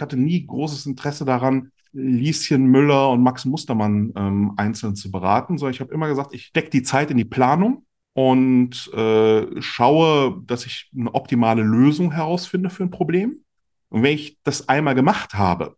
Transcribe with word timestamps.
Ich 0.00 0.02
hatte 0.02 0.16
nie 0.16 0.46
großes 0.46 0.86
Interesse 0.86 1.26
daran, 1.26 1.72
Lieschen 1.92 2.64
Müller 2.64 3.10
und 3.10 3.22
Max 3.22 3.44
Mustermann 3.44 4.14
ähm, 4.16 4.54
einzeln 4.56 4.96
zu 4.96 5.10
beraten, 5.10 5.58
sondern 5.58 5.74
ich 5.74 5.80
habe 5.80 5.92
immer 5.92 6.08
gesagt, 6.08 6.32
ich 6.32 6.46
stecke 6.46 6.70
die 6.70 6.82
Zeit 6.82 7.10
in 7.10 7.18
die 7.18 7.26
Planung 7.26 7.84
und 8.14 8.90
äh, 8.94 9.60
schaue, 9.60 10.42
dass 10.46 10.64
ich 10.64 10.90
eine 10.98 11.14
optimale 11.14 11.62
Lösung 11.62 12.12
herausfinde 12.12 12.70
für 12.70 12.84
ein 12.84 12.90
Problem. 12.90 13.44
Und 13.90 14.02
wenn 14.02 14.14
ich 14.14 14.38
das 14.42 14.70
einmal 14.70 14.94
gemacht 14.94 15.34
habe, 15.34 15.76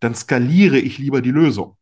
dann 0.00 0.16
skaliere 0.16 0.80
ich 0.80 0.98
lieber 0.98 1.22
die 1.22 1.30
Lösung. 1.30 1.76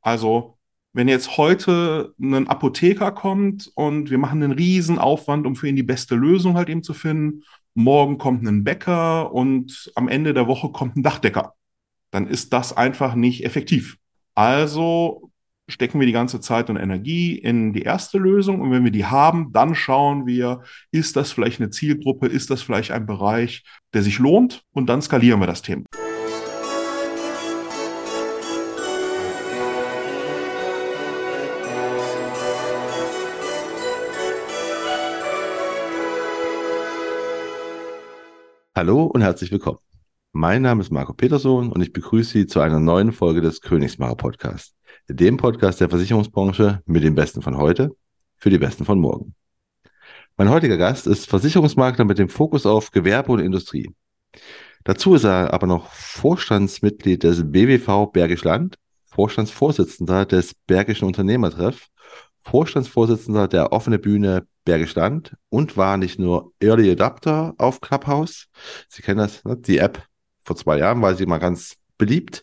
Also 0.00 0.58
wenn 0.94 1.06
jetzt 1.06 1.36
heute 1.36 2.12
ein 2.20 2.48
Apotheker 2.48 3.12
kommt 3.12 3.70
und 3.76 4.10
wir 4.10 4.18
machen 4.18 4.42
einen 4.42 4.50
riesen 4.50 4.98
Aufwand, 4.98 5.46
um 5.46 5.54
für 5.54 5.68
ihn 5.68 5.76
die 5.76 5.84
beste 5.84 6.16
Lösung 6.16 6.56
halt 6.56 6.68
eben 6.68 6.82
zu 6.82 6.92
finden, 6.92 7.44
morgen 7.78 8.18
kommt 8.18 8.44
ein 8.44 8.64
Bäcker 8.64 9.32
und 9.32 9.92
am 9.94 10.08
Ende 10.08 10.34
der 10.34 10.48
Woche 10.48 10.70
kommt 10.70 10.96
ein 10.96 11.04
Dachdecker, 11.04 11.54
dann 12.10 12.26
ist 12.26 12.52
das 12.52 12.76
einfach 12.76 13.14
nicht 13.14 13.44
effektiv. 13.44 13.98
Also 14.34 15.30
stecken 15.68 16.00
wir 16.00 16.06
die 16.06 16.12
ganze 16.12 16.40
Zeit 16.40 16.70
und 16.70 16.76
Energie 16.76 17.38
in 17.38 17.72
die 17.72 17.82
erste 17.82 18.18
Lösung 18.18 18.60
und 18.60 18.72
wenn 18.72 18.82
wir 18.82 18.90
die 18.90 19.04
haben, 19.04 19.52
dann 19.52 19.76
schauen 19.76 20.26
wir, 20.26 20.62
ist 20.90 21.14
das 21.14 21.30
vielleicht 21.30 21.60
eine 21.60 21.70
Zielgruppe, 21.70 22.26
ist 22.26 22.50
das 22.50 22.62
vielleicht 22.62 22.90
ein 22.90 23.06
Bereich, 23.06 23.62
der 23.94 24.02
sich 24.02 24.18
lohnt 24.18 24.64
und 24.72 24.88
dann 24.88 25.00
skalieren 25.00 25.38
wir 25.38 25.46
das 25.46 25.62
Thema. 25.62 25.84
Hallo 38.78 39.06
und 39.06 39.22
herzlich 39.22 39.50
willkommen. 39.50 39.80
Mein 40.30 40.62
Name 40.62 40.82
ist 40.82 40.92
Marco 40.92 41.12
Petersohn 41.12 41.72
und 41.72 41.82
ich 41.82 41.92
begrüße 41.92 42.30
Sie 42.30 42.46
zu 42.46 42.60
einer 42.60 42.78
neuen 42.78 43.10
Folge 43.10 43.40
des 43.40 43.60
Königsmacher 43.60 44.14
Podcasts, 44.14 44.76
dem 45.08 45.36
Podcast 45.36 45.80
der 45.80 45.88
Versicherungsbranche 45.88 46.80
mit 46.86 47.02
den 47.02 47.16
Besten 47.16 47.42
von 47.42 47.56
heute 47.56 47.90
für 48.36 48.50
die 48.50 48.58
Besten 48.58 48.84
von 48.84 49.00
morgen. 49.00 49.34
Mein 50.36 50.48
heutiger 50.48 50.76
Gast 50.76 51.08
ist 51.08 51.28
Versicherungsmakler 51.28 52.04
mit 52.04 52.20
dem 52.20 52.28
Fokus 52.28 52.66
auf 52.66 52.92
Gewerbe 52.92 53.32
und 53.32 53.40
Industrie. 53.40 53.92
Dazu 54.84 55.16
ist 55.16 55.24
er 55.24 55.52
aber 55.52 55.66
noch 55.66 55.90
Vorstandsmitglied 55.90 57.24
des 57.24 57.50
BWV 57.50 58.12
Bergisch 58.12 58.44
Land, 58.44 58.76
Vorstandsvorsitzender 59.06 60.24
des 60.24 60.54
Bergischen 60.54 61.08
Unternehmertreff, 61.08 61.88
Vorstandsvorsitzender 62.50 63.46
der 63.46 63.72
Offene 63.72 63.98
Bühne 63.98 64.46
Bergisch 64.64 64.94
Land 64.94 65.36
und 65.50 65.76
war 65.76 65.98
nicht 65.98 66.18
nur 66.18 66.52
Early 66.60 66.90
Adapter 66.90 67.54
auf 67.58 67.82
Clubhouse, 67.82 68.46
Sie 68.88 69.02
kennen 69.02 69.18
das, 69.18 69.44
ne? 69.44 69.56
die 69.56 69.78
App 69.78 70.02
vor 70.40 70.56
zwei 70.56 70.78
Jahren 70.78 71.02
war 71.02 71.14
sie 71.14 71.26
mal 71.26 71.38
ganz 71.38 71.74
beliebt, 71.98 72.42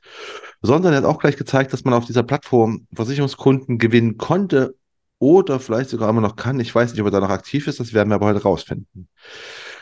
sondern 0.62 0.94
er 0.94 0.98
hat 0.98 1.06
auch 1.06 1.20
gleich 1.20 1.38
gezeigt, 1.38 1.74
dass 1.74 1.86
man 1.86 1.96
auf 1.96 2.06
dieser 2.06 2.22
Plattform 2.22 2.86
Versicherungskunden 2.94 3.80
gewinnen 3.80 4.18
konnte 4.18 4.76
oder 5.18 5.60
vielleicht 5.60 5.90
sogar 5.90 6.10
immer 6.10 6.22
noch 6.22 6.36
kann. 6.36 6.60
Ich 6.60 6.74
weiß 6.76 6.92
nicht, 6.92 7.02
ob 7.02 7.08
er 7.08 7.12
da 7.12 7.20
noch 7.20 7.30
aktiv 7.30 7.68
ist, 7.68 7.80
das 7.80 7.94
werden 7.94 8.10
wir 8.10 8.16
aber 8.16 8.28
heute 8.28 8.44
rausfinden. 8.44 9.08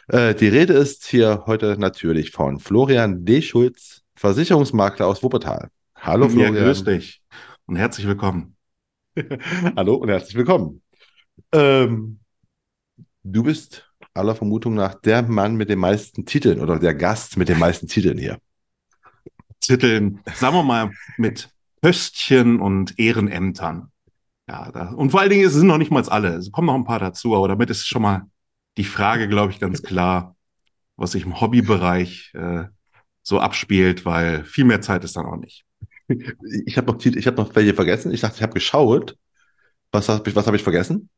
Äh, 0.08 0.36
die 0.36 0.48
Rede 0.48 0.74
ist 0.74 1.06
hier 1.06 1.44
heute 1.48 1.76
natürlich 1.78 2.32
von 2.32 2.60
Florian 2.60 3.26
D. 3.26 3.42
Schulz, 3.42 4.04
Versicherungsmakler 4.16 5.06
aus 5.06 5.22
Wuppertal. 5.22 5.70
Hallo 5.98 6.30
Florian. 6.30 6.56
Ja, 6.56 6.64
grüß 6.64 6.86
dich 6.86 7.22
und 7.66 7.76
herzlich 7.76 8.08
willkommen. 8.08 8.56
Hallo 9.76 9.96
und 9.96 10.10
herzlich 10.10 10.36
willkommen. 10.36 10.82
Ähm, 11.52 12.20
du 13.24 13.44
bist 13.44 13.88
aller 14.14 14.34
Vermutung 14.34 14.74
nach 14.74 14.96
der 14.96 15.22
Mann 15.22 15.56
mit 15.56 15.70
den 15.70 15.80
meisten 15.80 16.26
Titeln 16.26 16.60
oder 16.60 16.80
der 16.80 16.96
Gast 16.96 17.38
mit 17.38 17.48
den 17.48 17.60
meisten 17.60 17.88
Titeln 17.88 18.18
hier. 18.18 18.40
Titeln, 19.60 20.20
sagen 20.34 20.56
wir 20.56 20.64
mal, 20.64 20.92
mit 21.18 21.50
Höstchen 21.84 22.60
und 22.60 22.98
Ehrenämtern. 22.98 23.92
Ja, 24.48 24.72
da, 24.72 24.90
und 24.90 25.12
vor 25.12 25.22
allen 25.22 25.30
Dingen 25.30 25.46
es 25.46 25.54
sind 25.54 25.68
noch 25.68 25.78
nicht 25.78 25.92
mal 25.92 26.04
alle. 26.10 26.36
Es 26.36 26.52
kommen 26.52 26.68
noch 26.68 26.76
ein 26.76 26.86
paar 26.86 27.00
dazu, 27.00 27.36
aber 27.36 27.48
damit 27.48 27.70
ist 27.70 27.86
schon 27.86 28.02
mal 28.02 28.24
die 28.78 28.84
Frage, 28.84 29.28
glaube 29.28 29.52
ich, 29.52 29.60
ganz 29.60 29.84
klar, 29.84 30.36
was 30.96 31.12
sich 31.12 31.24
im 31.24 31.40
Hobbybereich 31.40 32.34
äh, 32.34 32.64
so 33.22 33.40
abspielt, 33.40 34.06
weil 34.06 34.44
viel 34.44 34.66
mehr 34.66 34.82
Zeit 34.82 35.04
ist 35.04 35.16
dann 35.16 35.28
auch 35.28 35.38
nicht. 35.38 35.66
Ich 36.66 36.78
habe 36.78 36.92
noch, 36.92 37.04
ich 37.04 37.28
hab 37.28 37.38
noch 37.38 37.56
welche 37.56 37.74
vergessen. 37.74 38.12
Ich 38.12 38.22
dachte, 38.22 38.36
ich 38.38 38.44
habe 38.44 38.54
geschaut. 38.54 39.16
Was 39.92 40.10
habe 40.10 40.30
ich, 40.30 40.36
was 40.36 40.48
hab 40.48 40.54
ich 40.54 40.64
vergessen? 40.64 41.10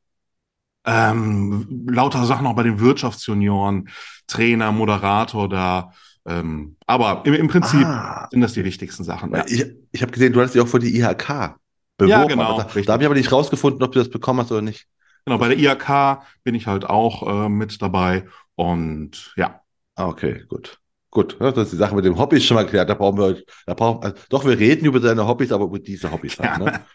ähm, 0.86 1.88
lauter 1.90 2.26
Sachen 2.26 2.46
auch 2.48 2.56
bei 2.56 2.64
den 2.64 2.80
Wirtschaftsjunioren, 2.80 3.90
Trainer, 4.28 4.72
Moderator 4.72 5.50
da. 5.50 5.92
Ähm, 6.28 6.76
aber 6.88 7.24
im, 7.26 7.34
im 7.34 7.48
Prinzip 7.48 7.86
ah. 7.86 8.28
sind 8.32 8.42
das 8.42 8.54
die 8.54 8.64
wichtigsten 8.64 9.04
Sachen. 9.04 9.34
Ja. 9.34 9.44
Ich, 9.48 9.66
ich 9.92 10.02
habe 10.02 10.12
gesehen, 10.12 10.34
du 10.34 10.42
hast 10.42 10.54
dich 10.54 10.62
auch 10.62 10.68
für 10.68 10.80
die 10.80 10.98
IHK 10.98 11.56
beworben. 11.98 12.10
Ja, 12.10 12.26
genau. 12.26 12.58
Da, 12.58 12.64
da 12.64 12.94
habe 12.94 13.04
ich 13.04 13.06
aber 13.06 13.16
nicht 13.16 13.32
rausgefunden, 13.32 13.84
ob 13.84 13.92
du 13.92 14.00
das 14.00 14.10
bekommen 14.10 14.40
hast 14.40 14.52
oder 14.52 14.62
nicht. 14.62 14.88
Genau, 15.26 15.40
bei 15.40 15.54
der 15.54 15.58
IHK 15.58 16.24
bin 16.44 16.56
ich 16.56 16.68
halt 16.68 16.86
auch 16.86 17.46
äh, 17.46 17.50
mit 17.50 17.82
dabei 17.82 18.26
und 18.56 19.34
ja. 19.36 19.62
Ah, 19.96 20.08
okay, 20.08 20.44
gut. 20.48 20.80
Gut, 21.16 21.38
das 21.40 21.58
ist 21.58 21.72
die 21.72 21.78
Sache 21.78 21.96
mit 21.96 22.04
dem 22.04 22.20
Hobby 22.20 22.42
schon 22.42 22.56
mal 22.56 22.64
geklärt. 22.64 22.90
Da 22.90 22.94
brauchen 22.94 23.18
wir, 23.18 23.42
da 23.66 23.74
brauchen, 23.74 24.04
also, 24.04 24.18
doch, 24.28 24.44
wir 24.44 24.60
reden 24.60 24.86
über 24.86 25.00
deine 25.00 25.26
Hobbys, 25.26 25.50
aber 25.54 25.64
über 25.64 25.80
diese 25.80 26.12
Hobbys. 26.12 26.38
Halt, 26.38 26.60
ja. 26.60 26.66
ne? 26.66 26.86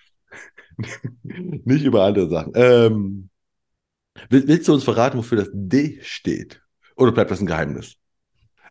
Nicht 1.65 1.87
über 1.87 2.05
andere 2.05 2.29
Sachen. 2.29 2.53
Ähm, 2.55 3.31
Willst 4.29 4.69
du 4.69 4.75
uns 4.75 4.85
verraten, 4.85 5.17
wofür 5.17 5.39
das 5.39 5.49
D 5.55 6.01
steht? 6.03 6.61
Oder 6.97 7.13
bleibt 7.13 7.31
das 7.31 7.41
ein 7.41 7.47
Geheimnis? 7.47 7.95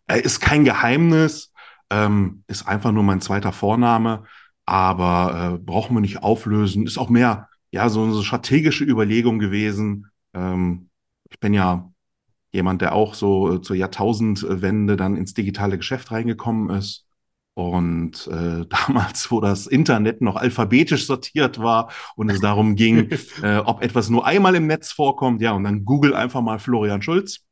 Er 0.06 0.24
ist 0.24 0.38
kein 0.38 0.64
Geheimnis, 0.64 1.52
ähm, 1.90 2.44
ist 2.46 2.68
einfach 2.68 2.92
nur 2.92 3.02
mein 3.02 3.20
zweiter 3.20 3.50
Vorname, 3.50 4.22
aber 4.66 5.54
äh, 5.54 5.58
brauchen 5.58 5.96
wir 5.96 6.00
nicht 6.00 6.22
auflösen. 6.22 6.86
Ist 6.86 6.96
auch 6.96 7.10
mehr, 7.10 7.48
ja, 7.72 7.88
so 7.88 8.04
eine 8.04 8.22
strategische 8.22 8.84
Überlegung 8.84 9.40
gewesen. 9.40 10.06
Ähm, 10.32 10.90
ich 11.28 11.40
bin 11.40 11.54
ja 11.54 11.89
jemand, 12.52 12.82
der 12.82 12.94
auch 12.94 13.14
so 13.14 13.54
äh, 13.54 13.62
zur 13.62 13.76
Jahrtausendwende 13.76 14.96
dann 14.96 15.16
ins 15.16 15.34
digitale 15.34 15.78
Geschäft 15.78 16.10
reingekommen 16.10 16.70
ist. 16.76 17.06
Und 17.54 18.26
äh, 18.28 18.66
damals, 18.86 19.30
wo 19.30 19.40
das 19.40 19.66
Internet 19.66 20.20
noch 20.20 20.36
alphabetisch 20.36 21.06
sortiert 21.06 21.58
war 21.58 21.90
und 22.16 22.30
es 22.30 22.40
darum 22.40 22.74
ging, 22.76 23.10
äh, 23.42 23.58
ob 23.58 23.82
etwas 23.82 24.08
nur 24.08 24.26
einmal 24.26 24.54
im 24.54 24.66
Netz 24.66 24.92
vorkommt, 24.92 25.40
ja, 25.42 25.52
und 25.52 25.64
dann 25.64 25.84
Google 25.84 26.14
einfach 26.14 26.42
mal 26.42 26.58
Florian 26.58 27.02
Schulz. 27.02 27.44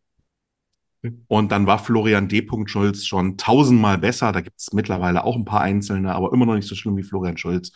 Und 1.28 1.52
dann 1.52 1.66
war 1.66 1.78
Florian 1.78 2.28
D. 2.28 2.46
Schulz 2.66 3.04
schon 3.06 3.36
tausendmal 3.36 3.98
besser. 3.98 4.32
Da 4.32 4.40
gibt 4.40 4.58
es 4.58 4.72
mittlerweile 4.72 5.24
auch 5.24 5.36
ein 5.36 5.44
paar 5.44 5.60
einzelne, 5.60 6.12
aber 6.14 6.32
immer 6.32 6.44
noch 6.46 6.54
nicht 6.54 6.68
so 6.68 6.74
schlimm 6.74 6.96
wie 6.96 7.04
Florian 7.04 7.36
Schulz. 7.36 7.70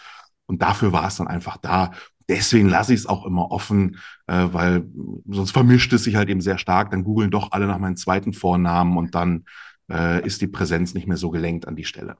Und 0.47 0.61
dafür 0.61 0.93
war 0.93 1.07
es 1.07 1.17
dann 1.17 1.29
einfach 1.29 1.57
da. 1.57 1.93
Deswegen 2.37 2.69
lasse 2.69 2.95
ich 2.95 3.01
es 3.01 3.07
auch 3.07 3.27
immer 3.27 3.51
offen, 3.51 3.99
äh, 4.27 4.49
weil 4.53 4.87
sonst 5.29 5.51
vermischt 5.51 5.93
es 5.93 6.05
sich 6.05 6.17
halt 6.17 6.31
eben 6.31 6.41
sehr 6.41 6.59
stark. 6.59 6.91
Dann 6.91 7.05
googeln 7.05 7.31
doch 7.31 7.53
alle 7.53 7.67
nach 7.67 7.79
meinem 7.79 7.97
zweiten 7.97 8.33
Vornamen 8.33 8.97
und 8.97 9.15
dann 9.15 9.45
äh, 9.91 10.25
ist 10.27 10.41
die 10.41 10.47
Präsenz 10.47 10.95
nicht 10.95 11.07
mehr 11.07 11.19
so 11.19 11.31
gelenkt 11.31 11.69
an 11.69 11.77
die 11.77 11.85
Stelle. 11.85 12.17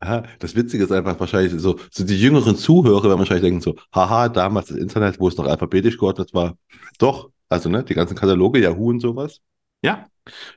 Aha, 0.00 0.24
das 0.38 0.56
Witzige 0.56 0.84
ist 0.84 0.92
einfach 0.92 1.18
wahrscheinlich 1.20 1.60
so, 1.60 1.78
so 1.90 2.04
die 2.04 2.20
jüngeren 2.20 2.56
Zuhörer 2.56 3.04
werden 3.04 3.18
wahrscheinlich 3.18 3.44
denken 3.44 3.60
so, 3.60 3.76
haha, 3.94 4.28
damals 4.28 4.66
das 4.66 4.78
Internet, 4.78 5.20
wo 5.20 5.28
es 5.28 5.36
noch 5.36 5.46
alphabetisch 5.46 5.96
geordnet 5.96 6.34
war. 6.34 6.56
Doch, 6.98 7.30
also 7.48 7.68
ne, 7.68 7.84
die 7.84 7.94
ganzen 7.94 8.16
Kataloge, 8.16 8.60
Yahoo 8.60 8.90
und 8.90 9.00
sowas. 9.00 9.40
Ja. 9.82 10.06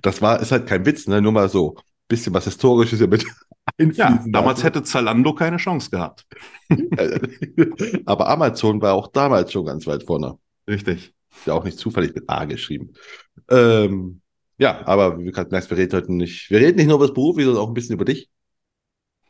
Das 0.01 0.21
war, 0.21 0.39
ist 0.39 0.51
halt 0.51 0.67
kein 0.67 0.85
Witz, 0.85 1.07
ne, 1.07 1.21
nur 1.21 1.31
mal 1.31 1.49
so 1.49 1.75
bisschen 2.07 2.33
was 2.33 2.45
Historisches 2.45 2.99
ja 2.99 3.07
mit 3.07 3.25
Ja, 3.79 4.23
damals 4.27 4.63
hätte 4.63 4.83
Zalando 4.83 5.33
keine 5.33 5.57
Chance 5.57 5.89
gehabt. 5.89 6.25
Aber 8.05 8.29
Amazon 8.29 8.81
war 8.81 8.93
auch 8.93 9.07
damals 9.07 9.51
schon 9.51 9.65
ganz 9.65 9.87
weit 9.87 10.03
vorne. 10.03 10.37
Richtig. 10.67 11.13
Ja, 11.45 11.53
auch 11.53 11.63
nicht 11.63 11.79
zufällig 11.79 12.13
mit 12.13 12.29
A 12.29 12.45
geschrieben. 12.45 12.93
Ähm, 13.49 14.21
ja, 14.59 14.85
aber 14.85 15.17
wie 15.17 15.25
gesagt, 15.25 15.51
wir 15.51 15.77
reden 15.77 15.97
heute 15.97 16.13
nicht, 16.13 16.49
wir 16.51 16.59
reden 16.59 16.77
nicht 16.77 16.85
nur 16.85 16.97
über 16.97 17.07
das 17.07 17.13
Beruf, 17.13 17.35
sondern 17.37 17.57
auch 17.57 17.67
ein 17.67 17.73
bisschen 17.73 17.95
über 17.95 18.05
dich. 18.05 18.29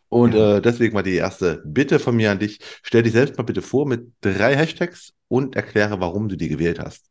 Und 0.10 0.36
ja. 0.36 0.57
äh, 0.57 0.62
deswegen 0.62 0.94
mal 0.94 1.01
die 1.01 1.16
erste 1.16 1.63
Bitte 1.66 1.98
von 1.98 2.16
mir 2.16 2.30
an 2.30 2.40
dich. 2.40 2.60
Stell 2.84 3.04
dich 3.04 3.13
selbst 3.13 3.38
mal 3.38 3.44
bitte 3.44 3.62
vor 3.62 3.88
mit 3.88 4.12
drei 4.22 4.56
Hashtags 4.56 5.13
und 5.28 5.56
erkläre, 5.56 6.00
warum 6.01 6.30
du 6.30 6.36
die 6.36 6.50
gewählt 6.50 6.80
hast. 6.80 7.10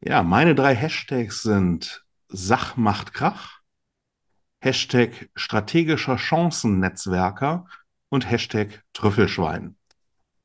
Ja, 0.00 0.22
meine 0.22 0.54
drei 0.54 0.74
Hashtags 0.74 1.42
sind 1.42 2.04
Sach 2.28 2.76
macht 2.76 3.14
Krach, 3.14 3.60
Hashtag 4.64 5.30
strategischer 5.34 6.18
Chancennetzwerker 6.18 7.66
und 8.08 8.30
Hashtag 8.30 8.82
Trüffelschwein. 8.92 9.76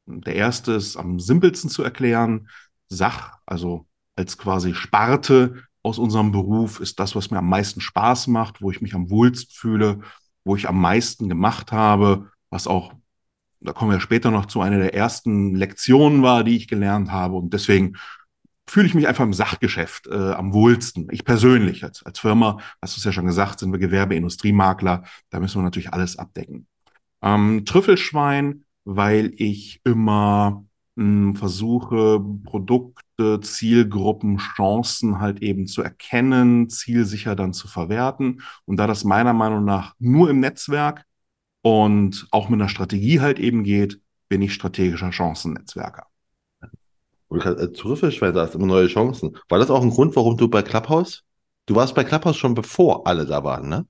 Der 0.06 0.36
erste 0.36 0.74
ist 0.74 0.98
am 0.98 1.19
simpelsten 1.19 1.69
zu 1.69 1.83
erklären. 1.83 2.50
Sach, 2.88 3.38
also 3.45 3.88
als 4.16 4.38
quasi 4.38 4.74
Sparte 4.74 5.63
aus 5.83 6.00
unserem 6.00 6.31
Beruf, 6.31 6.80
ist 6.80 7.00
das, 7.00 7.16
was 7.16 7.31
mir 7.31 7.38
am 7.38 7.50
meisten 7.50 7.80
Spaß 7.80 8.27
macht, 8.27 8.62
wo 8.62 8.71
ich 8.71 8.81
mich 8.81 8.94
am 8.94 9.10
wohlst 9.10 9.57
fühle 9.57 10.01
wo 10.50 10.56
ich 10.56 10.68
am 10.68 10.81
meisten 10.81 11.30
gemacht 11.30 11.71
habe, 11.71 12.31
was 12.50 12.68
auch, 12.68 12.94
da 13.60 13.74
kommen 13.74 13.92
wir 13.92 14.00
später 14.00 14.31
noch 14.31 14.45
zu, 14.45 14.62
einer 14.62 14.80
der 14.80 14.95
ersten 14.95 15.56
Lektionen 15.56 16.24
war, 16.24 16.44
die 16.44 16.56
ich 16.56 16.68
gelernt 16.68 17.12
habe. 17.12 17.36
Und 17.36 17.54
deswegen 17.54 17.98
fühle 18.69 18.86
ich 18.88 18.94
mich 18.95 19.07
einfach 19.07 19.24
im 19.24 19.33
Sachgeschäft 19.33 20.07
äh, 20.07 20.31
am 20.33 20.54
wohlsten. 20.54 21.07
Ich 21.12 21.25
persönlich 21.25 21.83
als, 21.83 22.04
als 22.04 22.19
Firma, 22.19 22.60
hast 22.81 22.95
du 22.95 23.00
es 23.00 23.06
ja 23.06 23.12
schon 23.12 23.25
gesagt, 23.25 23.60
sind 23.60 23.71
wir 23.71 23.80
Gewerbe-Industriemakler. 23.80 25.04
Da 25.30 25.39
müssen 25.39 25.60
wir 25.60 25.63
natürlich 25.63 25.92
alles 25.92 26.18
abdecken. 26.18 26.68
Ähm, 27.21 27.66
Trüffelschwein, 27.66 28.66
weil 28.86 29.33
ich 29.38 29.81
immer 29.83 30.66
mh, 30.95 31.04
hm, 31.04 31.36
versuche, 31.36 32.24
Produkte, 32.44 33.39
Zielgruppen, 33.42 34.38
Chancen 34.38 35.19
halt 35.19 35.42
eben 35.42 35.66
zu 35.68 35.81
erkennen, 35.81 36.69
zielsicher 36.69 37.36
dann 37.36 37.54
zu 37.54 37.68
verwerten. 37.68 38.42
Und 38.66 38.77
da 38.77 38.88
das 38.88 39.04
meiner 39.04 39.33
Meinung 39.33 39.66
nach 39.66 39.95
nur 40.00 40.30
im 40.30 40.39
Netzwerk 40.39 41.06
und 41.62 42.27
auch 42.31 42.50
mit 42.50 42.60
einer 42.60 42.69
Strategie 42.69 43.19
halt 43.19 43.39
eben 43.39 43.63
geht, 43.63 44.00
bin 44.30 44.42
ich 44.42 44.54
strategischer 44.54 45.12
Chancennetzwerker. 45.12 46.08
Und 47.30 47.46
äh, 47.46 47.72
Trüffelschwein 47.72 48.34
sagst, 48.34 48.56
immer 48.56 48.66
neue 48.66 48.88
Chancen. 48.88 49.38
War 49.48 49.60
das 49.60 49.70
auch 49.70 49.81
ein 49.81 49.92
Grund, 49.92 50.16
warum 50.16 50.36
du 50.36 50.48
bei 50.48 50.62
Clubhouse? 50.62 51.24
Du 51.66 51.76
warst 51.76 51.96
bei 51.96 52.04
Clubhouse 52.04 52.38
schon 52.38 52.56
bevor 52.56 53.08
alle 53.08 53.26
da 53.26 53.44
waren, 53.44 53.70
ne? 53.70 53.86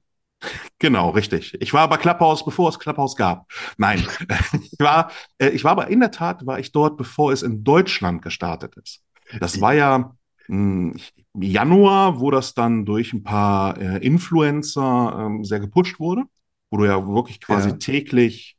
Genau, 0.77 1.09
richtig. 1.09 1.55
Ich 1.59 1.73
war 1.73 1.89
bei 1.89 1.97
Clubhouse, 1.97 2.45
bevor 2.45 2.69
es 2.69 2.79
Clubhouse 2.79 3.15
gab. 3.15 3.45
Nein, 3.77 4.05
ich 4.71 4.79
war, 4.79 5.11
äh, 5.37 5.49
ich 5.49 5.63
war 5.63 5.71
aber 5.71 5.87
in 5.87 5.99
der 5.99 6.11
Tat, 6.11 6.45
war 6.45 6.59
ich 6.59 6.71
dort, 6.71 6.97
bevor 6.97 7.31
es 7.31 7.41
in 7.41 7.63
Deutschland 7.63 8.21
gestartet 8.21 8.75
ist. 8.77 9.01
Das 9.39 9.59
war 9.61 9.73
ja 9.73 10.15
mh, 10.47 10.93
hm, 10.93 10.99
Januar, 11.41 12.19
wo 12.19 12.31
das 12.31 12.53
dann 12.53 12.85
durch 12.85 13.13
ein 13.13 13.23
paar 13.23 13.77
äh, 13.77 13.97
Influencer 14.05 15.15
ähm, 15.19 15.43
sehr 15.43 15.59
gepusht 15.59 15.99
wurde, 15.99 16.23
wo 16.69 16.77
du 16.77 16.85
ja 16.85 17.05
wirklich 17.07 17.39
quasi 17.39 17.69
ja. 17.69 17.75
täglich 17.75 18.57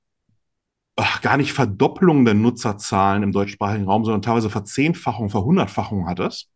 ach, 0.96 1.20
gar 1.22 1.36
nicht 1.36 1.52
Verdoppelung 1.52 2.24
der 2.24 2.34
Nutzerzahlen 2.34 3.22
im 3.22 3.32
deutschsprachigen 3.32 3.86
Raum, 3.86 4.04
sondern 4.04 4.22
teilweise 4.22 4.50
Verzehnfachung, 4.50 5.30
Verhundertfachung 5.30 6.08
hattest. 6.08 6.50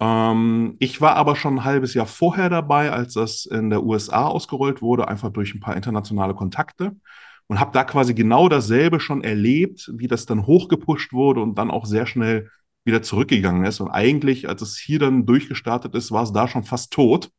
Ähm, 0.00 0.76
ich 0.80 1.00
war 1.00 1.16
aber 1.16 1.36
schon 1.36 1.58
ein 1.58 1.64
halbes 1.64 1.94
Jahr 1.94 2.06
vorher 2.06 2.50
dabei, 2.50 2.90
als 2.92 3.14
das 3.14 3.46
in 3.46 3.70
der 3.70 3.84
USA 3.84 4.26
ausgerollt 4.26 4.82
wurde, 4.82 5.08
einfach 5.08 5.30
durch 5.30 5.54
ein 5.54 5.60
paar 5.60 5.76
internationale 5.76 6.34
Kontakte 6.34 6.96
und 7.46 7.60
habe 7.60 7.72
da 7.72 7.84
quasi 7.84 8.14
genau 8.14 8.48
dasselbe 8.48 9.00
schon 9.00 9.22
erlebt, 9.22 9.90
wie 9.94 10.08
das 10.08 10.26
dann 10.26 10.46
hochgepusht 10.46 11.12
wurde 11.12 11.40
und 11.42 11.56
dann 11.56 11.70
auch 11.70 11.86
sehr 11.86 12.06
schnell 12.06 12.50
wieder 12.84 13.02
zurückgegangen 13.02 13.64
ist. 13.64 13.80
Und 13.80 13.90
eigentlich, 13.90 14.48
als 14.48 14.62
es 14.62 14.76
hier 14.76 14.98
dann 14.98 15.26
durchgestartet 15.26 15.94
ist, 15.94 16.12
war 16.12 16.22
es 16.22 16.32
da 16.32 16.48
schon 16.48 16.64
fast 16.64 16.92
tot. 16.92 17.30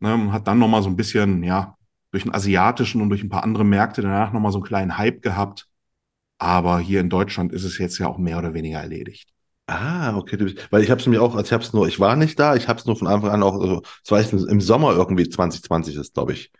Ne, 0.00 0.32
hat 0.32 0.46
dann 0.48 0.58
nochmal 0.58 0.82
so 0.82 0.88
ein 0.88 0.96
bisschen, 0.96 1.42
ja, 1.42 1.76
durch 2.14 2.22
den 2.22 2.34
asiatischen 2.34 3.02
und 3.02 3.08
durch 3.08 3.24
ein 3.24 3.28
paar 3.28 3.42
andere 3.42 3.64
Märkte 3.64 4.00
danach 4.00 4.32
nochmal 4.32 4.52
so 4.52 4.58
einen 4.58 4.64
kleinen 4.64 4.98
Hype 4.98 5.20
gehabt. 5.20 5.66
Aber 6.38 6.78
hier 6.78 7.00
in 7.00 7.10
Deutschland 7.10 7.52
ist 7.52 7.64
es 7.64 7.76
jetzt 7.78 7.98
ja 7.98 8.06
auch 8.06 8.18
mehr 8.18 8.38
oder 8.38 8.54
weniger 8.54 8.78
erledigt. 8.78 9.30
Ah, 9.66 10.16
okay. 10.16 10.54
Weil 10.70 10.84
ich 10.84 10.92
habe 10.92 11.00
es 11.00 11.08
mir 11.08 11.20
auch, 11.20 11.34
als 11.34 11.48
ich 11.48 11.52
habe 11.52 11.64
es 11.64 11.72
nur, 11.72 11.88
ich 11.88 11.98
war 11.98 12.14
nicht 12.14 12.38
da, 12.38 12.54
ich 12.54 12.68
habe 12.68 12.78
es 12.78 12.86
nur 12.86 12.94
von 12.94 13.08
Anfang 13.08 13.30
an 13.30 13.42
auch, 13.42 13.60
also, 13.60 13.82
das 14.06 14.32
war 14.32 14.48
im 14.48 14.60
Sommer 14.60 14.92
irgendwie 14.92 15.28
2020 15.28 15.96
ist, 15.96 16.14
glaube 16.14 16.34
ich. 16.34 16.52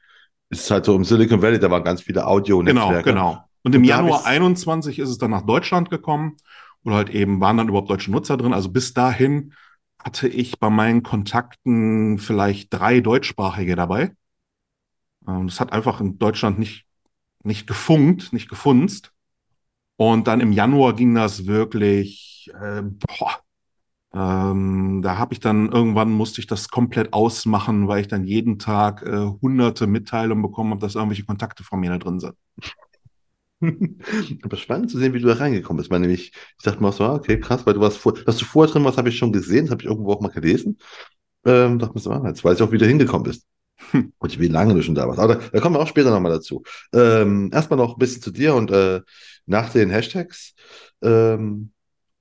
Es 0.50 0.62
ist 0.62 0.70
halt 0.72 0.86
so 0.86 0.96
im 0.96 1.04
Silicon 1.04 1.40
Valley, 1.40 1.60
da 1.60 1.70
waren 1.70 1.84
ganz 1.84 2.02
viele 2.02 2.26
Audio-Netzwerke. 2.26 3.10
Genau, 3.10 3.30
genau. 3.30 3.44
Und 3.62 3.76
im 3.76 3.82
und 3.82 3.88
Januar 3.88 4.26
21 4.26 4.98
ist 4.98 5.08
es 5.08 5.18
dann 5.18 5.30
nach 5.30 5.42
Deutschland 5.42 5.88
gekommen 5.88 6.36
oder 6.84 6.96
halt 6.96 7.10
eben 7.10 7.40
waren 7.40 7.58
dann 7.58 7.68
überhaupt 7.68 7.90
deutsche 7.90 8.10
Nutzer 8.10 8.36
drin. 8.36 8.52
Also 8.52 8.70
bis 8.70 8.92
dahin 8.92 9.52
hatte 10.02 10.26
ich 10.26 10.58
bei 10.58 10.68
meinen 10.68 11.04
Kontakten 11.04 12.18
vielleicht 12.18 12.74
drei 12.74 12.98
deutschsprachige 12.98 13.76
dabei. 13.76 14.10
Und 15.26 15.50
es 15.50 15.60
hat 15.60 15.72
einfach 15.72 16.00
in 16.00 16.18
Deutschland 16.18 16.58
nicht, 16.58 16.86
nicht 17.42 17.66
gefunkt, 17.66 18.32
nicht 18.32 18.48
gefunzt. 18.48 19.12
Und 19.96 20.26
dann 20.26 20.40
im 20.40 20.52
Januar 20.52 20.94
ging 20.94 21.14
das 21.14 21.46
wirklich, 21.46 22.50
äh, 22.60 22.82
boah, 22.82 23.38
ähm, 24.14 25.02
da 25.02 25.18
habe 25.18 25.34
ich 25.34 25.40
dann 25.40 25.72
irgendwann 25.72 26.12
musste 26.12 26.40
ich 26.40 26.46
das 26.46 26.68
komplett 26.68 27.12
ausmachen, 27.12 27.88
weil 27.88 28.00
ich 28.00 28.08
dann 28.08 28.24
jeden 28.24 28.58
Tag 28.58 29.02
äh, 29.02 29.26
hunderte 29.42 29.86
Mitteilungen 29.88 30.42
bekommen 30.42 30.70
habe, 30.70 30.80
dass 30.80 30.94
irgendwelche 30.94 31.24
Kontakte 31.24 31.64
von 31.64 31.80
mir 31.80 31.90
da 31.90 31.98
drin 31.98 32.20
sind. 32.20 32.34
Aber 34.42 34.56
spannend 34.56 34.90
zu 34.90 34.98
sehen, 34.98 35.14
wie 35.14 35.20
du 35.20 35.26
da 35.26 35.34
reingekommen 35.34 35.78
bist. 35.78 35.90
Weil 35.90 36.00
nämlich, 36.00 36.32
ich 36.58 36.64
dachte 36.64 36.82
mal 36.82 36.92
so, 36.92 37.04
ah, 37.04 37.14
okay, 37.14 37.38
krass, 37.40 37.66
weil 37.66 37.74
du 37.74 37.80
warst 37.80 37.98
vor, 37.98 38.14
was 38.26 38.36
du 38.38 38.44
vorher 38.44 38.72
drin 38.72 38.84
warst, 38.84 38.98
habe 38.98 39.08
ich 39.08 39.18
schon 39.18 39.32
gesehen, 39.32 39.66
das 39.66 39.72
habe 39.72 39.82
ich 39.82 39.88
irgendwo 39.88 40.12
auch 40.12 40.20
mal 40.20 40.28
gelesen. 40.28 40.78
Ähm, 41.44 41.78
dachte 41.78 41.94
mir 41.94 42.00
so, 42.00 42.10
ah, 42.10 42.22
jetzt 42.26 42.44
weiß 42.44 42.58
ich 42.58 42.62
auch, 42.62 42.72
wie 42.72 42.78
du 42.78 42.86
hingekommen 42.86 43.24
bist. 43.24 43.46
Hm. 43.90 44.12
Und 44.18 44.40
wie 44.40 44.48
lange 44.48 44.74
du 44.74 44.82
schon 44.82 44.94
da 44.94 45.06
warst. 45.06 45.18
Aber 45.18 45.36
da, 45.36 45.40
da 45.52 45.60
kommen 45.60 45.76
wir 45.76 45.80
auch 45.80 45.88
später 45.88 46.10
nochmal 46.10 46.32
dazu. 46.32 46.62
Ähm, 46.92 47.50
erstmal 47.52 47.78
noch 47.78 47.96
ein 47.96 47.98
bisschen 47.98 48.22
zu 48.22 48.30
dir 48.30 48.54
und 48.54 48.70
äh, 48.70 49.00
nach 49.46 49.70
den 49.70 49.90
Hashtags. 49.90 50.54
Ähm, 51.02 51.72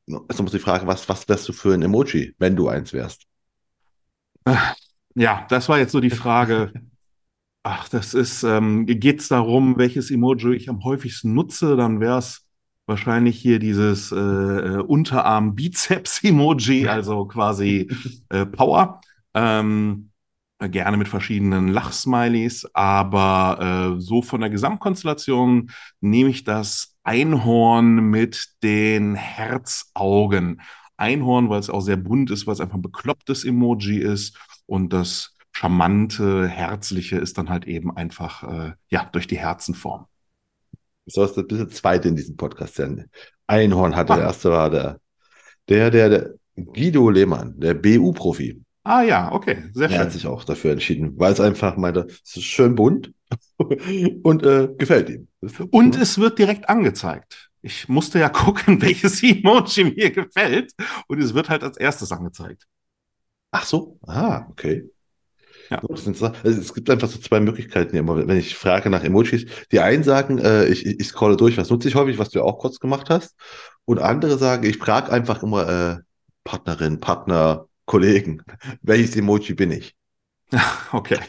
jetzt 0.07 0.39
noch 0.39 0.49
die 0.49 0.59
Frage, 0.59 0.87
was, 0.87 1.07
was 1.07 1.27
wärst 1.29 1.47
du 1.47 1.53
für 1.53 1.73
ein 1.73 1.81
Emoji, 1.81 2.35
wenn 2.37 2.55
du 2.55 2.67
eins 2.67 2.93
wärst? 2.93 3.23
Ja, 5.15 5.45
das 5.49 5.69
war 5.69 5.79
jetzt 5.79 5.91
so 5.91 5.99
die 5.99 6.09
Frage. 6.09 6.73
Ach, 7.63 7.87
das 7.87 8.13
ist, 8.13 8.43
ähm, 8.43 8.85
geht 8.85 9.21
es 9.21 9.29
darum, 9.29 9.77
welches 9.77 10.11
Emoji 10.11 10.55
ich 10.55 10.69
am 10.69 10.83
häufigsten 10.83 11.33
nutze, 11.33 11.77
dann 11.77 12.01
wäre 12.01 12.17
es 12.17 12.45
wahrscheinlich 12.87 13.39
hier 13.39 13.59
dieses 13.59 14.11
äh, 14.11 14.17
äh 14.17 14.81
Unterarm-Bizeps-Emoji, 14.81 16.89
also 16.89 17.25
quasi 17.25 17.89
äh, 18.29 18.45
Power. 18.45 18.99
Ähm, 19.33 20.09
gerne 20.69 20.97
mit 20.97 21.07
verschiedenen 21.07 21.67
Lachsmileys, 21.67 22.67
aber 22.73 23.95
äh, 23.97 24.01
so 24.01 24.21
von 24.21 24.41
der 24.41 24.49
Gesamtkonstellation 24.49 25.71
nehme 26.01 26.29
ich 26.29 26.43
das 26.43 26.95
Einhorn 27.03 27.95
mit 27.95 28.47
den 28.63 29.15
Herzaugen. 29.15 30.61
Einhorn, 30.97 31.49
weil 31.49 31.59
es 31.59 31.69
auch 31.69 31.81
sehr 31.81 31.97
bunt 31.97 32.31
ist, 32.31 32.47
weil 32.47 32.53
es 32.53 32.61
einfach 32.61 32.75
ein 32.75 32.81
beklopptes 32.81 33.43
Emoji 33.43 33.99
ist 33.99 34.37
und 34.65 34.93
das 34.93 35.35
charmante, 35.51 36.47
herzliche 36.47 37.17
ist 37.17 37.37
dann 37.37 37.49
halt 37.49 37.65
eben 37.65 37.95
einfach 37.95 38.43
äh, 38.43 38.73
ja 38.89 39.09
durch 39.11 39.27
die 39.27 39.37
Herzenform. 39.37 40.05
So 41.05 41.23
ist 41.23 41.37
das 41.37 41.47
bisschen 41.47 41.69
zweite 41.69 42.07
in 42.07 42.15
diesem 42.15 42.37
Podcast. 42.37 42.79
Denn 42.79 43.09
Einhorn 43.47 43.95
hatte, 43.95 44.13
ah. 44.13 44.15
der 44.17 44.25
erste 44.25 44.51
war 44.51 44.69
der, 44.69 44.99
der, 45.69 45.91
der, 45.91 46.09
der 46.09 46.33
Guido 46.55 47.09
Lehmann, 47.09 47.59
der 47.59 47.73
BU-Profi. 47.73 48.61
Ah 48.83 49.01
ja, 49.01 49.31
okay, 49.31 49.69
sehr 49.73 49.87
schön. 49.87 49.97
Er 49.97 50.05
hat 50.05 50.11
sich 50.11 50.27
auch 50.27 50.43
dafür 50.43 50.71
entschieden, 50.71 51.17
weil 51.17 51.31
es 51.31 51.39
einfach 51.39 51.77
meinte, 51.77 52.07
es 52.25 52.35
ist 52.35 52.43
schön 52.43 52.75
bunt 52.75 53.13
und 54.23 54.43
äh, 54.43 54.69
gefällt 54.77 55.09
ihm. 55.09 55.27
Und 55.71 55.95
es 55.95 56.17
wird 56.17 56.37
direkt 56.37 56.67
angezeigt. 56.67 57.49
Ich 57.61 57.87
musste 57.87 58.19
ja 58.19 58.29
gucken, 58.29 58.81
welches 58.81 59.23
Emoji 59.23 59.85
mir 59.85 60.11
gefällt 60.11 60.73
und 61.07 61.21
es 61.21 61.33
wird 61.33 61.49
halt 61.49 61.63
als 61.63 61.77
erstes 61.77 62.11
angezeigt. 62.11 62.65
Ach 63.51 63.65
so, 63.65 63.99
ah, 64.05 64.47
okay. 64.49 64.89
Ja. 65.69 65.81
Also 65.81 66.33
es 66.43 66.73
gibt 66.73 66.89
einfach 66.89 67.07
so 67.07 67.19
zwei 67.19 67.39
Möglichkeiten 67.39 67.95
immer, 67.95 68.27
wenn 68.27 68.37
ich 68.37 68.55
frage 68.55 68.89
nach 68.89 69.03
Emojis. 69.03 69.45
Die 69.71 69.79
einen 69.79 70.03
sagen, 70.03 70.39
äh, 70.39 70.65
ich, 70.65 70.85
ich 70.85 71.07
scrolle 71.07 71.37
durch, 71.37 71.57
was 71.57 71.69
nutze 71.69 71.87
ich 71.87 71.95
häufig, 71.95 72.19
was 72.19 72.29
du 72.29 72.39
ja 72.39 72.45
auch 72.45 72.59
kurz 72.59 72.79
gemacht 72.79 73.09
hast. 73.09 73.35
Und 73.85 73.99
andere 73.99 74.37
sagen, 74.37 74.65
ich 74.65 74.77
frage 74.77 75.11
einfach 75.11 75.41
immer 75.41 75.69
äh, 75.69 75.97
Partnerin, 76.43 76.99
Partner, 76.99 77.67
Kollegen, 77.85 78.41
welches 78.81 79.15
Emoji 79.15 79.53
bin 79.53 79.71
ich? 79.71 79.95
Okay. 80.93 81.19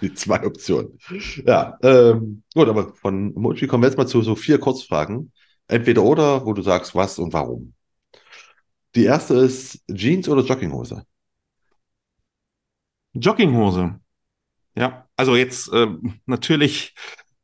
Die 0.00 0.14
zwei 0.14 0.44
Optionen. 0.46 0.98
Ja, 1.46 1.78
ähm, 1.82 2.42
gut, 2.54 2.68
aber 2.68 2.94
von 2.94 3.34
Emoji 3.36 3.66
kommen 3.66 3.82
wir 3.82 3.88
jetzt 3.88 3.98
mal 3.98 4.06
zu 4.06 4.22
so 4.22 4.34
vier 4.34 4.58
Kurzfragen. 4.58 5.32
Entweder 5.68 6.02
oder, 6.02 6.46
wo 6.46 6.54
du 6.54 6.62
sagst, 6.62 6.94
was 6.94 7.18
und 7.18 7.32
warum. 7.34 7.74
Die 8.96 9.04
erste 9.04 9.34
ist 9.34 9.80
Jeans 9.94 10.28
oder 10.28 10.42
Jogginghose? 10.42 11.04
Jogginghose. 13.14 14.00
Ja, 14.76 15.08
also 15.16 15.36
jetzt 15.36 15.72
äh, 15.72 15.88
natürlich 16.26 16.94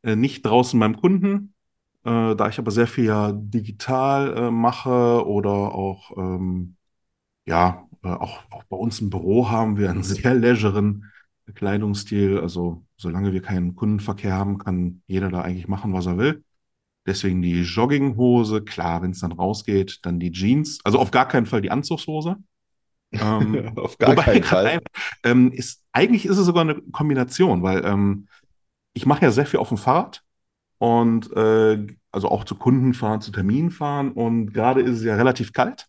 äh, 0.03 0.17
nicht 0.17 0.45
draußen 0.47 0.81
beim 0.81 0.97
Kunden, 0.97 1.55
äh, 2.05 2.37
da 2.37 2.49
ich 2.49 2.59
aber 2.59 2.71
sehr 2.73 2.89
viel 2.89 3.07
ja 3.07 3.33
digital 3.35 4.37
äh, 4.37 4.51
mache 4.51 5.27
oder 5.27 5.51
auch 5.53 6.13
ähm, 6.19 6.77
ja 7.47 7.89
auch, 8.03 8.43
auch 8.51 8.65
bei 8.65 8.77
uns 8.77 9.01
im 9.01 9.11
Büro 9.11 9.51
haben 9.51 9.77
wir 9.77 9.91
einen 9.91 10.03
sehr 10.03 10.35
leiseren 10.35 11.11
Kleidungsstil. 11.55 12.39
Also 12.41 12.85
solange 12.97 13.33
wir 13.33 13.43
keinen 13.43 13.75
Kundenverkehr 13.75 14.33
haben, 14.33 14.59
kann 14.59 15.03
jeder 15.07 15.31
da 15.31 15.43
eigentlich 15.43 15.69
machen, 15.69 15.93
was 15.93 16.07
er 16.07 16.19
will. 16.19 16.45
Deswegen 17.07 17.43
die 17.43 17.63
Jogginghose, 17.63 18.63
klar, 18.63 19.03
wenn 19.03 19.11
es 19.11 19.21
dann 19.21 19.33
rausgeht, 19.33 20.01
dann 20.03 20.21
die 20.21 20.31
Jeans. 20.31 20.79
Also 20.85 20.99
auf 20.99 21.11
gar 21.11 21.27
keinen 21.27 21.47
Fall 21.47 21.63
die 21.63 21.71
Anzugshose. 21.71 22.37
Ähm, 23.15 23.77
auf 23.77 23.99
gar 23.99 24.15
keinen 24.15 24.43
Fall. 24.43 24.81
Ähm, 25.23 25.53
ist, 25.53 25.85
eigentlich 25.93 26.25
ist 26.25 26.39
es 26.39 26.47
sogar 26.47 26.63
eine 26.63 26.81
Kombination, 26.81 27.63
weil 27.63 27.85
ähm, 27.85 28.27
ich 28.95 29.05
mache 29.05 29.21
ja 29.23 29.31
sehr 29.31 29.45
viel 29.45 29.61
auf 29.61 29.69
dem 29.69 29.77
Fahrrad 29.77 30.23
und 30.79 31.31
äh, 31.37 31.87
also 32.11 32.31
auch 32.31 32.45
zu 32.45 32.55
Kunden 32.55 32.95
fahren, 32.95 33.21
zu 33.21 33.31
Terminen 33.31 33.71
fahren 33.71 34.13
und 34.13 34.55
gerade 34.55 34.81
ist 34.81 34.97
es 34.97 35.05
ja 35.05 35.15
relativ 35.15 35.53
kalt. 35.53 35.89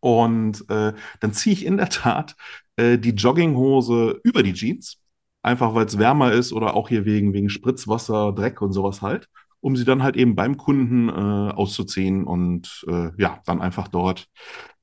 Und 0.00 0.64
äh, 0.70 0.92
dann 1.20 1.32
ziehe 1.32 1.54
ich 1.54 1.64
in 1.64 1.76
der 1.76 1.88
Tat 1.88 2.36
äh, 2.76 2.98
die 2.98 3.10
Jogginghose 3.10 4.20
über 4.22 4.42
die 4.42 4.54
Jeans, 4.54 4.98
einfach 5.42 5.74
weil 5.74 5.86
es 5.86 5.98
wärmer 5.98 6.32
ist 6.32 6.52
oder 6.52 6.74
auch 6.74 6.88
hier 6.88 7.04
wegen, 7.04 7.32
wegen 7.32 7.50
Spritzwasser, 7.50 8.32
Dreck 8.32 8.62
und 8.62 8.72
sowas 8.72 9.02
halt, 9.02 9.28
um 9.60 9.76
sie 9.76 9.84
dann 9.84 10.02
halt 10.02 10.16
eben 10.16 10.36
beim 10.36 10.56
Kunden 10.56 11.08
äh, 11.08 11.12
auszuziehen 11.52 12.24
und 12.24 12.84
äh, 12.88 13.10
ja, 13.18 13.40
dann 13.46 13.60
einfach 13.60 13.88
dort 13.88 14.28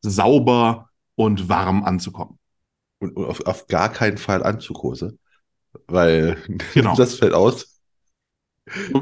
sauber 0.01 0.89
und 1.15 1.49
warm 1.49 1.83
anzukommen. 1.83 2.37
Und, 2.99 3.15
und 3.15 3.25
auf, 3.25 3.45
auf 3.45 3.67
gar 3.67 3.89
keinen 3.89 4.17
Fall 4.17 4.43
Anzughose. 4.43 5.17
Weil 5.87 6.37
Genau. 6.73 6.95
das 6.95 7.15
fällt 7.15 7.33
aus. 7.33 7.79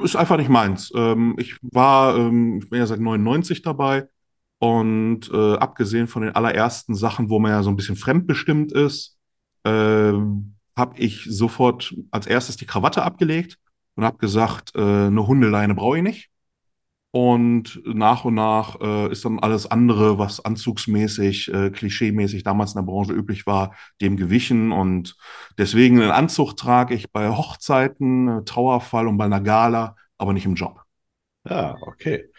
Ist 0.03 0.15
einfach 0.15 0.38
nicht 0.38 0.50
meins. 0.50 0.91
Ähm, 0.96 1.36
ich 1.39 1.55
war, 1.62 2.17
ähm, 2.17 2.60
ich 2.62 2.70
bin 2.70 2.79
ja 2.79 2.86
seit 2.86 3.00
99 3.00 3.62
dabei 3.62 4.08
und 4.60 5.30
äh, 5.32 5.56
abgesehen 5.56 6.08
von 6.08 6.24
den 6.24 6.36
allerersten 6.36 6.96
Sachen, 6.96 7.30
wo 7.30 7.40
man 7.40 7.52
ja 7.52 7.64
so 7.64 7.70
ein 7.70 7.76
bisschen 7.76 7.96
fremdbestimmt 7.96 8.72
ist, 8.72 9.18
ähm, 9.66 10.56
habe 10.76 10.98
ich 10.98 11.26
sofort 11.30 11.94
als 12.12 12.28
erstes 12.28 12.58
die 12.58 12.66
Krawatte 12.66 13.04
abgelegt 13.04 13.58
und 13.96 14.04
habe 14.04 14.18
gesagt, 14.18 14.76
äh, 14.76 14.80
eine 14.80 15.28
Hundeleine 15.28 15.76
brauche 15.76 15.98
ich 15.98 16.04
nicht. 16.04 16.30
Und 17.16 17.80
nach 17.86 18.26
und 18.26 18.34
nach 18.34 18.82
äh, 18.82 19.12
ist 19.12 19.24
dann 19.24 19.38
alles 19.38 19.70
andere, 19.70 20.18
was 20.18 20.44
anzugsmäßig, 20.44 21.54
äh, 21.54 21.70
klischeemäßig 21.70 22.42
damals 22.42 22.74
in 22.74 22.80
der 22.80 22.92
Branche 22.92 23.14
üblich 23.14 23.46
war, 23.46 23.76
dem 24.02 24.18
gewichen. 24.18 24.72
Und 24.72 25.16
deswegen 25.60 26.02
einen 26.02 26.10
Anzug 26.10 26.58
trage 26.58 26.96
ich 26.96 27.12
bei 27.12 27.30
Hochzeiten, 27.30 28.28
äh, 28.28 28.44
Trauerfall 28.46 29.08
und 29.08 29.18
bei 29.18 29.26
einer 29.26 29.42
Gala, 29.42 29.96
aber 30.18 30.34
nicht 30.34 30.46
im 30.46 30.56
Job. 30.56 30.82
Ja, 31.48 31.76
okay. 31.82 32.30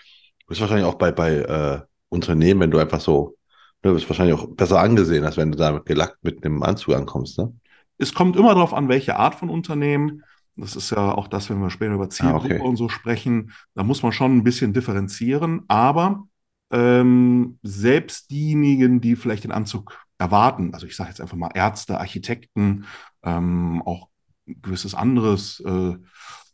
Du 0.40 0.46
bist 0.48 0.60
wahrscheinlich 0.60 0.86
auch 0.86 0.96
bei, 0.96 1.12
bei 1.12 1.34
äh, 1.36 1.80
Unternehmen, 2.14 2.60
wenn 2.60 2.70
du 2.70 2.78
einfach 2.78 3.00
so, 3.00 3.36
du 3.82 3.92
bist 3.92 4.08
wahrscheinlich 4.08 4.36
auch 4.36 4.48
besser 4.48 4.80
angesehen, 4.80 5.24
als 5.24 5.36
wenn 5.36 5.52
du 5.52 5.58
da 5.58 5.78
gelackt 5.78 6.18
mit 6.22 6.44
einem 6.44 6.62
Anzug 6.62 6.94
ankommst, 6.94 7.38
ne? 7.38 7.52
Es 7.96 8.12
kommt 8.12 8.36
immer 8.36 8.54
darauf 8.54 8.74
an, 8.74 8.88
welche 8.88 9.16
Art 9.16 9.36
von 9.36 9.48
Unternehmen. 9.50 10.24
Das 10.56 10.74
ist 10.76 10.90
ja 10.90 11.12
auch 11.12 11.28
das, 11.28 11.48
wenn 11.48 11.60
wir 11.60 11.70
später 11.70 11.94
über 11.94 12.10
Zielgruppe 12.10 12.54
Ah, 12.54 12.56
okay. 12.56 12.60
und 12.60 12.76
so 12.76 12.88
sprechen. 12.88 13.52
Da 13.74 13.84
muss 13.84 14.02
man 14.02 14.12
schon 14.12 14.36
ein 14.36 14.44
bisschen 14.44 14.72
differenzieren. 14.72 15.62
Aber 15.68 16.24
ähm, 16.72 17.58
selbst 17.62 18.30
diejenigen, 18.30 19.00
die 19.00 19.14
vielleicht 19.16 19.44
den 19.44 19.52
Anzug 19.52 19.96
erwarten, 20.18 20.74
also 20.74 20.86
ich 20.86 20.96
sage 20.96 21.10
jetzt 21.10 21.20
einfach 21.20 21.36
mal 21.36 21.50
Ärzte, 21.54 22.00
Architekten, 22.00 22.84
ähm, 23.22 23.82
auch 23.84 24.08
ein 24.48 24.60
gewisses 24.60 24.94
anderes 24.94 25.60
äh, 25.60 25.94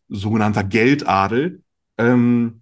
sogenannter 0.09 0.65
Geldadel, 0.65 1.63
ähm, 1.99 2.60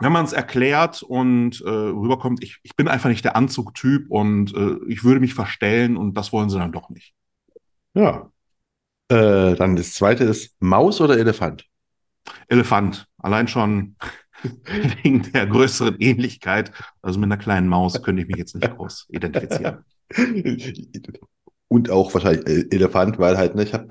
wenn 0.00 0.12
man 0.12 0.24
es 0.24 0.32
erklärt 0.32 1.02
und 1.02 1.60
äh, 1.60 1.68
rüberkommt, 1.68 2.42
ich, 2.42 2.58
ich 2.62 2.74
bin 2.76 2.88
einfach 2.88 3.08
nicht 3.08 3.24
der 3.24 3.36
Anzugtyp 3.36 4.10
und 4.10 4.54
äh, 4.54 4.76
ich 4.88 5.04
würde 5.04 5.20
mich 5.20 5.34
verstellen 5.34 5.96
und 5.96 6.14
das 6.14 6.32
wollen 6.32 6.50
sie 6.50 6.58
dann 6.58 6.72
doch 6.72 6.90
nicht. 6.90 7.14
Ja. 7.94 8.30
Äh, 9.08 9.54
dann 9.56 9.76
das 9.76 9.94
zweite 9.94 10.24
ist 10.24 10.56
Maus 10.60 11.00
oder 11.00 11.18
Elefant? 11.18 11.66
Elefant. 12.48 13.06
Allein 13.18 13.48
schon 13.48 13.96
wegen 15.02 15.30
der 15.32 15.46
größeren 15.46 15.96
Ähnlichkeit. 15.98 16.72
Also 17.02 17.18
mit 17.18 17.26
einer 17.26 17.36
kleinen 17.36 17.68
Maus 17.68 18.02
könnte 18.02 18.22
ich 18.22 18.28
mich 18.28 18.38
jetzt 18.38 18.54
nicht 18.54 18.70
groß 18.76 19.06
identifizieren. 19.10 19.84
Und 21.68 21.90
auch 21.90 22.12
wahrscheinlich 22.14 22.46
äh, 22.46 22.74
Elefant, 22.74 23.18
weil 23.18 23.36
halt, 23.36 23.54
ne, 23.54 23.62
ich 23.64 23.74
habe 23.74 23.88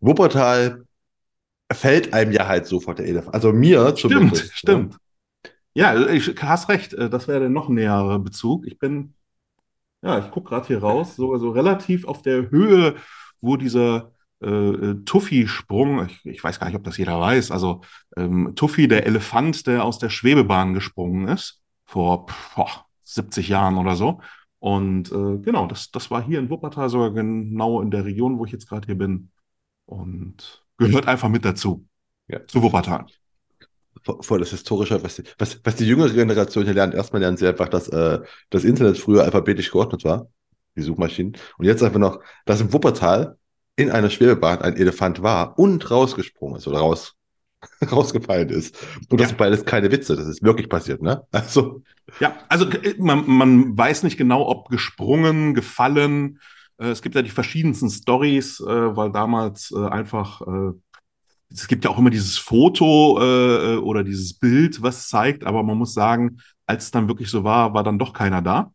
Wuppertal 0.00 0.84
fällt 1.72 2.12
einem 2.12 2.32
ja 2.32 2.46
halt 2.46 2.66
sofort 2.66 2.98
der 2.98 3.06
Elefant. 3.06 3.34
Also 3.34 3.52
mir 3.52 3.96
Stimmt, 3.96 3.98
zumindest. 4.00 4.44
ne? 4.44 4.50
stimmt. 4.52 4.96
Ja, 5.74 6.08
ich 6.08 6.34
hast 6.42 6.68
recht. 6.68 6.94
äh, 6.94 7.10
Das 7.10 7.28
wäre 7.28 7.40
der 7.40 7.48
noch 7.48 7.68
nähere 7.68 8.18
Bezug. 8.18 8.66
Ich 8.66 8.78
bin, 8.78 9.14
ja, 10.02 10.18
ich 10.18 10.30
gucke 10.30 10.50
gerade 10.50 10.66
hier 10.68 10.80
raus, 10.80 11.16
sogar 11.16 11.40
so 11.40 11.50
relativ 11.50 12.06
auf 12.06 12.22
der 12.22 12.50
Höhe, 12.50 12.96
wo 13.40 13.56
dieser 13.56 14.12
äh, 14.42 14.48
äh, 14.48 15.04
Tuffy-Sprung, 15.04 16.06
ich, 16.06 16.24
ich 16.26 16.44
weiß 16.44 16.60
gar 16.60 16.66
nicht, 16.68 16.76
ob 16.76 16.84
das 16.84 16.98
jeder 16.98 17.20
weiß, 17.20 17.50
also 17.50 17.82
ähm, 18.16 18.52
Tuffy, 18.56 18.88
der 18.88 19.06
Elefant, 19.06 19.66
der 19.66 19.84
aus 19.84 19.98
der 19.98 20.10
Schwebebahn 20.10 20.74
gesprungen 20.74 21.28
ist, 21.28 21.62
vor 21.86 22.26
boah, 22.56 22.86
70 23.04 23.48
Jahren 23.48 23.76
oder 23.78 23.96
so. 23.96 24.20
Und 24.60 25.12
äh, 25.12 25.38
genau, 25.38 25.66
das, 25.66 25.90
das 25.90 26.10
war 26.10 26.24
hier 26.24 26.38
in 26.38 26.50
Wuppertal, 26.50 26.88
sogar 26.88 27.10
genau 27.12 27.80
in 27.82 27.90
der 27.90 28.04
Region, 28.04 28.38
wo 28.38 28.44
ich 28.46 28.52
jetzt 28.52 28.68
gerade 28.68 28.86
hier 28.86 28.98
bin. 28.98 29.30
Und 29.86 30.64
gehört 30.78 31.06
einfach 31.08 31.28
mit 31.28 31.44
dazu, 31.44 31.86
Ja. 32.28 32.46
zu 32.46 32.62
Wuppertal. 32.62 33.06
Voll 34.20 34.40
das 34.40 34.50
Historische, 34.50 35.02
was 35.02 35.16
die, 35.16 35.22
was, 35.38 35.60
was 35.64 35.76
die 35.76 35.86
jüngere 35.86 36.10
Generation 36.10 36.64
hier 36.64 36.74
lernt. 36.74 36.94
Erstmal 36.94 37.22
lernen 37.22 37.36
sie 37.38 37.46
einfach, 37.46 37.68
dass 37.68 37.88
äh, 37.88 38.20
das 38.50 38.64
Internet 38.64 38.98
früher 38.98 39.24
alphabetisch 39.24 39.70
geordnet 39.70 40.04
war, 40.04 40.28
die 40.76 40.82
Suchmaschinen. 40.82 41.36
Und 41.58 41.64
jetzt 41.64 41.82
einfach 41.82 41.98
noch, 41.98 42.20
dass 42.44 42.60
im 42.60 42.72
Wuppertal 42.72 43.36
in 43.76 43.90
einer 43.90 44.10
Schwebebahn 44.10 44.60
ein 44.60 44.76
Elefant 44.76 45.22
war 45.22 45.58
und 45.58 45.90
rausgesprungen 45.90 46.58
ist 46.58 46.68
oder 46.68 46.78
raus, 46.80 47.14
rausgefallen 47.90 48.50
ist. 48.50 48.76
Und 49.10 49.20
das 49.20 49.30
Ja. 49.30 49.36
beides 49.38 49.64
keine 49.64 49.90
Witze, 49.90 50.16
das 50.16 50.26
ist 50.26 50.42
wirklich 50.42 50.68
passiert, 50.68 51.02
ne? 51.02 51.22
Also, 51.32 51.82
Ja, 52.20 52.36
also 52.48 52.68
äh, 52.68 52.94
man, 52.98 53.24
man 53.26 53.76
weiß 53.76 54.02
nicht 54.02 54.16
genau, 54.18 54.46
ob 54.46 54.68
gesprungen, 54.68 55.54
gefallen. 55.54 56.38
Äh, 56.78 56.88
Es 56.88 57.02
gibt 57.02 57.14
ja 57.14 57.22
die 57.22 57.30
verschiedensten 57.30 57.88
Stories, 57.90 58.60
äh, 58.60 58.66
weil 58.96 59.10
damals 59.12 59.72
einfach, 59.72 60.42
es 61.54 61.68
gibt 61.68 61.84
ja 61.84 61.90
auch 61.90 61.98
immer 61.98 62.10
dieses 62.10 62.36
Foto 62.36 63.18
äh, 63.20 63.76
oder 63.76 64.02
dieses 64.02 64.34
Bild, 64.34 64.82
was 64.82 65.08
zeigt, 65.08 65.44
aber 65.44 65.62
man 65.62 65.78
muss 65.78 65.94
sagen, 65.94 66.38
als 66.66 66.84
es 66.84 66.90
dann 66.90 67.08
wirklich 67.08 67.30
so 67.30 67.44
war, 67.44 67.74
war 67.74 67.84
dann 67.84 67.98
doch 67.98 68.12
keiner 68.12 68.42
da. 68.42 68.72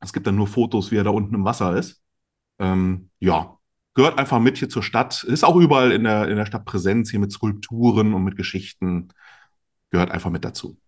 Es 0.00 0.12
gibt 0.12 0.26
dann 0.26 0.36
nur 0.36 0.46
Fotos, 0.46 0.90
wie 0.90 0.96
er 0.96 1.04
da 1.04 1.10
unten 1.10 1.34
im 1.34 1.44
Wasser 1.44 1.76
ist. 1.76 2.00
Ähm, 2.58 3.10
ja, 3.18 3.58
gehört 3.94 4.18
einfach 4.18 4.38
mit 4.38 4.58
hier 4.58 4.68
zur 4.68 4.82
Stadt. 4.82 5.24
Ist 5.24 5.44
auch 5.44 5.56
überall 5.56 5.92
in 5.92 6.04
der, 6.04 6.28
in 6.28 6.36
der 6.36 6.46
Stadt 6.46 6.64
Präsenz, 6.64 7.10
hier 7.10 7.20
mit 7.20 7.32
Skulpturen 7.32 8.14
und 8.14 8.24
mit 8.24 8.36
Geschichten. 8.36 9.08
Gehört 9.90 10.10
einfach 10.10 10.30
mit 10.30 10.44
dazu. 10.44 10.78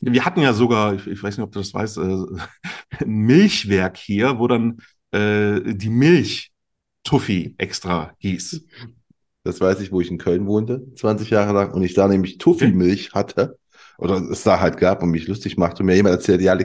Wir 0.00 0.24
hatten 0.24 0.40
ja 0.40 0.52
sogar, 0.52 0.94
ich, 0.94 1.06
ich 1.08 1.22
weiß 1.22 1.36
nicht, 1.36 1.44
ob 1.44 1.52
du 1.52 1.58
das 1.58 1.74
weißt, 1.74 1.98
äh, 1.98 2.26
ein 3.00 3.10
Milchwerk 3.10 3.96
hier, 3.96 4.38
wo 4.38 4.46
dann 4.46 4.78
äh, 5.10 5.74
die 5.74 5.90
Milch 5.90 6.52
Tuffy 7.02 7.54
extra 7.58 8.14
hieß. 8.18 8.64
Das 9.44 9.60
weiß 9.60 9.80
ich, 9.80 9.92
wo 9.92 10.00
ich 10.00 10.10
in 10.10 10.18
Köln 10.18 10.46
wohnte, 10.46 10.82
20 10.94 11.30
Jahre 11.30 11.52
lang, 11.52 11.72
und 11.72 11.82
ich 11.82 11.94
da 11.94 12.08
nämlich 12.08 12.38
Tuffy-Milch 12.38 13.12
hatte, 13.12 13.58
oder 13.98 14.16
es 14.30 14.44
da 14.44 14.60
halt 14.60 14.78
gab 14.78 15.02
und 15.02 15.10
mich 15.10 15.26
lustig 15.26 15.56
machte 15.56 15.82
und 15.82 15.86
mir 15.86 15.96
jemand 15.96 16.14
erzählt, 16.14 16.40
ja, 16.40 16.56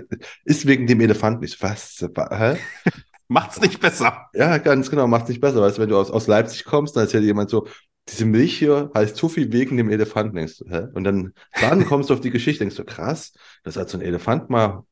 ist 0.45 0.67
wegen 0.67 0.85
dem 0.85 1.01
Elefanten. 1.01 1.43
Ich 1.43 1.57
so, 1.57 1.67
was? 1.67 2.05
Hä? 2.31 2.57
Macht's 3.27 3.59
nicht 3.59 3.79
besser. 3.79 4.27
Ja, 4.35 4.59
ganz 4.59 4.91
genau, 4.91 5.07
macht 5.07 5.29
nicht 5.29 5.41
besser. 5.41 5.61
Weißt 5.61 5.77
du, 5.77 5.81
wenn 5.81 5.89
du 5.89 5.97
aus, 5.97 6.11
aus 6.11 6.27
Leipzig 6.27 6.65
kommst, 6.65 6.95
dann 6.95 7.05
erzählt 7.05 7.23
jemand 7.23 7.49
so, 7.49 7.67
diese 8.09 8.25
Milch 8.25 8.57
hier 8.57 8.91
heißt 8.93 9.17
Tuffy 9.17 9.51
wegen 9.51 9.77
dem 9.77 9.89
Elefanten, 9.89 10.35
denkst 10.35 10.59
du, 10.59 10.65
hä? 10.69 10.87
Und 10.93 11.05
dann, 11.05 11.33
dann 11.59 11.85
kommst 11.85 12.09
du 12.09 12.13
auf 12.13 12.21
die 12.21 12.29
Geschichte, 12.29 12.59
denkst 12.59 12.75
du, 12.75 12.83
krass, 12.83 13.33
das 13.63 13.77
hat 13.77 13.89
so 13.89 13.97
ein 13.97 14.01
Elefant 14.01 14.49
mal 14.49 14.83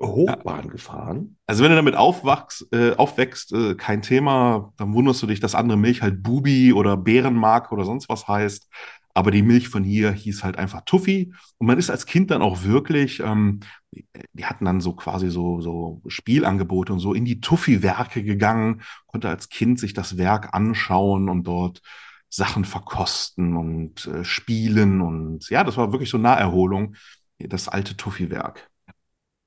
Hochbahn 0.00 0.68
gefahren. 0.68 1.36
Also 1.46 1.62
wenn 1.62 1.70
du 1.70 1.76
damit 1.76 1.94
aufwachst, 1.94 2.66
äh, 2.72 2.94
aufwächst, 2.96 3.52
äh, 3.52 3.74
kein 3.74 4.02
Thema, 4.02 4.72
dann 4.76 4.92
wunderst 4.92 5.22
du 5.22 5.26
dich, 5.26 5.40
dass 5.40 5.54
andere 5.54 5.78
Milch 5.78 6.02
halt 6.02 6.22
Bubi 6.22 6.72
oder 6.72 6.96
Bärenmark 6.96 7.72
oder 7.72 7.84
sonst 7.84 8.08
was 8.08 8.26
heißt. 8.26 8.68
Aber 9.16 9.30
die 9.30 9.42
Milch 9.42 9.68
von 9.68 9.84
hier 9.84 10.10
hieß 10.10 10.42
halt 10.42 10.58
einfach 10.58 10.82
Tuffy. 10.84 11.32
Und 11.58 11.68
man 11.68 11.78
ist 11.78 11.88
als 11.88 12.04
Kind 12.06 12.32
dann 12.32 12.42
auch 12.42 12.64
wirklich, 12.64 13.20
ähm, 13.20 13.60
die, 13.92 14.06
die 14.32 14.44
hatten 14.44 14.64
dann 14.64 14.80
so 14.80 14.94
quasi 14.94 15.30
so, 15.30 15.60
so 15.60 16.02
Spielangebote 16.08 16.92
und 16.92 16.98
so 16.98 17.14
in 17.14 17.24
die 17.24 17.40
Tuffy-Werke 17.40 18.24
gegangen, 18.24 18.82
konnte 19.06 19.28
als 19.28 19.48
Kind 19.48 19.78
sich 19.78 19.94
das 19.94 20.18
Werk 20.18 20.52
anschauen 20.52 21.28
und 21.28 21.44
dort 21.44 21.80
Sachen 22.28 22.64
verkosten 22.64 23.56
und 23.56 24.06
äh, 24.08 24.24
spielen. 24.24 25.00
Und 25.00 25.48
ja, 25.48 25.62
das 25.62 25.76
war 25.76 25.92
wirklich 25.92 26.10
so 26.10 26.18
Naherholung, 26.18 26.96
das 27.38 27.68
alte 27.68 27.96
Tuffy-Werk. 27.96 28.68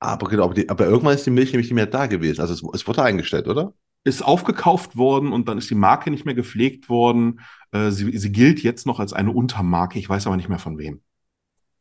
Aber 0.00 0.28
genau, 0.28 0.44
aber, 0.44 0.54
die, 0.54 0.68
aber 0.68 0.86
irgendwann 0.86 1.14
ist 1.14 1.26
die 1.26 1.30
Milch 1.30 1.52
nämlich 1.52 1.68
nicht 1.68 1.74
mehr 1.74 1.86
da 1.86 2.06
gewesen. 2.06 2.40
Also 2.40 2.54
es, 2.54 2.62
es 2.80 2.86
wurde 2.86 3.02
eingestellt, 3.02 3.48
oder? 3.48 3.74
ist 4.04 4.22
aufgekauft 4.22 4.96
worden 4.96 5.32
und 5.32 5.48
dann 5.48 5.58
ist 5.58 5.70
die 5.70 5.74
Marke 5.74 6.10
nicht 6.10 6.24
mehr 6.24 6.34
gepflegt 6.34 6.88
worden. 6.88 7.40
Äh, 7.72 7.90
sie, 7.90 8.16
sie 8.16 8.32
gilt 8.32 8.62
jetzt 8.62 8.86
noch 8.86 9.00
als 9.00 9.12
eine 9.12 9.32
Untermarke, 9.32 9.98
ich 9.98 10.08
weiß 10.08 10.26
aber 10.26 10.36
nicht 10.36 10.48
mehr 10.48 10.58
von 10.58 10.78
wem. 10.78 11.02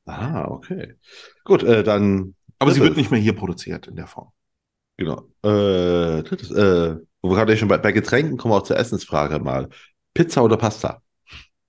Ah, 0.05 0.45
okay. 0.45 0.95
Gut, 1.43 1.63
äh, 1.63 1.83
dann. 1.83 2.35
Aber 2.59 2.71
sie 2.71 2.81
wird 2.81 2.97
nicht 2.97 3.11
mehr 3.11 3.19
hier 3.19 3.33
produziert 3.33 3.87
in 3.87 3.95
der 3.95 4.07
Form. 4.07 4.31
Genau. 4.97 5.27
Äh, 5.43 6.23
drittes, 6.23 6.49
äh, 6.51 6.97
wo 7.21 7.29
wir 7.29 7.35
gerade 7.35 7.55
schon 7.55 7.67
bei, 7.67 7.77
bei 7.77 7.91
Getränken 7.91 8.37
kommen, 8.37 8.53
wir 8.53 8.57
auch 8.57 8.63
zur 8.63 8.77
Essensfrage 8.77 9.39
mal. 9.39 9.69
Pizza 10.13 10.43
oder 10.43 10.57
Pasta? 10.57 11.01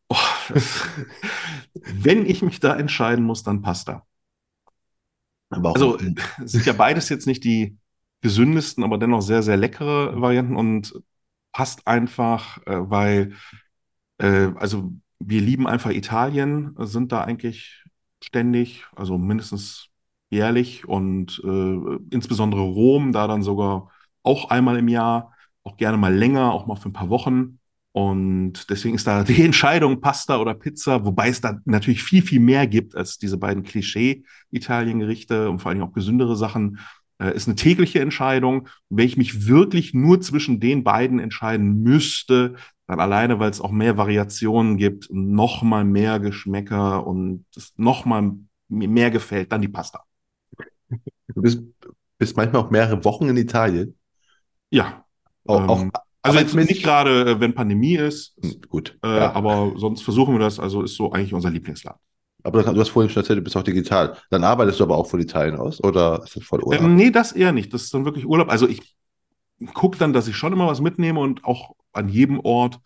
Oh, 0.08 0.16
wenn 1.74 2.24
ich 2.24 2.40
mich 2.40 2.60
da 2.60 2.74
entscheiden 2.74 3.24
muss, 3.24 3.42
dann 3.42 3.60
Pasta. 3.60 4.06
Also 5.72 5.98
sind 6.44 6.66
ja 6.66 6.72
beides 6.72 7.08
jetzt 7.08 7.26
nicht 7.26 7.44
die 7.44 7.78
gesündesten, 8.20 8.84
aber 8.84 8.98
dennoch 8.98 9.22
sehr, 9.22 9.42
sehr 9.42 9.56
leckere 9.56 10.20
Varianten 10.20 10.56
und 10.56 10.94
passt 11.52 11.86
einfach, 11.86 12.58
äh, 12.66 12.90
weil 12.90 13.34
äh, 14.18 14.50
also 14.56 14.92
wir 15.18 15.40
lieben 15.40 15.66
einfach 15.66 15.90
Italien, 15.90 16.74
sind 16.78 17.12
da 17.12 17.22
eigentlich 17.24 17.84
ständig, 18.22 18.86
also 18.96 19.18
mindestens 19.18 19.88
jährlich 20.30 20.86
und 20.88 21.40
äh, 21.44 22.14
insbesondere 22.14 22.62
Rom, 22.62 23.12
da 23.12 23.26
dann 23.26 23.42
sogar 23.42 23.90
auch 24.22 24.50
einmal 24.50 24.78
im 24.78 24.88
Jahr, 24.88 25.34
auch 25.64 25.76
gerne 25.76 25.96
mal 25.98 26.14
länger, 26.14 26.52
auch 26.52 26.66
mal 26.66 26.76
für 26.76 26.88
ein 26.90 26.92
paar 26.92 27.10
Wochen. 27.10 27.60
Und 27.92 28.70
deswegen 28.70 28.94
ist 28.94 29.06
da 29.06 29.24
die 29.24 29.42
Entscheidung 29.42 30.00
Pasta 30.00 30.38
oder 30.38 30.54
Pizza, 30.54 31.04
wobei 31.04 31.28
es 31.28 31.40
da 31.40 31.58
natürlich 31.64 32.02
viel, 32.02 32.22
viel 32.22 32.40
mehr 32.40 32.66
gibt 32.66 32.94
als 32.94 33.18
diese 33.18 33.38
beiden 33.38 33.62
Klischee-Italien-Gerichte 33.62 35.50
und 35.50 35.60
vor 35.60 35.70
allem 35.70 35.82
auch 35.82 35.92
gesündere 35.92 36.36
Sachen. 36.36 36.78
Äh, 37.20 37.34
ist 37.34 37.48
eine 37.48 37.56
tägliche 37.56 38.00
Entscheidung. 38.00 38.68
Wenn 38.88 39.06
ich 39.06 39.16
mich 39.16 39.46
wirklich 39.46 39.94
nur 39.94 40.20
zwischen 40.20 40.60
den 40.60 40.84
beiden 40.84 41.18
entscheiden 41.18 41.82
müsste, 41.82 42.54
dann 42.86 43.00
alleine, 43.00 43.38
weil 43.38 43.50
es 43.50 43.60
auch 43.60 43.72
mehr 43.72 43.96
Variationen 43.96 44.76
gibt, 44.76 45.08
noch 45.10 45.62
mal 45.62 45.84
mehr 45.84 46.20
Geschmäcker 46.20 47.06
und 47.06 47.44
es 47.56 47.74
noch 47.76 48.04
mal 48.04 48.32
mehr 48.68 49.10
gefällt, 49.10 49.52
dann 49.52 49.60
die 49.60 49.68
Pasta. 49.68 50.04
Du 50.88 51.42
bist, 51.42 51.62
bist 52.18 52.36
manchmal 52.36 52.62
auch 52.62 52.70
mehrere 52.70 53.04
Wochen 53.04 53.28
in 53.28 53.36
Italien. 53.36 53.98
Ja. 54.70 55.04
Auch, 55.46 55.60
ähm, 55.60 55.68
auch 55.68 56.02
also 56.28 56.40
jetzt 56.40 56.70
nicht 56.70 56.82
gerade, 56.82 57.30
äh, 57.30 57.40
wenn 57.40 57.54
Pandemie 57.54 57.96
ist. 57.96 58.36
Hm, 58.42 58.60
gut. 58.68 58.98
Äh, 59.04 59.08
ja. 59.08 59.32
Aber 59.34 59.72
sonst 59.76 60.02
versuchen 60.02 60.34
wir 60.34 60.40
das. 60.40 60.58
Also 60.58 60.82
ist 60.82 60.96
so 60.96 61.12
eigentlich 61.12 61.34
unser 61.34 61.50
Lieblingsland. 61.50 61.96
Aber 62.44 62.62
du 62.62 62.80
hast 62.80 62.90
vorhin 62.90 63.10
schon 63.10 63.22
erzählt, 63.22 63.38
du 63.38 63.42
bist 63.42 63.56
auch 63.56 63.62
digital. 63.62 64.16
Dann 64.30 64.44
arbeitest 64.44 64.80
du 64.80 64.84
aber 64.84 64.96
auch 64.96 65.08
von 65.08 65.20
Italien 65.20 65.56
aus 65.56 65.82
oder 65.82 66.22
ist 66.24 66.36
das 66.36 66.44
voll 66.44 66.62
Urlaub? 66.62 66.82
Ähm, 66.82 66.94
nee, 66.94 67.10
das 67.10 67.32
eher 67.32 67.52
nicht. 67.52 67.74
Das 67.74 67.82
ist 67.82 67.94
dann 67.94 68.04
wirklich 68.04 68.26
Urlaub. 68.26 68.48
Also 68.48 68.68
ich 68.68 68.94
gucke 69.74 69.98
dann, 69.98 70.12
dass 70.12 70.28
ich 70.28 70.36
schon 70.36 70.52
immer 70.52 70.66
was 70.66 70.80
mitnehme 70.80 71.20
und 71.20 71.44
auch 71.44 71.74
an 71.92 72.08
jedem 72.08 72.40
Ort 72.40 72.78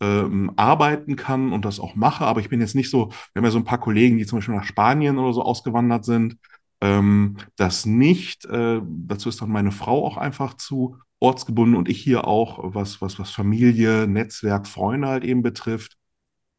ähm, 0.00 0.52
arbeiten 0.56 1.16
kann 1.16 1.52
und 1.52 1.64
das 1.64 1.80
auch 1.80 1.94
mache. 1.94 2.24
Aber 2.24 2.40
ich 2.40 2.48
bin 2.48 2.60
jetzt 2.60 2.74
nicht 2.74 2.90
so, 2.90 3.08
wir 3.08 3.40
haben 3.40 3.44
ja 3.44 3.50
so 3.50 3.58
ein 3.58 3.64
paar 3.64 3.80
Kollegen, 3.80 4.18
die 4.18 4.26
zum 4.26 4.38
Beispiel 4.38 4.54
nach 4.54 4.64
Spanien 4.64 5.18
oder 5.18 5.32
so 5.32 5.42
ausgewandert 5.42 6.04
sind. 6.04 6.36
Ähm, 6.80 7.36
das 7.56 7.86
nicht. 7.86 8.44
Äh, 8.46 8.80
dazu 8.84 9.28
ist 9.28 9.40
dann 9.40 9.50
meine 9.50 9.72
Frau 9.72 10.06
auch 10.06 10.16
einfach 10.16 10.54
zu 10.54 10.96
ortsgebunden 11.20 11.76
und 11.76 11.88
ich 11.88 12.00
hier 12.02 12.26
auch, 12.26 12.74
was, 12.74 13.00
was, 13.02 13.18
was 13.18 13.30
Familie, 13.30 14.06
Netzwerk, 14.08 14.66
Freunde 14.66 15.08
halt 15.08 15.24
eben 15.24 15.42
betrifft. 15.42 15.96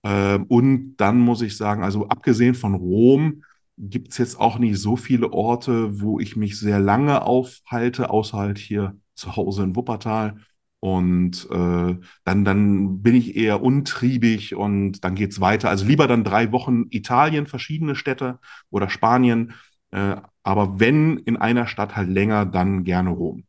Ähm, 0.03 0.45
und 0.45 0.97
dann 0.97 1.19
muss 1.19 1.41
ich 1.41 1.57
sagen, 1.57 1.83
also 1.83 2.07
abgesehen 2.09 2.55
von 2.55 2.75
Rom 2.75 3.43
gibt 3.77 4.11
es 4.11 4.17
jetzt 4.19 4.39
auch 4.39 4.59
nicht 4.59 4.77
so 4.79 4.95
viele 4.95 5.33
Orte, 5.33 6.01
wo 6.01 6.19
ich 6.19 6.35
mich 6.35 6.59
sehr 6.59 6.79
lange 6.79 7.23
aufhalte, 7.23 8.09
außer 8.11 8.37
halt 8.37 8.57
hier 8.59 8.97
zu 9.15 9.35
Hause 9.35 9.63
in 9.63 9.75
Wuppertal. 9.75 10.37
Und 10.79 11.47
äh, 11.51 11.97
dann, 12.23 12.45
dann 12.45 13.01
bin 13.03 13.15
ich 13.15 13.35
eher 13.35 13.61
untriebig 13.61 14.55
und 14.55 15.03
dann 15.03 15.15
geht's 15.15 15.39
weiter. 15.39 15.69
Also 15.69 15.85
lieber 15.85 16.07
dann 16.07 16.23
drei 16.23 16.51
Wochen 16.51 16.85
Italien, 16.89 17.47
verschiedene 17.47 17.95
Städte 17.95 18.39
oder 18.71 18.89
Spanien. 18.89 19.53
Äh, 19.91 20.17
aber 20.43 20.79
wenn 20.79 21.17
in 21.17 21.37
einer 21.37 21.67
Stadt 21.67 21.95
halt 21.95 22.09
länger, 22.09 22.45
dann 22.45 22.83
gerne 22.83 23.11
Rom. 23.11 23.45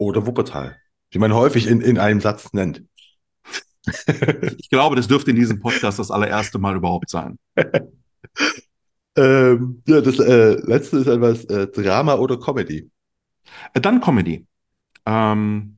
Oder 0.00 0.26
Wuppertal, 0.26 0.78
wie 1.10 1.18
man 1.18 1.34
häufig 1.34 1.66
in, 1.66 1.82
in 1.82 1.98
einem 1.98 2.22
Satz 2.22 2.54
nennt. 2.54 2.82
ich 4.56 4.70
glaube, 4.70 4.96
das 4.96 5.08
dürfte 5.08 5.30
in 5.30 5.36
diesem 5.36 5.60
Podcast 5.60 5.98
das 5.98 6.10
allererste 6.10 6.58
Mal 6.58 6.74
überhaupt 6.74 7.10
sein. 7.10 7.38
ähm, 9.16 9.82
ja, 9.86 10.00
das 10.00 10.18
äh, 10.18 10.54
letzte 10.62 10.96
ist 10.98 11.06
etwas 11.06 11.44
äh, 11.44 11.66
Drama 11.66 12.14
oder 12.14 12.38
Comedy. 12.38 12.90
Äh, 13.74 13.82
dann 13.82 14.00
Comedy. 14.00 14.46
Ähm, 15.04 15.76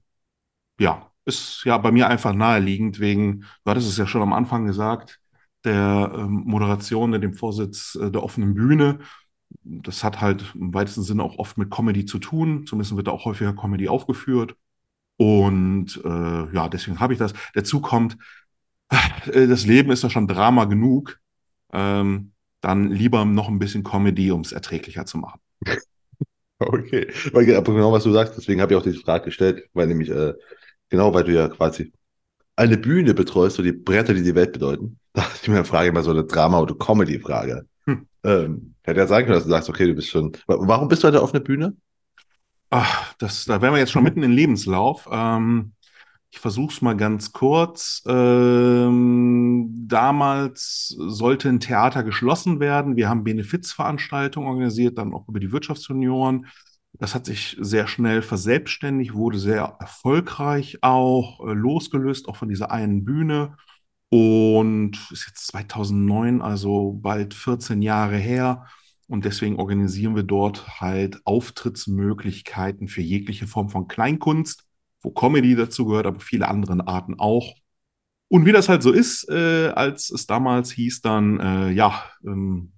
ja, 0.79 1.11
ist 1.25 1.63
ja 1.65 1.77
bei 1.79 1.91
mir 1.91 2.07
einfach 2.07 2.33
naheliegend, 2.33 3.01
wegen, 3.01 3.41
du 3.65 3.71
hattest 3.73 3.89
es 3.89 3.97
ja 3.97 4.07
schon 4.07 4.23
am 4.23 4.33
Anfang 4.33 4.67
gesagt, 4.67 5.19
der 5.65 6.13
ähm, 6.15 6.45
Moderation, 6.47 7.11
dem 7.11 7.35
Vorsitz 7.35 7.97
äh, 8.01 8.09
der 8.09 8.23
offenen 8.23 8.55
Bühne 8.55 9.01
das 9.65 10.05
hat 10.05 10.21
halt 10.21 10.55
im 10.55 10.75
weitesten 10.75 11.03
Sinne 11.03 11.23
auch 11.23 11.39
oft 11.39 11.59
mit 11.59 11.71
Comedy 11.71 12.07
zu 12.07 12.19
tun. 12.19 12.67
Zumindest 12.67 12.97
wird 12.97 13.07
da 13.07 13.13
auch 13.13 13.25
häufiger 13.25 13.55
Comedy 13.55 13.89
aufgeführt. 13.89 14.57
Und 15.17 16.01
äh, 16.05 16.55
ja, 16.55 16.69
deswegen 16.69 17.01
habe 17.01 17.13
ich 17.13 17.19
das. 17.19 17.33
Dazu 17.55 17.81
kommt, 17.81 18.17
äh, 18.91 19.47
das 19.47 19.67
Leben 19.67 19.91
ist 19.91 20.03
ja 20.03 20.11
schon 20.11 20.29
Drama 20.29 20.65
genug. 20.65 21.19
Ähm, 21.73 22.33
dann 22.61 22.91
lieber 22.91 23.25
noch 23.25 23.49
ein 23.49 23.59
bisschen 23.59 23.83
Comedy, 23.83 24.31
um 24.31 24.43
es 24.43 24.53
erträglicher 24.53 25.07
zu 25.07 25.19
machen. 25.19 25.41
Okay, 26.65 27.09
weil 27.33 27.45
genau 27.45 27.91
was 27.91 28.05
du 28.05 28.13
sagst, 28.13 28.37
deswegen 28.37 28.61
habe 28.61 28.73
ich 28.73 28.79
auch 28.79 28.85
die 28.85 28.93
Frage 28.93 29.25
gestellt, 29.25 29.69
weil 29.73 29.89
nämlich 29.89 30.09
äh, 30.11 30.35
genau, 30.91 31.13
weil 31.13 31.25
du 31.25 31.35
ja 31.35 31.49
quasi 31.49 31.93
eine 32.55 32.77
Bühne 32.77 33.15
betreust, 33.15 33.57
so 33.57 33.65
die 33.65 33.73
Bretter, 33.73 34.15
die 34.15 34.23
die 34.23 34.37
Welt 34.37 34.53
bedeuten. 34.53 34.99
Da 35.13 35.25
ist 35.35 35.49
mir 35.49 35.57
eine 35.57 35.65
Frage 35.65 35.89
immer 35.89 36.03
so 36.03 36.13
eine 36.13 36.23
Drama- 36.23 36.61
oder 36.61 36.77
Comedy-Frage. 36.77 37.67
Hm. 37.87 38.07
Ähm, 38.23 38.72
hätte 38.85 39.01
ja 39.01 39.07
sein 39.07 39.25
können, 39.25 39.35
dass 39.35 39.45
du 39.45 39.51
sagst, 39.51 39.69
okay, 39.69 39.87
du 39.87 39.95
bist 39.95 40.09
schon. 40.09 40.33
Warum 40.47 40.89
bist 40.89 41.03
du 41.03 41.09
an 41.09 41.13
der 41.13 41.23
offenen 41.23 41.45
Bühne? 41.45 41.77
Ach, 42.71 43.15
das, 43.19 43.45
da 43.45 43.61
wären 43.61 43.75
wir 43.75 43.81
jetzt 43.81 43.93
schon 43.93 44.03
mitten 44.03 44.23
im 44.23 44.33
Lebenslauf. 44.33 45.09
Ähm, 45.11 45.73
ich 46.31 46.39
versuche 46.39 46.73
es 46.73 46.81
mal 46.81 46.97
ganz 46.97 47.33
kurz. 47.33 48.03
Ähm, 48.07 49.69
damals 49.87 50.97
sollte 50.99 51.51
ein 51.51 51.61
Theater 51.61 52.03
geschlossen 52.03 52.59
werden. 52.59 52.97
Wir 52.97 53.11
haben 53.11 53.25
Benefizveranstaltungen 53.25 54.49
organisiert, 54.49 54.97
dann 54.97 55.13
auch 55.13 55.29
über 55.29 55.41
die 55.41 55.53
Wirtschaftsjunioren. 55.53 56.47
Das 56.95 57.15
hat 57.15 57.27
sich 57.27 57.59
sehr 57.61 57.87
schnell 57.87 58.23
verselbstständigt, 58.23 59.13
wurde 59.13 59.39
sehr 59.39 59.77
erfolgreich 59.79 60.79
auch, 60.81 61.47
äh, 61.47 61.53
losgelöst 61.53 62.29
auch 62.29 62.37
von 62.37 62.49
dieser 62.49 62.71
einen 62.71 63.05
Bühne. 63.05 63.57
Und 64.15 64.99
ist 65.11 65.27
jetzt 65.27 65.47
2009, 65.47 66.43
also 66.43 66.93
bald 67.01 67.33
14 67.33 67.81
Jahre 67.81 68.19
her. 68.19 68.67
Und 69.09 69.25
deswegen 69.25 69.57
organisieren 69.57 70.15
wir 70.15 70.23
dort 70.23 70.83
halt 70.83 71.23
Auftrittsmöglichkeiten 71.25 72.89
für 72.89 73.01
jegliche 73.01 73.47
Form 73.47 73.71
von 73.71 73.89
Kleinkunst, 73.89 74.67
wo 75.01 75.13
Comedy 75.13 75.57
dazu 75.57 75.87
gehört, 75.87 76.05
aber 76.05 76.21
viele 76.21 76.49
andere 76.49 76.87
Arten 76.87 77.19
auch. 77.19 77.55
Und 78.29 78.45
wie 78.45 78.53
das 78.53 78.69
halt 78.69 78.83
so 78.83 78.93
ist, 78.93 79.31
äh, 79.31 79.69
als 79.75 80.11
es 80.11 80.27
damals 80.27 80.71
hieß 80.73 81.01
dann, 81.01 81.41
äh, 81.41 81.71
ja, 81.71 82.05
ähm, 82.23 82.73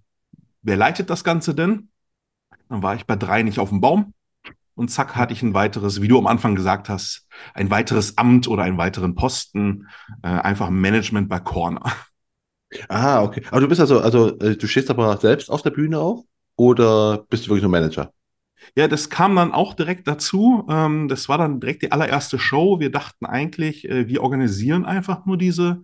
wer 0.63 0.77
leitet 0.77 1.11
das 1.11 1.25
Ganze 1.25 1.53
denn? 1.53 1.89
Dann 2.69 2.85
war 2.85 2.95
ich 2.95 3.07
bei 3.07 3.17
drei 3.17 3.43
nicht 3.43 3.59
auf 3.59 3.71
dem 3.71 3.81
Baum. 3.81 4.15
Und 4.75 4.91
zack, 4.91 5.15
hatte 5.17 5.33
ich 5.33 5.43
ein 5.43 5.55
weiteres, 5.55 6.03
wie 6.03 6.09
du 6.09 6.19
am 6.19 6.27
Anfang 6.27 6.57
gesagt 6.57 6.89
hast, 6.89 7.29
ein 7.55 7.71
weiteres 7.71 8.19
Amt 8.19 8.49
oder 8.49 8.65
einen 8.65 8.79
weiteren 8.79 9.15
Posten, 9.15 9.87
äh, 10.23 10.29
einfach 10.29 10.71
Management 10.71 11.29
bei 11.29 11.41
Corner. 11.41 11.83
Ah, 12.89 13.23
okay. 13.23 13.43
Aber 13.51 13.61
du 13.61 13.69
bist 13.69 13.81
also, 13.81 14.01
also 14.01 14.37
äh, 14.39 14.57
du 14.57 14.67
stehst 14.67 14.91
aber 14.91 15.17
selbst 15.19 15.49
auf 15.51 15.63
der 15.63 15.71
Bühne 15.71 16.01
auch 16.01 16.25
oder 16.57 17.25
bist 17.29 17.45
du 17.45 17.51
wirklich 17.51 17.63
nur 17.63 17.71
Manager? 17.71 18.13
Ja, 18.77 18.89
das 18.89 19.11
kam 19.11 19.37
dann 19.37 19.53
auch 19.53 19.75
direkt 19.75 20.09
dazu. 20.09 20.67
Ähm, 20.69 21.09
das 21.09 21.29
war 21.29 21.39
dann 21.39 21.61
direkt 21.61 21.83
die 21.83 21.93
allererste 21.93 22.39
Show. 22.39 22.81
Wir 22.81 22.91
dachten 22.91 23.27
eigentlich, 23.27 23.89
äh, 23.89 24.09
wir 24.09 24.23
organisieren 24.23 24.85
einfach 24.85 25.27
nur 25.27 25.37
diese 25.37 25.83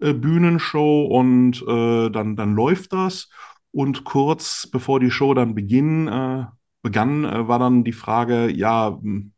äh, 0.00 0.12
Bühnenshow 0.12 1.06
und 1.06 1.62
äh, 1.66 2.10
dann, 2.10 2.36
dann 2.36 2.54
läuft 2.54 2.92
das. 2.92 3.28
Und 3.72 4.04
kurz 4.04 4.68
bevor 4.70 5.00
die 5.00 5.10
Show 5.10 5.34
dann 5.34 5.54
beginnt, 5.54 6.08
äh, 6.08 6.44
begann, 6.84 7.24
äh, 7.24 7.48
war 7.48 7.58
dann 7.58 7.82
die 7.82 7.92
Frage, 7.92 8.48
ja, 8.52 8.96
hm, 9.02 9.32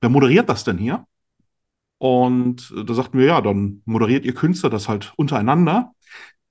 wer 0.00 0.10
moderiert 0.10 0.48
das 0.48 0.62
denn 0.62 0.78
hier? 0.78 1.06
Und 1.98 2.72
äh, 2.76 2.84
da 2.84 2.94
sagten 2.94 3.18
wir, 3.18 3.26
ja, 3.26 3.40
dann 3.40 3.82
moderiert 3.86 4.24
ihr 4.24 4.34
Künstler 4.34 4.70
das 4.70 4.88
halt 4.88 5.12
untereinander, 5.16 5.92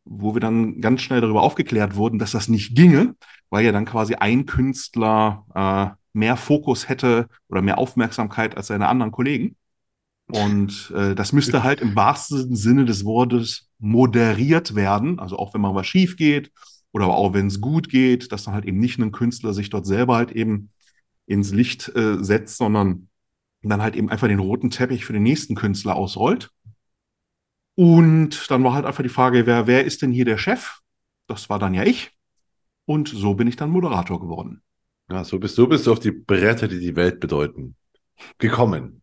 wo 0.04 0.34
wir 0.36 0.42
dann 0.42 0.82
ganz 0.82 1.02
schnell 1.02 1.22
darüber 1.22 1.44
aufgeklärt 1.44 1.96
wurden, 1.96 2.20
dass 2.20 2.32
das 2.32 2.50
nicht 2.50 2.76
ginge, 2.76 3.16
weil 3.50 3.64
ja 3.64 3.72
dann 3.72 3.86
quasi 3.86 4.16
ein 4.16 4.46
Künstler 4.46 5.46
äh, 5.56 5.96
mehr 6.14 6.36
Fokus 6.36 6.90
hätte 6.90 7.28
oder 7.48 7.62
mehr 7.62 7.78
Aufmerksamkeit 7.78 8.58
als 8.58 8.68
seine 8.68 8.90
anderen 8.90 9.12
Kollegen. 9.12 9.56
Und 10.28 10.92
äh, 10.96 11.14
das 11.14 11.34
müsste 11.34 11.64
halt 11.64 11.82
im 11.82 11.96
wahrsten 11.96 12.56
Sinne 12.56 12.86
des 12.86 13.06
Wortes 13.06 13.70
moderiert 13.80 14.76
werden. 14.76 15.20
Also 15.20 15.38
auch 15.38 15.54
wenn 15.54 15.62
mal 15.62 15.76
was 15.76 15.88
schief 15.88 16.16
geht 16.16 16.52
oder 16.94 17.06
aber 17.06 17.16
auch 17.16 17.34
wenn 17.34 17.48
es 17.48 17.62
gut 17.62 17.90
geht, 17.90 18.32
dass 18.32 18.44
dann 18.44 18.54
halt 18.54 18.66
eben 18.66 18.80
nicht 18.80 19.00
ein 19.00 19.12
Künstler 19.12 19.54
sich 19.54 19.70
dort 19.70 19.86
selber 19.86 20.16
halt 20.16 20.32
eben 20.32 20.72
ins 21.26 21.52
Licht 21.52 21.94
äh, 21.96 22.24
setzt, 22.24 22.58
sondern 22.58 23.08
dann 23.62 23.82
halt 23.82 23.96
eben 23.96 24.10
einfach 24.10 24.28
den 24.28 24.40
roten 24.40 24.70
Teppich 24.70 25.06
für 25.06 25.14
den 25.14 25.24
nächsten 25.24 25.56
Künstler 25.56 25.96
ausrollt. 25.96 26.52
Und 27.76 28.50
dann 28.50 28.64
war 28.64 28.74
halt 28.74 28.86
einfach 28.86 29.04
die 29.04 29.10
Frage, 29.10 29.46
wer, 29.46 29.68
wer 29.68 29.86
ist 29.86 30.02
denn 30.02 30.12
hier 30.12 30.26
der 30.26 30.38
Chef? 30.38 30.80
Das 31.28 31.50
war 31.50 31.60
dann 31.60 31.74
ja 31.74 31.84
ich. 31.84 32.12
Und 32.86 33.08
so 33.08 33.36
bin 33.36 33.48
ich 33.48 33.56
dann 33.56 33.70
Moderator 33.70 34.20
geworden. 34.20 34.62
Ja, 35.10 35.24
so 35.24 35.40
bist, 35.40 35.56
so 35.56 35.68
bist 35.68 35.88
du 35.88 35.92
auf 35.92 36.00
die 36.00 36.12
Bretter, 36.12 36.68
die 36.68 36.80
die 36.80 36.96
Welt 36.96 37.20
bedeuten, 37.20 37.76
gekommen. 38.38 39.02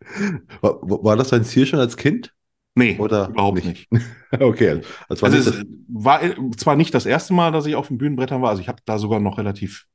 War, 0.60 0.82
war 0.82 1.16
das 1.16 1.30
dein 1.30 1.44
Ziel 1.44 1.64
schon 1.64 1.78
als 1.78 1.96
Kind? 1.96 2.33
Nee, 2.74 2.96
Oder 2.98 3.28
überhaupt 3.28 3.64
nicht. 3.64 3.90
nicht. 3.92 4.04
okay. 4.40 4.80
Also, 5.08 5.22
war, 5.22 5.32
also 5.32 5.50
es 5.50 5.64
war 5.86 6.20
zwar 6.56 6.76
nicht 6.76 6.92
das 6.92 7.06
erste 7.06 7.32
Mal, 7.32 7.52
dass 7.52 7.66
ich 7.66 7.76
auf 7.76 7.88
den 7.88 7.98
Bühnenbrettern 7.98 8.42
war, 8.42 8.50
also 8.50 8.62
ich 8.62 8.68
habe 8.68 8.82
da 8.84 8.98
sogar 8.98 9.20
noch 9.20 9.38
relativ 9.38 9.86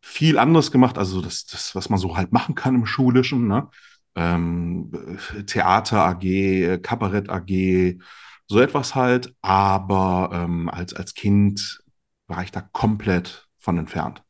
viel 0.00 0.38
anderes 0.38 0.72
gemacht, 0.72 0.98
also 0.98 1.20
das, 1.20 1.46
das, 1.46 1.74
was 1.74 1.88
man 1.88 1.98
so 1.98 2.16
halt 2.16 2.32
machen 2.32 2.54
kann 2.54 2.74
im 2.74 2.86
Schulischen, 2.86 3.46
ne? 3.46 3.68
Ähm, 4.16 4.90
Theater 5.46 6.04
AG, 6.06 6.78
Kabarett 6.82 7.28
AG, 7.30 7.98
so 8.48 8.60
etwas 8.60 8.94
halt, 8.96 9.34
aber 9.42 10.30
ähm, 10.32 10.68
als, 10.68 10.94
als 10.94 11.14
Kind 11.14 11.80
war 12.26 12.42
ich 12.42 12.50
da 12.50 12.60
komplett 12.60 13.46
von 13.58 13.78
entfernt 13.78 14.24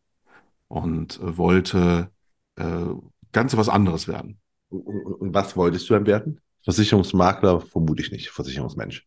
und 0.68 1.18
äh, 1.20 1.37
wollte 1.38 2.11
äh, 2.57 2.87
ganz 3.33 3.57
was 3.57 3.68
anderes 3.68 4.09
werden. 4.09 4.40
Und 4.70 5.33
was 5.33 5.57
wolltest 5.57 5.88
du 5.88 5.94
dann 5.94 6.07
werden? 6.07 6.40
Versicherungsmakler 6.69 7.63
vermute 7.63 8.03
ich 8.03 8.13
nicht, 8.13 8.29
Versicherungsmensch. 8.29 9.07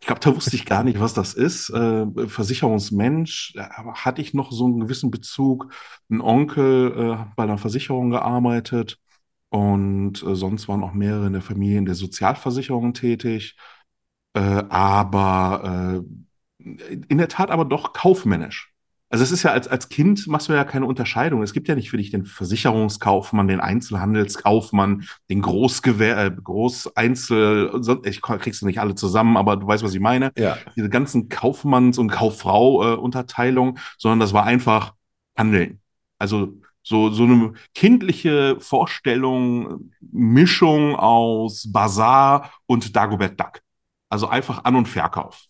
Ich 0.00 0.06
glaube, 0.08 0.20
da 0.20 0.34
wusste 0.34 0.56
ich 0.56 0.66
gar 0.66 0.82
nicht, 0.82 0.98
was 0.98 1.14
das 1.14 1.34
ist. 1.34 1.70
Äh, 1.70 2.06
Versicherungsmensch, 2.26 3.54
hatte 3.56 4.20
ich 4.20 4.34
noch 4.34 4.50
so 4.50 4.64
einen 4.64 4.80
gewissen 4.80 5.12
Bezug. 5.12 5.72
Ein 6.10 6.20
Onkel 6.20 6.92
äh, 6.96 7.16
hat 7.16 7.36
bei 7.36 7.44
einer 7.44 7.58
Versicherung 7.58 8.10
gearbeitet 8.10 8.98
und 9.50 10.20
äh, 10.24 10.34
sonst 10.34 10.66
waren 10.66 10.82
auch 10.82 10.94
mehrere 10.94 11.28
in 11.28 11.32
der 11.32 11.42
Familie 11.42 11.78
in 11.78 11.86
der 11.86 11.94
Sozialversicherung 11.94 12.92
tätig. 12.92 13.56
Äh, 14.34 14.40
aber 14.40 16.02
äh, 16.64 16.64
in 17.08 17.18
der 17.18 17.28
Tat 17.28 17.52
aber 17.52 17.66
doch 17.66 17.92
kaufmännisch. 17.92 18.74
Also 19.10 19.24
es 19.24 19.32
ist 19.32 19.42
ja 19.42 19.52
als, 19.52 19.68
als 19.68 19.88
Kind 19.88 20.26
machst 20.26 20.48
du 20.48 20.52
ja 20.52 20.64
keine 20.64 20.84
Unterscheidung. 20.84 21.42
Es 21.42 21.54
gibt 21.54 21.66
ja 21.68 21.74
nicht 21.74 21.90
für 21.90 21.96
dich 21.96 22.10
den 22.10 22.26
Versicherungskaufmann, 22.26 23.48
den 23.48 23.60
Einzelhandelskaufmann, 23.60 25.08
den 25.30 25.40
Großgewehr, 25.40 26.18
äh, 26.18 26.30
Großeinzel, 26.30 27.80
ich 28.04 28.20
krieg's 28.20 28.60
nicht 28.62 28.80
alle 28.80 28.94
zusammen, 28.94 29.38
aber 29.38 29.56
du 29.56 29.66
weißt, 29.66 29.82
was 29.82 29.94
ich 29.94 30.00
meine. 30.00 30.32
Ja. 30.36 30.58
Diese 30.76 30.90
ganzen 30.90 31.30
Kaufmanns- 31.30 31.98
und 31.98 32.10
Kauffrau-Unterteilung, 32.10 33.78
sondern 33.96 34.20
das 34.20 34.34
war 34.34 34.44
einfach 34.44 34.94
Handeln. 35.36 35.80
Also 36.18 36.60
so, 36.82 37.10
so 37.10 37.24
eine 37.24 37.52
kindliche 37.74 38.56
Vorstellung, 38.60 39.92
Mischung 40.00 40.96
aus 40.96 41.70
Bazar 41.70 42.52
und 42.66 42.94
Dagobert 42.94 43.40
Duck. 43.40 43.60
Also 44.10 44.28
einfach 44.28 44.64
An- 44.64 44.76
und 44.76 44.88
Verkauf. 44.88 45.44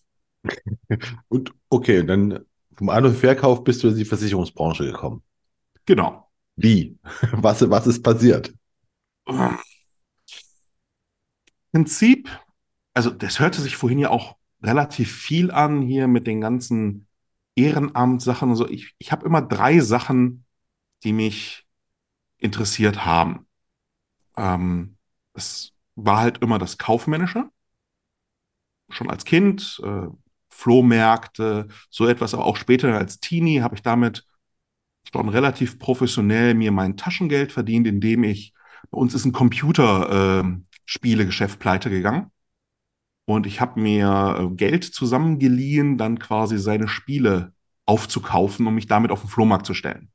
Und 1.29 1.53
okay, 1.69 2.05
dann 2.05 2.45
vom 2.79 2.91
An- 2.91 3.07
und 3.07 3.17
Verkauf 3.17 3.65
bist 3.65 3.83
du 3.83 3.89
in 3.89 3.97
die 3.97 4.05
Versicherungsbranche 4.05 4.85
gekommen. 4.85 5.23
Genau. 5.85 6.31
Wie? 6.55 6.97
Was, 7.33 7.69
was 7.69 7.87
ist 7.89 8.03
passiert? 8.03 8.55
Prinzip, 11.73 12.31
also 12.95 13.11
das 13.11 13.41
hörte 13.41 13.61
sich 13.61 13.77
vorhin 13.77 13.99
ja 13.99 14.11
auch 14.11 14.37
relativ 14.63 15.13
viel 15.13 15.51
an 15.51 15.83
hier 15.83 16.07
mit 16.07 16.27
den 16.27 16.41
ganzen 16.41 17.09
Ehrenamtssachen 17.57 18.51
und 18.51 18.57
so. 18.57 18.69
Ich, 18.69 18.95
ich 18.99 19.11
habe 19.11 19.27
immer 19.27 19.43
drei 19.43 19.81
Sachen, 19.81 20.45
die 21.03 21.13
mich 21.13 21.67
interessiert 22.39 23.05
haben. 23.05 23.47
Ähm, 24.37 24.97
das 25.33 25.73
war 25.97 26.19
halt 26.19 26.39
immer 26.39 26.59
das 26.59 26.79
Kaufmännische, 26.79 27.51
schon 28.89 29.11
als 29.11 29.25
Kind, 29.25 29.81
äh, 29.85 30.07
Flohmärkte, 30.59 31.69
so 31.89 32.09
etwas, 32.09 32.35
aber 32.35 32.45
auch 32.45 32.57
später 32.57 32.99
als 32.99 33.21
Teenie 33.21 33.63
habe 33.63 33.77
ich 33.77 33.83
damit 33.83 34.27
schon 35.13 35.29
relativ 35.29 35.79
professionell 35.79 36.55
mir 36.55 36.73
mein 36.73 36.97
Taschengeld 36.97 37.53
verdient, 37.53 37.87
indem 37.87 38.25
ich, 38.25 38.53
bei 38.91 38.99
uns 38.99 39.15
ist 39.15 39.25
ein 39.25 39.33
Computerspielegeschäft 39.33 41.61
pleite 41.61 41.91
gegangen. 41.91 42.33
Und 43.25 43.47
ich 43.47 43.61
habe 43.61 43.81
mir 43.81 44.37
äh, 44.41 44.49
Geld 44.57 44.85
zusammengeliehen, 44.85 45.97
dann 45.97 46.19
quasi 46.19 46.59
seine 46.59 46.89
Spiele 46.89 47.53
aufzukaufen, 47.87 48.67
um 48.67 48.75
mich 48.75 48.87
damit 48.87 49.13
auf 49.13 49.21
den 49.21 49.31
Flohmarkt 49.31 49.67
zu 49.67 49.75
stellen. 49.75 50.11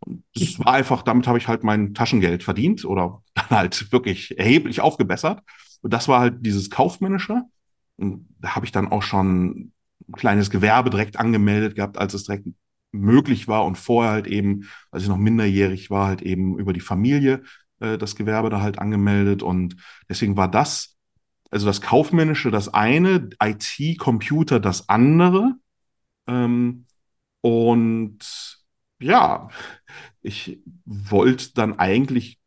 Und 0.00 0.24
das 0.34 0.58
war 0.58 0.74
einfach, 0.74 1.02
damit 1.02 1.28
habe 1.28 1.38
ich 1.38 1.46
halt 1.46 1.62
mein 1.62 1.94
Taschengeld 1.94 2.42
verdient 2.42 2.84
oder 2.84 3.22
dann 3.34 3.50
halt 3.50 3.92
wirklich 3.92 4.36
erheblich 4.38 4.80
aufgebessert. 4.80 5.40
Und 5.82 5.92
das 5.92 6.08
war 6.08 6.20
halt 6.20 6.44
dieses 6.44 6.70
Kaufmännische. 6.70 7.42
Habe 8.44 8.66
ich 8.66 8.72
dann 8.72 8.88
auch 8.88 9.02
schon 9.02 9.72
ein 10.08 10.12
kleines 10.12 10.50
Gewerbe 10.50 10.90
direkt 10.90 11.18
angemeldet 11.18 11.74
gehabt, 11.76 11.98
als 11.98 12.14
es 12.14 12.24
direkt 12.24 12.46
möglich 12.92 13.48
war 13.48 13.64
und 13.64 13.76
vorher 13.78 14.12
halt 14.12 14.26
eben, 14.26 14.68
als 14.90 15.04
ich 15.04 15.08
noch 15.08 15.16
minderjährig 15.16 15.90
war, 15.90 16.08
halt 16.08 16.22
eben 16.22 16.58
über 16.58 16.72
die 16.72 16.80
Familie 16.80 17.42
äh, 17.80 17.98
das 17.98 18.16
Gewerbe 18.16 18.50
da 18.50 18.60
halt 18.60 18.78
angemeldet. 18.78 19.42
Und 19.42 19.76
deswegen 20.08 20.36
war 20.36 20.50
das, 20.50 20.96
also 21.50 21.66
das 21.66 21.80
Kaufmännische 21.80 22.50
das 22.50 22.68
eine, 22.68 23.30
IT, 23.42 23.98
Computer 23.98 24.60
das 24.60 24.88
andere. 24.88 25.54
Ähm, 26.26 26.86
und 27.40 28.18
ja, 29.00 29.48
ich 30.22 30.60
wollte 30.84 31.54
dann 31.54 31.78
eigentlich 31.78 32.39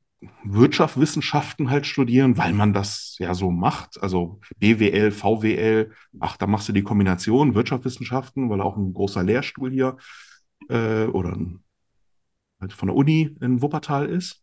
Wirtschaftswissenschaften 0.43 1.69
halt 1.69 1.86
studieren, 1.86 2.38
weil 2.38 2.53
man 2.53 2.73
das 2.73 3.15
ja 3.19 3.33
so 3.33 3.51
macht. 3.51 4.01
Also 4.01 4.39
BWL, 4.57 5.12
VWL, 5.12 5.91
ach, 6.19 6.38
da 6.38 6.47
machst 6.47 6.69
du 6.69 6.73
die 6.73 6.83
Kombination 6.83 7.55
Wirtschaftswissenschaften, 7.55 8.49
weil 8.49 8.62
auch 8.62 8.77
ein 8.77 8.93
großer 8.93 9.23
Lehrstuhl 9.23 9.71
hier 9.71 9.97
äh, 10.69 11.05
oder 11.05 11.38
halt 12.59 12.73
von 12.73 12.88
der 12.88 12.95
Uni 12.95 13.36
in 13.41 13.62
Wuppertal 13.62 14.07
ist. 14.07 14.41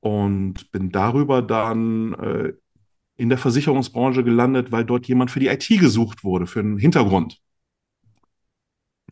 Und 0.00 0.70
bin 0.72 0.90
darüber 0.90 1.42
dann 1.42 2.14
äh, 2.14 2.52
in 3.16 3.28
der 3.28 3.36
Versicherungsbranche 3.36 4.24
gelandet, 4.24 4.72
weil 4.72 4.86
dort 4.86 5.06
jemand 5.06 5.30
für 5.30 5.40
die 5.40 5.48
IT 5.48 5.68
gesucht 5.68 6.24
wurde, 6.24 6.46
für 6.46 6.60
einen 6.60 6.78
Hintergrund. 6.78 7.38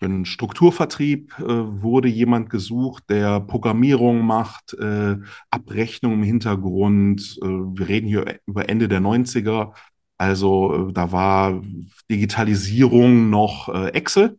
Einen 0.01 0.25
Strukturvertrieb 0.25 1.39
äh, 1.39 1.45
wurde 1.45 2.09
jemand 2.09 2.51
gesucht, 2.51 3.05
der 3.09 3.41
Programmierung 3.41 4.25
macht, 4.25 4.75
äh, 4.75 5.17
Abrechnung 5.51 6.15
im 6.15 6.23
Hintergrund. 6.23 7.39
Äh, 7.43 7.47
wir 7.47 7.89
reden 7.89 8.07
hier 8.07 8.39
über 8.47 8.69
Ende 8.69 8.89
der 8.89 9.01
90er. 9.01 9.73
Also 10.17 10.89
äh, 10.89 10.93
da 10.93 11.13
war 11.13 11.63
Digitalisierung 12.11 13.31
noch 13.31 13.69
äh, 13.69 13.89
Excel. 13.89 14.39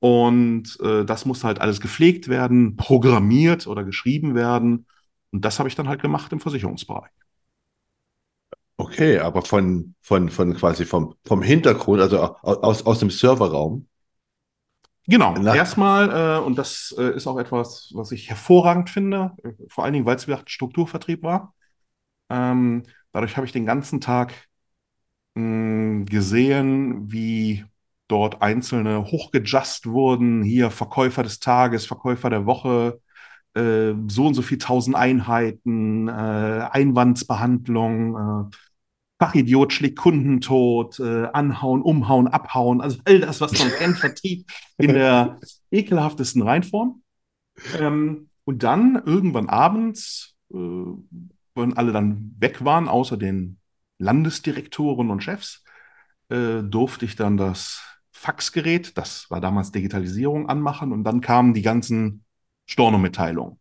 Und 0.00 0.78
äh, 0.80 1.04
das 1.04 1.24
musste 1.24 1.46
halt 1.46 1.60
alles 1.60 1.80
gepflegt 1.80 2.28
werden, 2.28 2.76
programmiert 2.76 3.66
oder 3.66 3.84
geschrieben 3.84 4.34
werden. 4.34 4.86
Und 5.32 5.44
das 5.44 5.58
habe 5.58 5.68
ich 5.68 5.74
dann 5.74 5.88
halt 5.88 6.02
gemacht 6.02 6.32
im 6.32 6.40
Versicherungsbereich. 6.40 7.10
Okay, 8.76 9.18
aber 9.18 9.42
von, 9.42 9.94
von, 10.00 10.30
von 10.30 10.54
quasi 10.54 10.84
vom, 10.84 11.14
vom 11.24 11.42
Hintergrund, 11.42 12.00
also 12.00 12.20
aus, 12.42 12.86
aus 12.86 13.00
dem 13.00 13.10
Serverraum. 13.10 13.88
Genau, 15.10 15.42
Na- 15.42 15.54
erstmal, 15.54 16.38
äh, 16.38 16.44
und 16.44 16.58
das 16.58 16.94
äh, 16.98 17.16
ist 17.16 17.26
auch 17.26 17.38
etwas, 17.38 17.90
was 17.94 18.12
ich 18.12 18.28
hervorragend 18.28 18.90
finde, 18.90 19.32
äh, 19.42 19.52
vor 19.70 19.84
allen 19.84 19.94
Dingen, 19.94 20.04
weil 20.04 20.16
es 20.16 20.26
wie 20.26 20.32
gesagt 20.32 20.50
Strukturvertrieb 20.50 21.22
war. 21.22 21.54
Ähm, 22.30 22.84
dadurch 23.12 23.36
habe 23.36 23.46
ich 23.46 23.52
den 23.52 23.66
ganzen 23.66 24.00
Tag 24.00 24.34
mh, 25.34 26.04
gesehen, 26.06 27.10
wie 27.12 27.64
dort 28.08 28.42
Einzelne 28.42 29.04
hochgejust 29.04 29.86
wurden. 29.86 30.42
Hier 30.42 30.70
Verkäufer 30.70 31.22
des 31.22 31.40
Tages, 31.40 31.86
Verkäufer 31.86 32.30
der 32.30 32.46
Woche, 32.46 33.00
äh, 33.54 33.94
so 34.08 34.26
und 34.28 34.34
so 34.34 34.42
viel 34.42 34.58
tausend 34.58 34.96
Einheiten, 34.96 36.08
äh, 36.08 36.12
Einwandsbehandlung, 36.72 38.50
äh, 38.52 38.56
Fachidiot 39.18 39.72
schlägt 39.72 39.98
Kunden 39.98 40.40
tot, 40.40 41.00
äh, 41.00 41.26
anhauen, 41.32 41.82
umhauen, 41.82 42.28
abhauen, 42.28 42.80
also 42.80 42.98
all 43.04 43.20
das, 43.20 43.40
was 43.40 43.58
man 43.58 43.70
kennt, 43.78 43.98
Vertrieb 43.98 44.46
in 44.76 44.94
der 44.94 45.38
ekelhaftesten 45.70 46.42
Reinform. 46.42 47.02
Ähm, 47.78 48.28
und 48.44 48.62
dann 48.62 49.02
irgendwann 49.04 49.48
abends, 49.48 50.36
äh, 50.52 50.56
wenn 50.56 51.76
alle 51.76 51.92
dann 51.92 52.34
weg 52.38 52.64
waren, 52.64 52.88
außer 52.88 53.16
den 53.16 53.58
Landesdirektoren 53.98 55.10
und 55.10 55.22
Chefs, 55.22 55.64
äh, 56.28 56.62
durfte 56.62 57.04
ich 57.04 57.16
dann 57.16 57.36
das 57.36 57.82
Faxgerät, 58.12 58.96
das 58.96 59.30
war 59.30 59.40
damals 59.40 59.72
Digitalisierung, 59.72 60.48
anmachen. 60.48 60.92
Und 60.92 61.04
dann 61.04 61.20
kamen 61.20 61.54
die 61.54 61.62
ganzen 61.62 62.24
Stornomitteilungen, 62.66 63.58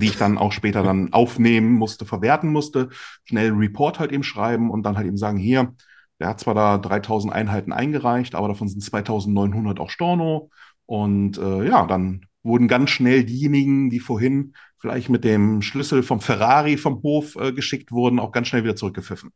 die 0.00 0.06
ich 0.06 0.16
dann 0.16 0.38
auch 0.38 0.52
später 0.52 0.82
dann 0.82 1.12
aufnehmen 1.12 1.72
musste, 1.72 2.04
verwerten 2.04 2.50
musste, 2.50 2.88
schnell 3.24 3.48
einen 3.48 3.58
Report 3.58 3.98
halt 3.98 4.12
eben 4.12 4.24
schreiben 4.24 4.70
und 4.70 4.82
dann 4.84 4.96
halt 4.96 5.06
eben 5.06 5.16
sagen, 5.16 5.38
hier, 5.38 5.74
der 6.20 6.28
hat 6.28 6.40
zwar 6.40 6.54
da 6.54 6.78
3000 6.78 7.32
Einheiten 7.32 7.72
eingereicht, 7.72 8.34
aber 8.34 8.48
davon 8.48 8.68
sind 8.68 8.82
2900 8.82 9.80
auch 9.80 9.90
Storno 9.90 10.50
und 10.86 11.38
äh, 11.38 11.66
ja, 11.68 11.86
dann 11.86 12.26
wurden 12.42 12.68
ganz 12.68 12.90
schnell 12.90 13.24
diejenigen, 13.24 13.90
die 13.90 14.00
vorhin 14.00 14.54
vielleicht 14.78 15.08
mit 15.08 15.24
dem 15.24 15.62
Schlüssel 15.62 16.02
vom 16.02 16.20
Ferrari 16.20 16.76
vom 16.76 17.02
Hof 17.02 17.36
äh, 17.36 17.52
geschickt 17.52 17.90
wurden, 17.90 18.18
auch 18.18 18.32
ganz 18.32 18.48
schnell 18.48 18.64
wieder 18.64 18.76
zurückgepfiffen. 18.76 19.32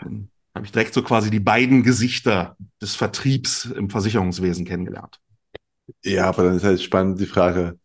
Dann 0.00 0.30
habe 0.54 0.66
ich 0.66 0.72
direkt 0.72 0.94
so 0.94 1.02
quasi 1.02 1.30
die 1.30 1.40
beiden 1.40 1.82
Gesichter 1.82 2.56
des 2.80 2.94
Vertriebs 2.94 3.66
im 3.66 3.90
Versicherungswesen 3.90 4.64
kennengelernt. 4.64 5.20
Ja, 6.02 6.28
aber 6.28 6.44
dann 6.44 6.56
ist 6.56 6.64
halt 6.64 6.80
spannend 6.80 7.20
die 7.20 7.26
Frage. 7.26 7.78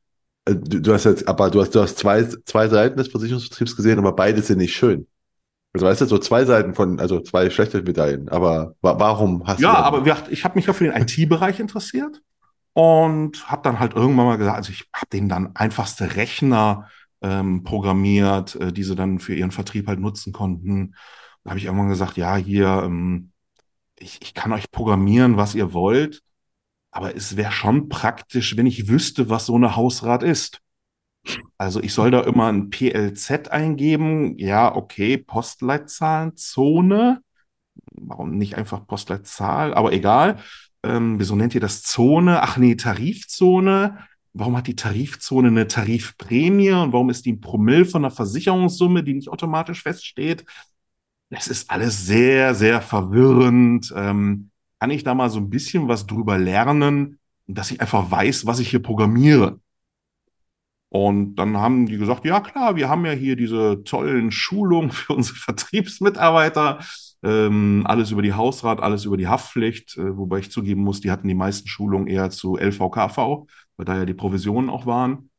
Äh, 0.48 0.56
Du, 0.56 0.82
du 0.82 0.94
hast 0.94 1.06
jetzt, 1.06 1.28
aber 1.28 1.50
du 1.52 1.62
hast, 1.62 1.76
du 1.76 1.82
hast 1.82 1.98
zwei, 1.98 2.24
zwei 2.46 2.68
Seiten 2.70 2.98
des 2.98 3.10
Versicherungsvertriebs 3.10 3.76
gesehen, 3.76 4.00
aber 4.00 4.14
beide 4.14 4.42
sind 4.42 4.60
nicht 4.60 4.76
schön. 4.76 5.08
Also 5.74 5.86
weißt 5.88 6.02
du, 6.02 6.06
so 6.06 6.18
zwei 6.18 6.46
Seiten 6.46 6.74
von, 6.74 7.00
also 7.00 7.20
zwei 7.22 7.50
schlechte 7.50 7.82
Medaillen. 7.84 8.30
Aber 8.30 8.76
wa 8.82 9.00
warum 9.00 9.46
hast 9.48 9.60
Ja, 9.62 9.70
du 9.70 9.76
dann- 9.76 9.84
aber 9.86 10.04
gesagt, 10.04 10.32
ich 10.32 10.44
habe 10.44 10.56
mich 10.56 10.66
ja 10.66 10.74
für 10.74 10.86
den 10.86 10.94
IT-Bereich 11.02 11.60
interessiert 11.60 12.22
und 12.74 13.50
habe 13.52 13.62
dann 13.64 13.80
halt 13.80 13.94
irgendwann 13.96 14.26
mal 14.28 14.38
gesagt, 14.38 14.58
also 14.58 14.72
ich 14.72 14.86
habe 14.94 15.08
denen 15.14 15.30
dann 15.30 15.56
einfachste 15.56 16.16
Rechner 16.16 16.90
ähm, 17.22 17.64
programmiert, 17.64 18.56
äh, 18.56 18.72
die 18.74 18.84
sie 18.84 18.96
dann 18.96 19.20
für 19.20 19.36
ihren 19.36 19.52
Vertrieb 19.52 19.88
halt 19.88 20.00
nutzen 20.00 20.34
konnten. 20.34 20.96
Da 21.44 21.52
habe 21.52 21.60
ich 21.60 21.66
irgendwann 21.66 21.90
gesagt, 21.90 22.18
ja, 22.18 22.36
hier, 22.36 22.84
ähm, 22.86 23.32
ich, 24.00 24.20
ich 24.22 24.34
kann 24.34 24.54
euch 24.54 24.72
programmieren, 24.72 25.38
was 25.38 25.56
ihr 25.56 25.74
wollt, 25.74 26.22
aber 26.98 27.16
es 27.16 27.38
wäre 27.38 27.52
schon 27.52 27.90
praktisch, 27.90 28.58
wenn 28.58 28.66
ich 28.66 28.88
wüsste, 28.88 29.30
was 29.30 29.46
so 29.46 29.56
eine 29.56 29.76
Hausrat 29.76 30.24
ist. 30.24 30.62
Also 31.60 31.80
ich 31.80 31.94
soll 31.94 32.10
da 32.10 32.22
immer 32.22 32.48
ein 32.48 32.72
PLZ 32.72 33.50
eingeben. 33.50 34.36
Ja, 34.40 34.76
okay, 34.76 35.20
Postleitzahlen, 35.20 36.36
Zone. 36.38 37.22
warum 37.92 38.32
nicht 38.40 38.56
einfach 38.56 38.88
Postleitzahl, 38.88 39.76
aber 39.76 39.94
egal. 39.94 40.38
Ähm, 40.82 41.20
wieso 41.20 41.36
nennt 41.36 41.54
ihr 41.54 41.62
das 41.62 41.84
Zone? 41.84 42.42
Ach 42.42 42.58
nee, 42.58 42.74
Tarifzone. 42.74 44.00
Warum 44.34 44.58
hat 44.58 44.66
die 44.66 44.76
Tarifzone 44.76 45.50
eine 45.50 45.68
Tarifprämie 45.68 46.72
und 46.72 46.94
warum 46.94 47.12
ist 47.12 47.28
die 47.28 47.34
ein 47.34 47.42
Promille 47.42 47.86
von 47.86 48.06
einer 48.06 48.12
Versicherungssumme, 48.12 49.04
die 49.04 49.14
nicht 49.14 49.30
automatisch 49.30 49.84
feststeht? 49.84 50.46
Es 51.30 51.48
ist 51.48 51.70
alles 51.70 52.08
sehr, 52.08 52.56
sehr 52.56 52.82
verwirrend. 52.82 53.94
Ähm, 53.96 54.50
kann 54.80 54.92
ich 54.92 55.04
da 55.04 55.14
mal 55.14 55.30
so 55.30 55.40
ein 55.40 55.50
bisschen 55.50 55.88
was 55.88 56.06
drüber 56.06 56.38
lernen, 56.38 57.20
dass 57.48 57.72
ich 57.72 57.82
einfach 57.82 58.12
weiß, 58.12 58.46
was 58.46 58.60
ich 58.60 58.70
hier 58.70 58.82
programmiere? 58.82 59.60
Und 60.90 61.36
dann 61.36 61.58
haben 61.58 61.86
die 61.86 61.98
gesagt, 61.98 62.26
ja 62.26 62.40
klar, 62.40 62.76
wir 62.76 62.88
haben 62.90 63.06
ja 63.06 63.12
hier 63.12 63.36
diese 63.36 63.84
tollen 63.84 64.32
Schulungen 64.32 64.92
für 64.92 65.14
unsere 65.14 65.38
Vertriebsmitarbeiter, 65.38 66.80
ähm, 67.24 67.84
alles 67.86 68.12
über 68.12 68.22
die 68.22 68.34
Hausrat, 68.34 68.80
alles 68.80 69.06
über 69.06 69.18
die 69.18 69.28
Haftpflicht, 69.28 69.98
äh, 69.98 70.18
wobei 70.18 70.40
ich 70.40 70.52
zugeben 70.52 70.84
muss, 70.84 71.02
die 71.02 71.12
hatten 71.12 71.28
die 71.28 71.34
meisten 71.34 71.68
Schulungen 71.68 72.08
eher 72.08 72.30
zu 72.30 72.58
LVKV, 72.58 73.18
weil 73.76 73.86
da 73.86 73.98
ja 73.98 74.06
die 74.06 74.14
Provisionen 74.14 74.70
auch 74.70 74.86
waren. 74.86 75.30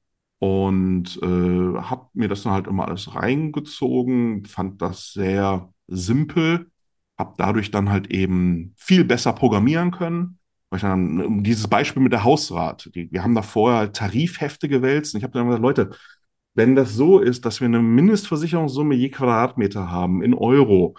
Und 0.41 1.19
äh, 1.23 1.81
habe 1.81 2.09
mir 2.15 2.29
das 2.29 2.43
dann 2.43 2.53
halt 2.53 2.67
immer 2.69 2.87
alles 2.87 3.15
reingezogen, 3.15 4.45
fand 4.45 4.81
das 4.83 5.13
sehr 5.13 5.73
simpel, 5.89 6.71
habe 7.19 7.35
dadurch 7.37 7.71
dann 7.71 7.91
halt 7.91 8.11
eben 8.11 8.75
viel 8.77 9.05
besser 9.05 9.33
programmieren 9.33 9.91
können. 9.91 10.39
Weil 10.71 10.79
ich 10.79 10.83
dann, 10.83 11.43
dieses 11.43 11.67
Beispiel 11.69 12.03
mit 12.03 12.13
der 12.13 12.25
Hausrat, 12.25 12.91
die, 12.95 13.11
wir 13.11 13.23
haben 13.23 13.35
da 13.35 13.43
vorher 13.43 13.79
halt 13.79 13.97
Tarifhefte 13.97 14.69
gewälzt 14.69 15.15
und 15.15 15.19
ich 15.19 15.25
habe 15.25 15.33
dann 15.33 15.47
gesagt, 15.47 15.63
Leute, 15.63 15.91
wenn 16.55 16.75
das 16.77 16.95
so 16.95 17.21
ist, 17.21 17.45
dass 17.45 17.61
wir 17.61 17.67
eine 17.67 17.81
Mindestversicherungssumme 17.81 18.95
je 18.95 19.11
Quadratmeter 19.11 19.91
haben 19.91 20.23
in 20.23 20.35
Euro 20.35 20.97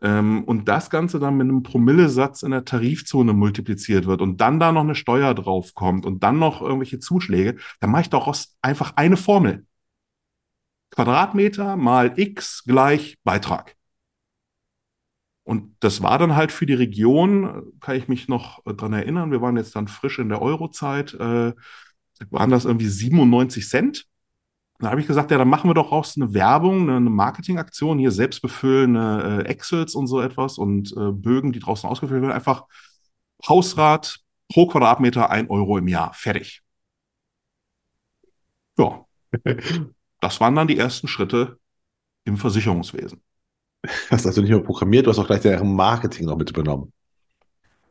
ähm, 0.00 0.44
und 0.44 0.68
das 0.68 0.90
Ganze 0.90 1.20
dann 1.20 1.36
mit 1.36 1.48
einem 1.48 1.62
Promillesatz 1.62 2.42
in 2.42 2.50
der 2.50 2.64
Tarifzone 2.64 3.32
multipliziert 3.32 4.06
wird 4.06 4.22
und 4.22 4.40
dann 4.40 4.58
da 4.58 4.72
noch 4.72 4.82
eine 4.82 4.94
Steuer 4.94 5.34
drauf 5.34 5.74
kommt 5.74 6.06
und 6.06 6.22
dann 6.22 6.38
noch 6.38 6.60
irgendwelche 6.60 6.98
Zuschläge, 6.98 7.56
dann 7.80 7.90
mache 7.90 8.02
ich 8.02 8.10
daraus 8.10 8.56
einfach 8.62 8.94
eine 8.96 9.16
Formel. 9.16 9.66
Quadratmeter 10.90 11.76
mal 11.76 12.12
x 12.16 12.64
gleich 12.64 13.18
Beitrag. 13.24 13.76
Und 15.44 15.76
das 15.80 16.02
war 16.02 16.18
dann 16.18 16.36
halt 16.36 16.52
für 16.52 16.66
die 16.66 16.74
Region, 16.74 17.72
kann 17.80 17.96
ich 17.96 18.08
mich 18.08 18.28
noch 18.28 18.64
äh, 18.66 18.74
dran 18.74 18.92
erinnern, 18.92 19.32
wir 19.32 19.42
waren 19.42 19.56
jetzt 19.56 19.74
dann 19.74 19.88
frisch 19.88 20.18
in 20.18 20.28
der 20.28 20.40
Eurozeit, 20.40 21.14
äh, 21.14 21.52
waren 22.30 22.50
das 22.50 22.64
irgendwie 22.64 22.88
97 22.88 23.68
Cent. 23.68 24.06
Da 24.78 24.90
habe 24.90 25.00
ich 25.00 25.06
gesagt, 25.06 25.30
ja, 25.30 25.38
dann 25.38 25.48
machen 25.48 25.68
wir 25.70 25.74
doch 25.74 25.92
raus 25.92 26.14
eine 26.16 26.34
Werbung, 26.34 26.90
eine 26.90 27.10
Marketingaktion, 27.10 27.98
hier 27.98 28.10
selbstbefüllende 28.10 29.44
äh, 29.44 29.48
Excels 29.48 29.94
und 29.94 30.06
so 30.06 30.20
etwas 30.20 30.58
und 30.58 30.92
äh, 30.96 31.12
Bögen, 31.12 31.52
die 31.52 31.60
draußen 31.60 31.88
ausgefüllt 31.88 32.22
werden. 32.22 32.32
Einfach 32.32 32.64
Hausrat 33.46 34.18
pro 34.48 34.66
Quadratmeter 34.66 35.30
ein 35.30 35.48
Euro 35.50 35.78
im 35.78 35.88
Jahr. 35.88 36.12
Fertig. 36.14 36.62
Ja. 38.78 39.04
Das 40.20 40.40
waren 40.40 40.54
dann 40.54 40.68
die 40.68 40.78
ersten 40.78 41.08
Schritte 41.08 41.58
im 42.22 42.36
Versicherungswesen. 42.36 43.20
Hast 44.10 44.26
also 44.26 44.40
nicht 44.40 44.50
nur 44.50 44.62
programmiert, 44.62 45.06
du 45.06 45.10
hast 45.10 45.18
auch 45.18 45.26
gleich 45.26 45.40
deren 45.40 45.74
Marketing 45.74 46.26
noch 46.26 46.36
mit. 46.36 46.52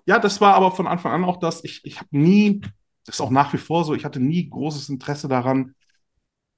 Ja, 0.06 0.20
das 0.20 0.42
war 0.42 0.56
aber 0.56 0.72
von 0.72 0.88
Anfang 0.88 1.12
an 1.12 1.24
auch 1.24 1.38
das, 1.38 1.64
ich, 1.64 1.82
ich 1.84 1.98
habe 1.98 2.10
nie, 2.12 2.62
das 3.06 3.16
ist 3.16 3.22
auch 3.22 3.30
nach 3.30 3.54
wie 3.54 3.58
vor 3.58 3.84
so, 3.84 3.94
ich 3.94 4.06
hatte 4.06 4.20
nie 4.20 4.50
großes 4.50 4.90
Interesse 4.90 5.28
daran, 5.28 5.76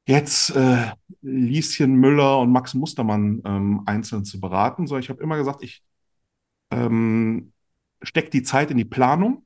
jetzt 0.07 0.55
äh, 0.55 0.91
Lieschen 1.21 1.95
Müller 1.95 2.39
und 2.39 2.51
Max 2.51 2.73
Mustermann 2.73 3.41
ähm, 3.45 3.83
einzeln 3.85 4.25
zu 4.25 4.39
beraten, 4.39 4.87
sondern 4.87 5.03
ich 5.03 5.09
habe 5.09 5.23
immer 5.23 5.37
gesagt, 5.37 5.63
ich 5.63 5.83
ähm, 6.71 7.53
stecke 8.01 8.29
die 8.29 8.43
Zeit 8.43 8.71
in 8.71 8.77
die 8.77 8.85
Planung 8.85 9.45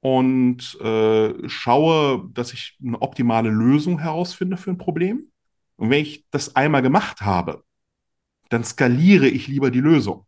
und 0.00 0.80
äh, 0.80 1.48
schaue, 1.48 2.28
dass 2.32 2.52
ich 2.52 2.78
eine 2.84 3.02
optimale 3.02 3.50
Lösung 3.50 3.98
herausfinde 3.98 4.56
für 4.56 4.70
ein 4.70 4.78
Problem. 4.78 5.30
Und 5.76 5.90
wenn 5.90 6.02
ich 6.02 6.26
das 6.30 6.56
einmal 6.56 6.82
gemacht 6.82 7.20
habe, 7.22 7.64
dann 8.50 8.64
skaliere 8.64 9.28
ich 9.28 9.48
lieber 9.48 9.70
die 9.70 9.80
Lösung. 9.80 10.26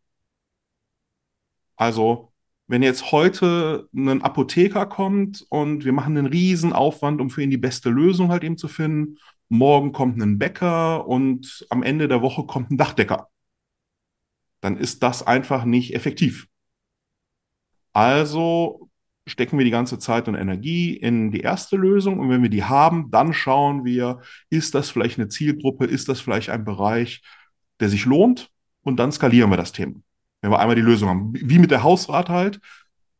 Also, 1.77 2.33
wenn 2.69 2.83
jetzt 2.83 3.13
heute 3.13 3.89
ein 3.95 4.23
Apotheker 4.23 4.87
kommt 4.87 5.45
und 5.51 5.85
wir 5.85 5.93
machen 5.93 6.17
einen 6.17 6.27
riesen 6.27 6.73
Aufwand, 6.73 7.21
um 7.21 7.29
für 7.29 7.43
ihn 7.43 7.51
die 7.51 7.59
beste 7.59 7.91
Lösung 7.91 8.31
halt 8.31 8.45
eben 8.45 8.57
zu 8.57 8.69
finden, 8.69 9.19
morgen 9.49 9.93
kommt 9.93 10.21
ein 10.23 10.39
Bäcker 10.39 11.07
und 11.07 11.67
am 11.71 11.83
Ende 11.83 12.09
der 12.09 12.23
Woche 12.23 12.45
kommt 12.47 12.71
ein 12.71 12.79
Dachdecker, 12.79 13.29
dann 14.61 14.77
ist 14.79 15.03
das 15.03 15.27
einfach 15.27 15.65
nicht 15.65 15.95
effektiv. 15.95 16.47
Also 17.93 18.89
stecken 19.27 19.59
wir 19.59 19.65
die 19.65 19.71
ganze 19.71 19.99
Zeit 19.99 20.29
und 20.29 20.35
Energie 20.35 20.97
in 20.97 21.31
die 21.31 21.41
erste 21.41 21.77
Lösung 21.77 22.19
und 22.19 22.31
wenn 22.31 22.43
wir 22.43 22.49
die 22.49 22.65
haben, 22.65 23.11
dann 23.11 23.33
schauen 23.35 23.85
wir, 23.85 24.21
ist 24.51 24.75
das 24.75 24.91
vielleicht 24.91 25.19
eine 25.19 25.29
Zielgruppe, 25.29 25.85
ist 25.87 26.09
das 26.09 26.21
vielleicht 26.21 26.51
ein 26.51 26.65
Bereich, 26.65 27.23
der 27.83 27.89
sich 27.89 28.07
lohnt 28.07 28.49
und 28.83 28.97
dann 28.99 29.13
skalieren 29.13 29.51
wir 29.51 29.57
das 29.57 29.73
Thema. 29.73 30.01
Wenn 30.41 30.51
wir 30.51 30.59
einmal 30.59 30.77
die 30.77 30.83
Lösung 30.83 31.09
haben, 31.09 31.33
wie 31.35 31.59
mit 31.59 31.71
der 31.71 31.83
Hausrat 31.83 32.29
halt. 32.29 32.61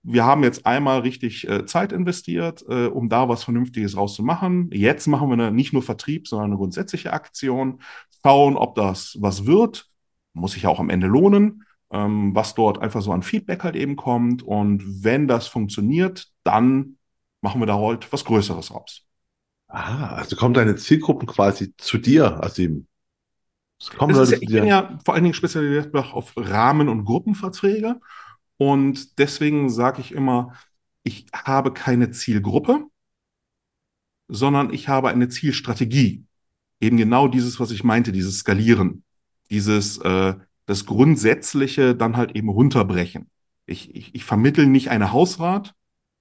Wir 0.05 0.25
haben 0.25 0.43
jetzt 0.43 0.67
einmal 0.67 1.01
richtig 1.01 1.49
äh, 1.49 1.65
Zeit 1.67 1.93
investiert, 1.93 2.65
äh, 2.69 2.87
um 2.87 3.09
da 3.09 3.29
was 3.29 3.45
Vernünftiges 3.45 3.97
rauszumachen. 3.97 4.71
Jetzt 4.73 5.07
machen 5.07 5.29
wir 5.29 5.35
eine, 5.35 5.53
nicht 5.53 5.73
nur 5.73 5.83
Vertrieb, 5.83 6.27
sondern 6.27 6.51
eine 6.51 6.57
grundsätzliche 6.57 7.13
Aktion. 7.13 7.81
Schauen, 8.25 8.57
ob 8.57 8.75
das 8.75 9.17
was 9.21 9.47
wird. 9.47 9.89
Muss 10.33 10.53
sich 10.53 10.63
ja 10.63 10.71
auch 10.71 10.81
am 10.81 10.91
Ende 10.91 11.07
lohnen, 11.07 11.65
ähm, 11.93 12.35
was 12.35 12.55
dort 12.55 12.81
einfach 12.81 13.03
so 13.03 13.13
an 13.13 13.23
Feedback 13.23 13.63
halt 13.63 13.77
eben 13.77 13.95
kommt. 13.95 14.43
Und 14.43 15.05
wenn 15.05 15.29
das 15.29 15.47
funktioniert, 15.47 16.29
dann 16.43 16.97
machen 17.41 17.61
wir 17.61 17.67
da 17.67 17.77
heute 17.77 18.09
was 18.11 18.25
Größeres 18.25 18.75
raus. 18.75 19.05
Ah, 19.69 20.17
also 20.17 20.35
kommen 20.35 20.55
deine 20.55 20.77
Zielgruppen 20.77 21.29
quasi 21.29 21.75
zu 21.77 21.99
dir, 21.99 22.43
also 22.43 22.57
die 22.57 22.85
ist, 24.19 24.43
ich 24.43 24.49
bin 24.49 24.67
ja 24.67 24.99
vor 25.05 25.15
allen 25.15 25.25
Dingen 25.25 25.35
spezialisiert 25.35 25.95
auf 25.95 26.33
Rahmen- 26.37 26.89
und 26.89 27.05
Gruppenverträge. 27.05 28.01
Und 28.57 29.19
deswegen 29.19 29.71
sage 29.71 30.01
ich 30.01 30.13
immer, 30.13 30.55
ich 31.03 31.27
habe 31.33 31.73
keine 31.73 32.11
Zielgruppe, 32.11 32.87
sondern 34.29 34.73
ich 34.73 34.89
habe 34.89 35.09
eine 35.09 35.29
Zielstrategie. 35.29 36.25
Eben 36.81 36.97
genau 36.97 37.29
dieses, 37.29 37.61
was 37.61 37.71
ich 37.71 37.85
meinte, 37.85 38.13
dieses 38.13 38.39
Skalieren, 38.39 39.05
dieses 39.51 39.99
äh, 39.99 40.35
das 40.67 40.87
Grundsätzliche 40.87 41.95
dann 41.95 42.17
halt 42.17 42.37
eben 42.37 42.49
runterbrechen. 42.49 43.29
Ich, 43.67 43.95
ich, 43.95 44.15
ich 44.15 44.25
vermittle 44.25 44.67
nicht 44.67 44.91
eine 44.91 45.13
Hausrat, 45.13 45.75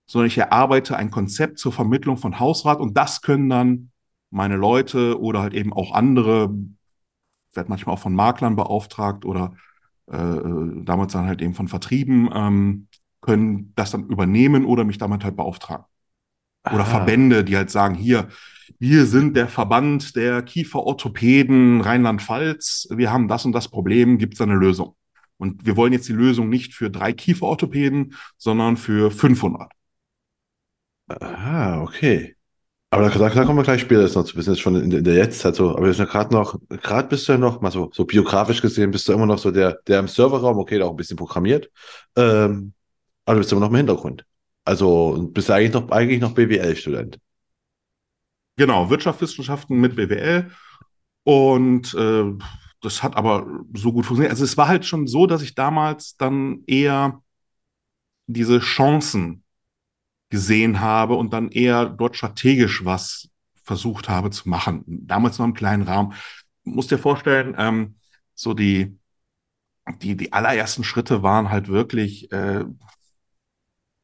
sondern 0.08 0.28
ich 0.28 0.38
erarbeite 0.38 0.98
ein 0.98 1.12
Konzept 1.12 1.60
zur 1.60 1.72
Vermittlung 1.72 2.18
von 2.18 2.40
Hausrat 2.40 2.80
und 2.80 2.98
das 2.98 3.22
können 3.22 3.50
dann 3.50 3.92
meine 4.30 4.56
Leute 4.56 5.20
oder 5.20 5.42
halt 5.42 5.54
eben 5.54 5.74
auch 5.74 5.94
andere 5.94 6.54
werde 7.54 7.70
manchmal 7.70 7.96
auch 7.96 8.00
von 8.00 8.16
Maklern 8.16 8.56
beauftragt 8.56 9.26
oder 9.26 9.56
äh, 10.12 10.18
äh, 10.18 10.84
damals 10.84 11.14
dann 11.14 11.28
halt 11.28 11.42
eben 11.42 11.54
von 11.54 11.68
Vertrieben, 11.68 12.30
ähm, 12.34 12.88
können 13.22 13.72
das 13.76 13.92
dann 13.92 14.08
übernehmen 14.08 14.66
oder 14.66 14.84
mich 14.84 14.98
damit 14.98 15.24
halt 15.24 15.36
beauftragen. 15.36 15.86
Oder 16.66 16.82
ah. 16.82 16.86
Verbände, 16.86 17.44
die 17.44 17.56
halt 17.56 17.70
sagen, 17.70 17.96
hier, 17.96 18.28
wir 18.80 19.06
sind 19.06 19.36
der 19.36 19.48
Verband 19.48 20.16
der 20.16 20.42
Kieferorthopäden 20.44 21.82
Rheinland-Pfalz, 21.82 22.90
wir 22.92 23.12
haben 23.12 23.28
das 23.28 23.46
und 23.46 23.54
das 23.54 23.68
Problem, 23.68 24.18
gibt 24.18 24.36
es 24.36 24.42
eine 24.42 24.56
Lösung? 24.56 24.96
Und 25.38 25.66
wir 25.66 25.76
wollen 25.76 25.94
jetzt 25.94 26.08
die 26.08 26.14
Lösung 26.14 26.50
nicht 26.50 26.74
für 26.74 26.90
drei 26.90 27.14
Kieferorthopäden, 27.14 28.16
sondern 28.38 28.78
für 28.78 29.12
500. 29.12 29.72
Ah, 31.08 31.82
okay. 31.82 32.36
Aber 32.94 33.10
da, 33.10 33.30
da, 33.30 33.46
kommen 33.46 33.58
wir 33.58 33.64
gleich 33.64 33.82
später 33.82 34.04
noch 34.04 34.26
zu 34.26 34.36
wissen, 34.36 34.52
jetzt 34.52 34.60
schon 34.60 34.76
in, 34.76 34.92
in 34.92 35.04
der 35.06 35.16
Jetztzeit 35.16 35.56
so. 35.56 35.70
Aber 35.72 35.86
wir 35.86 35.94
sind 35.94 36.08
ja 36.08 36.12
gerade 36.12 36.34
noch, 36.34 36.60
gerade 36.68 37.08
bist 37.08 37.26
du 37.28 37.32
ja 37.32 37.38
noch, 37.38 37.62
mal 37.62 37.72
so, 37.72 37.90
so 37.94 38.04
biografisch 38.04 38.62
gesehen, 38.62 38.92
bist 38.92 39.08
du 39.08 39.14
immer 39.14 39.26
noch 39.26 39.38
so 39.40 39.50
der, 39.50 39.80
der 39.88 40.00
im 40.00 40.10
Serverraum, 40.10 40.58
okay, 40.58 40.78
der 40.78 40.88
auch 40.88 40.92
ein 40.92 40.98
bisschen 40.98 41.16
programmiert. 41.16 41.72
Ähm, 42.18 42.74
aber 43.26 43.36
du 43.36 43.40
bist 43.40 43.52
immer 43.54 43.62
noch 43.62 43.70
im 43.70 43.76
Hintergrund. 43.76 44.26
Also 44.66 45.30
bist 45.32 45.48
du 45.48 45.54
eigentlich 45.54 45.74
noch, 45.74 45.90
eigentlich 45.90 46.20
noch 46.20 46.34
BWL-Student. 46.34 47.18
Genau, 48.58 48.90
Wirtschaftswissenschaften 48.90 49.80
mit 49.80 49.96
BWL. 49.96 50.52
Und 51.24 51.94
äh, 51.94 52.26
das 52.82 53.04
hat 53.04 53.16
aber 53.16 53.48
so 53.74 53.94
gut 53.94 54.06
funktioniert. 54.06 54.32
Also 54.32 54.44
es 54.44 54.58
war 54.58 54.68
halt 54.68 54.86
schon 54.86 55.08
so, 55.08 55.28
dass 55.28 55.42
ich 55.42 55.56
damals 55.56 56.18
dann 56.18 56.64
eher 56.68 57.22
diese 58.28 58.60
Chancen 58.60 59.44
gesehen 60.32 60.80
habe 60.80 61.16
und 61.16 61.34
dann 61.34 61.50
eher 61.50 61.86
dort 61.86 62.16
strategisch 62.16 62.84
was 62.84 63.30
versucht 63.64 64.10
habe 64.10 64.32
zu 64.32 64.50
machen. 64.50 64.84
Damals 64.88 65.38
noch 65.38 65.46
im 65.46 65.54
kleinen 65.54 65.84
Raum. 65.84 66.14
Muss 66.64 66.88
dir 66.88 66.98
vorstellen, 66.98 67.56
ähm, 67.58 67.96
so 68.34 68.54
die, 68.54 68.98
die, 70.02 70.16
die 70.16 70.34
allerersten 70.34 70.84
Schritte 70.84 71.22
waren 71.22 71.50
halt 71.50 71.68
wirklich 71.68 72.32
äh, 72.32 72.66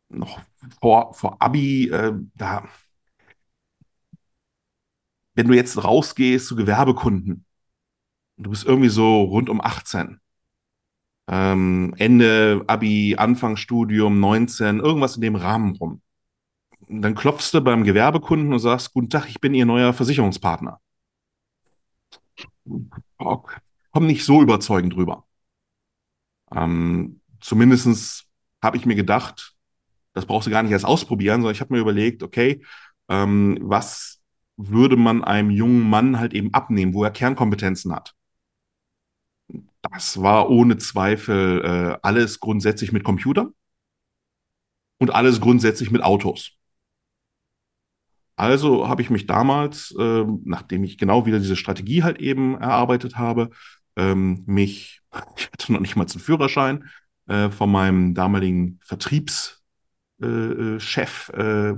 noch 0.09 0.39
vor, 0.81 1.13
vor 1.13 1.41
Abi, 1.41 1.89
äh, 1.89 2.13
da, 2.35 2.67
wenn 5.35 5.47
du 5.47 5.53
jetzt 5.55 5.83
rausgehst 5.83 6.47
zu 6.47 6.55
Gewerbekunden, 6.55 7.45
du 8.37 8.49
bist 8.49 8.65
irgendwie 8.65 8.89
so 8.89 9.23
rund 9.23 9.49
um 9.49 9.61
18, 9.61 10.19
ähm, 11.29 11.93
Ende 11.97 12.63
Abi, 12.67 13.15
Anfang 13.17 13.57
Studium, 13.57 14.19
19, 14.19 14.79
irgendwas 14.79 15.15
in 15.15 15.21
dem 15.21 15.35
Rahmen 15.35 15.75
rum. 15.75 16.01
Dann 16.89 17.15
klopfst 17.15 17.51
du 17.53 17.61
beim 17.61 17.83
Gewerbekunden 17.83 18.53
und 18.53 18.59
sagst, 18.59 18.93
guten 18.93 19.09
Tag, 19.09 19.27
ich 19.29 19.41
bin 19.41 19.53
Ihr 19.53 19.65
neuer 19.65 19.93
Versicherungspartner. 19.93 20.79
Oh, 23.19 23.43
komm 23.91 24.07
nicht 24.07 24.23
so 24.25 24.41
überzeugend 24.41 24.95
rüber. 24.95 25.25
Ähm, 26.53 27.21
zumindest 27.41 28.25
habe 28.63 28.77
ich 28.77 28.85
mir 28.85 28.95
gedacht, 28.95 29.55
das 30.13 30.25
brauchst 30.25 30.47
du 30.47 30.51
gar 30.51 30.63
nicht 30.63 30.71
erst 30.71 30.85
ausprobieren, 30.85 31.41
sondern 31.41 31.53
ich 31.53 31.61
habe 31.61 31.73
mir 31.73 31.79
überlegt, 31.79 32.23
okay, 32.23 32.63
ähm, 33.09 33.57
was 33.61 34.21
würde 34.55 34.97
man 34.97 35.23
einem 35.23 35.51
jungen 35.51 35.87
Mann 35.87 36.19
halt 36.19 36.33
eben 36.33 36.53
abnehmen, 36.53 36.93
wo 36.93 37.03
er 37.03 37.11
Kernkompetenzen 37.11 37.93
hat? 37.93 38.15
Das 39.81 40.21
war 40.21 40.49
ohne 40.49 40.77
Zweifel 40.77 41.61
äh, 41.63 41.99
alles 42.01 42.39
grundsätzlich 42.39 42.91
mit 42.91 43.03
Computern 43.03 43.53
und 44.99 45.13
alles 45.13 45.39
grundsätzlich 45.39 45.91
mit 45.91 46.03
Autos. 46.03 46.56
Also 48.37 48.87
habe 48.87 49.01
ich 49.01 49.09
mich 49.09 49.25
damals, 49.25 49.93
äh, 49.99 50.23
nachdem 50.45 50.83
ich 50.83 50.97
genau 50.99 51.25
wieder 51.25 51.39
diese 51.39 51.55
Strategie 51.55 52.03
halt 52.03 52.19
eben 52.19 52.55
erarbeitet 52.55 53.17
habe, 53.17 53.49
ähm, 53.95 54.43
mich, 54.45 55.01
ich 55.35 55.49
hatte 55.51 55.73
noch 55.73 55.79
nicht 55.79 55.95
mal 55.95 56.05
einen 56.05 56.19
Führerschein, 56.19 56.87
äh, 57.25 57.49
von 57.49 57.71
meinem 57.71 58.13
damaligen 58.13 58.79
Vertriebschef 58.83 59.59
äh, 60.21 61.71
äh, 61.71 61.75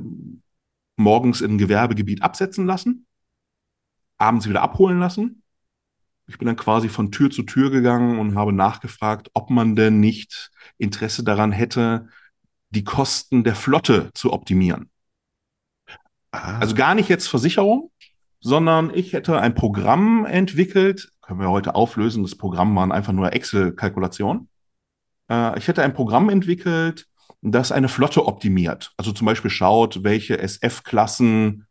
morgens 0.98 1.42
in 1.42 1.52
ein 1.52 1.58
Gewerbegebiet 1.58 2.22
absetzen 2.22 2.66
lassen, 2.66 3.08
abends 4.18 4.50
wieder 4.50 4.62
abholen 4.62 5.00
lassen. 5.00 5.44
Ich 6.28 6.38
bin 6.38 6.46
dann 6.46 6.58
quasi 6.58 6.90
von 6.90 7.12
Tür 7.12 7.32
zu 7.32 7.44
Tür 7.44 7.72
gegangen 7.72 8.20
und 8.20 8.36
habe 8.36 8.52
nachgefragt, 8.54 9.32
ob 9.34 9.50
man 9.50 9.78
denn 9.78 10.02
nicht 10.02 10.52
Interesse 10.78 11.24
daran 11.24 11.54
hätte, 11.54 12.10
die 12.70 12.84
Kosten 12.84 13.46
der 13.46 13.56
Flotte 13.56 14.12
zu 14.14 14.34
optimieren. 14.34 14.92
Ah. 16.32 16.60
Also 16.60 16.76
gar 16.76 16.96
nicht 16.96 17.10
jetzt 17.10 17.28
Versicherung, 17.28 17.92
sondern 18.40 18.92
ich 18.94 19.14
hätte 19.14 19.40
ein 19.40 19.56
Programm 19.56 20.26
entwickelt, 20.26 21.12
können 21.22 21.40
wir 21.40 21.50
heute 21.50 21.76
auflösen, 21.76 22.24
das 22.24 22.36
Programm 22.36 22.76
waren 22.76 22.92
einfach 22.92 23.14
nur 23.14 23.34
Excel-Kalkulationen. 23.34 24.48
Äh, 25.30 25.58
ich 25.58 25.68
hätte 25.68 25.84
ein 25.84 25.94
Programm 25.94 26.30
entwickelt, 26.30 27.06
das 27.42 27.72
eine 27.72 27.90
Flotte 27.90 28.26
optimiert. 28.26 28.92
Also 28.98 29.12
zum 29.12 29.26
Beispiel 29.26 29.52
schaut, 29.52 30.04
welche 30.04 30.40
SF-Klassen, 30.40 31.66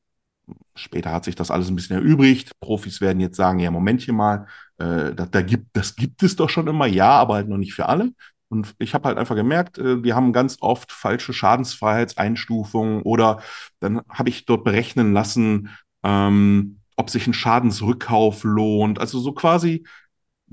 später 0.74 1.12
hat 1.12 1.24
sich 1.24 1.34
das 1.34 1.50
alles 1.50 1.68
ein 1.68 1.76
bisschen 1.76 1.96
erübrigt. 1.96 2.52
Profis 2.60 3.00
werden 3.00 3.20
jetzt 3.20 3.36
sagen, 3.36 3.58
ja, 3.58 3.70
Momentchen 3.70 4.16
mal, 4.16 4.46
äh, 4.78 5.12
da, 5.14 5.26
da 5.26 5.42
gibt, 5.42 5.76
das 5.76 5.94
gibt 5.94 6.22
es 6.22 6.36
doch 6.36 6.48
schon 6.48 6.68
immer, 6.68 6.86
ja, 6.86 7.10
aber 7.10 7.34
halt 7.34 7.48
noch 7.48 7.58
nicht 7.58 7.74
für 7.74 7.86
alle. 7.86 8.12
Und 8.48 8.74
ich 8.78 8.94
habe 8.94 9.08
halt 9.08 9.18
einfach 9.18 9.34
gemerkt, 9.34 9.78
äh, 9.78 10.02
wir 10.02 10.14
haben 10.16 10.32
ganz 10.32 10.58
oft 10.60 10.92
falsche 10.92 11.32
Schadensfreiheitseinstufungen 11.32 13.02
oder 13.02 13.42
dann 13.80 14.00
habe 14.08 14.30
ich 14.30 14.46
dort 14.46 14.64
berechnen 14.64 15.12
lassen, 15.12 15.70
ähm, 16.02 16.80
ob 16.96 17.10
sich 17.10 17.26
ein 17.26 17.34
Schadensrückkauf 17.34 18.44
lohnt. 18.44 18.98
Also 18.98 19.20
so 19.20 19.32
quasi 19.32 19.84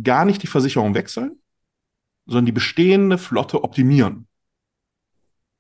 gar 0.02 0.26
nicht 0.26 0.44
die 0.44 0.48
Versicherung 0.48 0.94
wechseln, 0.94 1.40
sondern 2.26 2.46
die 2.46 2.52
bestehende 2.52 3.18
Flotte 3.18 3.64
optimieren. 3.64 4.28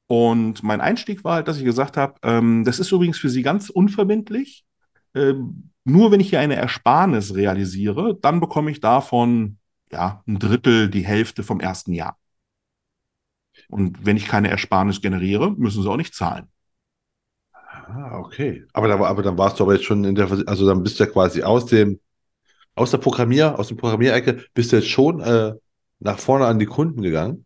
Und 0.07 0.61
mein 0.61 0.81
Einstieg 0.81 1.23
war 1.23 1.35
halt, 1.35 1.47
dass 1.47 1.57
ich 1.57 1.63
gesagt 1.65 1.97
habe, 1.97 2.15
ähm, 2.23 2.63
das 2.63 2.79
ist 2.79 2.91
übrigens 2.91 3.17
für 3.17 3.29
Sie 3.29 3.41
ganz 3.41 3.69
unverbindlich. 3.69 4.65
Ähm, 5.15 5.71
nur 5.83 6.11
wenn 6.11 6.19
ich 6.19 6.29
hier 6.29 6.39
eine 6.39 6.55
Ersparnis 6.55 7.33
realisiere, 7.33 8.17
dann 8.21 8.39
bekomme 8.39 8.71
ich 8.71 8.81
davon 8.81 9.57
ja 9.91 10.23
ein 10.27 10.37
Drittel, 10.39 10.89
die 10.89 11.05
Hälfte 11.05 11.43
vom 11.43 11.59
ersten 11.59 11.93
Jahr. 11.93 12.17
Und 13.69 14.05
wenn 14.05 14.17
ich 14.17 14.27
keine 14.27 14.49
Ersparnis 14.49 15.01
generiere, 15.01 15.51
müssen 15.51 15.81
Sie 15.81 15.89
auch 15.89 15.97
nicht 15.97 16.13
zahlen. 16.13 16.47
Ah, 17.61 18.17
okay. 18.17 18.65
Aber, 18.73 18.87
da, 18.87 18.99
aber 18.99 19.21
dann 19.21 19.37
warst 19.37 19.59
du 19.59 19.63
aber 19.63 19.73
jetzt 19.73 19.85
schon 19.85 20.03
in 20.03 20.15
der, 20.15 20.29
also 20.47 20.65
dann 20.65 20.83
bist 20.83 20.99
du 20.99 21.03
ja 21.03 21.09
quasi 21.09 21.43
aus 21.43 21.65
dem, 21.65 21.99
aus 22.75 22.91
der 22.91 22.97
Programmier, 22.97 23.57
aus 23.57 23.67
dem 23.67 23.77
Programmierecke, 23.77 24.45
bist 24.53 24.71
du 24.71 24.77
jetzt 24.77 24.89
schon 24.89 25.19
äh, 25.21 25.53
nach 25.99 26.19
vorne 26.19 26.45
an 26.45 26.59
die 26.59 26.65
Kunden 26.65 27.01
gegangen? 27.01 27.45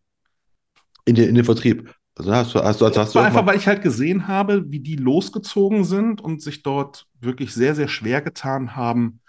In 1.05 1.15
den, 1.15 1.29
in 1.29 1.35
den 1.35 1.45
Vertrieb. 1.45 1.93
Also 2.15 2.33
hast 2.33 2.53
du, 2.53 2.59
hast 2.59 2.81
du, 2.81 2.85
also 2.85 3.01
hast 3.01 3.15
du 3.15 3.19
einfach, 3.19 3.45
weil 3.45 3.57
ich 3.57 3.67
halt 3.67 3.81
gesehen 3.81 4.27
habe, 4.27 4.69
wie 4.69 4.81
die 4.81 4.97
losgezogen 4.97 5.85
sind 5.85 6.19
und 6.19 6.41
sich 6.41 6.63
dort 6.63 7.07
wirklich 7.21 7.53
sehr, 7.53 7.75
sehr 7.75 7.87
schwer 7.87 8.21
getan 8.21 8.75
haben, 8.75 9.21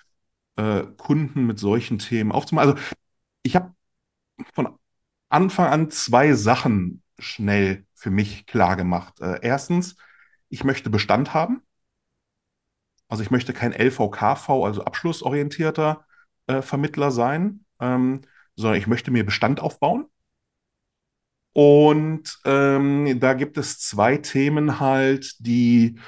äh, 0.57 0.83
Kunden 0.97 1.47
mit 1.47 1.61
solchen 1.61 1.99
Themen 1.99 2.33
aufzumachen. 2.33 2.71
Also 2.71 2.83
ich 3.45 3.55
habe 3.55 3.73
von 4.55 4.80
Anfang 5.31 5.67
an 5.69 5.91
zwei 5.91 6.35
Sachen 6.35 7.03
schnell 7.19 7.87
für 7.95 8.11
mich 8.11 8.47
klar 8.47 8.77
gemacht. 8.77 9.21
Äh, 9.21 9.39
erstens, 9.43 9.97
ich 10.49 10.65
möchte 10.65 10.91
Bestand 10.91 11.33
haben. 11.33 11.63
Also 13.09 13.23
ich 13.23 13.31
möchte 13.31 13.53
kein 13.53 13.73
LVKV, 13.73 14.65
also 14.65 14.85
abschlussorientierter 14.85 16.05
äh, 16.47 16.63
Vermittler 16.63 17.11
sein, 17.11 17.65
ähm, 17.81 18.23
sondern 18.57 18.79
ich 18.79 18.87
möchte 18.87 19.11
mir 19.11 19.25
Bestand 19.25 19.61
aufbauen. 19.61 20.07
Und 21.53 22.39
ähm, 22.45 23.19
da 23.19 23.35
gibt 23.35 23.59
es 23.59 23.79
zwei 23.81 24.17
Themen 24.17 24.79
halt, 24.79 25.35
die 25.41 25.99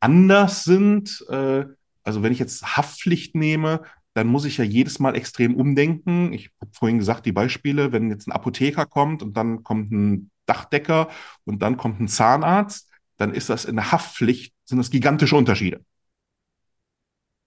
anders 0.00 0.64
sind. 0.64 1.24
Äh, 1.28 1.66
also 2.02 2.22
wenn 2.22 2.32
ich 2.32 2.38
jetzt 2.38 2.76
Haftpflicht 2.76 3.34
nehme, 3.34 3.82
dann 4.16 4.28
muss 4.28 4.46
ich 4.46 4.56
ja 4.56 4.64
jedes 4.64 4.98
Mal 4.98 5.14
extrem 5.14 5.54
umdenken. 5.54 6.32
Ich 6.32 6.50
habe 6.60 6.70
vorhin 6.72 6.98
gesagt, 6.98 7.26
die 7.26 7.32
Beispiele, 7.32 7.92
wenn 7.92 8.10
jetzt 8.10 8.26
ein 8.26 8.32
Apotheker 8.32 8.86
kommt 8.86 9.22
und 9.22 9.36
dann 9.36 9.62
kommt 9.62 9.92
ein 9.92 10.30
Dachdecker 10.46 11.08
und 11.44 11.60
dann 11.60 11.76
kommt 11.76 12.00
ein 12.00 12.08
Zahnarzt, 12.08 12.90
dann 13.18 13.34
ist 13.34 13.50
das 13.50 13.66
in 13.66 13.76
der 13.76 13.92
Haftpflicht, 13.92 14.54
sind 14.64 14.78
das 14.78 14.90
gigantische 14.90 15.36
Unterschiede. 15.36 15.84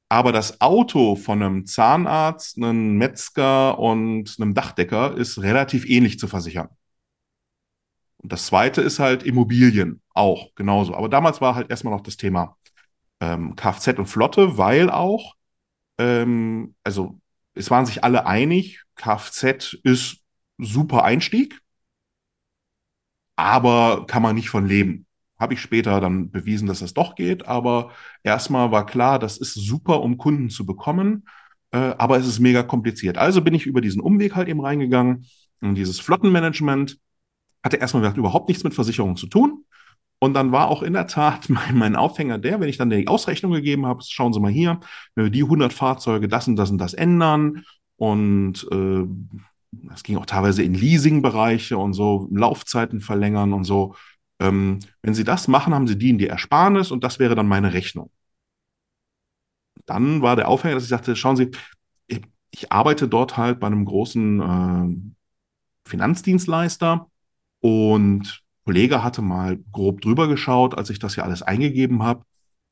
Aber 0.10 0.32
das 0.32 0.62
Auto 0.62 1.16
von 1.16 1.42
einem 1.42 1.66
Zahnarzt, 1.66 2.58
einem 2.58 2.98
Metzger 2.98 3.80
und 3.80 4.36
einem 4.40 4.54
Dachdecker 4.54 5.16
ist 5.18 5.42
relativ 5.42 5.88
ähnlich 5.88 6.20
zu 6.20 6.28
versichern. 6.28 6.70
Und 8.18 8.32
das 8.32 8.46
zweite 8.48 8.82
ist 8.82 9.00
halt 9.00 9.24
Immobilien, 9.24 10.02
auch 10.14 10.54
genauso. 10.56 10.94
Aber 10.96 11.10
damals 11.10 11.42
war 11.42 11.56
halt 11.56 11.70
erstmal 11.70 11.94
noch 11.94 12.02
das 12.02 12.18
Thema 12.18 12.58
ähm, 13.22 13.56
Kfz 13.56 13.98
und 13.98 14.08
Flotte, 14.08 14.58
weil 14.58 14.90
auch, 14.90 15.36
ähm, 16.00 16.76
also 16.84 17.20
es 17.54 17.70
waren 17.70 17.86
sich 17.86 18.04
alle 18.04 18.26
einig, 18.26 18.84
Kfz 18.96 19.74
ist 19.84 20.18
super 20.58 21.04
Einstieg, 21.04 21.62
aber 23.36 24.06
kann 24.08 24.24
man 24.24 24.36
nicht 24.36 24.50
von 24.50 24.66
leben. 24.68 25.06
Habe 25.40 25.54
ich 25.54 25.62
später 25.62 26.02
dann 26.02 26.32
bewiesen, 26.32 26.68
dass 26.68 26.80
das 26.80 26.94
doch 26.94 27.16
geht, 27.16 27.48
aber 27.48 27.92
erstmal 28.24 28.72
war 28.72 28.86
klar, 28.86 29.20
das 29.20 29.38
ist 29.38 29.54
super, 29.54 30.02
um 30.02 30.18
Kunden 30.18 30.50
zu 30.50 30.66
bekommen, 30.66 31.28
äh, 31.72 31.78
aber 31.78 32.18
es 32.18 32.28
ist 32.28 32.40
mega 32.40 32.64
kompliziert. 32.64 33.18
Also 33.18 33.42
bin 33.42 33.54
ich 33.54 33.66
über 33.66 33.82
diesen 33.82 34.02
Umweg 34.02 34.36
halt 34.36 34.50
eben 34.50 34.62
reingegangen 34.62 35.26
und 35.62 35.76
dieses 35.76 36.00
Flottenmanagement 36.00 37.00
hatte 37.64 37.78
erstmal 37.78 38.18
überhaupt 38.18 38.50
nichts 38.50 38.64
mit 38.64 38.74
Versicherungen 38.74 39.18
zu 39.18 39.28
tun. 39.28 39.66
Und 40.20 40.34
dann 40.34 40.52
war 40.52 40.68
auch 40.68 40.84
in 40.84 40.94
der 40.94 41.08
Tat 41.08 41.50
mein, 41.50 41.78
mein 41.78 41.96
Aufhänger 41.96 42.38
der, 42.38 42.60
wenn 42.60 42.70
ich 42.70 42.78
dann 42.78 42.90
die 42.90 43.08
Ausrechnung 43.08 43.52
gegeben 43.54 43.86
habe, 43.86 44.04
schauen 44.08 44.34
Sie 44.34 44.40
mal 44.40 44.52
hier, 44.52 44.80
wenn 45.16 45.26
wir 45.26 45.32
die 45.32 45.44
100 45.44 45.74
Fahrzeuge 45.74 46.28
das 46.28 46.48
und 46.48 46.56
das 46.56 46.72
und 46.72 46.78
das 46.78 46.94
ändern 46.94 47.64
und 47.96 48.68
äh, 48.72 49.06
das 49.72 50.04
ging 50.04 50.18
auch 50.18 50.26
teilweise 50.26 50.64
in 50.64 50.74
Leasing-Bereiche 50.74 51.78
und 51.78 51.94
so, 51.94 52.28
Laufzeiten 52.32 53.02
verlängern 53.02 53.54
und 53.54 53.66
so. 53.66 53.96
Ähm, 54.40 54.80
wenn 55.02 55.14
Sie 55.14 55.24
das 55.24 55.48
machen, 55.48 55.74
haben 55.74 55.88
Sie 55.88 55.98
die 55.98 56.10
in 56.10 56.18
die 56.18 56.28
Ersparnis 56.28 56.92
und 56.92 57.04
das 57.04 57.20
wäre 57.20 57.36
dann 57.36 57.48
meine 57.48 57.74
Rechnung. 57.74 58.10
Dann 59.86 60.22
war 60.22 60.36
der 60.36 60.48
Aufhänger, 60.48 60.76
dass 60.76 60.84
ich 60.84 60.90
sagte, 60.90 61.16
schauen 61.16 61.36
Sie, 61.36 61.52
ich, 62.08 62.22
ich 62.52 62.72
arbeite 62.72 63.08
dort 63.08 63.38
halt 63.38 63.60
bei 63.60 63.68
einem 63.68 63.86
großen 63.86 64.42
äh, 64.42 65.90
Finanzdienstleister 65.90 67.08
und 67.60 68.44
Kollege 68.70 69.04
hatte 69.04 69.24
mal 69.24 69.58
grob 69.72 70.00
drüber 70.00 70.28
geschaut, 70.28 70.78
als 70.78 70.92
ich 70.92 71.00
das 71.00 71.16
ja 71.16 71.24
alles 71.24 71.42
eingegeben 71.42 72.04
habe. 72.04 72.24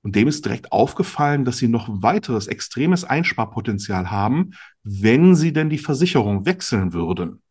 Und 0.04 0.16
dem 0.16 0.28
ist 0.28 0.46
direkt 0.46 0.72
aufgefallen, 0.72 1.44
dass 1.44 1.58
sie 1.58 1.68
noch 1.68 1.90
weiteres 1.90 2.46
extremes 2.46 3.04
Einsparpotenzial 3.04 4.12
haben, 4.12 4.52
wenn 4.84 5.34
sie 5.34 5.54
denn 5.54 5.72
die 5.72 5.80
Versicherung 5.80 6.46
wechseln 6.46 6.94
würden. 6.94 7.42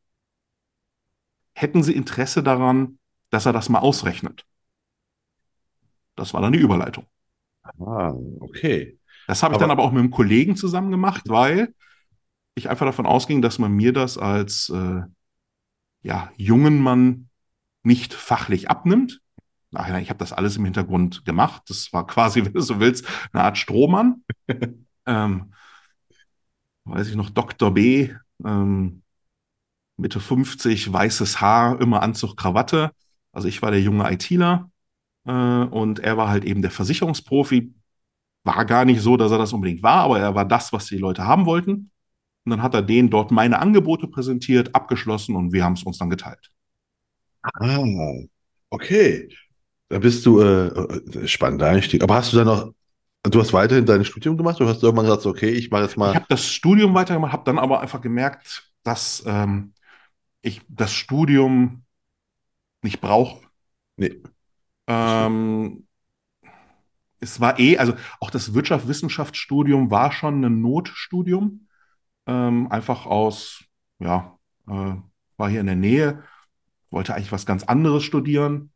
Hätten 1.54 1.82
sie 1.82 1.92
Interesse 1.96 2.44
daran, 2.44 3.00
dass 3.30 3.46
er 3.46 3.52
das 3.52 3.68
mal 3.68 3.80
ausrechnet? 3.80 4.46
Das 6.14 6.32
war 6.32 6.40
dann 6.40 6.52
die 6.52 6.60
Überleitung. 6.60 7.04
Ah, 7.80 8.14
okay. 8.38 8.96
Das 9.26 9.42
habe 9.42 9.54
ich 9.54 9.56
aber, 9.56 9.64
dann 9.64 9.72
aber 9.72 9.82
auch 9.82 9.90
mit 9.90 9.98
einem 9.98 10.12
Kollegen 10.12 10.54
zusammen 10.54 10.92
gemacht, 10.92 11.22
weil 11.26 11.74
ich 12.54 12.70
einfach 12.70 12.86
davon 12.86 13.06
ausging, 13.06 13.42
dass 13.42 13.58
man 13.58 13.72
mir 13.72 13.92
das 13.92 14.16
als 14.18 14.68
äh, 14.68 15.00
ja, 16.02 16.30
jungen 16.36 16.80
Mann 16.80 17.25
nicht 17.86 18.12
fachlich 18.14 18.68
abnimmt, 18.68 19.20
Ach 19.74 19.88
ich 19.98 20.08
habe 20.08 20.18
das 20.18 20.32
alles 20.32 20.56
im 20.56 20.64
Hintergrund 20.64 21.24
gemacht. 21.24 21.62
Das 21.68 21.92
war 21.92 22.06
quasi, 22.06 22.44
wenn 22.44 22.52
du 22.52 22.60
so 22.60 22.80
willst, 22.80 23.06
eine 23.32 23.44
Art 23.44 23.58
Strohmann. 23.58 24.24
ähm, 25.06 25.52
weiß 26.84 27.08
ich 27.08 27.16
noch, 27.16 27.30
Dr. 27.30 27.72
B 27.72 28.10
Ähm, 28.44 29.02
Mitte 29.96 30.20
50, 30.20 30.92
weißes 30.92 31.40
Haar, 31.40 31.80
immer 31.80 32.02
Anzug, 32.02 32.36
Krawatte. 32.36 32.90
Also 33.32 33.48
ich 33.48 33.62
war 33.62 33.70
der 33.70 33.80
junge 33.80 34.10
ITler 34.12 34.70
äh, 35.24 35.32
und 35.32 36.00
er 36.00 36.16
war 36.18 36.28
halt 36.28 36.44
eben 36.44 36.62
der 36.62 36.70
Versicherungsprofi. 36.70 37.74
War 38.44 38.64
gar 38.66 38.84
nicht 38.84 39.00
so, 39.00 39.16
dass 39.16 39.32
er 39.32 39.38
das 39.38 39.52
unbedingt 39.52 39.82
war, 39.82 40.04
aber 40.04 40.20
er 40.20 40.34
war 40.34 40.44
das, 40.44 40.72
was 40.72 40.86
die 40.86 40.98
Leute 40.98 41.24
haben 41.26 41.46
wollten. 41.46 41.90
Und 42.44 42.50
dann 42.50 42.62
hat 42.62 42.74
er 42.74 42.82
denen 42.82 43.10
dort 43.10 43.30
meine 43.30 43.58
Angebote 43.58 44.06
präsentiert, 44.08 44.74
abgeschlossen 44.74 45.34
und 45.36 45.52
wir 45.52 45.64
haben 45.64 45.74
es 45.74 45.82
uns 45.82 45.98
dann 45.98 46.10
geteilt. 46.10 46.52
Ah, 47.54 47.84
okay. 48.70 49.28
Da 49.88 49.98
bist 49.98 50.26
du, 50.26 50.40
äh, 50.40 50.66
äh, 50.66 51.28
spannender 51.28 51.68
Einstieg. 51.68 52.02
Aber 52.02 52.14
hast 52.14 52.32
du 52.32 52.38
dann 52.38 52.46
noch, 52.46 52.72
du 53.22 53.40
hast 53.40 53.52
weiterhin 53.52 53.86
dein 53.86 54.04
Studium 54.04 54.36
gemacht 54.36 54.60
oder 54.60 54.70
hast 54.70 54.82
du 54.82 54.86
irgendwann 54.86 55.06
gesagt, 55.06 55.22
so, 55.22 55.30
okay, 55.30 55.50
ich 55.50 55.70
mache 55.70 55.82
jetzt 55.82 55.96
mal. 55.96 56.10
Ich 56.10 56.16
habe 56.16 56.26
das 56.28 56.46
Studium 56.46 56.94
weitergemacht, 56.94 57.32
habe 57.32 57.44
dann 57.44 57.58
aber 57.58 57.80
einfach 57.80 58.00
gemerkt, 58.00 58.72
dass 58.82 59.22
ähm, 59.26 59.74
ich 60.42 60.60
das 60.68 60.92
Studium 60.92 61.84
nicht 62.82 63.00
brauche. 63.00 63.46
Nee. 63.96 64.22
Ähm, 64.88 65.86
es 67.20 67.40
war 67.40 67.58
eh, 67.58 67.78
also 67.78 67.94
auch 68.20 68.30
das 68.30 68.54
Wirtschaftswissenschaftsstudium 68.54 69.90
war 69.90 70.12
schon 70.12 70.44
ein 70.44 70.60
Notstudium. 70.60 71.68
Ähm, 72.26 72.70
einfach 72.70 73.06
aus, 73.06 73.64
ja, 73.98 74.38
äh, 74.68 74.94
war 75.36 75.48
hier 75.48 75.60
in 75.60 75.66
der 75.66 75.76
Nähe, 75.76 76.24
wollte 76.96 77.14
eigentlich 77.14 77.30
was 77.30 77.44
ganz 77.44 77.62
anderes 77.62 78.04
studieren. 78.04 78.72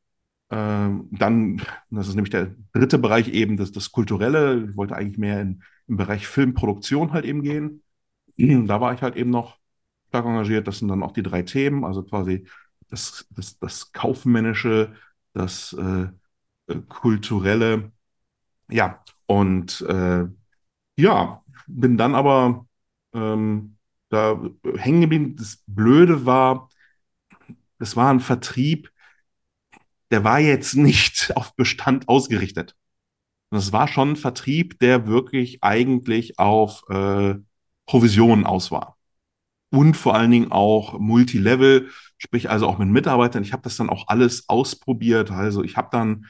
Ähm, 0.50 1.08
dann, 1.10 1.62
das 1.88 2.06
ist 2.06 2.16
nämlich 2.16 2.30
der 2.30 2.54
dritte 2.74 2.98
Bereich 2.98 3.28
eben, 3.28 3.56
das, 3.56 3.72
das 3.72 3.92
Kulturelle. 3.92 4.68
Ich 4.68 4.76
wollte 4.76 4.94
eigentlich 4.94 5.16
mehr 5.16 5.40
in, 5.40 5.62
im 5.88 5.96
Bereich 5.96 6.26
Filmproduktion 6.26 7.12
halt 7.12 7.24
eben 7.24 7.42
gehen. 7.42 7.82
Da 8.66 8.80
war 8.80 8.92
ich 8.92 9.02
halt 9.02 9.16
eben 9.16 9.30
noch 9.30 9.58
stark 10.08 10.26
engagiert. 10.26 10.68
Das 10.68 10.78
sind 10.78 10.88
dann 10.88 11.02
auch 11.02 11.12
die 11.12 11.22
drei 11.22 11.42
Themen, 11.42 11.84
also 11.84 12.02
quasi 12.02 12.46
das, 12.88 13.26
das, 13.30 13.58
das 13.58 13.92
Kaufmännische, 13.92 14.92
das 15.32 15.72
äh, 15.72 16.08
äh 16.72 16.80
Kulturelle. 16.88 17.90
Ja, 18.70 19.02
und 19.26 19.80
äh, 19.88 20.26
ja, 20.96 21.42
bin 21.66 21.96
dann 21.96 22.14
aber 22.14 22.66
ähm, 23.14 23.76
da 24.10 24.38
hängen 24.76 25.00
geblieben. 25.00 25.36
Das 25.36 25.62
Blöde 25.66 26.26
war, 26.26 26.68
es 27.80 27.96
war 27.96 28.12
ein 28.12 28.20
Vertrieb, 28.20 28.90
der 30.10 30.24
war 30.24 30.38
jetzt 30.40 30.74
nicht 30.76 31.32
auf 31.36 31.54
Bestand 31.56 32.08
ausgerichtet. 32.08 32.76
Das 33.50 33.72
war 33.72 33.88
schon 33.88 34.10
ein 34.10 34.16
Vertrieb, 34.16 34.78
der 34.78 35.06
wirklich 35.06 35.62
eigentlich 35.62 36.38
auf 36.38 36.82
äh, 36.88 37.34
Provisionen 37.86 38.46
aus 38.46 38.70
war. 38.70 38.96
Und 39.70 39.96
vor 39.96 40.14
allen 40.14 40.30
Dingen 40.30 40.52
auch 40.52 40.98
Multilevel, 40.98 41.90
sprich 42.18 42.50
also 42.50 42.66
auch 42.66 42.78
mit 42.78 42.88
Mitarbeitern. 42.88 43.42
Ich 43.42 43.52
habe 43.52 43.62
das 43.62 43.76
dann 43.76 43.90
auch 43.90 44.08
alles 44.08 44.48
ausprobiert. 44.48 45.30
Also 45.30 45.62
ich 45.62 45.76
habe 45.76 45.88
dann 45.92 46.26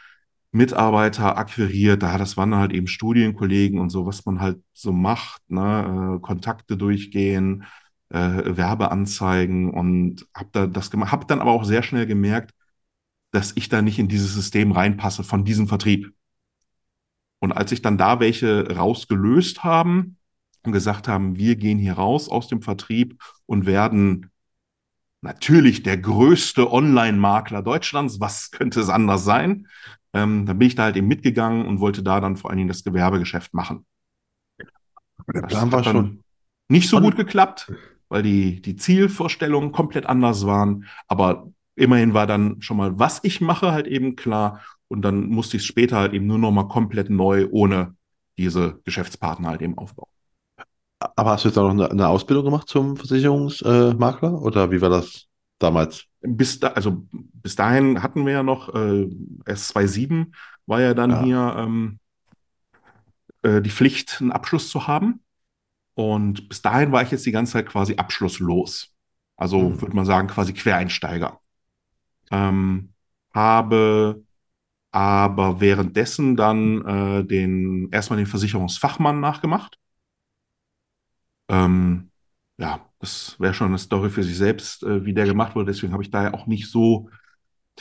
Mitarbeiter 0.53 1.39
akquiriert, 1.39 2.03
da 2.03 2.19
das 2.19 2.37
waren 2.37 2.55
halt 2.57 2.73
eben 2.73 2.87
Studienkollegen 2.87 3.79
und 3.79 3.91
so, 3.91 4.07
was 4.07 4.27
man 4.27 4.41
halt 4.41 4.63
so 4.73 4.93
macht, 4.93 5.43
ne? 5.49 6.17
Äh, 6.19 6.21
Kontakte 6.21 6.77
durchgehen, 6.77 7.65
äh, 8.11 8.57
Werbeanzeigen 8.57 9.71
und 9.71 10.27
habe 10.35 10.51
da 10.53 10.67
das 10.67 10.91
gemacht, 10.91 11.13
habe 11.13 11.27
dann 11.27 11.41
aber 11.41 11.53
auch 11.53 11.65
sehr 11.65 11.83
schnell 11.83 12.07
gemerkt, 12.07 12.53
dass 13.31 13.53
ich 13.57 13.69
da 13.69 13.83
nicht 13.83 13.99
in 13.99 14.09
dieses 14.09 14.35
System 14.35 14.73
reinpasse 14.73 15.23
von 15.23 15.45
diesem 15.45 15.69
Vertrieb. 15.69 16.13
Und 17.39 17.53
als 17.53 17.73
ich 17.73 17.83
dann 17.83 17.97
da 17.97 18.21
welche 18.21 18.77
rausgelöst 18.77 19.65
haben 19.65 20.17
und 20.63 20.73
gesagt 20.73 21.09
haben, 21.09 21.37
wir 21.37 21.57
gehen 21.57 21.79
hier 21.79 21.95
raus 21.95 22.29
aus 22.29 22.49
dem 22.49 22.61
Vertrieb 22.61 23.23
und 23.47 23.67
werden 23.67 24.31
natürlich 25.23 25.83
der 25.83 25.97
größte 25.97 26.71
Online-Makler 26.71 27.63
Deutschlands, 27.63 28.21
was 28.21 28.51
könnte 28.51 28.81
es 28.81 28.89
anders 28.89 29.25
sein? 29.25 29.69
Ähm, 30.13 30.45
dann 30.47 30.59
bin 30.59 30.69
ich 30.69 30.75
da 30.75 30.85
halt 30.85 30.97
eben 30.97 31.07
mitgegangen 31.07 31.67
und 31.67 31.81
wollte 31.81 32.03
da 32.03 32.21
dann 32.21 32.37
vor 32.37 32.51
allen 32.51 32.59
Dingen 32.59 32.69
das 32.69 32.85
Gewerbegeschäft 32.85 33.55
machen. 33.55 33.87
Der 35.33 35.43
Plan 35.43 35.71
war 35.71 35.85
schon 35.85 36.25
nicht 36.69 36.89
so 36.89 37.01
gut 37.01 37.17
geklappt, 37.17 37.73
weil 38.11 38.23
die, 38.23 38.61
die 38.61 38.77
Zielvorstellungen 38.77 39.73
komplett 39.73 40.05
anders 40.05 40.45
waren. 40.45 40.85
Aber 41.09 41.51
immerhin 41.77 42.13
war 42.13 42.27
dann 42.27 42.61
schon 42.61 42.77
mal, 42.77 42.99
was 42.99 43.21
ich 43.23 43.41
mache, 43.41 43.73
halt 43.73 43.87
eben 43.87 44.17
klar. 44.17 44.61
Und 44.89 45.03
dann 45.03 45.29
musste 45.29 45.57
ich 45.57 45.63
es 45.63 45.67
später 45.67 45.97
halt 45.97 46.13
eben 46.13 46.27
nur 46.27 46.39
noch 46.39 46.51
mal 46.51 46.69
komplett 46.69 47.09
neu 47.09 47.49
ohne 47.51 47.95
diese 48.37 48.81
Geschäftspartner 48.85 49.49
halt 49.49 49.63
eben 49.63 49.79
aufbauen. 49.79 50.09
Aber 50.99 51.31
hast 51.31 51.45
du 51.45 51.49
jetzt 51.49 51.57
auch 51.57 51.73
noch 51.73 51.89
eine, 51.89 52.09
Ausbildung 52.09 52.45
gemacht 52.45 52.69
zum 52.69 52.97
Versicherungsmakler 52.97 54.31
äh, 54.31 54.35
oder 54.35 54.71
wie 54.71 54.83
war 54.83 54.91
das 54.91 55.29
damals? 55.59 56.05
Bis 56.21 56.61
da, 56.61 56.69
also 56.69 57.07
bis 57.13 57.57
dahin 57.57 58.03
hatten 58.03 58.27
wir 58.27 58.35
ja 58.35 58.43
noch 58.43 58.75
äh, 58.75 59.09
S27 59.47 60.27
war 60.67 60.81
ja 60.81 60.95
dann 60.95 61.11
ja. 61.11 61.23
hier 61.23 61.55
ähm, 61.59 61.99
äh, 63.43 63.63
die 63.63 63.71
Pflicht, 63.71 64.19
einen 64.21 64.33
Abschluss 64.33 64.69
zu 64.69 64.87
haben. 64.87 65.23
Und 66.01 66.49
bis 66.49 66.63
dahin 66.63 66.93
war 66.93 67.03
ich 67.03 67.11
jetzt 67.11 67.27
die 67.27 67.31
ganze 67.31 67.53
Zeit 67.53 67.67
quasi 67.67 67.97
abschlusslos. 67.97 68.95
Also 69.37 69.69
mhm. 69.69 69.83
würde 69.83 69.95
man 69.95 70.07
sagen, 70.07 70.29
quasi 70.29 70.55
Quereinsteiger. 70.55 71.41
Ähm, 72.31 72.95
habe 73.35 74.25
aber 74.93 75.61
währenddessen 75.61 76.37
dann 76.37 76.87
äh, 76.87 77.25
den 77.27 77.91
erstmal 77.91 78.17
den 78.17 78.27
Versicherungsfachmann 78.27 79.21
nachgemacht. 79.21 79.77
Ähm, 81.49 82.11
ja, 82.57 82.81
das 83.01 83.39
wäre 83.39 83.53
schon 83.53 83.69
eine 83.69 83.79
Story 83.79 84.09
für 84.09 84.23
sich 84.23 84.39
selbst, 84.39 84.83
äh, 84.83 85.05
wie 85.05 85.13
der 85.13 85.27
gemacht 85.27 85.55
wurde. 85.55 85.71
Deswegen 85.71 85.93
habe 85.93 86.03
ich 86.03 86.11
da 86.11 86.23
ja 86.23 86.33
auch 86.33 86.47
nicht 86.47 86.71
so 86.71 87.11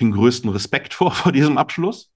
den 0.02 0.12
größten 0.12 0.50
Respekt 0.50 0.94
vor, 0.94 1.12
vor 1.12 1.32
diesem 1.32 1.58
Abschluss. 1.58 2.12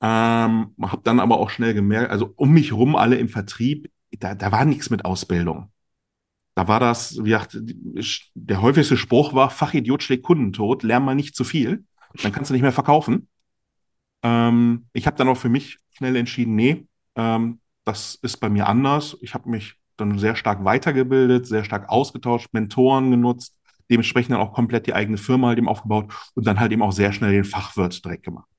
Ähm, 0.00 0.74
habe 0.82 1.02
dann 1.04 1.20
aber 1.20 1.38
auch 1.38 1.50
schnell 1.50 1.74
gemerkt, 1.74 2.10
also 2.10 2.32
um 2.34 2.50
mich 2.50 2.72
rum 2.72 2.96
alle 2.96 3.18
im 3.18 3.28
Vertrieb, 3.28 3.88
da, 4.18 4.34
da 4.34 4.52
war 4.52 4.64
nichts 4.64 4.90
mit 4.90 5.04
Ausbildung. 5.04 5.70
Da 6.54 6.68
war 6.68 6.80
das, 6.80 7.16
wie 7.18 7.30
gesagt, 7.30 7.58
der 8.34 8.60
häufigste 8.60 8.96
Spruch 8.96 9.34
war, 9.34 9.50
Fachidiot 9.50 10.02
schlägt 10.02 10.24
Kunden 10.24 10.52
tot, 10.52 10.82
lern 10.82 11.04
mal 11.04 11.14
nicht 11.14 11.34
zu 11.34 11.44
viel, 11.44 11.84
dann 12.22 12.32
kannst 12.32 12.50
du 12.50 12.52
nicht 12.52 12.62
mehr 12.62 12.72
verkaufen. 12.72 13.28
Ähm, 14.22 14.86
ich 14.92 15.06
habe 15.06 15.16
dann 15.16 15.28
auch 15.28 15.36
für 15.36 15.48
mich 15.48 15.78
schnell 15.90 16.16
entschieden, 16.16 16.54
nee, 16.54 16.86
ähm, 17.16 17.60
das 17.84 18.16
ist 18.16 18.36
bei 18.38 18.50
mir 18.50 18.68
anders. 18.68 19.16
Ich 19.22 19.34
habe 19.34 19.48
mich 19.48 19.76
dann 19.96 20.18
sehr 20.18 20.36
stark 20.36 20.64
weitergebildet, 20.64 21.46
sehr 21.46 21.64
stark 21.64 21.88
ausgetauscht, 21.88 22.48
Mentoren 22.52 23.10
genutzt, 23.10 23.56
dementsprechend 23.90 24.32
dann 24.32 24.40
auch 24.40 24.52
komplett 24.52 24.86
die 24.86 24.94
eigene 24.94 25.18
Firma 25.18 25.48
halt 25.48 25.58
eben 25.58 25.68
aufgebaut 25.68 26.12
und 26.34 26.46
dann 26.46 26.60
halt 26.60 26.72
eben 26.72 26.82
auch 26.82 26.92
sehr 26.92 27.12
schnell 27.12 27.32
den 27.32 27.44
Fachwirt 27.44 28.04
direkt 28.04 28.24
gemacht. 28.24 28.51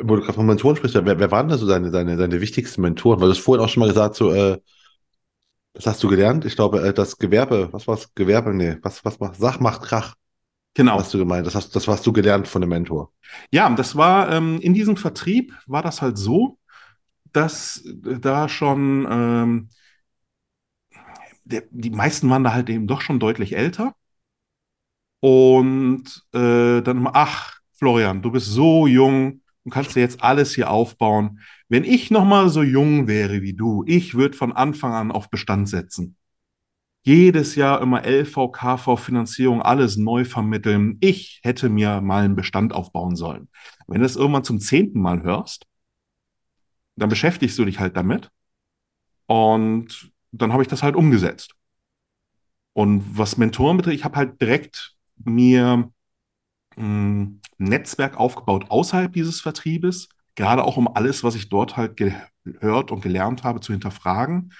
Wo 0.00 0.16
du 0.16 0.22
gerade 0.22 0.34
von 0.34 0.46
Mentoren 0.46 0.76
sprichst, 0.76 0.94
wer, 0.94 1.18
wer 1.18 1.30
waren 1.30 1.48
da 1.48 1.56
so 1.56 1.66
deine, 1.66 1.90
deine, 1.90 2.16
deine 2.16 2.40
wichtigsten 2.40 2.82
Mentoren? 2.82 3.20
Weil 3.20 3.28
du 3.28 3.34
hast 3.34 3.42
vorhin 3.42 3.64
auch 3.64 3.68
schon 3.68 3.80
mal 3.80 3.88
gesagt, 3.88 4.14
so, 4.16 4.32
äh, 4.32 4.58
das 5.72 5.86
hast 5.86 6.02
du 6.02 6.08
gelernt? 6.08 6.44
Ich 6.44 6.56
glaube, 6.56 6.80
äh, 6.82 6.92
das 6.92 7.18
Gewerbe, 7.18 7.68
was 7.72 7.86
war 7.86 7.94
es? 7.94 8.12
Gewerbe, 8.14 8.54
nee, 8.54 8.76
was, 8.82 9.04
was 9.04 9.20
macht, 9.20 9.36
Sach 9.36 9.60
macht 9.60 9.82
Krach. 9.82 10.14
Genau. 10.74 10.98
Hast 10.98 11.14
du 11.14 11.18
gemeint, 11.18 11.46
das 11.46 11.54
hast, 11.54 11.74
das 11.74 11.88
hast 11.88 12.06
du 12.06 12.12
gelernt 12.12 12.46
von 12.46 12.60
dem 12.60 12.70
Mentor. 12.70 13.12
Ja, 13.50 13.68
das 13.70 13.96
war, 13.96 14.30
ähm, 14.32 14.60
in 14.60 14.74
diesem 14.74 14.96
Vertrieb 14.96 15.52
war 15.66 15.82
das 15.82 16.02
halt 16.02 16.18
so, 16.18 16.58
dass 17.32 17.82
da 18.02 18.48
schon, 18.48 19.06
ähm, 19.10 19.68
der, 21.44 21.62
die 21.70 21.90
meisten 21.90 22.28
waren 22.30 22.44
da 22.44 22.52
halt 22.52 22.68
eben 22.68 22.86
doch 22.86 23.00
schon 23.00 23.20
deutlich 23.20 23.56
älter. 23.56 23.94
Und 25.20 26.04
äh, 26.32 26.80
dann 26.82 26.98
immer, 26.98 27.10
ach, 27.14 27.57
Florian, 27.78 28.22
du 28.22 28.30
bist 28.32 28.46
so 28.46 28.86
jung, 28.86 29.40
du 29.64 29.70
kannst 29.70 29.94
dir 29.94 30.00
jetzt 30.00 30.22
alles 30.22 30.54
hier 30.54 30.70
aufbauen. 30.70 31.40
Wenn 31.68 31.84
ich 31.84 32.10
noch 32.10 32.24
mal 32.24 32.48
so 32.48 32.62
jung 32.62 33.06
wäre 33.06 33.42
wie 33.42 33.54
du, 33.54 33.84
ich 33.86 34.14
würde 34.14 34.36
von 34.36 34.52
Anfang 34.52 34.92
an 34.92 35.12
auf 35.12 35.30
Bestand 35.30 35.68
setzen. 35.68 36.16
Jedes 37.02 37.54
Jahr 37.54 37.80
immer 37.80 38.04
LV, 38.04 38.50
KV, 38.52 38.96
Finanzierung, 38.96 39.62
alles 39.62 39.96
neu 39.96 40.24
vermitteln. 40.24 40.98
Ich 41.00 41.40
hätte 41.44 41.68
mir 41.68 42.00
mal 42.00 42.24
einen 42.24 42.36
Bestand 42.36 42.72
aufbauen 42.72 43.16
sollen. 43.16 43.48
Wenn 43.86 44.00
du 44.00 44.02
das 44.02 44.16
irgendwann 44.16 44.44
zum 44.44 44.60
zehnten 44.60 45.00
Mal 45.00 45.22
hörst, 45.22 45.64
dann 46.96 47.08
beschäftigst 47.08 47.58
du 47.58 47.64
dich 47.64 47.78
halt 47.78 47.96
damit. 47.96 48.30
Und 49.26 50.10
dann 50.32 50.52
habe 50.52 50.62
ich 50.62 50.68
das 50.68 50.82
halt 50.82 50.96
umgesetzt. 50.96 51.54
Und 52.72 53.16
was 53.16 53.36
Mentoren 53.36 53.76
betrifft, 53.76 53.96
ich 53.96 54.04
habe 54.04 54.16
halt 54.16 54.40
direkt 54.40 54.96
mir 55.24 55.90
ein 56.78 57.40
Netzwerk 57.58 58.16
aufgebaut 58.16 58.66
außerhalb 58.70 59.12
dieses 59.12 59.40
Vertriebes, 59.40 60.08
gerade 60.34 60.64
auch 60.64 60.76
um 60.76 60.88
alles, 60.88 61.24
was 61.24 61.34
ich 61.34 61.48
dort 61.48 61.76
halt 61.76 61.96
gehört 61.96 62.90
und 62.90 63.02
gelernt 63.02 63.44
habe, 63.44 63.60
zu 63.60 63.72
hinterfragen. 63.72 64.52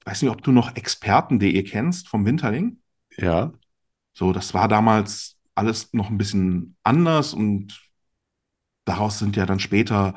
Ich 0.00 0.06
weiß 0.06 0.22
nicht, 0.22 0.30
ob 0.30 0.42
du 0.42 0.52
noch 0.52 0.76
Experten.de 0.76 1.62
kennst 1.64 2.08
vom 2.08 2.24
Winterling. 2.24 2.78
Ja. 3.16 3.52
So, 4.14 4.32
das 4.32 4.54
war 4.54 4.68
damals 4.68 5.36
alles 5.54 5.92
noch 5.92 6.10
ein 6.10 6.18
bisschen 6.18 6.76
anders 6.82 7.34
und 7.34 7.80
daraus 8.84 9.18
sind 9.18 9.36
ja 9.36 9.46
dann 9.46 9.58
später 9.58 10.14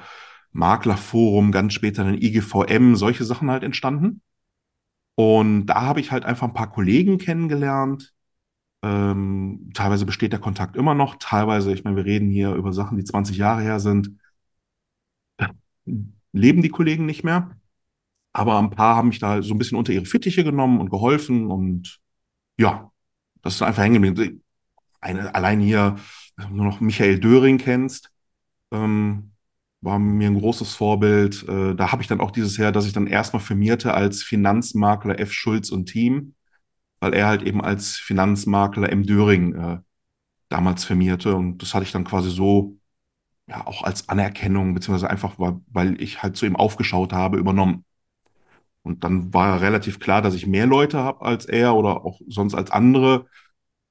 Maklerforum, 0.52 1.52
ganz 1.52 1.74
später 1.74 2.04
dann 2.04 2.22
IGVM, 2.22 2.96
solche 2.96 3.24
Sachen 3.24 3.50
halt 3.50 3.64
entstanden. 3.64 4.22
Und 5.16 5.66
da 5.66 5.82
habe 5.82 6.00
ich 6.00 6.12
halt 6.12 6.26
einfach 6.26 6.48
ein 6.48 6.54
paar 6.54 6.72
Kollegen 6.72 7.18
kennengelernt. 7.18 8.14
Ähm, 8.82 9.72
teilweise 9.74 10.06
besteht 10.06 10.32
der 10.32 10.40
Kontakt 10.40 10.76
immer 10.76 10.94
noch, 10.94 11.18
teilweise, 11.20 11.74
ich 11.74 11.84
meine, 11.84 11.98
wir 11.98 12.06
reden 12.06 12.30
hier 12.30 12.54
über 12.54 12.72
Sachen, 12.74 12.98
die 12.98 13.04
20 13.04 13.38
Jahre 13.38 13.62
her 13.62 13.80
sind, 13.80 14.12
leben 16.32 16.62
die 16.62 16.70
Kollegen 16.70 17.06
nicht 17.06 17.24
mehr. 17.24 17.58
Aber 18.34 18.60
ein 18.60 18.70
paar 18.70 18.96
haben 18.96 19.10
mich 19.10 19.20
da 19.20 19.42
so 19.42 19.54
ein 19.54 19.58
bisschen 19.58 19.78
unter 19.78 19.94
ihre 19.94 20.06
Fittiche 20.06 20.44
genommen 20.44 20.80
und 20.80 20.90
geholfen 20.90 21.48
und 21.48 22.00
ja, 22.58 22.92
das 23.42 23.56
ist 23.56 23.62
einfach 23.62 23.84
hängen 23.84 24.04
geblieben. 24.04 24.44
Allein 25.02 25.60
hier, 25.62 25.98
nur 26.52 26.66
noch 26.66 26.82
Michael 26.82 27.20
Döring 27.20 27.58
kennst, 27.58 28.12
ähm, 28.72 29.32
war 29.82 30.00
mir 30.00 30.30
ein 30.30 30.40
großes 30.40 30.76
Vorbild. 30.76 31.48
Äh, 31.48 31.76
da 31.76 31.92
habe 31.92 32.02
ich 32.02 32.08
dann 32.08 32.22
auch 32.22 32.32
dieses 32.32 32.58
Jahr, 32.58 32.72
dass 32.72 32.86
ich 32.86 32.94
dann 32.94 33.08
erstmal 33.08 33.42
firmierte 33.42 33.94
als 33.94 34.24
Finanzmakler 34.24 35.20
F. 35.20 35.32
Schulz 35.34 35.72
und 35.72 35.88
Team, 35.88 36.36
weil 37.00 37.14
er 37.14 37.28
halt 37.28 37.44
eben 37.44 37.62
als 37.62 37.98
Finanzmakler 37.98 38.92
M. 38.92 39.04
Döring 39.06 39.56
äh, 39.56 39.80
damals 40.50 40.86
firmierte. 40.86 41.36
Und 41.36 41.60
das 41.62 41.74
hatte 41.74 41.86
ich 41.86 41.92
dann 41.92 42.04
quasi 42.04 42.30
so, 42.30 42.78
ja, 43.48 43.66
auch 43.66 43.84
als 43.84 44.10
Anerkennung, 44.10 44.74
beziehungsweise 44.74 45.10
einfach, 45.10 45.36
weil 45.38 46.02
ich 46.02 46.24
halt 46.24 46.38
zu 46.38 46.46
ihm 46.46 46.56
aufgeschaut 46.56 47.14
habe, 47.14 47.38
übernommen. 47.38 47.86
Und 48.84 49.04
dann 49.04 49.34
war 49.34 49.62
relativ 49.62 50.00
klar, 50.00 50.22
dass 50.22 50.34
ich 50.36 50.48
mehr 50.48 50.66
Leute 50.66 51.00
habe 51.00 51.26
als 51.26 51.46
er 51.46 51.76
oder 51.76 52.06
auch 52.06 52.20
sonst 52.28 52.56
als 52.56 52.72
andere, 52.72 53.28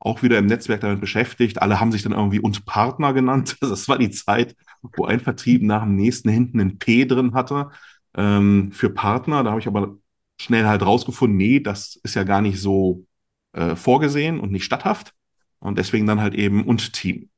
auch 0.00 0.22
wieder 0.22 0.38
im 0.38 0.46
Netzwerk 0.46 0.80
damit 0.80 1.00
beschäftigt. 1.00 1.61
Alle 1.61 1.80
haben 1.80 1.92
sich 1.92 2.02
dann 2.02 2.12
irgendwie 2.12 2.40
und 2.40 2.64
Partner 2.66 3.12
genannt. 3.12 3.56
Das 3.61 3.88
war 3.88 3.98
die 3.98 4.11
Zeit, 4.11 4.56
wo 4.96 5.06
ein 5.06 5.20
Vertrieb 5.20 5.62
nach 5.62 5.82
dem 5.82 5.96
nächsten 5.96 6.28
hinten 6.28 6.61
ein 6.61 6.78
P 6.78 7.04
drin 7.04 7.34
hatte 7.34 7.70
ähm, 8.16 8.72
für 8.72 8.90
Partner. 8.90 9.42
Da 9.44 9.50
habe 9.50 9.61
ich 9.61 9.66
aber 9.66 9.96
schnell 10.41 10.66
halt 10.66 10.82
rausgefunden, 10.82 11.36
nee, 11.36 11.61
das 11.61 11.99
ist 12.03 12.14
ja 12.14 12.24
gar 12.24 12.41
nicht 12.41 12.61
so 12.61 13.05
äh, 13.53 13.76
vorgesehen 13.76 14.41
und 14.41 14.53
nicht 14.53 14.64
statthaft. 14.64 15.14
Und 15.61 15.78
deswegen 15.78 16.07
dann 16.07 16.20
halt 16.20 16.34
eben 16.34 16.64
und 16.64 16.93
Team. 16.93 17.30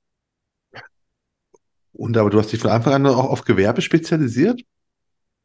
Und 1.93 2.17
aber 2.17 2.31
du 2.31 2.39
hast 2.39 2.53
dich 2.53 2.61
von 2.61 2.71
Anfang 2.71 2.93
an 2.93 3.07
auch 3.07 3.31
auf 3.31 3.45
Gewerbe 3.45 3.83
spezialisiert? 3.83 4.63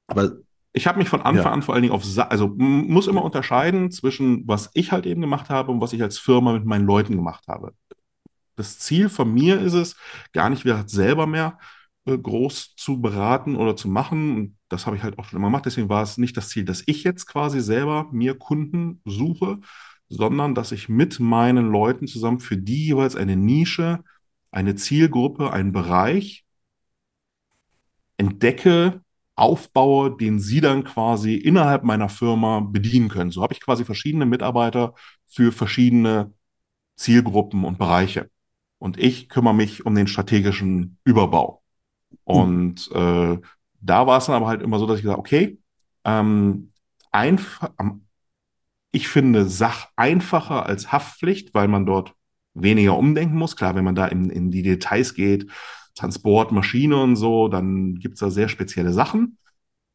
Aber 0.07 0.33
ich 0.73 0.87
habe 0.87 0.99
mich 0.99 1.09
von 1.09 1.21
Anfang 1.21 1.45
ja. 1.45 1.51
an 1.51 1.61
vor 1.61 1.73
allen 1.73 1.83
Dingen 1.83 1.93
auf, 1.93 2.03
Sa 2.03 2.23
also 2.23 2.47
muss 2.57 3.07
immer 3.07 3.23
unterscheiden 3.23 3.91
zwischen 3.91 4.45
was 4.47 4.69
ich 4.73 4.91
halt 4.91 5.05
eben 5.05 5.21
gemacht 5.21 5.49
habe 5.49 5.71
und 5.71 5.81
was 5.81 5.93
ich 5.93 6.03
als 6.03 6.17
Firma 6.17 6.53
mit 6.53 6.65
meinen 6.65 6.85
Leuten 6.85 7.15
gemacht 7.15 7.47
habe. 7.47 7.73
Das 8.57 8.79
Ziel 8.79 9.09
von 9.09 9.33
mir 9.33 9.59
ist 9.61 9.73
es, 9.73 9.95
gar 10.33 10.49
nicht 10.49 10.65
wieder 10.65 10.83
selber 10.87 11.27
mehr 11.27 11.57
äh, 12.05 12.17
groß 12.17 12.75
zu 12.75 13.01
beraten 13.01 13.55
oder 13.55 13.75
zu 13.75 13.87
machen. 13.87 14.35
Und 14.35 14.57
das 14.75 14.85
habe 14.85 14.95
ich 14.97 15.03
halt 15.03 15.17
auch 15.17 15.25
schon 15.25 15.37
immer 15.37 15.47
gemacht. 15.47 15.65
Deswegen 15.65 15.89
war 15.89 16.03
es 16.03 16.17
nicht 16.17 16.37
das 16.37 16.49
Ziel, 16.49 16.65
dass 16.65 16.83
ich 16.85 17.03
jetzt 17.03 17.25
quasi 17.25 17.61
selber 17.61 18.07
mir 18.11 18.37
Kunden 18.37 19.01
suche, 19.05 19.59
sondern 20.09 20.55
dass 20.55 20.71
ich 20.71 20.89
mit 20.89 21.19
meinen 21.19 21.71
Leuten 21.71 22.07
zusammen 22.07 22.39
für 22.39 22.57
die 22.57 22.85
jeweils 22.87 23.15
eine 23.15 23.35
Nische, 23.35 24.03
eine 24.51 24.75
Zielgruppe, 24.75 25.51
einen 25.51 25.71
Bereich 25.71 26.45
entdecke, 28.17 29.01
aufbaue, 29.35 30.15
den 30.15 30.39
sie 30.39 30.61
dann 30.61 30.83
quasi 30.83 31.35
innerhalb 31.35 31.83
meiner 31.83 32.09
Firma 32.09 32.61
bedienen 32.61 33.09
können. 33.09 33.31
So 33.31 33.43
habe 33.43 33.53
ich 33.53 33.61
quasi 33.61 33.83
verschiedene 33.83 34.25
Mitarbeiter 34.25 34.93
für 35.27 35.51
verschiedene 35.51 36.33
Zielgruppen 36.95 37.65
und 37.65 37.77
Bereiche. 37.77 38.29
Und 38.77 38.97
ich 38.97 39.29
kümmere 39.29 39.53
mich 39.53 39.85
um 39.85 39.95
den 39.95 40.07
strategischen 40.07 40.97
Überbau. 41.03 41.63
Und 42.23 42.89
äh, 42.93 43.39
da 43.85 44.07
war 44.07 44.17
es 44.17 44.25
dann 44.25 44.35
aber 44.35 44.47
halt 44.47 44.61
immer 44.61 44.79
so, 44.79 44.87
dass 44.87 44.97
ich 44.97 45.03
gesagt 45.03 45.19
okay, 45.19 45.59
ähm, 46.03 46.71
einfach, 47.11 47.71
ich 48.91 49.07
finde 49.07 49.47
Sach 49.47 49.89
einfacher 49.95 50.65
als 50.65 50.91
Haftpflicht, 50.91 51.53
weil 51.53 51.67
man 51.67 51.85
dort 51.85 52.13
weniger 52.53 52.97
umdenken 52.97 53.37
muss. 53.37 53.55
Klar, 53.55 53.75
wenn 53.75 53.83
man 53.83 53.95
da 53.95 54.07
in, 54.07 54.29
in 54.29 54.51
die 54.51 54.63
Details 54.63 55.13
geht, 55.13 55.51
Transport, 55.95 56.51
Maschine 56.51 57.01
und 57.01 57.15
so, 57.15 57.47
dann 57.47 57.95
gibt's 57.95 58.19
da 58.19 58.29
sehr 58.29 58.49
spezielle 58.49 58.93
Sachen. 58.93 59.37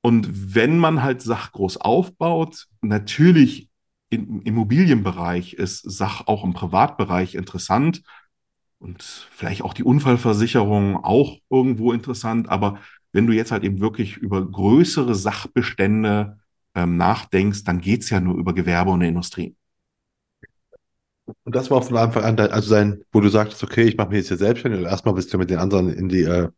Und 0.03 0.55
wenn 0.55 0.79
man 0.79 1.03
halt 1.03 1.23
Sach 1.23 1.53
groß 1.53 1.79
aufbaut, 1.79 2.67
natürlich 2.81 3.69
im 4.09 4.43
Immobilienbereich 4.43 5.55
ist 5.55 5.83
Sach 5.83 6.27
auch 6.27 6.45
im 6.45 6.53
Privatbereich 6.53 7.35
interessant 7.35 8.03
und 8.79 9.03
vielleicht 9.03 9.63
auch 9.63 9.75
die 9.75 9.85
Unfallversicherung 9.85 10.97
auch 10.97 11.39
irgendwo 11.51 11.93
interessant. 11.93 12.49
Aber 12.49 12.81
wenn 13.13 13.27
du 13.27 13.33
jetzt 13.33 13.53
halt 13.53 13.65
eben 13.65 13.81
wirklich 13.81 14.17
über 14.17 14.45
größere 14.45 15.15
Sachbestände 15.15 16.39
ähm, 16.75 16.97
nachdenkst, 16.97 17.65
dann 17.65 17.81
geht's 17.81 18.11
ja 18.11 18.21
nur 18.21 18.37
über 18.37 18.55
Gewerbe 18.55 18.91
und 18.91 19.03
Industrie. 19.03 19.57
Und 21.45 21.55
das 21.55 21.71
war 21.71 21.79
auch 21.79 21.85
von 21.85 21.97
Anfang 21.97 22.25
an, 22.25 22.37
dein, 22.37 22.51
also 22.51 22.69
sein, 22.69 23.05
wo 23.13 23.21
du 23.21 23.29
sagtest, 23.29 23.63
okay, 23.63 23.85
ich 23.85 23.97
mache 23.97 24.09
mich 24.09 24.19
jetzt 24.19 24.29
hier 24.29 24.37
selbstständig. 24.37 24.83
Erstmal 24.83 25.15
bist 25.15 25.33
du 25.33 25.39
mit 25.39 25.51
den 25.51 25.59
anderen 25.59 25.89
in 25.93 26.09
die, 26.09 26.23
äh, 26.23 26.49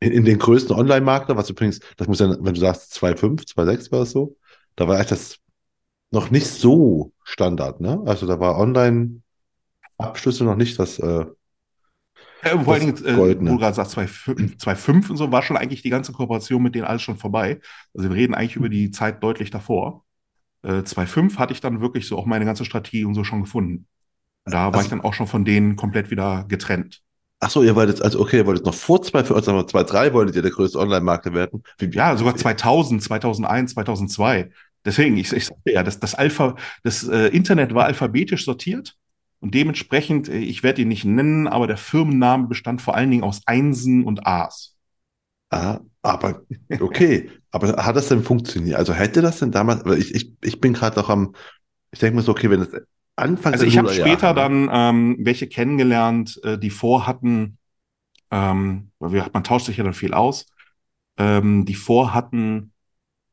in, 0.00 0.12
in, 0.12 0.24
den 0.24 0.38
größten 0.38 0.74
Online-Markt, 0.76 1.28
was 1.34 1.50
übrigens, 1.50 1.80
das 1.96 2.08
muss 2.08 2.20
ja, 2.20 2.30
wenn 2.40 2.54
du 2.54 2.60
sagst 2.60 2.94
2,5, 2.94 3.46
2,6 3.54 3.92
war 3.92 4.00
das 4.00 4.10
so, 4.10 4.36
da 4.76 4.86
war 4.86 4.96
eigentlich 4.96 5.08
das 5.08 5.38
noch 6.10 6.30
nicht 6.30 6.46
so 6.46 7.12
Standard, 7.24 7.80
ne? 7.80 8.02
Also 8.04 8.26
da 8.26 8.38
war 8.38 8.58
Online-Abschlüsse 8.58 10.44
noch 10.44 10.56
nicht 10.56 10.78
das, 10.78 10.98
äh, 10.98 11.26
ja, 12.44 12.58
vor 12.62 12.74
allen 12.74 12.94
Dingen, 12.94 13.04
äh, 13.04 13.16
wo 13.16 13.32
du 13.32 13.58
gerade 13.58 13.74
sagst, 13.74 13.96
2,5 13.96 15.10
und 15.10 15.16
so, 15.16 15.30
war 15.30 15.42
schon 15.42 15.56
eigentlich 15.56 15.82
die 15.82 15.90
ganze 15.90 16.12
Kooperation 16.12 16.62
mit 16.62 16.74
denen 16.74 16.84
alles 16.84 17.02
schon 17.02 17.16
vorbei. 17.16 17.60
Also 17.94 18.08
wir 18.08 18.16
reden 18.16 18.34
eigentlich 18.34 18.56
über 18.56 18.68
die 18.68 18.90
Zeit 18.90 19.22
deutlich 19.22 19.50
davor. 19.50 20.04
Äh, 20.62 20.82
2,5 20.82 21.38
hatte 21.38 21.52
ich 21.52 21.60
dann 21.60 21.80
wirklich 21.80 22.06
so 22.06 22.18
auch 22.18 22.26
meine 22.26 22.44
ganze 22.44 22.64
Strategie 22.64 23.04
und 23.04 23.14
so 23.14 23.24
schon 23.24 23.42
gefunden. 23.42 23.86
Da 24.44 24.66
also, 24.66 24.76
war 24.76 24.82
ich 24.82 24.90
dann 24.90 25.02
auch 25.02 25.14
schon 25.14 25.26
von 25.26 25.44
denen 25.44 25.76
komplett 25.76 26.10
wieder 26.10 26.44
getrennt. 26.48 27.02
Ach 27.38 27.50
so, 27.50 27.62
ihr 27.62 27.74
wolltet, 27.74 28.02
also 28.02 28.20
okay, 28.20 28.38
ihr 28.38 28.46
wolltet 28.46 28.66
noch 28.66 28.74
vor 28.74 29.02
2, 29.02 29.18
also 29.18 29.52
2.3 29.52 30.12
wolltet 30.12 30.36
ihr 30.36 30.42
der 30.42 30.52
größte 30.52 30.78
Online-Markt 30.78 31.32
werden? 31.32 31.62
Wie, 31.78 31.90
ja, 31.90 32.16
sogar 32.16 32.36
2000, 32.36 33.02
2001, 33.02 33.74
2002. 33.74 34.50
Deswegen, 34.84 35.16
ich, 35.16 35.32
ich 35.32 35.46
sagte 35.46 35.72
ja, 35.72 35.82
das, 35.82 36.00
das, 36.00 36.14
Alpha, 36.14 36.56
das 36.82 37.06
äh, 37.08 37.28
Internet 37.28 37.74
war 37.74 37.86
alphabetisch 37.86 38.44
sortiert 38.44 38.96
und 39.42 39.54
dementsprechend, 39.54 40.28
äh, 40.28 40.38
ich 40.38 40.62
werde 40.62 40.82
ihn 40.82 40.88
nicht 40.88 41.04
nennen, 41.04 41.48
aber 41.48 41.66
der 41.66 41.76
Firmenname 41.76 42.46
bestand 42.46 42.80
vor 42.80 42.94
allen 42.94 43.10
Dingen 43.10 43.24
aus 43.24 43.42
Einsen 43.44 44.04
und 44.04 44.24
A's. 44.24 44.76
Ah, 45.50 45.80
aber 46.00 46.42
okay, 46.80 47.28
aber 47.50 47.84
hat 47.84 47.96
das 47.96 48.08
denn 48.08 48.22
funktioniert? 48.22 48.76
Also 48.76 48.94
hätte 48.94 49.20
das 49.20 49.40
denn 49.40 49.50
damals, 49.50 49.84
ich, 49.98 50.14
ich, 50.14 50.32
ich 50.42 50.60
bin 50.60 50.74
gerade 50.74 50.98
noch 50.98 51.10
am, 51.10 51.34
ich 51.90 51.98
denke 51.98 52.16
mir 52.16 52.22
so, 52.22 52.30
okay, 52.30 52.48
wenn 52.50 52.62
es 52.62 52.68
Anfang 53.16 53.52
Also 53.52 53.66
ich 53.66 53.76
habe 53.76 53.92
später 53.92 54.32
dann 54.32 54.70
ähm, 54.72 55.16
welche 55.20 55.48
kennengelernt, 55.48 56.40
äh, 56.44 56.56
die 56.56 56.70
vorhatten, 56.70 57.58
ähm, 58.30 58.92
weil 59.00 59.28
man 59.32 59.44
tauscht 59.44 59.66
sich 59.66 59.76
ja 59.76 59.84
dann 59.84 59.92
viel 59.92 60.14
aus, 60.14 60.46
ähm, 61.18 61.66
die 61.66 61.74
vorhatten 61.74 62.72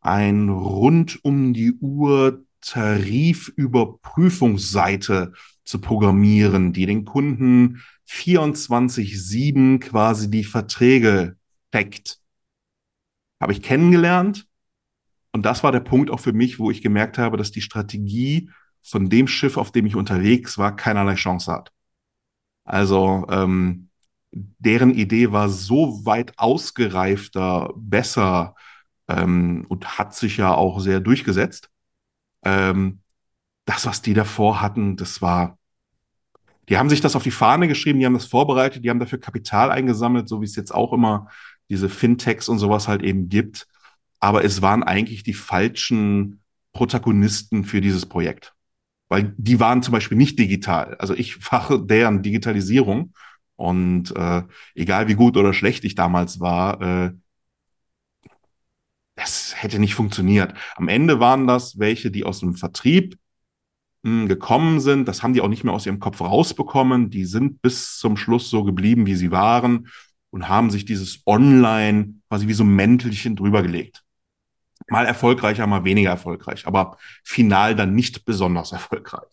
ein 0.01 0.49
rund 0.49 1.23
um 1.23 1.53
die 1.53 1.73
Uhr 1.73 2.43
Tarifüberprüfungsseite 2.61 5.33
zu 5.69 5.79
programmieren, 5.79 6.73
die 6.73 6.87
den 6.87 7.05
Kunden 7.05 7.83
24-7 8.09 9.79
quasi 9.79 10.31
die 10.31 10.43
Verträge 10.43 11.37
deckt. 11.71 12.19
Habe 13.39 13.53
ich 13.53 13.61
kennengelernt. 13.61 14.47
Und 15.31 15.45
das 15.45 15.63
war 15.63 15.71
der 15.71 15.81
Punkt 15.81 16.09
auch 16.09 16.19
für 16.19 16.33
mich, 16.33 16.57
wo 16.57 16.71
ich 16.71 16.81
gemerkt 16.81 17.19
habe, 17.19 17.37
dass 17.37 17.51
die 17.51 17.61
Strategie 17.61 18.49
von 18.81 19.09
dem 19.09 19.27
Schiff, 19.27 19.57
auf 19.57 19.71
dem 19.71 19.85
ich 19.85 19.95
unterwegs 19.95 20.57
war, 20.57 20.75
keinerlei 20.75 21.13
Chance 21.13 21.51
hat. 21.51 21.71
Also 22.63 23.27
ähm, 23.29 23.89
deren 24.31 24.95
Idee 24.95 25.31
war 25.31 25.49
so 25.49 26.03
weit 26.03 26.33
ausgereifter, 26.39 27.71
besser 27.75 28.55
ähm, 29.07 29.67
und 29.69 29.99
hat 29.99 30.15
sich 30.15 30.37
ja 30.37 30.51
auch 30.51 30.79
sehr 30.79 30.99
durchgesetzt. 30.99 31.69
Ähm, 32.43 33.01
das, 33.65 33.85
was 33.85 34.01
die 34.01 34.15
davor 34.15 34.61
hatten, 34.61 34.97
das 34.97 35.21
war, 35.21 35.58
die 36.69 36.77
haben 36.77 36.89
sich 36.89 37.01
das 37.01 37.15
auf 37.15 37.23
die 37.23 37.31
Fahne 37.31 37.67
geschrieben, 37.67 37.99
die 37.99 38.05
haben 38.05 38.13
das 38.13 38.25
vorbereitet, 38.25 38.83
die 38.83 38.89
haben 38.89 38.99
dafür 38.99 39.19
Kapital 39.19 39.71
eingesammelt, 39.71 40.29
so 40.29 40.41
wie 40.41 40.45
es 40.45 40.55
jetzt 40.55 40.73
auch 40.73 40.93
immer 40.93 41.27
diese 41.69 41.89
Fintechs 41.89 42.47
und 42.49 42.59
sowas 42.59 42.87
halt 42.87 43.03
eben 43.03 43.29
gibt. 43.29 43.67
Aber 44.19 44.43
es 44.43 44.61
waren 44.61 44.83
eigentlich 44.83 45.23
die 45.23 45.33
falschen 45.33 46.41
Protagonisten 46.73 47.63
für 47.63 47.81
dieses 47.81 48.05
Projekt 48.05 48.53
weil 49.09 49.33
die 49.37 49.59
waren 49.59 49.83
zum 49.83 49.91
Beispiel 49.91 50.17
nicht 50.17 50.39
digital. 50.39 50.95
Also 50.99 51.13
ich 51.15 51.35
fache 51.35 51.79
deren 51.83 52.21
Digitalisierung 52.21 53.13
und 53.55 54.15
äh, 54.15 54.43
egal 54.75 55.07
wie 55.07 55.15
gut 55.15 55.35
oder 55.35 55.53
schlecht 55.53 55.83
ich 55.83 55.95
damals 55.95 56.39
war, 56.39 56.81
äh, 56.81 57.11
das 59.15 59.53
hätte 59.57 59.79
nicht 59.79 59.95
funktioniert. 59.95 60.53
Am 60.75 60.87
Ende 60.87 61.19
waren 61.19 61.45
das 61.45 61.77
welche, 61.77 62.09
die 62.09 62.23
aus 62.23 62.39
dem 62.39 62.55
Vertrieb 62.55 63.17
gekommen 64.03 64.79
sind. 64.79 65.07
Das 65.07 65.23
haben 65.23 65.33
die 65.33 65.41
auch 65.41 65.47
nicht 65.49 65.63
mehr 65.63 65.73
aus 65.73 65.85
ihrem 65.85 65.99
Kopf 65.99 66.21
rausbekommen. 66.21 67.09
Die 67.09 67.25
sind 67.25 67.61
bis 67.61 67.97
zum 67.97 68.17
Schluss 68.17 68.49
so 68.49 68.63
geblieben, 68.63 69.05
wie 69.05 69.15
sie 69.15 69.31
waren 69.31 69.87
und 70.31 70.47
haben 70.47 70.69
sich 70.71 70.85
dieses 70.85 71.21
Online 71.25 72.13
quasi 72.29 72.47
wie 72.47 72.53
so 72.53 72.63
ein 72.63 72.75
Mäntelchen 72.75 73.35
drüber 73.35 73.61
gelegt. 73.61 74.03
Mal 74.89 75.05
erfolgreicher, 75.05 75.67
mal 75.67 75.83
weniger 75.83 76.11
erfolgreich, 76.11 76.65
aber 76.67 76.97
final 77.23 77.75
dann 77.75 77.93
nicht 77.95 78.25
besonders 78.25 78.71
erfolgreich. 78.71 79.29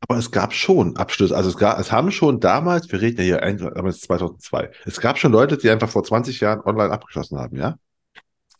Aber 0.00 0.18
es 0.18 0.30
gab 0.30 0.52
schon 0.52 0.96
Abschlüsse. 0.96 1.36
Also 1.36 1.50
es 1.50 1.56
gab, 1.56 1.78
es 1.78 1.90
haben 1.90 2.10
schon 2.10 2.38
damals, 2.40 2.90
wir 2.92 3.00
reden 3.00 3.18
ja 3.18 3.24
hier 3.24 3.42
ein- 3.42 3.58
damals 3.58 4.00
2002, 4.00 4.70
es 4.84 5.00
gab 5.00 5.18
schon 5.18 5.32
Leute, 5.32 5.56
die 5.56 5.70
einfach 5.70 5.88
vor 5.88 6.04
20 6.04 6.40
Jahren 6.40 6.60
online 6.60 6.92
abgeschlossen 6.92 7.38
haben, 7.38 7.56
ja? 7.56 7.76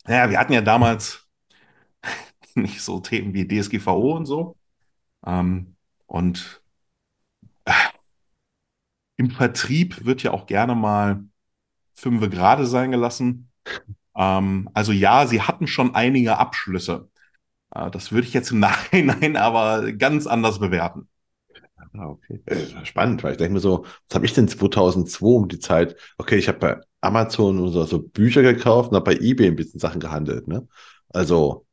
Naja, 0.07 0.31
wir 0.31 0.39
hatten 0.41 0.53
ja 0.55 0.63
damals 0.63 1.27
nicht 2.55 2.81
so 2.83 3.01
Themen 3.01 3.35
wie 3.35 3.47
DSGVO 3.47 4.17
und 4.17 4.27
so. 4.27 4.57
Ähm, 5.25 5.77
und 6.07 6.63
äh, 7.67 7.73
im 9.17 9.31
Vertrieb 9.31 10.05
wird 10.05 10.23
ja 10.23 10.33
auch 10.33 10.47
gerne 10.47 10.75
mal 10.75 11.25
fünfe 11.95 12.31
gerade 12.31 12.67
sein 12.67 12.93
gelassen. 12.93 13.51
Ähm, 14.17 14.69
also 14.75 14.93
ja, 14.93 15.27
sie 15.27 15.43
hatten 15.43 15.69
schon 15.69 15.95
einige 15.95 16.39
Abschlüsse. 16.39 17.11
Äh, 17.75 17.91
das 17.93 18.13
würde 18.13 18.29
ich 18.29 18.35
jetzt 18.35 18.53
im 18.53 18.61
Nachhinein 18.61 19.37
aber 19.37 19.93
ganz 19.93 20.27
anders 20.27 20.61
bewerten. 20.61 21.09
Ah, 21.95 22.09
okay. 22.09 22.43
Äh, 22.47 22.85
Spannend, 22.85 23.23
weil 23.25 23.33
ich 23.33 23.39
denke 23.39 23.55
mir 23.55 23.61
so, 23.61 23.85
was 24.09 24.15
habe 24.17 24.27
ich 24.27 24.35
denn 24.35 24.49
2002 24.49 25.27
um 25.27 25.49
die 25.49 25.59
Zeit? 25.61 25.97
Okay, 26.19 26.37
ich 26.37 26.49
habe 26.49 26.59
bei 26.59 26.81
Amazon 27.01 27.71
so, 27.73 27.85
so 27.85 28.03
Bücher 28.03 28.43
gekauft 28.43 28.91
und 28.91 28.97
habe 28.97 29.15
bei 29.17 29.21
eBay 29.21 29.49
ein 29.49 29.57
bisschen 29.57 29.81
Sachen 29.81 30.01
gehandelt, 30.01 30.49
ne? 30.49 30.69
Also, 31.11 31.66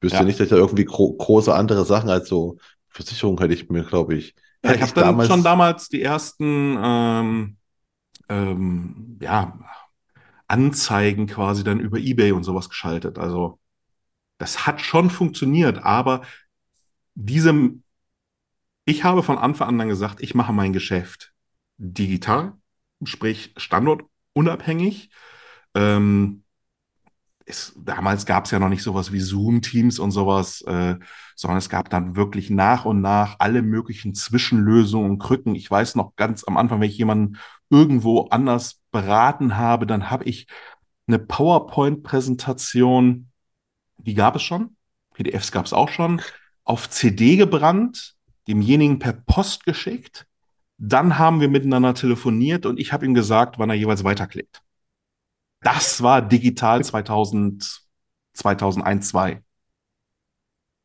wüsste 0.00 0.18
Ja. 0.18 0.24
nicht, 0.24 0.38
dass 0.40 0.46
ich 0.46 0.50
da 0.50 0.56
irgendwie 0.56 0.84
gro 0.84 1.12
große 1.14 1.54
andere 1.54 1.84
Sachen 1.84 2.10
als 2.10 2.28
so 2.28 2.58
Versicherung 2.88 3.38
hätte 3.40 3.54
ich 3.54 3.68
mir, 3.70 3.84
glaube 3.84 4.14
ich, 4.16 4.34
Ja, 4.64 4.74
ich 4.74 4.82
habe 4.82 4.92
dann 4.94 5.04
damals. 5.06 5.28
schon 5.28 5.44
damals 5.44 5.88
die 5.88 6.02
ersten 6.02 6.76
ähm, 6.82 7.56
ähm, 8.28 9.18
ja, 9.22 9.58
Anzeigen 10.48 11.26
quasi 11.26 11.64
dann 11.64 11.80
über 11.80 11.98
eBay 11.98 12.32
und 12.32 12.44
sowas 12.44 12.68
geschaltet. 12.68 13.18
Also 13.18 13.60
das 14.38 14.66
hat 14.66 14.80
schon 14.82 15.10
funktioniert, 15.10 15.78
aber 15.84 16.22
diesem, 17.14 17.84
ich 18.84 19.04
habe 19.04 19.22
von 19.22 19.38
Anfang 19.38 19.68
an 19.68 19.78
dann 19.78 19.88
gesagt, 19.88 20.22
ich 20.22 20.34
mache 20.34 20.52
mein 20.52 20.72
Geschäft 20.72 21.32
digital, 21.76 22.54
sprich 23.04 23.52
standortunabhängig. 23.56 25.10
Ähm, 25.74 26.44
es, 27.48 27.72
damals 27.76 28.26
gab 28.26 28.44
es 28.44 28.50
ja 28.50 28.58
noch 28.58 28.68
nicht 28.68 28.82
sowas 28.82 29.12
wie 29.12 29.20
Zoom-Teams 29.20 29.98
und 29.98 30.10
sowas, 30.10 30.60
äh, 30.62 30.96
sondern 31.34 31.58
es 31.58 31.68
gab 31.68 31.90
dann 31.90 32.16
wirklich 32.16 32.50
nach 32.50 32.84
und 32.84 33.00
nach 33.00 33.36
alle 33.38 33.62
möglichen 33.62 34.14
Zwischenlösungen 34.14 35.10
und 35.10 35.18
Krücken. 35.18 35.54
Ich 35.54 35.70
weiß 35.70 35.94
noch 35.94 36.16
ganz 36.16 36.44
am 36.44 36.56
Anfang, 36.56 36.80
wenn 36.80 36.90
ich 36.90 36.98
jemanden 36.98 37.38
irgendwo 37.70 38.28
anders 38.28 38.80
beraten 38.90 39.56
habe, 39.56 39.86
dann 39.86 40.10
habe 40.10 40.24
ich 40.24 40.46
eine 41.06 41.18
PowerPoint-Präsentation, 41.18 43.28
die 43.96 44.14
gab 44.14 44.36
es 44.36 44.42
schon, 44.42 44.76
PDFs 45.14 45.52
gab 45.52 45.66
es 45.66 45.72
auch 45.72 45.88
schon, 45.88 46.20
auf 46.64 46.90
CD 46.90 47.36
gebrannt, 47.36 48.14
demjenigen 48.46 48.98
per 48.98 49.14
Post 49.14 49.64
geschickt. 49.64 50.26
Dann 50.76 51.18
haben 51.18 51.40
wir 51.40 51.48
miteinander 51.48 51.94
telefoniert 51.94 52.66
und 52.66 52.78
ich 52.78 52.92
habe 52.92 53.06
ihm 53.06 53.14
gesagt, 53.14 53.58
wann 53.58 53.70
er 53.70 53.76
jeweils 53.76 54.04
weiterklickt. 54.04 54.62
Das 55.60 56.02
war 56.02 56.22
digital 56.22 56.84
2000, 56.84 57.82
2001, 58.34 59.08
2. 59.08 59.42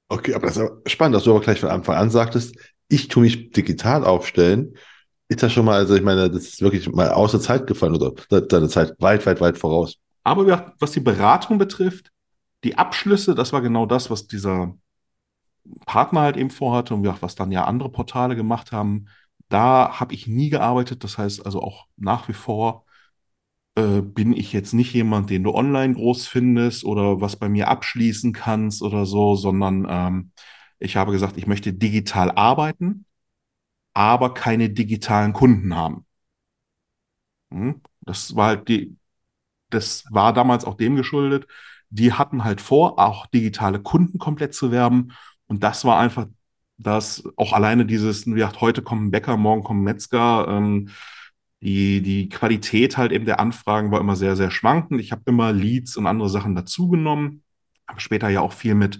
Okay, 0.09 0.33
aber 0.35 0.47
das 0.47 0.57
ist 0.57 0.91
spannend, 0.91 1.15
dass 1.15 1.23
du 1.23 1.31
aber 1.31 1.41
gleich 1.41 1.59
von 1.59 1.69
Anfang 1.69 1.95
an 1.95 2.09
sagtest, 2.11 2.55
ich 2.87 3.07
tue 3.07 3.23
mich 3.23 3.51
digital 3.51 4.03
aufstellen. 4.03 4.75
Ist 5.27 5.41
das 5.41 5.53
schon 5.53 5.65
mal, 5.65 5.77
also 5.79 5.95
ich 5.95 6.03
meine, 6.03 6.29
das 6.29 6.43
ist 6.45 6.61
wirklich 6.61 6.91
mal 6.91 7.09
außer 7.09 7.39
Zeit 7.39 7.65
gefallen 7.65 7.95
oder 7.95 8.11
de- 8.29 8.47
deine 8.47 8.67
Zeit 8.69 8.93
weit, 8.99 9.25
weit, 9.25 9.41
weit 9.41 9.57
voraus. 9.57 9.95
Aber 10.23 10.73
was 10.79 10.91
die 10.91 10.99
Beratung 10.99 11.57
betrifft, 11.57 12.11
die 12.63 12.77
Abschlüsse, 12.77 13.35
das 13.35 13.51
war 13.53 13.61
genau 13.61 13.85
das, 13.85 14.09
was 14.09 14.27
dieser 14.27 14.73
Partner 15.85 16.21
halt 16.21 16.37
eben 16.37 16.49
vorhatte 16.49 16.93
und 16.93 17.05
was 17.21 17.35
dann 17.35 17.51
ja 17.51 17.65
andere 17.65 17.89
Portale 17.89 18.35
gemacht 18.35 18.71
haben. 18.71 19.07
Da 19.49 19.99
habe 19.99 20.13
ich 20.13 20.27
nie 20.27 20.49
gearbeitet. 20.49 21.03
Das 21.03 21.17
heißt 21.17 21.45
also 21.45 21.61
auch 21.61 21.87
nach 21.97 22.27
wie 22.27 22.33
vor 22.33 22.82
äh, 23.75 24.01
bin 24.01 24.33
ich 24.33 24.53
jetzt 24.53 24.73
nicht 24.73 24.93
jemand, 24.93 25.29
den 25.29 25.43
du 25.43 25.53
online 25.53 25.93
groß 25.95 26.27
findest 26.27 26.85
oder 26.85 27.21
was 27.21 27.35
bei 27.37 27.49
mir 27.49 27.67
abschließen 27.69 28.33
kannst 28.33 28.81
oder 28.81 29.05
so, 29.05 29.35
sondern 29.35 29.87
ähm, 29.89 30.31
ich 30.79 30.95
habe 30.97 31.11
gesagt, 31.11 31.37
ich 31.37 31.47
möchte 31.47 31.73
digital 31.73 32.31
arbeiten, 32.31 33.05
aber 33.93 34.33
keine 34.33 34.69
digitalen 34.69 35.33
Kunden 35.33 35.75
haben. 35.75 36.05
Hm? 37.51 37.81
Das 38.01 38.35
war 38.35 38.47
halt 38.47 38.67
die, 38.67 38.97
das 39.69 40.05
war 40.11 40.33
damals 40.33 40.65
auch 40.65 40.75
dem 40.75 40.95
geschuldet. 40.95 41.47
Die 41.89 42.13
hatten 42.13 42.43
halt 42.43 42.61
vor, 42.61 42.99
auch 42.99 43.27
digitale 43.27 43.81
Kunden 43.81 44.19
komplett 44.19 44.53
zu 44.55 44.71
werben. 44.71 45.13
Und 45.47 45.63
das 45.63 45.85
war 45.85 45.99
einfach 45.99 46.27
das, 46.77 47.23
auch 47.37 47.53
alleine 47.53 47.85
dieses, 47.85 48.25
wie 48.27 48.33
gesagt, 48.33 48.61
heute 48.61 48.81
kommen 48.81 49.11
Bäcker, 49.11 49.37
morgen 49.37 49.63
kommen 49.63 49.83
Metzger. 49.83 50.47
Ähm, 50.47 50.89
die, 51.63 52.01
die 52.01 52.27
Qualität 52.27 52.97
halt 52.97 53.13
eben 53.13 53.25
der 53.25 53.39
Anfragen 53.39 53.89
war 53.89 54.01
immer 54.01 54.17
sehr, 54.17 54.35
sehr 54.35 54.51
schwankend. 54.51 54.99
Ich 54.99 55.13
habe 55.13 55.23
immer 55.27 55.53
Leads 55.53 55.95
und 55.95 56.07
andere 56.07 56.29
Sachen 56.29 56.55
dazugenommen. 56.55 57.43
Habe 57.87 58.01
später 58.01 58.27
ja 58.27 58.41
auch 58.41 58.51
viel 58.51 58.75
mit 58.75 58.99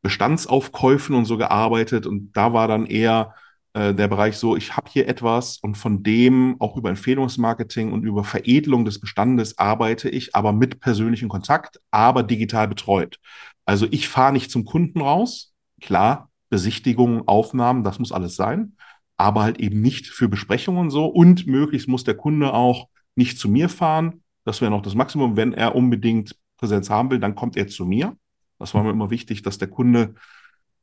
Bestandsaufkäufen 0.00 1.16
und 1.16 1.24
so 1.24 1.36
gearbeitet. 1.36 2.06
Und 2.06 2.32
da 2.36 2.52
war 2.52 2.68
dann 2.68 2.86
eher 2.86 3.34
äh, 3.72 3.92
der 3.92 4.06
Bereich 4.06 4.36
so, 4.36 4.56
ich 4.56 4.76
habe 4.76 4.88
hier 4.88 5.08
etwas 5.08 5.58
und 5.58 5.76
von 5.76 6.04
dem 6.04 6.54
auch 6.60 6.76
über 6.76 6.88
Empfehlungsmarketing 6.88 7.92
und 7.92 8.04
über 8.04 8.22
Veredelung 8.22 8.84
des 8.84 9.00
Bestandes 9.00 9.58
arbeite 9.58 10.08
ich, 10.08 10.36
aber 10.36 10.52
mit 10.52 10.78
persönlichem 10.78 11.28
Kontakt, 11.28 11.80
aber 11.90 12.22
digital 12.22 12.68
betreut. 12.68 13.18
Also 13.64 13.88
ich 13.90 14.08
fahre 14.08 14.32
nicht 14.32 14.52
zum 14.52 14.64
Kunden 14.64 15.00
raus. 15.00 15.52
Klar, 15.80 16.30
Besichtigungen, 16.48 17.26
Aufnahmen, 17.26 17.82
das 17.82 17.98
muss 17.98 18.12
alles 18.12 18.36
sein, 18.36 18.73
aber 19.16 19.42
halt 19.42 19.60
eben 19.60 19.80
nicht 19.80 20.06
für 20.06 20.28
Besprechungen 20.28 20.90
so. 20.90 21.06
Und 21.06 21.46
möglichst 21.46 21.88
muss 21.88 22.04
der 22.04 22.16
Kunde 22.16 22.52
auch 22.52 22.88
nicht 23.14 23.38
zu 23.38 23.48
mir 23.48 23.68
fahren. 23.68 24.22
Das 24.44 24.60
wäre 24.60 24.70
noch 24.70 24.82
das 24.82 24.94
Maximum. 24.94 25.36
Wenn 25.36 25.52
er 25.52 25.74
unbedingt 25.74 26.36
Präsenz 26.56 26.90
haben 26.90 27.10
will, 27.10 27.20
dann 27.20 27.34
kommt 27.34 27.56
er 27.56 27.68
zu 27.68 27.86
mir. 27.86 28.16
Das 28.58 28.74
war 28.74 28.82
mir 28.82 28.90
immer 28.90 29.10
wichtig, 29.10 29.42
dass 29.42 29.58
der 29.58 29.68
Kunde 29.68 30.14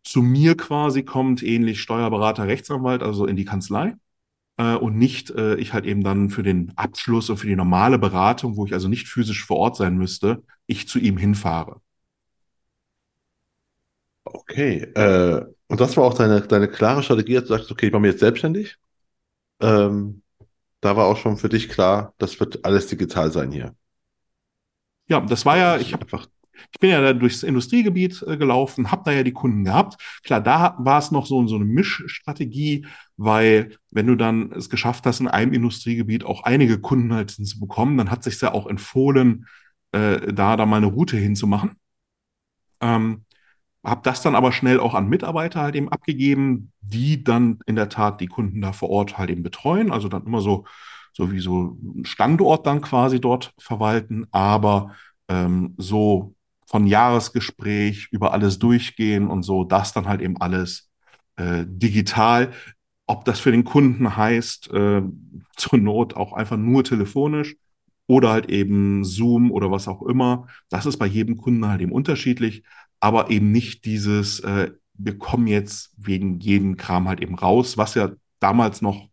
zu 0.03 0.21
mir 0.21 0.57
quasi 0.57 1.03
kommt, 1.03 1.43
ähnlich 1.43 1.82
Steuerberater, 1.82 2.47
Rechtsanwalt, 2.47 3.03
also 3.03 3.25
in 3.25 3.36
die 3.36 3.45
Kanzlei. 3.45 3.95
Äh, 4.57 4.75
und 4.75 4.97
nicht 4.97 5.29
äh, 5.32 5.55
ich 5.55 5.73
halt 5.73 5.86
eben 5.86 6.03
dann 6.03 6.29
für 6.29 6.43
den 6.43 6.71
Abschluss 6.75 7.29
und 7.29 7.38
für 7.38 7.47
die 7.47 7.55
normale 7.55 7.99
Beratung, 7.99 8.57
wo 8.57 8.65
ich 8.65 8.73
also 8.73 8.88
nicht 8.88 9.07
physisch 9.07 9.45
vor 9.45 9.57
Ort 9.57 9.75
sein 9.75 9.97
müsste, 9.97 10.43
ich 10.67 10.88
zu 10.88 10.99
ihm 10.99 11.17
hinfahre. 11.17 11.82
Okay, 14.49 14.81
äh, 14.95 15.45
und 15.67 15.79
das 15.79 15.95
war 15.97 16.03
auch 16.03 16.13
deine, 16.13 16.41
deine 16.41 16.67
klare 16.67 17.03
Strategie, 17.03 17.35
dass 17.35 17.43
du 17.45 17.49
sagst, 17.55 17.71
okay, 17.71 17.87
ich 17.87 17.91
mache 17.91 18.01
mich 18.01 18.11
jetzt 18.11 18.19
selbstständig. 18.19 18.77
Ähm, 19.61 20.23
da 20.81 20.97
war 20.97 21.07
auch 21.07 21.17
schon 21.17 21.37
für 21.37 21.49
dich 21.49 21.69
klar, 21.69 22.13
das 22.19 22.39
wird 22.39 22.65
alles 22.65 22.87
digital 22.87 23.31
sein 23.31 23.51
hier. 23.51 23.75
Ja, 25.07 25.19
das 25.21 25.45
war 25.45 25.57
ja, 25.57 25.77
ich 25.77 25.93
habe 25.93 26.03
einfach, 26.03 26.27
Ich 26.73 26.79
bin 26.79 26.89
ja 26.91 27.01
da 27.01 27.13
durchs 27.13 27.43
Industriegebiet 27.43 28.23
äh, 28.27 28.37
gelaufen, 28.37 28.91
habe 28.91 29.03
da 29.05 29.11
ja 29.11 29.23
die 29.23 29.33
Kunden 29.33 29.63
gehabt. 29.65 29.97
Klar, 30.23 30.41
da 30.41 30.75
war 30.79 30.99
es 30.99 31.11
noch 31.11 31.25
so, 31.25 31.45
so 31.47 31.55
eine 31.55 31.65
Mischstrategie, 31.65 32.85
weil 33.17 33.77
wenn 33.91 34.07
du 34.07 34.15
dann 34.15 34.51
es 34.53 34.69
geschafft 34.69 35.05
hast, 35.05 35.19
in 35.19 35.27
einem 35.27 35.53
Industriegebiet 35.53 36.23
auch 36.23 36.43
einige 36.43 36.79
Kunden 36.79 37.13
halt 37.13 37.31
zu 37.31 37.59
bekommen, 37.59 37.97
dann 37.97 38.11
hat 38.11 38.23
sich 38.23 38.39
ja 38.41 38.53
auch 38.53 38.67
empfohlen, 38.67 39.47
äh, 39.91 40.31
da 40.33 40.55
da 40.57 40.65
mal 40.65 40.77
eine 40.77 40.87
Route 40.87 41.17
hinzumachen. 41.17 41.71
Ähm, 42.81 43.25
habe 43.84 44.01
das 44.03 44.21
dann 44.21 44.36
aber 44.36 44.51
schnell 44.51 44.79
auch 44.79 44.93
an 44.93 45.09
Mitarbeiter 45.09 45.61
halt 45.61 45.75
eben 45.75 45.89
abgegeben, 45.89 46.71
die 46.82 47.23
dann 47.23 47.59
in 47.65 47.75
der 47.75 47.89
Tat 47.89 48.21
die 48.21 48.27
Kunden 48.27 48.61
da 48.61 48.73
vor 48.73 48.89
Ort 48.89 49.17
halt 49.17 49.29
eben 49.29 49.43
betreuen. 49.43 49.91
Also 49.91 50.07
dann 50.07 50.25
immer 50.25 50.41
so, 50.41 50.65
so 51.13 51.32
wie 51.32 51.39
so 51.39 51.77
ein 51.82 52.05
Standort 52.05 52.67
dann 52.67 52.82
quasi 52.82 53.19
dort 53.19 53.53
verwalten, 53.57 54.27
aber 54.32 54.95
ähm, 55.27 55.73
so 55.77 56.36
von 56.67 56.86
Jahresgespräch 56.88 58.09
über 58.11 58.34
alles 58.34 58.59
durchgehen 58.59 59.27
und 59.27 59.43
so, 59.43 59.63
das 59.63 59.93
dann 59.93 60.07
halt 60.07 60.21
eben 60.21 60.39
alles 60.39 60.89
äh, 61.36 61.65
digital. 61.67 62.53
Ob 63.07 63.25
das 63.25 63.39
für 63.39 63.51
den 63.51 63.63
Kunden 63.65 64.15
heißt, 64.15 64.71
äh, 64.73 65.01
zur 65.57 65.79
Not 65.79 66.15
auch 66.15 66.34
einfach 66.34 66.57
nur 66.57 66.84
telefonisch 66.84 67.55
oder 68.07 68.29
halt 68.32 68.49
eben 68.49 69.03
Zoom 69.03 69.51
oder 69.51 69.71
was 69.71 69.88
auch 69.88 70.01
immer, 70.03 70.47
das 70.69 70.86
ist 70.86 70.97
bei 70.97 71.05
jedem 71.07 71.38
Kunden 71.38 71.65
halt 71.67 71.82
eben 71.82 71.91
unterschiedlich 71.91 72.63
aber 73.02 73.30
eben 73.30 73.52
nicht 73.52 73.84
dieses, 73.84 74.39
äh, 74.41 74.72
wir 74.93 75.18
kommen 75.18 75.47
jetzt 75.47 75.93
wegen 75.97 76.39
jedem 76.39 76.78
Kram 76.78 77.10
halt 77.10 77.20
eben 77.20 77.36
raus, 77.36 77.78
was 77.78 77.95
ja 77.95 78.12
damals 78.39 78.82
noch 78.82 79.10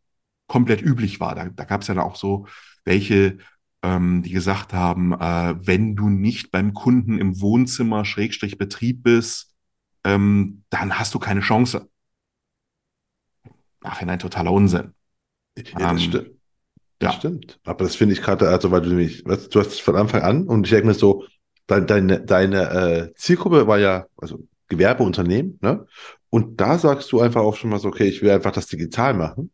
komplett 0.46 0.82
üblich 0.82 1.18
war. 1.18 1.34
Da, 1.34 1.48
da 1.48 1.64
gab 1.64 1.80
es 1.80 1.88
ja 1.88 1.94
dann 1.94 2.04
auch 2.04 2.16
so 2.16 2.46
welche, 2.84 3.38
ähm, 3.82 4.22
die 4.22 4.30
gesagt 4.30 4.72
haben, 4.72 5.12
äh, 5.12 5.54
wenn 5.66 5.96
du 5.96 6.08
nicht 6.08 6.50
beim 6.52 6.74
Kunden 6.74 7.18
im 7.18 7.40
Wohnzimmer, 7.40 8.04
Schrägstrich 8.04 8.58
Betrieb 8.58 9.02
bist, 9.02 9.54
ähm, 10.04 10.62
dann 10.70 10.98
hast 10.98 11.14
du 11.14 11.18
keine 11.18 11.40
Chance. 11.40 11.88
Nachhinein 13.82 14.18
totaler 14.18 14.52
Unsinn. 14.52 14.94
ja, 15.56 15.90
Ähm, 15.90 15.96
das 15.96 16.02
stimmt. 16.02 16.30
Das 16.98 17.12
ja. 17.14 17.18
stimmt. 17.18 17.60
Aber 17.64 17.84
das 17.84 17.94
finde 17.96 18.14
ich 18.14 18.22
gerade, 18.22 18.48
also 18.48 18.70
weil 18.70 18.82
du 18.82 18.88
nämlich, 18.88 19.24
weißt, 19.24 19.54
du 19.54 19.60
hast 19.60 19.68
es 19.68 19.78
von 19.78 19.96
Anfang 19.96 20.22
an 20.22 20.46
und 20.46 20.64
ich 20.64 20.70
denke 20.70 20.88
mir 20.88 20.94
so, 20.94 21.24
deine, 21.68 21.86
deine, 21.86 22.20
deine 22.20 22.70
äh, 22.70 23.14
Zielgruppe 23.14 23.66
war 23.66 23.78
ja, 23.78 24.06
also 24.16 24.40
Gewerbeunternehmen, 24.68 25.58
ne? 25.62 25.86
Und 26.30 26.60
da 26.60 26.78
sagst 26.78 27.10
du 27.12 27.20
einfach 27.20 27.40
auch 27.40 27.56
schon 27.56 27.70
mal 27.70 27.78
so, 27.78 27.88
okay, 27.88 28.04
ich 28.04 28.20
will 28.20 28.30
einfach 28.30 28.52
das 28.52 28.66
digital 28.66 29.14
machen. 29.14 29.50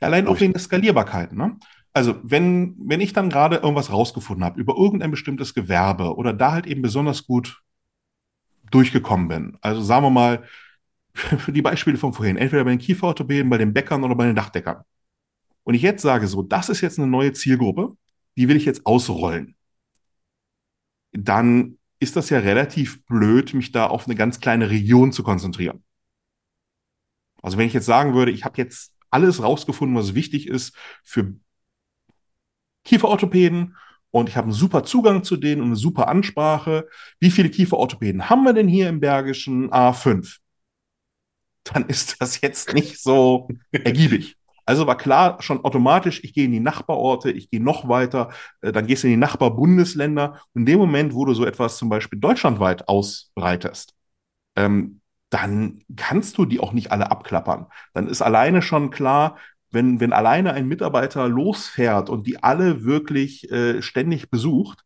Allein 0.00 0.26
auch 0.26 0.38
wegen 0.40 0.52
der 0.52 0.60
Skalierbarkeit. 0.60 1.32
Ne? 1.32 1.56
Also 1.92 2.16
wenn, 2.22 2.76
wenn 2.78 3.00
ich 3.00 3.12
dann 3.12 3.30
gerade 3.30 3.56
irgendwas 3.56 3.90
rausgefunden 3.90 4.44
habe 4.44 4.60
über 4.60 4.76
irgendein 4.76 5.10
bestimmtes 5.10 5.54
Gewerbe 5.54 6.14
oder 6.16 6.32
da 6.32 6.52
halt 6.52 6.66
eben 6.66 6.82
besonders 6.82 7.26
gut 7.26 7.62
durchgekommen 8.70 9.28
bin, 9.28 9.58
also 9.62 9.80
sagen 9.80 10.04
wir 10.04 10.10
mal, 10.10 10.44
für 11.14 11.52
die 11.52 11.62
Beispiele 11.62 11.96
von 11.96 12.12
vorhin, 12.12 12.36
entweder 12.36 12.64
bei 12.64 12.70
den 12.70 12.78
Kieferorthopäden, 12.78 13.50
bei 13.50 13.58
den 13.58 13.72
Bäckern 13.72 14.04
oder 14.04 14.14
bei 14.14 14.26
den 14.26 14.36
Dachdeckern. 14.36 14.82
Und 15.64 15.74
ich 15.74 15.82
jetzt 15.82 16.02
sage, 16.02 16.26
so, 16.26 16.42
das 16.42 16.68
ist 16.68 16.80
jetzt 16.82 16.98
eine 16.98 17.08
neue 17.08 17.32
Zielgruppe, 17.32 17.96
die 18.36 18.48
will 18.48 18.56
ich 18.56 18.64
jetzt 18.64 18.86
ausrollen. 18.86 19.56
Dann 21.12 21.78
ist 21.98 22.16
das 22.16 22.30
ja 22.30 22.38
relativ 22.38 23.04
blöd, 23.04 23.54
mich 23.54 23.72
da 23.72 23.86
auf 23.86 24.06
eine 24.06 24.14
ganz 24.14 24.40
kleine 24.40 24.70
Region 24.70 25.12
zu 25.12 25.22
konzentrieren. 25.22 25.84
Also 27.42 27.58
wenn 27.58 27.66
ich 27.66 27.72
jetzt 27.72 27.86
sagen 27.86 28.14
würde, 28.14 28.32
ich 28.32 28.44
habe 28.44 28.58
jetzt 28.58 28.94
alles 29.10 29.42
rausgefunden, 29.42 29.96
was 29.96 30.14
wichtig 30.14 30.46
ist 30.46 30.74
für 31.04 31.34
Kieferorthopäden 32.84 33.76
und 34.10 34.28
ich 34.28 34.36
habe 34.36 34.46
einen 34.46 34.52
super 34.52 34.84
Zugang 34.84 35.24
zu 35.24 35.36
denen 35.36 35.60
und 35.60 35.68
eine 35.68 35.76
super 35.76 36.08
Ansprache. 36.08 36.88
Wie 37.18 37.30
viele 37.30 37.50
Kieferorthopäden 37.50 38.28
haben 38.28 38.44
wir 38.44 38.52
denn 38.52 38.68
hier 38.68 38.88
im 38.88 39.00
Bergischen? 39.00 39.70
A5. 39.70 40.38
Dann 41.64 41.86
ist 41.86 42.20
das 42.20 42.40
jetzt 42.40 42.72
nicht 42.72 43.00
so 43.00 43.48
ergiebig. 43.70 44.36
Also 44.70 44.86
war 44.86 44.96
klar 44.96 45.42
schon 45.42 45.64
automatisch, 45.64 46.22
ich 46.22 46.32
gehe 46.32 46.44
in 46.44 46.52
die 46.52 46.60
Nachbarorte, 46.60 47.32
ich 47.32 47.50
gehe 47.50 47.60
noch 47.60 47.88
weiter, 47.88 48.30
äh, 48.60 48.70
dann 48.70 48.86
gehst 48.86 49.02
du 49.02 49.08
in 49.08 49.14
die 49.14 49.16
Nachbarbundesländer. 49.16 50.40
Und 50.54 50.62
in 50.62 50.66
dem 50.66 50.78
Moment, 50.78 51.12
wo 51.12 51.24
du 51.24 51.34
so 51.34 51.44
etwas 51.44 51.76
zum 51.76 51.88
Beispiel 51.88 52.20
deutschlandweit 52.20 52.86
ausbreitest, 52.86 53.94
ähm, 54.54 55.00
dann 55.28 55.80
kannst 55.96 56.38
du 56.38 56.44
die 56.44 56.60
auch 56.60 56.72
nicht 56.72 56.92
alle 56.92 57.10
abklappern. 57.10 57.66
Dann 57.94 58.06
ist 58.06 58.22
alleine 58.22 58.62
schon 58.62 58.90
klar, 58.90 59.38
wenn, 59.72 59.98
wenn 59.98 60.12
alleine 60.12 60.52
ein 60.52 60.68
Mitarbeiter 60.68 61.28
losfährt 61.28 62.08
und 62.08 62.28
die 62.28 62.40
alle 62.40 62.84
wirklich 62.84 63.50
äh, 63.50 63.82
ständig 63.82 64.30
besucht, 64.30 64.84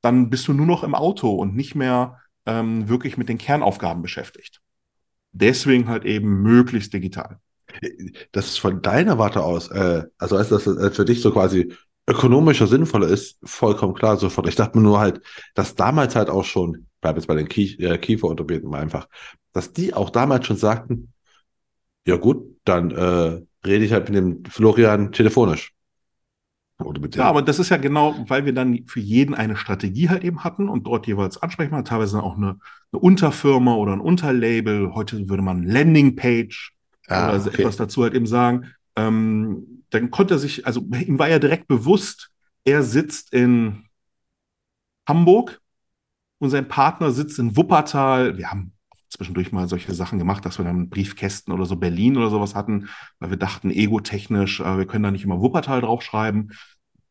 dann 0.00 0.28
bist 0.28 0.48
du 0.48 0.54
nur 0.54 0.66
noch 0.66 0.82
im 0.82 0.96
Auto 0.96 1.30
und 1.30 1.54
nicht 1.54 1.76
mehr 1.76 2.18
ähm, 2.46 2.88
wirklich 2.88 3.16
mit 3.16 3.28
den 3.28 3.38
Kernaufgaben 3.38 4.02
beschäftigt. 4.02 4.60
Deswegen 5.30 5.86
halt 5.88 6.04
eben 6.04 6.42
möglichst 6.42 6.92
digital. 6.92 7.38
Das 8.32 8.46
ist 8.46 8.58
von 8.58 8.82
deiner 8.82 9.18
Warte 9.18 9.42
aus, 9.42 9.68
äh, 9.70 10.04
also 10.18 10.36
als 10.36 10.48
das 10.48 10.66
äh, 10.66 10.90
für 10.90 11.04
dich 11.04 11.20
so 11.20 11.30
quasi 11.32 11.72
ökonomischer 12.06 12.66
sinnvoller 12.66 13.08
ist, 13.08 13.38
vollkommen 13.42 13.94
klar 13.94 14.16
sofort. 14.16 14.48
Ich 14.48 14.56
dachte 14.56 14.78
mir 14.78 14.84
nur 14.84 14.98
halt, 14.98 15.20
dass 15.54 15.74
damals 15.74 16.16
halt 16.16 16.28
auch 16.28 16.44
schon, 16.44 16.86
bleib 17.00 17.16
jetzt 17.16 17.26
bei 17.26 17.34
den 17.34 17.48
Kie 17.48 17.76
äh, 17.78 17.98
Kieferorthopäden 17.98 18.68
mal 18.68 18.80
einfach, 18.80 19.08
dass 19.52 19.72
die 19.72 19.94
auch 19.94 20.10
damals 20.10 20.46
schon 20.46 20.56
sagten, 20.56 21.12
ja 22.06 22.16
gut, 22.16 22.56
dann 22.64 22.90
äh, 22.90 23.42
rede 23.64 23.84
ich 23.84 23.92
halt 23.92 24.08
mit 24.08 24.16
dem 24.16 24.44
Florian 24.44 25.12
telefonisch. 25.12 25.72
Oder 26.82 27.00
mit 27.00 27.14
dem. 27.14 27.20
Ja, 27.20 27.26
aber 27.26 27.42
das 27.42 27.58
ist 27.58 27.68
ja 27.68 27.76
genau, 27.76 28.14
weil 28.26 28.44
wir 28.44 28.54
dann 28.54 28.84
für 28.86 29.00
jeden 29.00 29.34
eine 29.34 29.56
Strategie 29.56 30.08
halt 30.08 30.24
eben 30.24 30.42
hatten 30.42 30.68
und 30.68 30.86
dort 30.86 31.06
jeweils 31.06 31.40
ansprechen, 31.40 31.84
teilweise 31.84 32.22
auch 32.22 32.36
eine, 32.36 32.58
eine 32.92 33.00
Unterfirma 33.00 33.74
oder 33.74 33.92
ein 33.92 34.00
Unterlabel. 34.00 34.94
Heute 34.94 35.28
würde 35.28 35.42
man 35.42 35.62
Landingpage 35.62 36.72
Ah, 37.10 37.30
oder 37.30 37.46
okay. 37.46 37.62
etwas 37.62 37.76
dazu 37.76 38.02
halt 38.02 38.14
eben 38.14 38.26
sagen. 38.26 38.72
Ähm, 38.96 39.84
dann 39.90 40.10
konnte 40.10 40.34
er 40.34 40.38
sich, 40.38 40.66
also 40.66 40.80
ihm 40.80 41.18
war 41.18 41.28
ja 41.28 41.38
direkt 41.38 41.68
bewusst, 41.68 42.30
er 42.64 42.82
sitzt 42.82 43.32
in 43.32 43.84
Hamburg 45.08 45.60
und 46.38 46.50
sein 46.50 46.68
Partner 46.68 47.10
sitzt 47.10 47.38
in 47.38 47.56
Wuppertal. 47.56 48.38
Wir 48.38 48.50
haben 48.50 48.72
zwischendurch 49.08 49.50
mal 49.50 49.68
solche 49.68 49.92
Sachen 49.92 50.18
gemacht, 50.18 50.44
dass 50.46 50.58
wir 50.58 50.64
dann 50.64 50.88
Briefkästen 50.88 51.52
oder 51.52 51.66
so 51.66 51.76
Berlin 51.76 52.16
oder 52.16 52.30
sowas 52.30 52.54
hatten, 52.54 52.88
weil 53.18 53.30
wir 53.30 53.36
dachten, 53.36 53.70
egotechnisch, 53.70 54.60
äh, 54.60 54.78
wir 54.78 54.86
können 54.86 55.02
da 55.02 55.10
nicht 55.10 55.24
immer 55.24 55.40
Wuppertal 55.40 55.80
draufschreiben. 55.80 56.52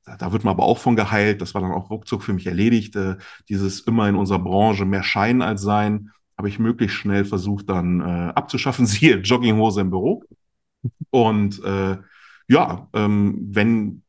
Da, 0.06 0.16
da 0.16 0.32
wird 0.32 0.44
man 0.46 0.52
aber 0.54 0.64
auch 0.64 0.78
von 0.78 0.96
geheilt. 0.96 1.42
Das 1.42 1.54
war 1.54 1.62
dann 1.62 1.74
auch 1.74 1.90
ruckzuck 1.90 2.24
für 2.24 2.34
mich 2.34 2.48
erledigt. 2.48 2.96
Äh, 2.96 3.18
dieses 3.50 3.82
immer 3.82 4.08
in 4.08 4.16
unserer 4.16 4.40
Branche 4.40 4.86
mehr 4.86 5.04
Schein 5.04 5.42
als 5.42 5.62
Sein 5.62 6.12
habe 6.40 6.48
ich 6.48 6.58
möglichst 6.58 6.96
schnell 6.96 7.26
versucht 7.26 7.70
dann 7.70 8.00
äh, 8.00 8.32
abzuschaffen. 8.34 8.86
Siehe 8.88 9.18
Jogginghose 9.18 9.82
im 9.82 9.90
Büro. 9.90 10.24
Und 11.10 11.62
äh, 11.66 11.98
ja, 12.48 12.88
ähm, 12.94 13.38
wenn 13.52 14.04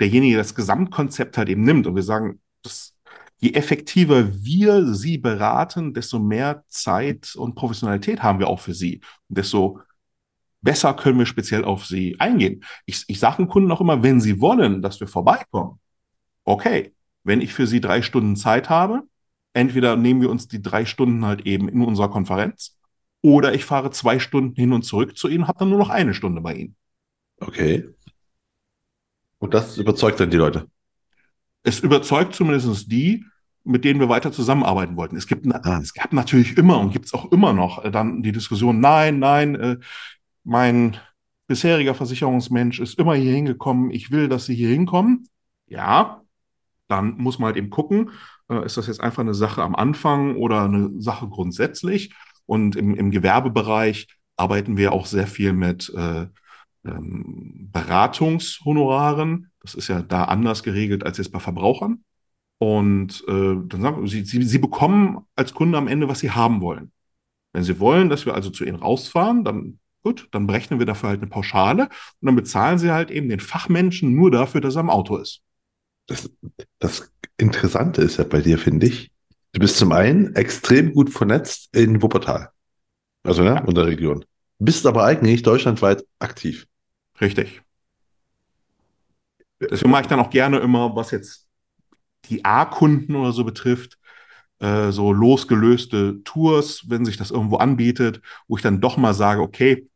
derjenige 0.00 0.38
das 0.38 0.54
Gesamtkonzept 0.54 1.36
halt 1.36 1.50
eben 1.50 1.62
nimmt 1.62 1.86
und 1.86 1.94
wir 1.94 2.02
sagen, 2.02 2.40
das, 2.62 2.96
je 3.36 3.52
effektiver 3.52 4.42
wir 4.42 4.94
sie 4.94 5.18
beraten, 5.18 5.92
desto 5.92 6.18
mehr 6.18 6.64
Zeit 6.68 7.36
und 7.36 7.54
Professionalität 7.54 8.22
haben 8.22 8.38
wir 8.38 8.48
auch 8.48 8.60
für 8.60 8.74
sie. 8.74 9.02
Und 9.28 9.36
desto 9.36 9.80
besser 10.62 10.94
können 10.94 11.18
wir 11.18 11.26
speziell 11.26 11.62
auf 11.62 11.84
sie 11.84 12.18
eingehen. 12.18 12.64
Ich, 12.86 13.04
ich 13.06 13.20
sage 13.20 13.36
den 13.36 13.48
Kunden 13.48 13.70
auch 13.70 13.82
immer, 13.82 14.02
wenn 14.02 14.22
sie 14.22 14.40
wollen, 14.40 14.80
dass 14.80 14.98
wir 14.98 15.08
vorbeikommen, 15.08 15.78
okay, 16.44 16.94
wenn 17.22 17.42
ich 17.42 17.52
für 17.52 17.66
sie 17.66 17.82
drei 17.82 18.00
Stunden 18.00 18.34
Zeit 18.34 18.70
habe, 18.70 19.02
entweder 19.56 19.96
nehmen 19.96 20.20
wir 20.20 20.30
uns 20.30 20.48
die 20.48 20.62
drei 20.62 20.84
Stunden 20.84 21.24
halt 21.24 21.46
eben 21.46 21.68
in 21.68 21.82
unserer 21.82 22.10
Konferenz 22.10 22.78
oder 23.22 23.54
ich 23.54 23.64
fahre 23.64 23.90
zwei 23.90 24.18
Stunden 24.18 24.54
hin 24.54 24.72
und 24.72 24.82
zurück 24.82 25.16
zu 25.16 25.28
ihnen, 25.28 25.48
habe 25.48 25.58
dann 25.58 25.70
nur 25.70 25.78
noch 25.78 25.88
eine 25.88 26.14
Stunde 26.14 26.40
bei 26.42 26.54
ihnen. 26.54 26.76
Okay. 27.40 27.88
Und 29.38 29.54
das 29.54 29.78
überzeugt 29.78 30.20
dann 30.20 30.30
die 30.30 30.36
Leute. 30.36 30.68
Es 31.62 31.80
überzeugt 31.80 32.34
zumindest 32.34 32.90
die, 32.92 33.24
mit 33.64 33.84
denen 33.84 33.98
wir 33.98 34.08
weiter 34.08 34.30
zusammenarbeiten 34.30 34.96
wollten. 34.96 35.16
Es 35.16 35.26
gibt, 35.26 35.46
Ah. 35.52 35.80
es 35.82 35.92
gab 35.92 36.12
natürlich 36.12 36.56
immer 36.56 36.78
und 36.78 36.92
gibt 36.92 37.06
es 37.06 37.14
auch 37.14 37.32
immer 37.32 37.52
noch 37.52 37.84
äh, 37.84 37.90
dann 37.90 38.22
die 38.22 38.32
Diskussion, 38.32 38.78
nein, 38.78 39.18
nein, 39.18 39.54
äh, 39.56 39.76
mein 40.44 40.98
bisheriger 41.48 41.94
Versicherungsmensch 41.94 42.78
ist 42.78 42.98
immer 42.98 43.14
hier 43.14 43.32
hingekommen, 43.32 43.90
ich 43.90 44.10
will, 44.10 44.28
dass 44.28 44.46
sie 44.46 44.54
hier 44.54 44.68
hinkommen. 44.68 45.28
Ja, 45.66 46.22
dann 46.88 47.16
muss 47.18 47.38
man 47.38 47.46
halt 47.48 47.56
eben 47.56 47.70
gucken, 47.70 48.10
ist 48.48 48.76
das 48.76 48.86
jetzt 48.86 49.00
einfach 49.00 49.22
eine 49.22 49.34
Sache 49.34 49.62
am 49.62 49.74
Anfang 49.74 50.36
oder 50.36 50.64
eine 50.64 50.90
Sache 51.00 51.28
grundsätzlich? 51.28 52.14
Und 52.46 52.76
im, 52.76 52.94
im 52.94 53.10
Gewerbebereich 53.10 54.06
arbeiten 54.36 54.76
wir 54.76 54.92
auch 54.92 55.06
sehr 55.06 55.26
viel 55.26 55.52
mit 55.52 55.92
äh, 55.96 56.26
ähm, 56.84 57.68
Beratungshonoraren. 57.72 59.50
Das 59.60 59.74
ist 59.74 59.88
ja 59.88 60.02
da 60.02 60.24
anders 60.24 60.62
geregelt 60.62 61.04
als 61.04 61.18
jetzt 61.18 61.32
bei 61.32 61.40
Verbrauchern. 61.40 62.04
Und 62.58 63.24
äh, 63.28 63.56
dann 63.66 63.80
sagen 63.80 64.02
wir, 64.02 64.08
sie, 64.08 64.24
sie, 64.24 64.42
sie 64.42 64.58
bekommen 64.58 65.26
als 65.34 65.52
Kunde 65.52 65.76
am 65.76 65.88
Ende, 65.88 66.08
was 66.08 66.20
sie 66.20 66.30
haben 66.30 66.60
wollen. 66.60 66.92
Wenn 67.52 67.64
sie 67.64 67.80
wollen, 67.80 68.08
dass 68.08 68.26
wir 68.26 68.34
also 68.34 68.50
zu 68.50 68.64
ihnen 68.64 68.76
rausfahren, 68.76 69.44
dann 69.44 69.78
gut, 70.02 70.28
dann 70.30 70.46
berechnen 70.46 70.78
wir 70.78 70.86
dafür 70.86 71.08
halt 71.08 71.20
eine 71.20 71.28
Pauschale 71.28 71.84
und 72.20 72.26
dann 72.26 72.36
bezahlen 72.36 72.78
sie 72.78 72.92
halt 72.92 73.10
eben 73.10 73.28
den 73.28 73.40
Fachmenschen 73.40 74.14
nur 74.14 74.30
dafür, 74.30 74.60
dass 74.60 74.76
er 74.76 74.82
im 74.82 74.90
Auto 74.90 75.16
ist. 75.16 75.42
Das, 76.06 76.30
das 76.78 77.10
Interessante 77.38 78.02
ist 78.02 78.16
ja 78.16 78.24
bei 78.24 78.40
dir, 78.40 78.58
finde 78.58 78.86
ich, 78.86 79.10
du 79.52 79.60
bist 79.60 79.76
zum 79.76 79.92
einen 79.92 80.34
extrem 80.34 80.92
gut 80.92 81.10
vernetzt 81.10 81.74
in 81.74 82.02
Wuppertal. 82.02 82.50
Also 83.24 83.42
ne, 83.42 83.50
Ja. 83.50 83.58
in 83.58 83.74
der 83.74 83.86
Region. 83.86 84.24
Bist 84.58 84.86
aber 84.86 85.04
eigentlich 85.04 85.42
deutschlandweit 85.42 86.04
aktiv. 86.18 86.66
Richtig. 87.20 87.62
Deswegen 89.60 89.90
mache 89.90 90.02
ich 90.02 90.08
dann 90.08 90.20
auch 90.20 90.30
gerne 90.30 90.58
immer, 90.58 90.94
was 90.94 91.10
jetzt 91.10 91.46
die 92.26 92.44
A-Kunden 92.44 93.14
oder 93.14 93.32
so 93.32 93.44
betrifft, 93.44 93.98
äh, 94.58 94.90
so 94.90 95.12
losgelöste 95.12 96.22
Tours, 96.24 96.84
wenn 96.88 97.04
sich 97.04 97.16
das 97.16 97.30
irgendwo 97.30 97.56
anbietet, 97.56 98.20
wo 98.48 98.56
ich 98.56 98.62
dann 98.62 98.80
doch 98.80 98.96
mal 98.96 99.14
sage, 99.14 99.40
okay, 99.42 99.88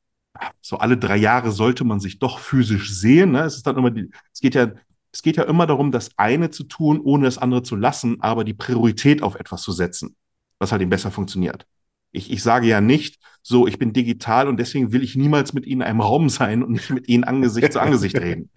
so 0.61 0.79
alle 0.79 0.97
drei 0.97 1.17
Jahre 1.17 1.53
sollte 1.53 1.85
man 1.85 2.01
sich 2.01 2.19
doch 2.19 2.39
physisch 2.39 2.93
sehen. 2.93 3.33
Ne? 3.33 3.43
Es 3.43 3.57
ist 3.57 3.67
dann 3.67 3.77
immer 3.77 3.91
die, 3.91 4.11
es 4.33 4.41
geht 4.41 4.55
ja, 4.55 4.73
es 5.13 5.23
geht 5.23 5.37
ja 5.37 5.45
immer 5.45 5.67
darum, 5.67 5.91
das 5.91 6.11
eine 6.17 6.51
zu 6.51 6.65
tun, 6.65 7.01
ohne 7.01 7.25
das 7.25 7.39
andere 7.39 7.63
zu 7.63 7.77
lassen, 7.77 8.21
aber 8.21 8.45
die 8.45 8.55
Priorität 8.55 9.23
auf 9.23 9.35
etwas 9.35 9.63
zu 9.63 9.73
setzen, 9.73 10.17
was 10.59 10.73
halt 10.73 10.83
eben 10.83 10.91
besser 10.91 11.11
funktioniert. 11.11 11.67
Ich, 12.13 12.31
ich 12.31 12.43
sage 12.43 12.67
ja 12.67 12.81
nicht, 12.81 13.21
so, 13.43 13.67
ich 13.67 13.79
bin 13.79 13.93
digital 13.93 14.49
und 14.49 14.59
deswegen 14.59 14.93
will 14.93 15.03
ich 15.03 15.17
niemals 15.17 15.53
mit 15.53 15.67
Ihnen 15.67 15.81
in 15.81 15.87
einem 15.87 16.01
Raum 16.01 16.29
sein 16.29 16.63
und 16.63 16.73
nicht 16.73 16.91
mit 16.91 17.09
Ihnen 17.09 17.25
Angesicht 17.25 17.73
zu 17.73 17.81
Angesicht 17.81 18.17
reden. 18.21 18.51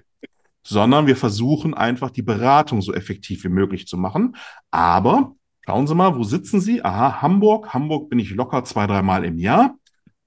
Sondern 0.66 1.08
wir 1.08 1.18
versuchen 1.18 1.74
einfach 1.74 2.10
die 2.10 2.22
Beratung 2.22 2.82
so 2.82 2.94
effektiv 2.94 3.44
wie 3.44 3.50
möglich 3.50 3.88
zu 3.88 3.98
machen. 3.98 4.36
Aber 4.72 5.36
schauen 5.66 5.88
Sie 5.88 5.96
mal, 5.96 6.16
wo 6.16 6.24
sitzen 6.24 6.62
Sie? 6.62 6.84
Aha, 6.84 7.22
Hamburg. 7.22 7.74
Hamburg 7.74 8.10
bin 8.10 8.20
ich 8.20 8.32
locker 8.32 8.64
zwei, 8.64 8.88
dreimal 8.88 9.26
im 9.26 9.38
Jahr. 9.38 9.76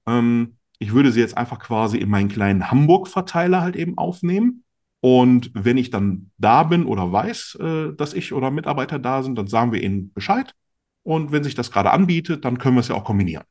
Ähm, 0.05 0.57
ich 0.79 0.93
würde 0.93 1.11
Sie 1.11 1.19
jetzt 1.19 1.37
einfach 1.37 1.59
quasi 1.59 1.97
in 1.97 2.09
meinen 2.09 2.29
kleinen 2.29 2.69
Hamburg-Verteiler 2.69 3.61
halt 3.61 3.75
eben 3.75 3.97
aufnehmen. 3.97 4.63
Und 4.99 5.51
wenn 5.53 5.77
ich 5.77 5.89
dann 5.91 6.31
da 6.37 6.63
bin 6.63 6.85
oder 6.85 7.11
weiß, 7.11 7.57
äh, 7.61 7.93
dass 7.95 8.13
ich 8.13 8.33
oder 8.33 8.51
Mitarbeiter 8.51 8.99
da 8.99 9.23
sind, 9.23 9.37
dann 9.37 9.47
sagen 9.47 9.71
wir 9.71 9.81
Ihnen 9.83 10.11
Bescheid. 10.13 10.53
Und 11.03 11.31
wenn 11.31 11.43
sich 11.43 11.55
das 11.55 11.71
gerade 11.71 11.91
anbietet, 11.91 12.43
dann 12.45 12.57
können 12.57 12.75
wir 12.75 12.81
es 12.81 12.89
ja 12.89 12.95
auch 12.95 13.05
kombinieren. 13.05 13.43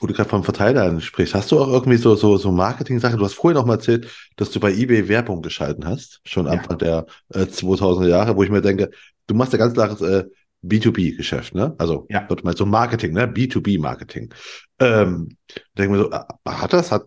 Wo 0.00 0.06
du 0.06 0.14
gerade 0.14 0.30
vom 0.30 0.44
Verteiler 0.44 0.98
sprichst, 1.00 1.34
hast 1.34 1.52
du 1.52 1.60
auch 1.60 1.68
irgendwie 1.68 1.98
so, 1.98 2.14
so, 2.14 2.38
so 2.38 2.50
Marketing-Sachen? 2.50 3.18
Du 3.18 3.24
hast 3.24 3.34
vorhin 3.34 3.58
auch 3.58 3.66
mal 3.66 3.74
erzählt, 3.74 4.08
dass 4.36 4.50
du 4.50 4.60
bei 4.60 4.72
eBay 4.72 5.08
Werbung 5.08 5.42
geschalten 5.42 5.84
hast, 5.84 6.20
schon 6.24 6.46
Ja. 6.46 6.52
Anfang 6.52 6.78
der 6.78 7.06
äh, 7.34 7.46
2000er 7.46 8.08
Jahre, 8.08 8.34
wo 8.36 8.42
ich 8.42 8.50
mir 8.50 8.62
denke, 8.62 8.90
du 9.26 9.34
machst 9.34 9.52
ja 9.52 9.58
ganz 9.58 9.74
klares 9.74 10.00
äh, 10.00 10.24
B2B-Geschäft, 10.62 11.54
ne? 11.54 11.74
Also 11.78 12.06
Ja. 12.08 12.28
wird 12.28 12.44
mal 12.44 12.56
so 12.56 12.64
Marketing, 12.64 13.12
ne? 13.12 13.26
B2B-Marketing. 13.28 14.32
Ähm, 14.78 15.36
denke 15.76 15.92
mir 15.92 15.98
so, 16.04 16.10
äh, 16.10 16.20
hat 16.46 16.72
das, 16.72 16.90
hat 16.90 17.04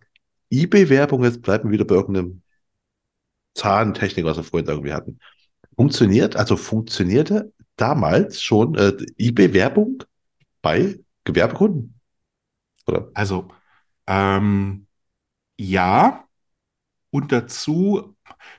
eBay-Werbung, 0.52 1.24
jetzt 1.24 1.42
bleiben 1.42 1.70
wir 1.70 1.74
wieder 1.74 1.86
bei 1.86 1.96
irgendeinem 1.96 2.42
Zahntechnik, 3.54 4.26
was 4.26 4.38
wir 4.38 4.44
vorhin 4.44 4.68
irgendwie 4.68 4.94
hatten. 4.94 5.20
Funktioniert, 5.76 6.36
also 6.36 6.58
funktionierte 6.58 7.54
damals 7.76 8.42
schon 8.42 8.76
äh, 8.76 8.94
eBay-Werbung 9.18 10.04
bei 10.62 11.00
Gewerbekunden? 11.24 12.00
Oder? 12.88 13.10
Also, 13.14 13.48
ähm, 14.08 14.88
ja. 15.58 16.26
Und 17.10 17.32
dazu, 17.32 18.16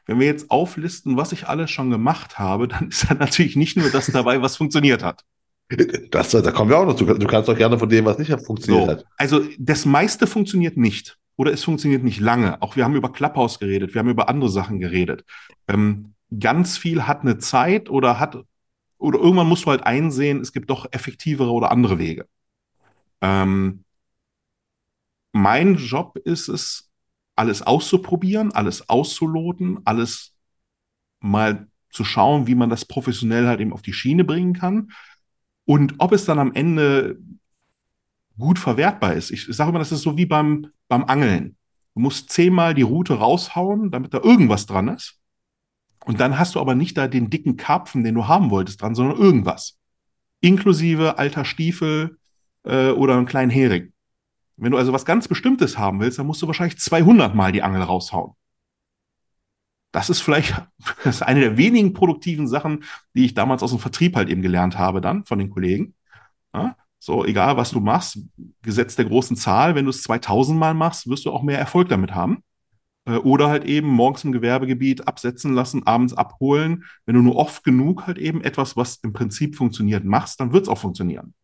wenn 0.06 0.20
wir 0.20 0.26
jetzt 0.26 0.50
auflisten, 0.50 1.16
was 1.16 1.32
ich 1.32 1.48
alles 1.48 1.70
schon 1.70 1.90
gemacht 1.90 2.38
habe, 2.38 2.68
dann 2.68 2.88
ist 2.88 3.10
da 3.10 3.14
natürlich 3.14 3.56
nicht 3.56 3.76
nur 3.76 3.90
das 3.90 4.06
dabei, 4.06 4.42
was 4.42 4.56
funktioniert 4.56 5.02
hat. 5.02 5.24
Das, 6.10 6.30
da 6.30 6.50
kommen 6.50 6.70
wir 6.70 6.78
auch 6.78 6.84
noch 6.84 6.96
zu. 6.96 7.06
Du 7.06 7.26
kannst 7.26 7.48
doch 7.48 7.56
gerne 7.56 7.78
von 7.78 7.88
dem, 7.88 8.04
was 8.04 8.18
nicht 8.18 8.30
funktioniert 8.44 8.84
So, 8.84 8.90
hat. 8.90 9.06
also 9.16 9.40
das 9.58 9.86
meiste 9.86 10.26
funktioniert 10.26 10.76
nicht. 10.76 11.18
Oder 11.36 11.52
es 11.52 11.64
funktioniert 11.64 12.04
nicht 12.04 12.20
lange. 12.20 12.60
Auch 12.62 12.76
wir 12.76 12.84
haben 12.84 12.94
über 12.94 13.12
Clubhouse 13.12 13.58
geredet, 13.58 13.94
wir 13.94 14.00
haben 14.00 14.10
über 14.10 14.28
andere 14.28 14.50
Sachen 14.50 14.80
geredet. 14.80 15.24
Ähm, 15.68 16.14
ganz 16.38 16.78
viel 16.78 17.06
hat 17.06 17.22
eine 17.22 17.38
Zeit 17.38 17.88
oder 17.90 18.18
hat, 18.20 18.36
oder 18.98 19.18
irgendwann 19.18 19.48
musst 19.48 19.64
du 19.64 19.70
halt 19.70 19.84
einsehen, 19.84 20.40
es 20.40 20.52
gibt 20.52 20.70
doch 20.70 20.86
effektivere 20.92 21.50
oder 21.50 21.72
andere 21.72 21.98
Wege. 21.98 22.26
Ähm, 23.20 23.84
mein 25.32 25.76
Job 25.76 26.18
ist 26.18 26.48
es, 26.48 26.90
alles 27.34 27.62
auszuprobieren, 27.62 28.52
alles 28.52 28.88
auszuloten, 28.88 29.80
alles 29.84 30.34
mal 31.20 31.68
zu 31.90 32.04
schauen, 32.04 32.46
wie 32.46 32.54
man 32.54 32.70
das 32.70 32.84
professionell 32.84 33.46
halt 33.46 33.60
eben 33.60 33.72
auf 33.72 33.82
die 33.82 33.92
Schiene 33.92 34.24
bringen 34.24 34.52
kann. 34.52 34.92
Und 35.64 35.94
ob 35.98 36.12
es 36.12 36.24
dann 36.24 36.38
am 36.38 36.52
Ende 36.52 37.18
gut 38.42 38.58
verwertbar 38.58 39.14
ist. 39.14 39.30
Ich 39.30 39.46
sage 39.48 39.70
immer, 39.70 39.78
das 39.78 39.92
ist 39.92 40.02
so 40.02 40.16
wie 40.18 40.26
beim, 40.26 40.66
beim 40.88 41.04
Angeln. 41.04 41.56
Du 41.94 42.00
musst 42.00 42.30
zehnmal 42.30 42.74
die 42.74 42.82
Route 42.82 43.14
raushauen, 43.14 43.90
damit 43.90 44.12
da 44.12 44.18
irgendwas 44.18 44.66
dran 44.66 44.88
ist. 44.88 45.18
Und 46.04 46.20
dann 46.20 46.38
hast 46.38 46.54
du 46.54 46.60
aber 46.60 46.74
nicht 46.74 46.96
da 46.98 47.08
den 47.08 47.30
dicken 47.30 47.56
Karpfen, 47.56 48.04
den 48.04 48.14
du 48.14 48.26
haben 48.26 48.50
wolltest, 48.50 48.82
dran, 48.82 48.94
sondern 48.94 49.18
irgendwas. 49.18 49.78
Inklusive 50.40 51.18
alter 51.18 51.44
Stiefel 51.44 52.18
äh, 52.64 52.90
oder 52.90 53.16
einen 53.16 53.26
kleinen 53.26 53.50
Hering. 53.50 53.92
Wenn 54.56 54.72
du 54.72 54.78
also 54.78 54.92
was 54.92 55.04
ganz 55.04 55.28
Bestimmtes 55.28 55.78
haben 55.78 56.00
willst, 56.00 56.18
dann 56.18 56.26
musst 56.26 56.42
du 56.42 56.46
wahrscheinlich 56.46 56.78
200 56.78 57.34
Mal 57.34 57.52
die 57.52 57.62
Angel 57.62 57.82
raushauen. 57.82 58.32
Das 59.92 60.10
ist 60.10 60.20
vielleicht 60.20 60.54
das 61.04 61.16
ist 61.16 61.22
eine 61.22 61.40
der 61.40 61.56
wenigen 61.56 61.92
produktiven 61.92 62.48
Sachen, 62.48 62.84
die 63.14 63.24
ich 63.24 63.34
damals 63.34 63.62
aus 63.62 63.70
dem 63.70 63.78
Vertrieb 63.78 64.16
halt 64.16 64.28
eben 64.28 64.42
gelernt 64.42 64.78
habe 64.78 65.00
dann 65.00 65.24
von 65.24 65.38
den 65.38 65.50
Kollegen. 65.50 65.94
Ja? 66.54 66.76
So, 67.04 67.24
egal 67.24 67.56
was 67.56 67.72
du 67.72 67.80
machst, 67.80 68.20
Gesetz 68.62 68.94
der 68.94 69.06
großen 69.06 69.36
Zahl, 69.36 69.74
wenn 69.74 69.86
du 69.86 69.90
es 69.90 70.04
2000 70.04 70.56
Mal 70.56 70.72
machst, 70.72 71.08
wirst 71.08 71.24
du 71.26 71.32
auch 71.32 71.42
mehr 71.42 71.58
Erfolg 71.58 71.88
damit 71.88 72.14
haben. 72.14 72.44
Äh, 73.06 73.16
Oder 73.16 73.48
halt 73.48 73.64
eben 73.64 73.88
morgens 73.88 74.22
im 74.22 74.30
Gewerbegebiet 74.30 75.08
absetzen 75.08 75.52
lassen, 75.52 75.84
abends 75.84 76.14
abholen. 76.14 76.84
Wenn 77.04 77.16
du 77.16 77.22
nur 77.22 77.34
oft 77.34 77.64
genug 77.64 78.06
halt 78.06 78.18
eben 78.18 78.40
etwas, 78.40 78.76
was 78.76 78.98
im 79.02 79.12
Prinzip 79.12 79.56
funktioniert, 79.56 80.04
machst, 80.04 80.38
dann 80.38 80.52
wird 80.52 80.62
es 80.62 80.68
auch 80.68 80.78
funktionieren. 80.78 81.34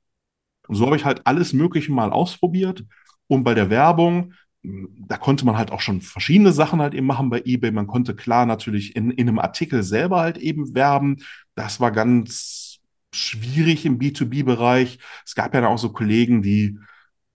Und 0.68 0.76
so 0.76 0.86
habe 0.86 0.94
ich 0.94 1.04
halt 1.04 1.26
alles 1.26 1.52
Mögliche 1.52 1.90
mal 1.90 2.12
ausprobiert. 2.12 2.84
Und 3.26 3.42
bei 3.42 3.54
der 3.54 3.68
Werbung, 3.68 4.34
da 4.62 5.16
konnte 5.16 5.44
man 5.44 5.58
halt 5.58 5.72
auch 5.72 5.80
schon 5.80 6.02
verschiedene 6.02 6.52
Sachen 6.52 6.80
halt 6.80 6.94
eben 6.94 7.06
machen 7.06 7.30
bei 7.30 7.42
eBay. 7.44 7.72
Man 7.72 7.88
konnte 7.88 8.14
klar 8.14 8.46
natürlich 8.46 8.94
in, 8.94 9.10
in 9.10 9.28
einem 9.28 9.40
Artikel 9.40 9.82
selber 9.82 10.20
halt 10.20 10.38
eben 10.38 10.72
werben. 10.76 11.16
Das 11.56 11.80
war 11.80 11.90
ganz 11.90 12.67
schwierig 13.12 13.84
im 13.86 13.98
B2B-Bereich. 13.98 14.98
Es 15.24 15.34
gab 15.34 15.54
ja 15.54 15.66
auch 15.66 15.78
so 15.78 15.92
Kollegen, 15.92 16.42
die 16.42 16.78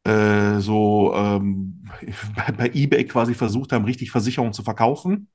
äh, 0.03 0.59
so 0.59 1.13
ähm, 1.15 1.85
bei, 2.35 2.51
bei 2.51 2.71
eBay 2.73 3.05
quasi 3.05 3.33
versucht 3.33 3.71
haben, 3.71 3.85
richtig 3.85 4.11
Versicherungen 4.11 4.53
zu 4.53 4.63
verkaufen. 4.63 5.29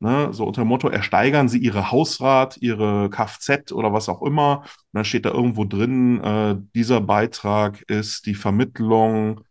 Ne? 0.00 0.32
So 0.32 0.44
unter 0.46 0.62
dem 0.62 0.68
Motto, 0.68 0.88
ersteigern 0.88 1.48
Sie 1.48 1.58
Ihre 1.58 1.92
Hausrat, 1.92 2.58
Ihre 2.60 3.08
Kfz 3.10 3.72
oder 3.72 3.92
was 3.92 4.08
auch 4.08 4.22
immer. 4.22 4.60
Und 4.62 4.68
dann 4.92 5.04
steht 5.04 5.24
da 5.24 5.30
irgendwo 5.30 5.64
drin, 5.64 6.20
äh, 6.22 6.56
dieser 6.74 7.00
Beitrag 7.00 7.82
ist 7.82 8.26
die 8.26 8.34
Vermittlung. 8.34 9.42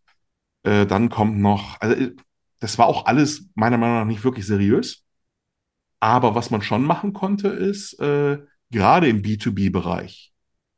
Äh, 0.64 0.86
dann 0.86 1.10
kommt 1.10 1.40
noch, 1.40 1.80
also 1.80 1.96
äh, 1.96 2.16
das 2.60 2.78
war 2.78 2.88
auch 2.88 3.06
alles 3.06 3.50
meiner 3.56 3.78
Meinung 3.78 4.00
nach 4.00 4.06
nicht 4.06 4.24
wirklich 4.24 4.46
seriös. 4.46 5.04
Aber 6.02 6.36
was 6.36 6.52
man 6.52 6.62
schon 6.62 6.84
machen 6.84 7.14
konnte, 7.14 7.48
ist, 7.50 8.00
äh, 8.00 8.40
gerade 8.72 9.08
im 9.08 9.22
B2B-Bereich, 9.22 10.31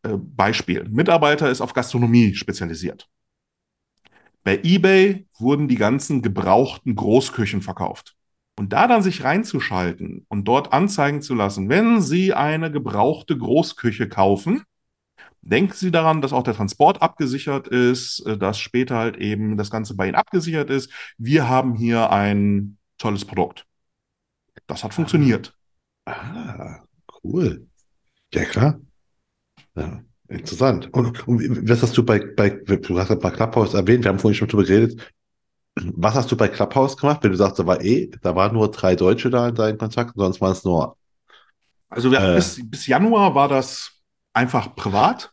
äh, 0.03 0.17
Beispiel, 0.17 0.87
Mitarbeiter 0.89 1.49
ist 1.49 1.61
auf 1.61 1.73
Gastronomie 1.73 2.35
spezialisiert. 2.35 3.09
Bei 4.43 4.59
eBay 4.61 5.25
wurden 5.39 5.67
die 5.67 5.75
ganzen 5.75 6.21
gebrauchten 6.21 6.95
Großküchen 6.95 7.61
verkauft. 7.61 8.15
Und 8.55 8.71
da 8.73 8.87
dann 8.87 9.01
sich 9.01 9.23
reinzuschalten 9.23 10.25
und 10.29 10.47
dort 10.47 10.73
anzeigen 10.73 11.21
zu 11.21 11.33
lassen, 11.33 11.69
wenn 11.69 12.01
Sie 12.01 12.33
eine 12.33 12.71
gebrauchte 12.71 13.35
Großküche 13.35 14.07
kaufen, 14.09 14.63
denken 15.41 15.73
Sie 15.73 15.91
daran, 15.91 16.21
dass 16.21 16.33
auch 16.33 16.43
der 16.43 16.53
Transport 16.53 17.01
abgesichert 17.01 17.67
ist, 17.67 18.19
äh, 18.27 18.37
dass 18.37 18.59
später 18.59 18.97
halt 18.97 19.17
eben 19.17 19.57
das 19.57 19.71
Ganze 19.71 19.95
bei 19.95 20.05
Ihnen 20.05 20.15
abgesichert 20.15 20.69
ist. 20.69 20.91
Wir 21.17 21.49
haben 21.49 21.75
hier 21.75 22.11
ein 22.11 22.77
tolles 22.97 23.25
Produkt. 23.25 23.65
Das 24.67 24.83
hat 24.83 24.93
funktioniert. 24.93 25.55
Ah, 26.05 26.83
cool. 27.23 27.67
Ja, 28.33 28.45
klar. 28.45 28.79
Ja, 29.75 30.01
interessant. 30.27 30.93
Und, 30.93 31.27
und 31.27 31.69
was 31.69 31.81
hast 31.81 31.97
du 31.97 32.03
bei, 32.03 32.19
bei, 32.19 32.49
du 32.49 32.99
hast 32.99 33.09
ja 33.09 33.15
bei 33.15 33.31
Clubhouse 33.31 33.73
erwähnt, 33.73 34.03
wir 34.03 34.09
haben 34.09 34.19
vorhin 34.19 34.35
schon 34.37 34.47
drüber 34.47 34.63
geredet. 34.63 35.11
Was 35.75 36.15
hast 36.15 36.31
du 36.31 36.37
bei 36.37 36.47
Clubhouse 36.47 36.97
gemacht, 36.97 37.23
wenn 37.23 37.31
du 37.31 37.37
sagst, 37.37 37.59
da 37.59 37.65
war 37.65 37.81
eh, 37.81 38.11
da 38.21 38.35
waren 38.35 38.53
nur 38.53 38.69
drei 38.69 38.95
Deutsche 38.95 39.29
da 39.29 39.49
in 39.49 39.55
deinen 39.55 39.77
Kontakten, 39.77 40.19
sonst 40.19 40.39
waren 40.39 40.51
es 40.51 40.63
nur. 40.63 40.97
Also 41.89 42.11
Äh. 42.11 42.35
bis, 42.35 42.61
bis 42.69 42.87
Januar 42.87 43.35
war 43.35 43.47
das 43.47 43.91
einfach 44.33 44.75
privat, 44.75 45.31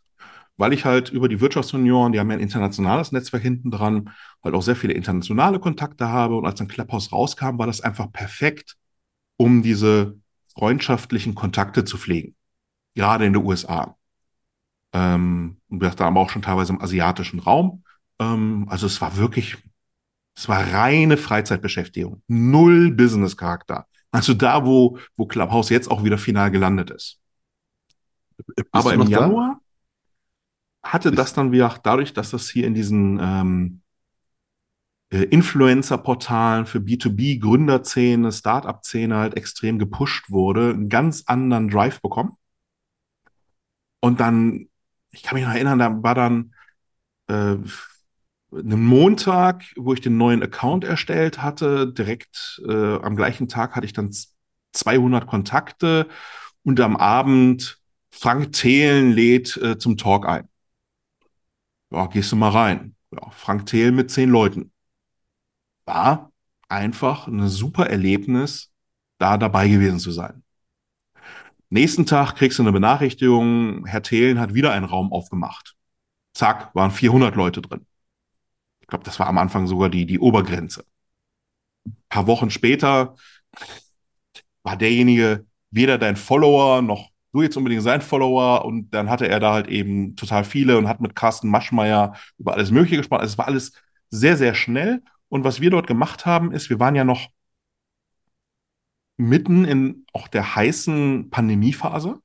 weil 0.56 0.72
ich 0.72 0.84
halt 0.84 1.10
über 1.10 1.28
die 1.28 1.40
Wirtschaftsunion, 1.40 2.12
die 2.12 2.20
haben 2.20 2.30
ja 2.30 2.36
ein 2.36 2.42
internationales 2.42 3.12
Netzwerk 3.12 3.42
hinten 3.42 3.70
dran, 3.70 4.10
halt 4.44 4.54
auch 4.54 4.62
sehr 4.62 4.76
viele 4.76 4.94
internationale 4.94 5.58
Kontakte 5.58 6.08
habe. 6.08 6.36
Und 6.36 6.46
als 6.46 6.58
dann 6.58 6.68
Clubhouse 6.68 7.12
rauskam, 7.12 7.58
war 7.58 7.66
das 7.66 7.80
einfach 7.80 8.12
perfekt, 8.12 8.76
um 9.36 9.62
diese 9.62 10.18
freundschaftlichen 10.56 11.34
Kontakte 11.34 11.84
zu 11.84 11.98
pflegen. 11.98 12.34
Gerade 12.94 13.26
in 13.26 13.34
den 13.34 13.44
USA. 13.44 13.96
Ähm, 14.92 15.60
und 15.68 15.80
wir 15.80 15.90
haben 15.90 16.00
aber 16.00 16.20
auch 16.20 16.30
schon 16.30 16.42
teilweise 16.42 16.72
im 16.72 16.80
asiatischen 16.80 17.40
Raum. 17.40 17.84
Ähm, 18.18 18.66
also 18.68 18.86
es 18.86 19.00
war 19.00 19.16
wirklich, 19.16 19.56
es 20.36 20.48
war 20.48 20.72
reine 20.72 21.16
Freizeitbeschäftigung. 21.16 22.22
Null 22.28 22.90
Business-Charakter. 22.92 23.86
Also 24.10 24.34
da, 24.34 24.64
wo, 24.64 24.98
wo 25.16 25.26
Clubhouse 25.26 25.70
jetzt 25.70 25.90
auch 25.90 26.02
wieder 26.02 26.18
final 26.18 26.50
gelandet 26.50 26.90
ist. 26.90 27.20
Bist 28.46 28.68
Aber 28.72 28.94
im 28.94 29.00
noch 29.00 29.08
da? 29.08 29.20
Januar 29.20 29.60
hatte 30.82 31.10
das 31.10 31.34
dann 31.34 31.52
wieder, 31.52 31.78
dadurch, 31.82 32.14
dass 32.14 32.30
das 32.30 32.48
hier 32.48 32.66
in 32.66 32.74
diesen 32.74 33.18
ähm, 33.20 33.82
äh, 35.10 35.24
Influencer-Portalen 35.24 36.66
für 36.66 36.78
B2B, 36.78 37.40
Gründerszene, 37.40 38.32
Startup-Szene 38.32 39.16
halt 39.16 39.36
extrem 39.36 39.78
gepusht 39.78 40.30
wurde, 40.30 40.70
einen 40.70 40.88
ganz 40.88 41.24
anderen 41.26 41.68
Drive 41.68 42.00
bekommen. 42.00 42.36
Und 44.00 44.20
dann, 44.20 44.69
ich 45.12 45.22
kann 45.22 45.36
mich 45.36 45.44
noch 45.46 45.52
erinnern, 45.54 45.78
da 45.78 46.02
war 46.02 46.14
dann 46.14 46.54
äh, 47.28 47.56
einen 48.52 48.84
Montag, 48.84 49.64
wo 49.76 49.92
ich 49.94 50.00
den 50.00 50.16
neuen 50.16 50.42
Account 50.42 50.84
erstellt 50.84 51.42
hatte. 51.42 51.92
Direkt 51.92 52.60
äh, 52.68 52.96
am 52.96 53.16
gleichen 53.16 53.48
Tag 53.48 53.76
hatte 53.76 53.86
ich 53.86 53.92
dann 53.92 54.12
z- 54.12 54.30
200 54.72 55.26
Kontakte 55.26 56.08
und 56.64 56.80
am 56.80 56.96
Abend 56.96 57.80
Frank 58.10 58.52
Thelen 58.52 59.12
lädt 59.12 59.56
äh, 59.58 59.78
zum 59.78 59.96
Talk 59.96 60.26
ein. 60.26 60.48
Ja, 61.90 62.06
gehst 62.06 62.32
du 62.32 62.36
mal 62.36 62.50
rein. 62.50 62.96
Ja, 63.12 63.30
Frank 63.30 63.66
Thelen 63.66 63.94
mit 63.94 64.10
zehn 64.10 64.28
Leuten. 64.30 64.72
War 65.84 66.32
einfach 66.68 67.26
ein 67.26 67.48
super 67.48 67.86
Erlebnis, 67.90 68.70
da 69.18 69.36
dabei 69.36 69.68
gewesen 69.68 69.98
zu 69.98 70.10
sein. 70.10 70.42
Nächsten 71.70 72.04
Tag 72.06 72.34
kriegst 72.34 72.58
du 72.58 72.62
eine 72.62 72.72
Benachrichtigung, 72.72 73.86
Herr 73.86 74.02
Thelen 74.02 74.40
hat 74.40 74.54
wieder 74.54 74.72
einen 74.72 74.84
Raum 74.84 75.12
aufgemacht. 75.12 75.76
Zack, 76.34 76.74
waren 76.74 76.90
400 76.90 77.36
Leute 77.36 77.62
drin. 77.62 77.86
Ich 78.80 78.88
glaube, 78.88 79.04
das 79.04 79.18
war 79.20 79.28
am 79.28 79.38
Anfang 79.38 79.66
sogar 79.66 79.88
die, 79.88 80.06
die 80.06 80.18
Obergrenze. 80.18 80.84
Ein 81.86 81.96
paar 82.08 82.26
Wochen 82.26 82.50
später 82.50 83.14
war 84.62 84.76
derjenige 84.76 85.46
weder 85.70 85.98
dein 85.98 86.16
Follower 86.16 86.82
noch 86.82 87.10
du 87.32 87.42
jetzt 87.42 87.56
unbedingt 87.56 87.82
sein 87.82 88.00
Follower 88.00 88.64
und 88.64 88.90
dann 88.92 89.08
hatte 89.10 89.28
er 89.28 89.40
da 89.40 89.52
halt 89.52 89.68
eben 89.68 90.16
total 90.16 90.44
viele 90.44 90.78
und 90.78 90.88
hat 90.88 91.00
mit 91.00 91.14
Carsten 91.14 91.48
Maschmeyer 91.48 92.16
über 92.38 92.54
alles 92.54 92.70
Mögliche 92.70 92.96
gesprochen. 92.96 93.20
Also 93.20 93.32
es 93.32 93.38
war 93.38 93.46
alles 93.46 93.72
sehr, 94.10 94.36
sehr 94.36 94.54
schnell. 94.54 95.02
Und 95.28 95.44
was 95.44 95.60
wir 95.60 95.70
dort 95.70 95.86
gemacht 95.86 96.26
haben, 96.26 96.52
ist, 96.52 96.70
wir 96.70 96.80
waren 96.80 96.96
ja 96.96 97.04
noch 97.04 97.28
mitten 99.20 99.64
in 99.64 100.06
auch 100.12 100.28
der 100.28 100.56
heißen 100.56 101.30
Pandemiephase. 101.30 102.20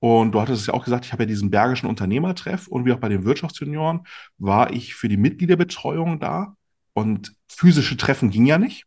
Und 0.00 0.32
du 0.32 0.40
hattest 0.40 0.62
es 0.62 0.66
ja 0.66 0.74
auch 0.74 0.84
gesagt, 0.84 1.04
ich 1.04 1.12
habe 1.12 1.24
ja 1.24 1.26
diesen 1.26 1.50
Bergischen 1.50 1.88
Unternehmertreff 1.88 2.68
und 2.68 2.86
wie 2.86 2.92
auch 2.92 3.00
bei 3.00 3.10
den 3.10 3.24
Wirtschaftsjunioren 3.24 4.06
war 4.38 4.72
ich 4.72 4.94
für 4.94 5.08
die 5.08 5.18
Mitgliederbetreuung 5.18 6.20
da 6.20 6.56
und 6.94 7.34
physische 7.48 7.96
Treffen 7.98 8.30
ging 8.30 8.46
ja 8.46 8.58
nicht. 8.58 8.86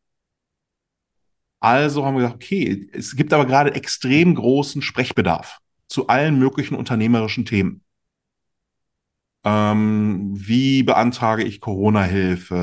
Also 1.60 2.04
haben 2.04 2.16
wir 2.16 2.24
gesagt, 2.24 2.44
okay, 2.44 2.90
es 2.94 3.16
gibt 3.16 3.32
aber 3.32 3.46
gerade 3.46 3.74
extrem 3.76 4.36
großen 4.36 4.82
Sprechbedarf 4.82 5.60
zu 5.88 6.08
allen 6.08 6.38
möglichen 6.38 6.76
unternehmerischen 6.76 7.46
Themen. 7.46 7.83
Ähm, 9.46 10.32
wie 10.34 10.84
beantrage 10.84 11.44
ich 11.44 11.60
Corona-Hilfe? 11.60 12.56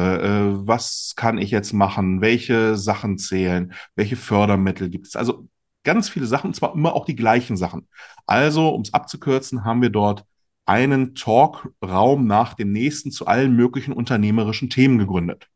Äh, 0.62 0.66
was 0.66 1.12
kann 1.16 1.38
ich 1.38 1.50
jetzt 1.50 1.72
machen? 1.72 2.20
Welche 2.22 2.76
Sachen 2.76 3.18
zählen? 3.18 3.74
Welche 3.96 4.16
Fördermittel 4.16 4.88
gibt 4.88 5.06
es? 5.06 5.16
Also 5.16 5.48
ganz 5.84 6.08
viele 6.08 6.26
Sachen, 6.26 6.48
und 6.48 6.54
zwar 6.54 6.74
immer 6.74 6.94
auch 6.94 7.04
die 7.04 7.16
gleichen 7.16 7.56
Sachen. 7.56 7.88
Also, 8.26 8.68
um 8.70 8.82
es 8.82 8.94
abzukürzen, 8.94 9.64
haben 9.64 9.82
wir 9.82 9.90
dort 9.90 10.24
einen 10.66 11.14
Talkraum 11.14 12.26
nach 12.26 12.54
dem 12.54 12.72
nächsten 12.72 13.10
zu 13.10 13.26
allen 13.26 13.54
möglichen 13.56 13.92
unternehmerischen 13.92 14.70
Themen 14.70 14.98
gegründet. 14.98 15.48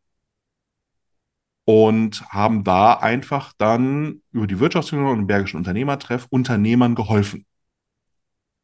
Und 1.66 2.22
haben 2.30 2.62
da 2.64 2.94
einfach 2.94 3.54
dann 3.56 4.22
über 4.32 4.46
die 4.46 4.60
Wirtschaftsunion 4.60 5.12
und 5.12 5.18
den 5.18 5.26
Bergischen 5.26 5.56
Unternehmertreff 5.56 6.26
Unternehmern 6.30 6.94
geholfen. 6.94 7.46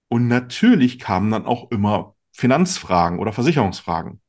Und 0.08 0.28
natürlich 0.28 0.98
kamen 0.98 1.30
dann 1.30 1.46
auch 1.46 1.70
immer 1.70 2.14
Finanzfragen 2.32 3.18
oder 3.18 3.32
Versicherungsfragen. 3.32 4.20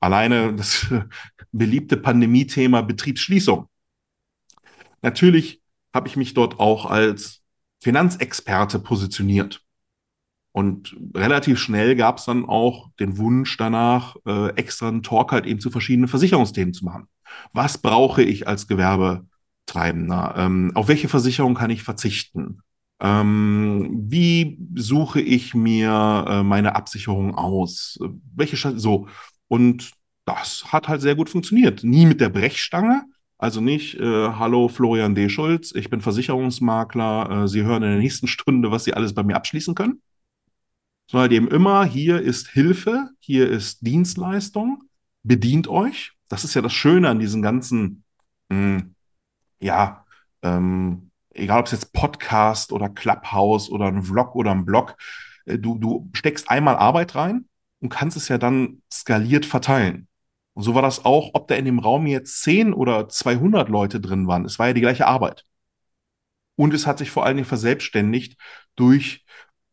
Alleine 0.00 0.54
das 0.54 0.86
beliebte 1.52 1.96
Pandemie-Thema 1.96 2.82
Betriebsschließung. 2.82 3.68
Natürlich 5.02 5.62
habe 5.94 6.08
ich 6.08 6.16
mich 6.16 6.34
dort 6.34 6.60
auch 6.60 6.86
als 6.86 7.42
Finanzexperte 7.82 8.78
positioniert. 8.78 9.62
Und 10.52 10.96
relativ 11.14 11.58
schnell 11.58 11.96
gab 11.96 12.18
es 12.18 12.24
dann 12.24 12.46
auch 12.46 12.90
den 12.98 13.18
Wunsch 13.18 13.56
danach, 13.58 14.16
äh, 14.26 14.48
extra 14.56 14.88
einen 14.88 15.02
Talk 15.02 15.32
halt 15.32 15.44
eben 15.44 15.60
zu 15.60 15.70
verschiedenen 15.70 16.08
Versicherungsthemen 16.08 16.72
zu 16.72 16.84
machen. 16.86 17.08
Was 17.52 17.78
brauche 17.78 18.22
ich 18.22 18.48
als 18.48 18.66
Gewerbetreibender? 18.66 20.34
Ähm, 20.38 20.72
auf 20.74 20.88
welche 20.88 21.08
Versicherung 21.08 21.54
kann 21.54 21.70
ich 21.70 21.82
verzichten? 21.82 22.62
Ähm, 23.00 24.06
wie 24.08 24.58
suche 24.74 25.20
ich 25.20 25.54
mir 25.54 26.24
äh, 26.28 26.42
meine 26.42 26.76
Absicherung 26.76 27.34
aus? 27.34 27.98
Welche 28.34 28.56
Sch 28.56 28.68
so 28.76 29.08
und 29.48 29.92
das 30.24 30.64
hat 30.72 30.88
halt 30.88 31.02
sehr 31.02 31.14
gut 31.14 31.30
funktioniert. 31.30 31.84
Nie 31.84 32.06
mit 32.06 32.20
der 32.20 32.30
Brechstange, 32.30 33.04
also 33.38 33.60
nicht, 33.60 33.94
äh, 33.96 34.28
hallo 34.32 34.68
Florian 34.68 35.14
D. 35.14 35.28
Schulz, 35.28 35.72
ich 35.74 35.90
bin 35.90 36.00
Versicherungsmakler, 36.00 37.44
äh, 37.44 37.48
Sie 37.48 37.62
hören 37.62 37.82
in 37.82 37.90
der 37.90 37.98
nächsten 37.98 38.26
Stunde, 38.28 38.70
was 38.70 38.84
Sie 38.84 38.94
alles 38.94 39.14
bei 39.14 39.22
mir 39.22 39.36
abschließen 39.36 39.74
können. 39.74 40.00
Sondern 41.08 41.30
eben 41.30 41.48
immer, 41.48 41.84
hier 41.84 42.20
ist 42.20 42.48
Hilfe, 42.48 43.10
hier 43.20 43.48
ist 43.48 43.86
Dienstleistung, 43.86 44.82
bedient 45.22 45.68
euch. 45.68 46.12
Das 46.28 46.44
ist 46.44 46.54
ja 46.54 46.62
das 46.62 46.72
Schöne 46.72 47.08
an 47.08 47.20
diesen 47.20 47.42
ganzen, 47.42 48.02
mh, 48.48 48.78
hm, 48.78 48.94
ja, 49.60 50.04
ähm, 50.42 51.05
egal 51.36 51.60
ob 51.60 51.66
es 51.66 51.72
jetzt 51.72 51.92
Podcast 51.92 52.72
oder 52.72 52.88
Clubhouse 52.88 53.70
oder 53.70 53.86
ein 53.86 54.02
Vlog 54.02 54.34
oder 54.34 54.52
ein 54.52 54.64
Blog, 54.64 54.96
äh, 55.46 55.58
du, 55.58 55.78
du 55.78 56.10
steckst 56.12 56.50
einmal 56.50 56.76
Arbeit 56.76 57.14
rein 57.14 57.46
und 57.80 57.90
kannst 57.90 58.16
es 58.16 58.28
ja 58.28 58.38
dann 58.38 58.82
skaliert 58.92 59.46
verteilen. 59.46 60.08
Und 60.54 60.62
so 60.62 60.74
war 60.74 60.82
das 60.82 61.04
auch, 61.04 61.30
ob 61.34 61.48
da 61.48 61.54
in 61.54 61.66
dem 61.66 61.78
Raum 61.78 62.06
jetzt 62.06 62.42
10 62.42 62.72
oder 62.72 63.08
200 63.08 63.68
Leute 63.68 64.00
drin 64.00 64.26
waren. 64.26 64.44
Es 64.44 64.58
war 64.58 64.68
ja 64.68 64.72
die 64.72 64.80
gleiche 64.80 65.06
Arbeit. 65.06 65.44
Und 66.56 66.72
es 66.72 66.86
hat 66.86 66.98
sich 66.98 67.10
vor 67.10 67.26
allen 67.26 67.36
Dingen 67.36 67.48
verselbstständigt 67.48 68.38
durch 68.74 69.24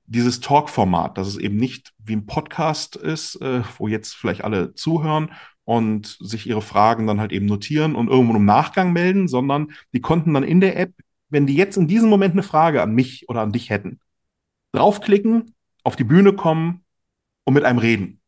dieses 0.06 0.42
Talk-Format, 0.42 1.18
dass 1.18 1.28
es 1.28 1.38
eben 1.38 1.56
nicht 1.56 1.94
wie 1.98 2.16
ein 2.16 2.26
Podcast 2.26 2.98
ist, 2.98 3.36
äh, 3.42 3.64
wo 3.78 3.88
jetzt 3.88 4.14
vielleicht 4.14 4.44
alle 4.44 4.74
zuhören 4.76 5.32
und 5.64 6.18
sich 6.20 6.46
ihre 6.48 6.62
Fragen 6.62 7.08
dann 7.08 7.22
halt 7.22 7.32
eben 7.32 7.46
notieren 7.46 7.96
und 7.96 8.10
irgendwo 8.10 8.36
im 8.36 8.46
Nachgang 8.46 8.92
melden, 8.92 9.30
sondern 9.30 9.72
die 9.94 10.02
konnten 10.02 10.34
dann 10.34 10.44
in 10.44 10.60
der 10.60 10.78
App 10.78 10.92
wenn 11.34 11.48
die 11.48 11.56
jetzt 11.56 11.78
in 11.78 11.88
diesem 11.88 12.10
Moment 12.10 12.34
eine 12.34 12.44
Frage 12.44 12.84
an 12.84 12.94
mich 12.94 13.28
oder 13.28 13.42
an 13.42 13.52
dich 13.52 13.72
hätten, 13.72 14.00
draufklicken, 14.72 15.56
auf 15.84 15.96
die 15.96 16.04
Bühne 16.04 16.34
kommen 16.34 16.86
und 17.44 17.56
mit 17.56 17.66
einem 17.66 17.80
reden. 17.80 18.22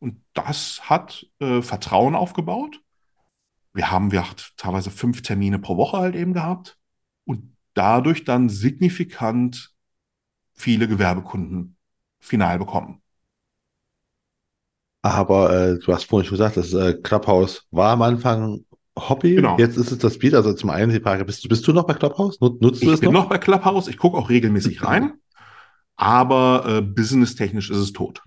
Und 0.00 0.22
das 0.34 0.88
hat 0.88 1.26
äh, 1.40 1.62
Vertrauen 1.62 2.14
aufgebaut. 2.14 2.82
Wir 3.72 3.90
haben 3.90 4.12
wir 4.12 4.24
teilweise 4.58 4.90
fünf 4.90 5.22
Termine 5.22 5.58
pro 5.58 5.78
Woche 5.78 5.96
halt 5.96 6.14
eben 6.14 6.34
gehabt 6.34 6.78
und 7.24 7.56
dadurch 7.72 8.24
dann 8.24 8.50
signifikant 8.50 9.74
viele 10.52 10.88
Gewerbekunden 10.88 11.76
final 12.18 12.58
bekommen. 12.58 13.02
Aber 15.00 15.52
äh, 15.52 15.78
du 15.78 15.92
hast 15.94 16.04
vorhin 16.04 16.28
schon 16.28 16.36
gesagt, 16.36 16.58
das 16.58 16.74
äh, 16.74 16.94
Clubhouse 16.94 17.66
war 17.70 17.92
am 17.92 18.02
Anfang 18.02 18.66
Hobby. 18.98 19.36
Genau. 19.36 19.56
Jetzt 19.58 19.76
ist 19.76 19.92
es 19.92 19.98
das 19.98 20.14
Spiel. 20.14 20.34
Also 20.34 20.52
zum 20.52 20.70
einen 20.70 20.92
die 20.92 21.00
Frage, 21.00 21.24
bist 21.24 21.44
du, 21.44 21.48
bist 21.48 21.66
du 21.66 21.72
noch 21.72 21.84
bei 21.84 21.94
Clubhouse? 21.94 22.40
Nutzt 22.40 22.82
du 22.82 22.86
ich 22.86 22.92
es 22.94 23.00
bin 23.00 23.12
noch? 23.12 23.22
noch 23.22 23.28
bei 23.28 23.38
Clubhouse. 23.38 23.88
Ich 23.88 23.98
gucke 23.98 24.16
auch 24.16 24.30
regelmäßig 24.30 24.82
rein. 24.84 25.14
Aber 25.96 26.64
äh, 26.66 26.82
businesstechnisch 26.82 27.70
ist 27.70 27.78
es 27.78 27.92
tot. 27.92 28.22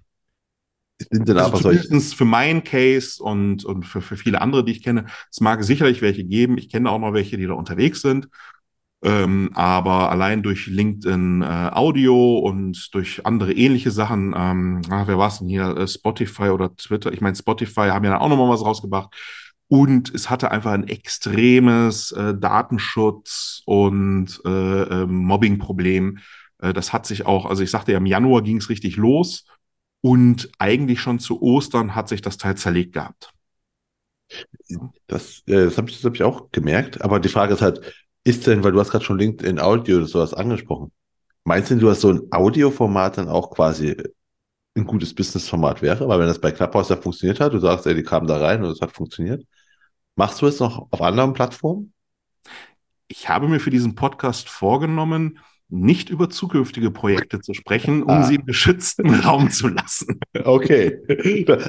Sind 1.09 1.28
denn 1.28 1.38
also 1.38 1.51
aber 1.51 1.61
zumindest 1.61 2.15
für 2.15 2.26
meinen 2.26 2.63
Case 2.63 3.24
und, 3.24 3.65
und 3.65 3.86
für, 3.86 4.01
für 4.01 4.17
viele 4.17 4.41
andere, 4.41 4.63
die 4.63 4.74
ich 4.74 4.84
kenne, 4.84 5.05
es 5.32 5.39
mag 5.39 5.63
sicherlich 5.63 6.01
welche 6.01 6.24
geben. 6.24 6.57
Ich 6.57 6.69
kenne 6.69 6.91
auch 6.91 6.99
noch 6.99 7.13
welche, 7.13 7.38
die 7.38 7.47
da 7.47 7.53
unterwegs 7.53 8.01
sind. 8.01 8.28
Ähm, 9.03 9.49
aber 9.55 10.11
allein 10.11 10.43
durch 10.43 10.67
LinkedIn 10.67 11.41
äh, 11.41 11.45
Audio 11.74 12.38
und 12.38 12.93
durch 12.93 13.26
andere 13.26 13.51
ähnliche 13.51 13.89
Sachen, 13.89 14.36
ähm, 14.38 14.82
ach, 14.91 15.07
wer 15.07 15.17
war 15.17 15.30
es 15.30 15.39
denn 15.39 15.47
hier? 15.47 15.76
Äh, 15.76 15.88
Spotify 15.88 16.49
oder 16.49 16.76
Twitter? 16.76 17.11
Ich 17.11 17.22
meine, 17.22 17.36
Spotify 17.36 17.89
haben 17.89 18.05
ja 18.05 18.11
dann 18.11 18.22
auch 18.22 18.30
noch 18.30 18.38
mal 18.38 18.49
was 18.49 18.63
rausgebracht. 18.63 19.15
Und 19.72 20.13
es 20.13 20.30
hatte 20.30 20.51
einfach 20.51 20.74
ein 20.74 20.89
extremes 20.89 22.11
äh, 22.11 22.34
Datenschutz- 22.34 23.61
und 23.65 24.41
äh, 24.45 24.49
äh, 25.03 25.05
Mobbing-Problem. 25.05 26.19
Äh, 26.61 26.74
das 26.74 26.91
hat 26.91 27.05
sich 27.05 27.26
auch, 27.26 27.45
also 27.45 27.63
ich 27.63 27.72
sagte 27.72 27.93
ja, 27.93 27.99
im 27.99 28.05
Januar 28.05 28.41
ging 28.41 28.57
es 28.57 28.67
richtig 28.67 28.97
los 28.97 29.45
und 30.01 30.49
eigentlich 30.59 30.99
schon 30.99 31.19
zu 31.19 31.41
Ostern 31.41 31.95
hat 31.95 32.09
sich 32.09 32.22
das 32.22 32.38
Teil 32.38 32.57
zerlegt 32.57 32.91
gehabt. 32.91 33.34
Das, 35.07 35.39
äh, 35.47 35.65
das 35.65 35.78
habe 35.78 35.89
ich, 35.89 36.03
hab 36.03 36.15
ich 36.15 36.24
auch 36.24 36.51
gemerkt. 36.51 37.01
Aber 37.01 37.19
die 37.22 37.30
Frage 37.30 37.53
ist 37.53 37.61
halt, 37.61 37.82
ist 38.26 38.47
denn, 38.47 38.63
weil 38.63 38.72
du 38.72 38.80
hast 38.80 38.91
gerade 38.91 39.05
schon 39.05 39.19
LinkedIn 39.19 39.57
Audio 39.59 39.97
oder 39.97 40.07
sowas 40.07 40.34
angesprochen, 40.34 40.91
meinst 41.45 41.72
du, 41.72 41.78
du 41.78 41.89
hast 41.89 42.01
so 42.01 42.09
ein 42.11 42.22
Audioformat 42.32 43.17
dann 43.19 43.30
auch 43.30 43.51
quasi 43.51 43.95
ein 44.76 44.86
gutes 44.86 45.13
Businessformat 45.15 45.82
wäre? 45.82 46.07
Weil 46.07 46.19
wenn 46.19 46.28
das 46.28 46.41
bei 46.41 46.51
Clubhouse 46.51 46.89
ja 46.89 46.97
funktioniert 46.97 47.39
hat, 47.39 47.53
du 47.53 47.59
sagst, 47.59 47.88
ey, 47.88 47.95
die 47.95 48.03
kamen 48.03 48.28
da 48.28 48.38
rein 48.38 48.63
und 48.63 48.72
es 48.72 48.82
hat 48.82 48.91
funktioniert, 48.93 49.45
Machst 50.22 50.39
du 50.39 50.45
es 50.45 50.59
noch 50.59 50.86
auf 50.91 51.01
anderen 51.01 51.34
Plattformen? 51.34 51.93
Ich 53.07 53.28
habe 53.28 53.47
mir 53.47 53.59
für 53.59 53.72
diesen 53.72 53.95
Podcast 53.95 54.49
vorgenommen, 54.49 55.39
nicht 55.67 56.11
über 56.11 56.30
zukünftige 56.30 56.91
Projekte 56.91 57.41
zu 57.41 57.55
sprechen, 57.55 58.03
um 58.03 58.09
ah. 58.11 58.24
sie 58.26 58.36
im 58.36 58.45
geschützten 58.45 59.15
Raum 59.22 59.49
zu 59.49 59.67
lassen. 59.69 60.19
Okay. 60.43 60.99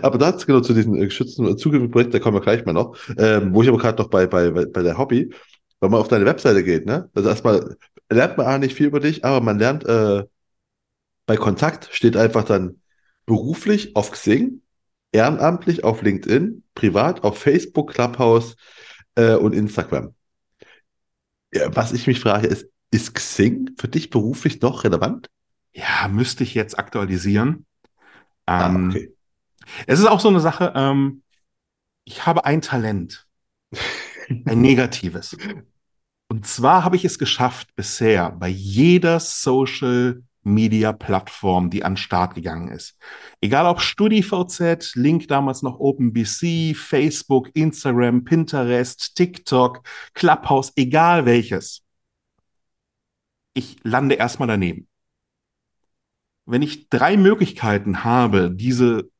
Aber 0.02 0.18
dazu 0.18 0.46
genau 0.46 0.60
zu 0.60 0.74
diesen 0.74 0.92
geschützten 0.96 1.46
zukünftigen 1.56 1.90
Projekten, 1.90 2.12
da 2.12 2.18
kommen 2.18 2.36
wir 2.36 2.42
gleich 2.42 2.66
mal 2.66 2.74
noch, 2.74 2.94
ähm, 3.16 3.54
wo 3.54 3.62
ich 3.62 3.70
aber 3.70 3.78
gerade 3.78 4.02
noch 4.02 4.10
bei, 4.10 4.26
bei, 4.26 4.50
bei 4.50 4.82
der 4.82 4.98
Hobby, 4.98 5.32
wenn 5.80 5.90
man 5.90 6.00
auf 6.00 6.08
deine 6.08 6.26
Webseite 6.26 6.62
geht, 6.62 6.84
ne? 6.84 7.08
Also 7.14 7.30
erstmal 7.30 7.78
lernt 8.10 8.36
man 8.36 8.46
auch 8.48 8.58
nicht 8.58 8.74
viel 8.74 8.88
über 8.88 9.00
dich, 9.00 9.24
aber 9.24 9.40
man 9.40 9.58
lernt, 9.58 9.86
äh, 9.86 10.24
bei 11.24 11.38
Kontakt 11.38 11.88
steht 11.90 12.18
einfach 12.18 12.44
dann 12.44 12.82
beruflich 13.24 13.96
auf 13.96 14.10
Xing 14.10 14.60
ehrenamtlich 15.10 15.84
auf 15.84 16.02
LinkedIn, 16.02 16.61
privat 16.74 17.22
auf 17.24 17.38
Facebook, 17.38 17.92
Clubhouse 17.92 18.56
äh, 19.14 19.34
und 19.34 19.52
Instagram. 19.52 20.14
Ja, 21.52 21.74
was 21.74 21.92
ich 21.92 22.06
mich 22.06 22.20
frage, 22.20 22.46
ist, 22.46 22.66
ist 22.90 23.14
Xing 23.14 23.70
für 23.78 23.88
dich 23.88 24.10
beruflich 24.10 24.60
noch 24.60 24.84
relevant? 24.84 25.28
Ja, 25.74 26.08
müsste 26.08 26.44
ich 26.44 26.54
jetzt 26.54 26.78
aktualisieren. 26.78 27.66
Ah, 28.46 28.66
ähm, 28.66 28.76
ah, 28.76 28.88
okay. 28.88 29.14
Es 29.86 29.98
ist 29.98 30.06
auch 30.06 30.20
so 30.20 30.28
eine 30.28 30.40
Sache, 30.40 30.72
ähm, 30.74 31.22
ich 32.04 32.26
habe 32.26 32.44
ein 32.44 32.62
Talent, 32.62 33.26
ein 34.28 34.60
negatives. 34.60 35.36
Und 36.28 36.46
zwar 36.46 36.84
habe 36.84 36.96
ich 36.96 37.04
es 37.04 37.18
geschafft, 37.18 37.74
bisher 37.76 38.30
bei 38.30 38.48
jeder 38.48 39.20
Social 39.20 40.22
Media-Plattform, 40.42 41.70
die 41.70 41.84
an 41.84 41.92
den 41.92 41.96
Start 41.96 42.34
gegangen 42.34 42.68
ist. 42.68 42.96
Egal 43.40 43.66
ob 43.66 43.80
StudiVZ, 43.80 44.94
Link 44.94 45.28
damals 45.28 45.62
noch 45.62 45.78
OpenBC, 45.78 46.74
Facebook, 46.76 47.50
Instagram, 47.54 48.24
Pinterest, 48.24 49.14
TikTok, 49.14 49.82
Clubhouse, 50.14 50.72
egal 50.76 51.24
welches. 51.26 51.82
Ich 53.54 53.76
lande 53.82 54.16
erstmal 54.16 54.48
daneben. 54.48 54.88
Wenn 56.44 56.62
ich 56.62 56.88
drei 56.88 57.16
Möglichkeiten 57.16 58.02
habe, 58.04 58.50
diese 58.50 59.10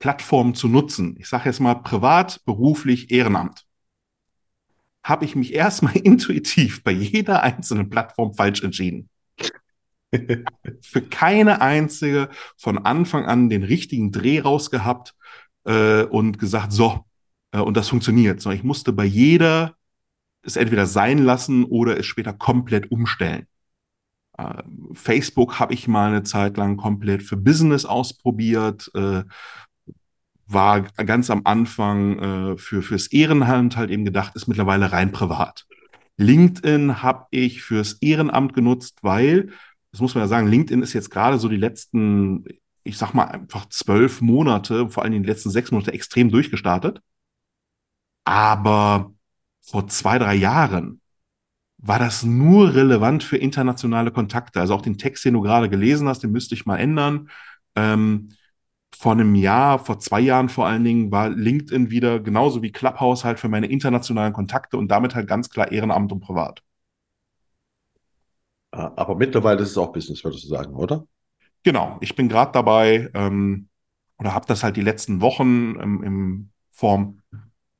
Plattform 0.00 0.54
zu 0.54 0.68
nutzen, 0.68 1.16
ich 1.18 1.28
sage 1.28 1.48
jetzt 1.48 1.60
mal 1.60 1.74
privat, 1.76 2.44
beruflich, 2.44 3.10
Ehrenamt, 3.10 3.64
habe 5.04 5.24
ich 5.24 5.36
mich 5.36 5.54
erstmal 5.54 5.96
intuitiv 5.96 6.82
bei 6.82 6.90
jeder 6.90 7.42
einzelnen 7.42 7.90
Plattform 7.90 8.34
falsch 8.34 8.62
entschieden. 8.62 9.08
Für 10.82 11.02
keine 11.02 11.60
einzige 11.60 12.28
von 12.56 12.78
Anfang 12.78 13.24
an 13.24 13.48
den 13.48 13.62
richtigen 13.62 14.12
Dreh 14.12 14.40
rausgehabt 14.40 15.14
äh, 15.64 16.04
und 16.04 16.38
gesagt, 16.38 16.72
so, 16.72 17.04
äh, 17.52 17.60
und 17.60 17.76
das 17.76 17.88
funktioniert. 17.88 18.40
Sondern 18.40 18.58
ich 18.58 18.64
musste 18.64 18.92
bei 18.92 19.04
jeder 19.04 19.76
es 20.42 20.56
entweder 20.56 20.86
sein 20.86 21.18
lassen 21.18 21.64
oder 21.64 21.98
es 21.98 22.06
später 22.06 22.32
komplett 22.32 22.90
umstellen. 22.90 23.46
Äh, 24.36 24.62
Facebook 24.92 25.58
habe 25.58 25.74
ich 25.74 25.88
mal 25.88 26.08
eine 26.08 26.22
Zeit 26.22 26.56
lang 26.56 26.76
komplett 26.76 27.22
für 27.22 27.36
Business 27.36 27.84
ausprobiert, 27.84 28.90
äh, 28.94 29.24
war 30.46 30.82
ganz 30.82 31.30
am 31.30 31.42
Anfang 31.44 32.18
äh, 32.18 32.58
für 32.58 32.82
fürs 32.82 33.06
Ehrenamt 33.08 33.76
halt 33.76 33.90
eben 33.90 34.04
gedacht, 34.04 34.36
ist 34.36 34.46
mittlerweile 34.46 34.92
rein 34.92 35.10
privat. 35.10 35.66
LinkedIn 36.16 37.02
habe 37.02 37.26
ich 37.30 37.62
fürs 37.62 37.94
Ehrenamt 37.94 38.54
genutzt, 38.54 38.98
weil, 39.02 39.50
das 39.94 40.00
muss 40.00 40.16
man 40.16 40.24
ja 40.24 40.28
sagen, 40.28 40.48
LinkedIn 40.48 40.82
ist 40.82 40.92
jetzt 40.92 41.10
gerade 41.10 41.38
so 41.38 41.48
die 41.48 41.56
letzten, 41.56 42.44
ich 42.82 42.98
sag 42.98 43.14
mal 43.14 43.26
einfach 43.26 43.68
zwölf 43.68 44.20
Monate, 44.20 44.88
vor 44.90 45.04
allem 45.04 45.22
die 45.22 45.28
letzten 45.28 45.50
sechs 45.50 45.70
Monate 45.70 45.92
extrem 45.92 46.30
durchgestartet. 46.30 47.00
Aber 48.24 49.14
vor 49.62 49.86
zwei, 49.86 50.18
drei 50.18 50.34
Jahren 50.34 51.00
war 51.78 52.00
das 52.00 52.24
nur 52.24 52.74
relevant 52.74 53.22
für 53.22 53.36
internationale 53.36 54.10
Kontakte. 54.10 54.60
Also 54.60 54.74
auch 54.74 54.82
den 54.82 54.98
Text, 54.98 55.24
den 55.24 55.34
du 55.34 55.42
gerade 55.42 55.70
gelesen 55.70 56.08
hast, 56.08 56.24
den 56.24 56.32
müsste 56.32 56.56
ich 56.56 56.66
mal 56.66 56.78
ändern. 56.78 57.30
Ähm, 57.76 58.30
vor 58.96 59.12
einem 59.12 59.36
Jahr, 59.36 59.78
vor 59.78 60.00
zwei 60.00 60.20
Jahren 60.20 60.48
vor 60.48 60.66
allen 60.66 60.82
Dingen, 60.82 61.12
war 61.12 61.28
LinkedIn 61.28 61.90
wieder 61.90 62.18
genauso 62.18 62.62
wie 62.62 62.72
Clubhouse 62.72 63.24
halt 63.24 63.38
für 63.38 63.48
meine 63.48 63.68
internationalen 63.68 64.32
Kontakte 64.32 64.76
und 64.76 64.88
damit 64.88 65.14
halt 65.14 65.28
ganz 65.28 65.50
klar 65.50 65.70
Ehrenamt 65.70 66.10
und 66.10 66.18
Privat. 66.20 66.64
Aber 68.74 69.14
mittlerweile 69.16 69.62
ist 69.62 69.70
es 69.70 69.78
auch 69.78 69.92
Business, 69.92 70.24
würdest 70.24 70.44
du 70.44 70.48
sagen, 70.48 70.74
oder? 70.74 71.06
Genau, 71.62 71.96
ich 72.00 72.14
bin 72.14 72.28
gerade 72.28 72.52
dabei 72.52 73.10
ähm, 73.14 73.68
oder 74.18 74.34
habe 74.34 74.46
das 74.46 74.62
halt 74.62 74.76
die 74.76 74.82
letzten 74.82 75.20
Wochen 75.20 75.76
ähm, 75.80 76.02
in 76.02 76.50
Form 76.72 77.20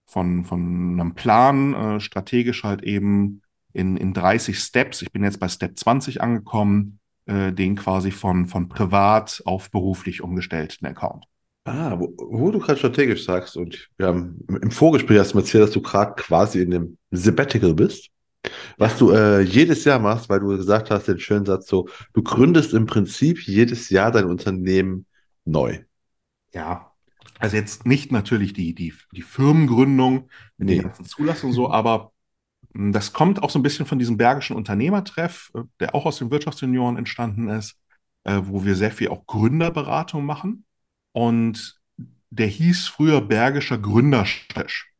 von, 0.07 0.45
von 0.45 0.61
einem 0.61 1.15
Plan, 1.15 1.75
äh, 1.75 2.01
strategisch 2.01 2.65
halt 2.65 2.83
eben 2.83 3.43
in, 3.73 3.97
in 3.97 4.15
30 4.15 4.59
Steps. 4.59 5.03
Ich 5.03 5.13
bin 5.13 5.25
jetzt 5.25 5.41
bei 5.41 5.49
Step 5.49 5.79
20 5.79 6.23
angekommen, 6.23 7.01
äh, 7.27 7.53
den 7.53 7.77
quasi 7.77 8.11
von, 8.11 8.47
von 8.47 8.69
privat 8.69 9.43
auf 9.45 9.71
beruflich 9.71 10.23
umgestellt, 10.23 10.81
den 10.81 10.89
Account. 10.89 11.25
Ah, 11.65 11.99
wo, 11.99 12.15
wo 12.19 12.51
du 12.51 12.59
gerade 12.59 12.79
strategisch 12.79 13.25
sagst 13.25 13.57
und 13.57 13.89
wir 13.97 14.09
haben 14.09 14.47
im 14.49 14.71
Vorgespräch 14.71 15.19
hast 15.19 15.33
du 15.33 15.39
erzählt, 15.39 15.65
dass 15.65 15.71
du 15.71 15.81
gerade 15.81 16.15
quasi 16.15 16.61
in 16.61 16.71
dem 16.71 16.99
Sabbatical 17.11 17.73
bist, 17.73 18.11
was 18.79 18.99
du 18.99 19.11
äh, 19.13 19.41
jedes 19.43 19.85
Jahr 19.85 19.99
machst, 19.99 20.29
weil 20.29 20.41
du 20.41 20.49
gesagt 20.49 20.91
hast, 20.91 21.09
den 21.09 21.19
schönen 21.19 21.47
Satz 21.47 21.67
so, 21.69 21.89
du 22.13 22.23
gründest 22.23 22.75
im 22.75 22.87
Prinzip 22.87 23.41
jedes 23.47 23.91
Jahr 23.91 24.11
dein 24.13 24.27
Unternehmen 24.27 25.07
neu. 25.45 25.81
Ja, 26.53 26.93
also 27.39 27.57
jetzt 27.57 27.87
nicht 27.87 28.13
natürlich 28.13 28.53
die, 28.53 28.75
die, 28.75 28.95
die 29.13 29.23
Firmengründung 29.23 30.31
mit 30.57 30.69
Nee. 30.69 30.71
den 30.71 30.83
ganzen 30.83 31.05
Zulassungen 31.05 31.55
so, 31.55 31.71
aber 31.71 32.13
mh, 32.75 32.93
das 32.93 33.13
kommt 33.13 33.43
auch 33.43 33.51
so 33.51 33.59
ein 33.61 33.65
bisschen 33.65 33.87
von 33.87 33.99
diesem 34.01 34.19
Bergischen 34.19 34.57
Unternehmertreff, 34.57 35.53
äh, 35.55 35.63
der 35.81 35.95
auch 35.95 36.07
aus 36.07 36.19
den 36.19 36.31
Wirtschaftsjunioren 36.33 36.99
entstanden 36.99 37.49
ist, 37.49 37.79
äh, 38.25 38.41
wo 38.45 38.65
wir 38.65 38.77
sehr 38.77 38.93
viel 38.93 39.09
auch 39.11 39.27
Gründerberatung 39.27 40.27
machen. 40.27 40.67
Und 41.13 41.81
der 42.31 42.49
hieß 42.49 42.89
früher 42.89 43.23
Bergischer 43.23 43.79
Gründertisch. 43.79 44.94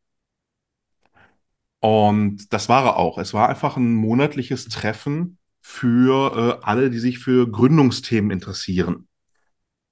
Und 1.85 2.51
das 2.51 2.67
war 2.67 2.83
er 2.83 2.97
auch. 2.97 3.19
Es 3.19 3.35
war 3.35 3.47
einfach 3.47 3.77
ein 3.77 3.93
monatliches 3.93 4.67
Treffen 4.69 5.37
für 5.61 6.59
äh, 6.59 6.65
alle, 6.65 6.89
die 6.89 6.97
sich 6.97 7.19
für 7.19 7.47
Gründungsthemen 7.47 8.31
interessieren. 8.31 9.07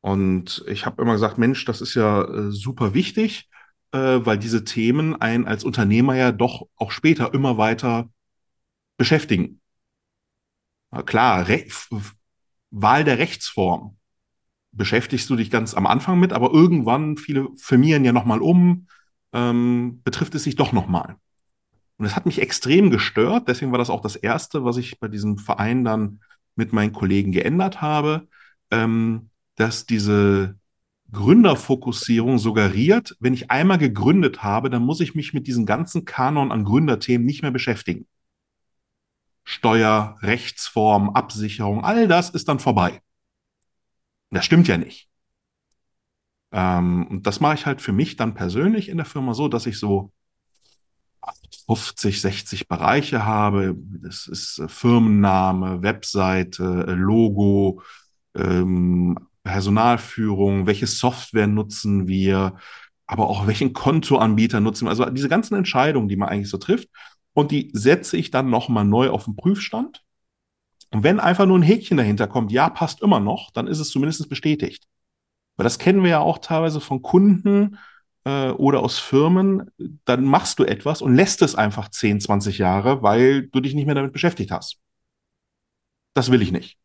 Und 0.01 0.65
ich 0.67 0.87
habe 0.87 1.03
immer 1.03 1.13
gesagt, 1.13 1.37
Mensch, 1.37 1.65
das 1.65 1.81
ist 1.81 1.93
ja 1.93 2.23
äh, 2.23 2.49
super 2.49 2.95
wichtig, 2.95 3.47
äh, 3.91 4.19
weil 4.23 4.39
diese 4.39 4.63
Themen 4.63 5.21
einen 5.21 5.45
als 5.45 5.63
Unternehmer 5.63 6.15
ja 6.15 6.31
doch 6.31 6.67
auch 6.77 6.89
später 6.89 7.31
immer 7.35 7.59
weiter 7.59 8.09
beschäftigen. 8.97 9.61
Na 10.89 11.03
klar, 11.03 11.47
Re 11.47 11.67
Wahl 12.71 13.03
der 13.03 13.19
Rechtsform 13.19 13.97
beschäftigst 14.71 15.29
du 15.29 15.35
dich 15.35 15.51
ganz 15.51 15.75
am 15.75 15.85
Anfang 15.85 16.19
mit, 16.19 16.33
aber 16.33 16.51
irgendwann, 16.53 17.17
viele 17.17 17.49
firmieren 17.55 18.03
ja 18.03 18.13
nochmal 18.13 18.41
um, 18.41 18.87
ähm, 19.31 20.01
betrifft 20.03 20.33
es 20.33 20.43
sich 20.43 20.55
doch 20.55 20.71
nochmal. 20.71 21.17
Und 21.97 22.05
das 22.05 22.15
hat 22.15 22.25
mich 22.25 22.41
extrem 22.41 22.89
gestört. 22.89 23.47
Deswegen 23.47 23.71
war 23.71 23.79
das 23.79 23.89
auch 23.89 24.01
das 24.01 24.15
Erste, 24.15 24.65
was 24.65 24.77
ich 24.77 24.99
bei 24.99 25.07
diesem 25.07 25.37
Verein 25.37 25.83
dann 25.83 26.21
mit 26.55 26.73
meinen 26.73 26.93
Kollegen 26.93 27.31
geändert 27.31 27.81
habe, 27.81 28.27
ähm, 28.71 29.29
dass 29.55 29.85
diese 29.85 30.55
Gründerfokussierung 31.11 32.39
suggeriert, 32.39 33.15
wenn 33.19 33.33
ich 33.33 33.51
einmal 33.51 33.77
gegründet 33.77 34.43
habe, 34.43 34.69
dann 34.69 34.83
muss 34.83 34.99
ich 34.99 35.13
mich 35.15 35.33
mit 35.33 35.47
diesem 35.47 35.65
ganzen 35.65 36.05
Kanon 36.05 36.51
an 36.51 36.63
Gründerthemen 36.63 37.25
nicht 37.25 37.43
mehr 37.43 37.51
beschäftigen. 37.51 38.07
Steuer, 39.43 40.17
Rechtsform, 40.21 41.11
Absicherung, 41.11 41.83
all 41.83 42.07
das 42.07 42.29
ist 42.31 42.47
dann 42.47 42.59
vorbei. 42.59 43.01
Das 44.31 44.45
stimmt 44.45 44.67
ja 44.67 44.77
nicht. 44.77 45.09
Ähm, 46.51 47.07
und 47.07 47.27
das 47.27 47.39
mache 47.39 47.55
ich 47.55 47.65
halt 47.65 47.81
für 47.81 47.91
mich 47.91 48.15
dann 48.15 48.33
persönlich 48.33 48.89
in 48.89 48.97
der 48.97 49.05
Firma 49.05 49.33
so, 49.33 49.47
dass 49.47 49.65
ich 49.65 49.77
so 49.77 50.11
50, 51.67 52.21
60 52.21 52.67
Bereiche 52.67 53.25
habe. 53.25 53.75
Das 54.01 54.27
ist 54.27 54.59
äh, 54.59 54.67
Firmenname, 54.67 55.81
Webseite, 55.81 56.85
äh, 56.87 56.91
Logo, 56.91 57.81
ähm, 58.35 59.17
Personalführung, 59.43 60.67
welche 60.67 60.87
Software 60.87 61.47
nutzen 61.47 62.07
wir, 62.07 62.55
aber 63.05 63.27
auch 63.27 63.47
welchen 63.47 63.73
Kontoanbieter 63.73 64.59
nutzen 64.59 64.85
wir. 64.85 64.89
Also 64.89 65.05
diese 65.05 65.29
ganzen 65.29 65.55
Entscheidungen, 65.55 66.07
die 66.07 66.15
man 66.15 66.29
eigentlich 66.29 66.49
so 66.49 66.57
trifft. 66.57 66.89
Und 67.33 67.51
die 67.51 67.71
setze 67.73 68.15
ich 68.15 68.31
dann 68.31 68.49
nochmal 68.49 68.85
neu 68.85 69.09
auf 69.09 69.25
den 69.25 69.35
Prüfstand. 69.35 70.03
Und 70.91 71.03
wenn 71.03 71.19
einfach 71.19 71.45
nur 71.45 71.57
ein 71.57 71.63
Häkchen 71.63 71.97
dahinter 71.97 72.27
kommt, 72.27 72.51
ja, 72.51 72.69
passt 72.69 73.01
immer 73.01 73.19
noch, 73.19 73.51
dann 73.51 73.67
ist 73.67 73.79
es 73.79 73.89
zumindest 73.89 74.29
bestätigt. 74.29 74.87
Weil 75.57 75.63
das 75.63 75.79
kennen 75.79 76.03
wir 76.03 76.11
ja 76.11 76.19
auch 76.19 76.37
teilweise 76.37 76.79
von 76.79 77.01
Kunden 77.01 77.77
äh, 78.25 78.49
oder 78.49 78.81
aus 78.81 78.99
Firmen. 78.99 79.71
Dann 80.05 80.25
machst 80.25 80.59
du 80.59 80.63
etwas 80.65 81.01
und 81.01 81.15
lässt 81.15 81.41
es 81.41 81.55
einfach 81.55 81.89
10, 81.89 82.21
20 82.21 82.57
Jahre, 82.57 83.01
weil 83.03 83.47
du 83.47 83.59
dich 83.59 83.73
nicht 83.73 83.85
mehr 83.85 83.95
damit 83.95 84.13
beschäftigt 84.13 84.51
hast. 84.51 84.79
Das 86.13 86.31
will 86.31 86.41
ich 86.41 86.51
nicht. 86.51 86.77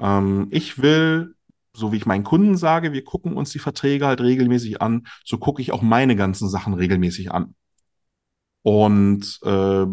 Ähm, 0.00 0.48
ich 0.50 0.80
will, 0.80 1.34
so 1.72 1.92
wie 1.92 1.96
ich 1.96 2.06
meinen 2.06 2.24
Kunden 2.24 2.56
sage, 2.56 2.92
wir 2.92 3.04
gucken 3.04 3.36
uns 3.36 3.50
die 3.50 3.58
Verträge 3.58 4.06
halt 4.06 4.20
regelmäßig 4.20 4.82
an, 4.82 5.06
so 5.24 5.38
gucke 5.38 5.62
ich 5.62 5.72
auch 5.72 5.82
meine 5.82 6.16
ganzen 6.16 6.48
Sachen 6.48 6.74
regelmäßig 6.74 7.32
an. 7.32 7.54
Und 8.62 9.38
äh, 9.44 9.86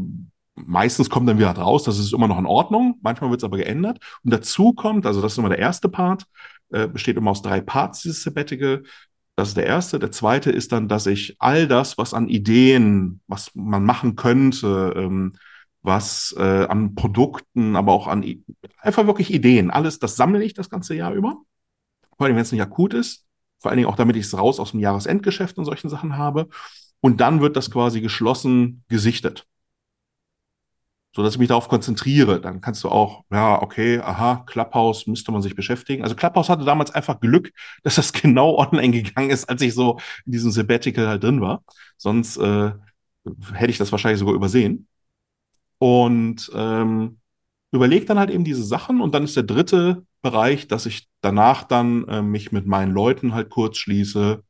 meistens 0.55 1.09
kommt 1.09 1.29
dann 1.29 1.37
wieder 1.37 1.51
raus, 1.51 1.83
das 1.83 1.99
ist 1.99 2.13
immer 2.13 2.27
noch 2.27 2.39
in 2.39 2.45
Ordnung, 2.45 2.99
manchmal 3.01 3.29
wird 3.29 3.41
es 3.41 3.43
aber 3.43 3.57
geändert. 3.57 3.99
Und 4.23 4.31
dazu 4.33 4.73
kommt, 4.73 5.05
also 5.05 5.21
das 5.21 5.33
ist 5.33 5.37
immer 5.37 5.49
der 5.49 5.59
erste 5.59 5.89
Part, 5.89 6.25
äh, 6.71 6.87
besteht 6.87 7.17
immer 7.17 7.31
aus 7.31 7.41
drei 7.41 7.61
Parts, 7.61 8.01
dieses 8.01 8.23
Sabbatical. 8.23 8.83
Das 9.35 9.49
ist 9.49 9.57
der 9.57 9.65
erste. 9.65 9.99
Der 9.99 10.11
zweite 10.11 10.49
ist 10.51 10.71
dann, 10.71 10.87
dass 10.87 11.07
ich 11.07 11.35
all 11.39 11.67
das, 11.67 11.97
was 11.97 12.13
an 12.13 12.29
Ideen, 12.29 13.21
was 13.27 13.53
man 13.53 13.83
machen 13.83 14.15
könnte, 14.15 14.93
ähm, 14.95 15.33
was 15.81 16.33
äh, 16.37 16.65
an 16.65 16.95
Produkten, 16.95 17.75
aber 17.75 17.91
auch 17.91 18.07
an 18.07 18.23
I 18.23 18.43
einfach 18.79 19.05
wirklich 19.05 19.33
Ideen, 19.33 19.71
alles, 19.71 19.99
das 19.99 20.15
sammle 20.15 20.43
ich 20.43 20.53
das 20.53 20.69
ganze 20.69 20.95
Jahr 20.95 21.13
über. 21.13 21.37
Vor 22.17 22.25
allem, 22.25 22.35
wenn 22.35 22.43
es 22.43 22.51
nicht 22.51 22.61
akut 22.61 22.93
ist. 22.93 23.25
Vor 23.59 23.71
allen 23.71 23.77
Dingen 23.77 23.89
auch, 23.89 23.95
damit 23.95 24.15
ich 24.15 24.25
es 24.25 24.37
raus 24.37 24.59
aus 24.59 24.71
dem 24.71 24.79
Jahresendgeschäft 24.79 25.57
und 25.57 25.65
solchen 25.65 25.89
Sachen 25.89 26.17
habe. 26.17 26.47
Und 27.01 27.19
dann 27.19 27.41
wird 27.41 27.55
das 27.55 27.69
quasi 27.69 28.01
geschlossen 28.01 28.83
gesichtet. 28.87 29.47
So 31.15 31.23
dass 31.23 31.33
ich 31.35 31.39
mich 31.39 31.47
darauf 31.47 31.69
konzentriere. 31.69 32.41
Dann 32.41 32.59
kannst 32.59 32.83
du 32.83 32.89
auch, 32.89 33.23
ja, 33.31 33.61
okay, 33.61 33.99
aha, 33.99 34.43
Clubhouse 34.47 35.07
müsste 35.07 35.31
man 35.31 35.41
sich 35.41 35.55
beschäftigen. 35.55 36.03
Also 36.03 36.15
Clubhouse 36.15 36.49
hatte 36.49 36.65
damals 36.65 36.91
einfach 36.91 37.21
Glück, 37.21 37.51
dass 37.83 37.95
das 37.95 38.11
genau 38.11 38.57
online 38.57 39.01
gegangen 39.01 39.29
ist, 39.29 39.49
als 39.49 39.61
ich 39.61 39.73
so 39.73 39.97
in 40.25 40.33
diesem 40.33 40.51
Sabbatical 40.51 41.07
halt 41.07 41.23
drin 41.23 41.39
war. 41.39 41.63
Sonst 41.97 42.37
äh, 42.37 42.71
hätte 43.53 43.71
ich 43.71 43.77
das 43.77 43.91
wahrscheinlich 43.91 44.19
sogar 44.19 44.35
übersehen. 44.35 44.87
Und 45.77 46.51
ähm, 46.53 47.19
überlege 47.71 48.05
dann 48.05 48.19
halt 48.19 48.29
eben 48.29 48.43
diese 48.43 48.63
Sachen. 48.63 48.99
Und 48.99 49.15
dann 49.15 49.23
ist 49.23 49.37
der 49.37 49.43
dritte 49.43 50.05
Bereich, 50.21 50.67
dass 50.67 50.85
ich 50.85 51.07
danach 51.21 51.63
dann 51.63 52.07
äh, 52.09 52.21
mich 52.21 52.51
mit 52.51 52.65
meinen 52.65 52.91
Leuten 52.93 53.33
halt 53.33 53.49
kurz 53.49 53.77
schließe, 53.77 54.43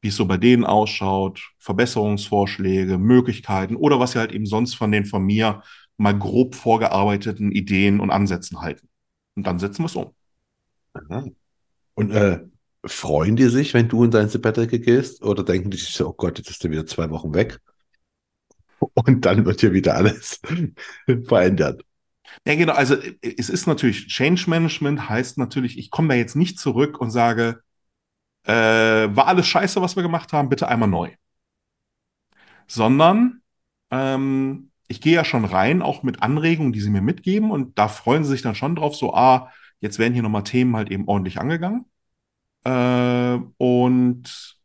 wie 0.00 0.08
es 0.08 0.16
so 0.16 0.26
bei 0.26 0.36
denen 0.36 0.64
ausschaut, 0.64 1.40
Verbesserungsvorschläge, 1.58 2.98
Möglichkeiten 2.98 3.74
oder 3.74 3.98
was 3.98 4.12
sie 4.12 4.18
halt 4.18 4.32
eben 4.32 4.46
sonst 4.46 4.74
von 4.74 4.92
den 4.92 5.06
von 5.06 5.24
mir 5.24 5.62
mal 5.96 6.18
grob 6.18 6.54
vorgearbeiteten 6.54 7.52
Ideen 7.52 8.00
und 8.00 8.10
Ansätzen 8.10 8.60
halten. 8.60 8.88
Und 9.34 9.46
dann 9.46 9.58
setzen 9.58 9.82
wir 9.82 9.86
es 9.86 9.96
um. 9.96 10.14
Aha. 10.94 11.24
Und 11.94 12.10
äh, 12.10 12.40
freuen 12.84 13.36
die 13.36 13.48
sich, 13.48 13.74
wenn 13.74 13.88
du 13.88 14.04
in 14.04 14.10
dein 14.10 14.28
Sabbatical 14.28 14.78
gehst? 14.78 15.22
Oder 15.22 15.44
denken 15.44 15.70
die 15.70 15.76
sich 15.76 15.94
so, 15.94 16.08
oh 16.08 16.12
Gott, 16.12 16.38
jetzt 16.38 16.50
ist 16.50 16.64
er 16.64 16.70
wieder 16.70 16.86
zwei 16.86 17.10
Wochen 17.10 17.34
weg? 17.34 17.60
Und 18.94 19.24
dann 19.24 19.44
wird 19.44 19.60
hier 19.60 19.72
wieder 19.72 19.94
alles 19.94 20.40
verändert. 21.24 21.84
Ja, 22.46 22.54
genau. 22.54 22.72
Also 22.74 22.96
es 23.22 23.48
ist 23.48 23.66
natürlich, 23.66 24.08
Change 24.08 24.48
Management 24.48 25.08
heißt 25.08 25.38
natürlich, 25.38 25.78
ich 25.78 25.90
komme 25.90 26.08
da 26.08 26.14
jetzt 26.14 26.36
nicht 26.36 26.58
zurück 26.58 27.00
und 27.00 27.10
sage, 27.10 27.62
äh, 28.44 28.52
war 28.52 29.26
alles 29.28 29.46
scheiße, 29.46 29.80
was 29.80 29.96
wir 29.96 30.02
gemacht 30.02 30.32
haben, 30.32 30.48
bitte 30.48 30.68
einmal 30.68 30.88
neu. 30.88 31.12
Sondern 32.66 33.42
ähm, 33.90 34.70
ich 34.88 35.00
gehe 35.00 35.14
ja 35.14 35.24
schon 35.24 35.44
rein, 35.44 35.82
auch 35.82 36.02
mit 36.02 36.22
Anregungen, 36.22 36.72
die 36.72 36.80
sie 36.80 36.90
mir 36.90 37.02
mitgeben 37.02 37.50
und 37.50 37.78
da 37.78 37.88
freuen 37.88 38.24
sie 38.24 38.30
sich 38.30 38.42
dann 38.42 38.54
schon 38.54 38.76
drauf, 38.76 38.94
so, 38.96 39.14
ah, 39.14 39.50
jetzt 39.80 39.98
werden 39.98 40.14
hier 40.14 40.22
nochmal 40.22 40.44
Themen 40.44 40.76
halt 40.76 40.90
eben 40.90 41.08
ordentlich 41.08 41.38
angegangen. 41.38 41.86
Äh, 42.64 43.38
und 43.58 44.58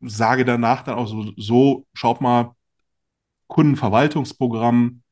sage 0.00 0.44
danach 0.44 0.82
dann 0.82 0.96
auch 0.96 1.06
so, 1.06 1.32
so, 1.36 1.86
schaut 1.94 2.20
mal, 2.20 2.54
Kundenverwaltungsprogramm, 3.48 5.02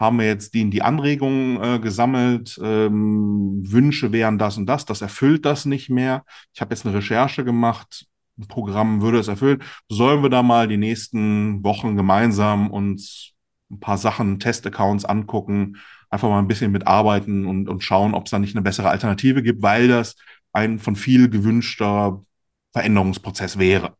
haben 0.00 0.18
wir 0.18 0.26
jetzt 0.26 0.54
die, 0.54 0.70
die 0.70 0.82
Anregungen 0.82 1.62
äh, 1.62 1.78
gesammelt, 1.80 2.58
ähm, 2.62 3.60
Wünsche 3.64 4.12
wären 4.12 4.38
das 4.38 4.56
und 4.56 4.66
das, 4.66 4.84
das 4.84 5.02
erfüllt 5.02 5.44
das 5.44 5.64
nicht 5.64 5.90
mehr. 5.90 6.24
Ich 6.54 6.60
habe 6.60 6.72
jetzt 6.74 6.86
eine 6.86 6.94
Recherche 6.94 7.44
gemacht, 7.44 8.06
Programm 8.46 9.02
würde 9.02 9.18
es 9.18 9.28
erfüllen. 9.28 9.62
Sollen 9.88 10.22
wir 10.22 10.30
da 10.30 10.42
mal 10.42 10.68
die 10.68 10.76
nächsten 10.76 11.64
Wochen 11.64 11.96
gemeinsam 11.96 12.70
uns 12.70 13.34
ein 13.70 13.80
paar 13.80 13.98
Sachen, 13.98 14.40
Testaccounts 14.40 15.04
angucken, 15.04 15.76
einfach 16.10 16.28
mal 16.28 16.38
ein 16.38 16.48
bisschen 16.48 16.72
mitarbeiten 16.72 17.46
und, 17.46 17.68
und 17.68 17.84
schauen, 17.84 18.14
ob 18.14 18.24
es 18.26 18.30
da 18.30 18.38
nicht 18.38 18.56
eine 18.56 18.62
bessere 18.62 18.88
Alternative 18.88 19.42
gibt, 19.42 19.62
weil 19.62 19.88
das 19.88 20.16
ein 20.52 20.78
von 20.78 20.96
viel 20.96 21.28
gewünschter 21.28 22.24
Veränderungsprozess 22.72 23.58
wäre. 23.58 23.94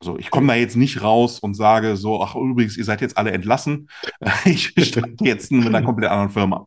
Also 0.00 0.18
ich 0.18 0.30
komme 0.30 0.46
da 0.46 0.54
jetzt 0.54 0.76
nicht 0.76 1.02
raus 1.02 1.40
und 1.40 1.54
sage 1.54 1.96
so, 1.96 2.22
ach 2.22 2.34
übrigens, 2.34 2.76
ihr 2.78 2.84
seid 2.84 3.02
jetzt 3.02 3.18
alle 3.18 3.32
entlassen. 3.32 3.88
Ich 4.46 4.68
starte 4.68 5.14
jetzt 5.20 5.52
mit 5.52 5.66
einer 5.66 5.82
komplett 5.82 6.10
anderen 6.10 6.30
Firma. 6.30 6.66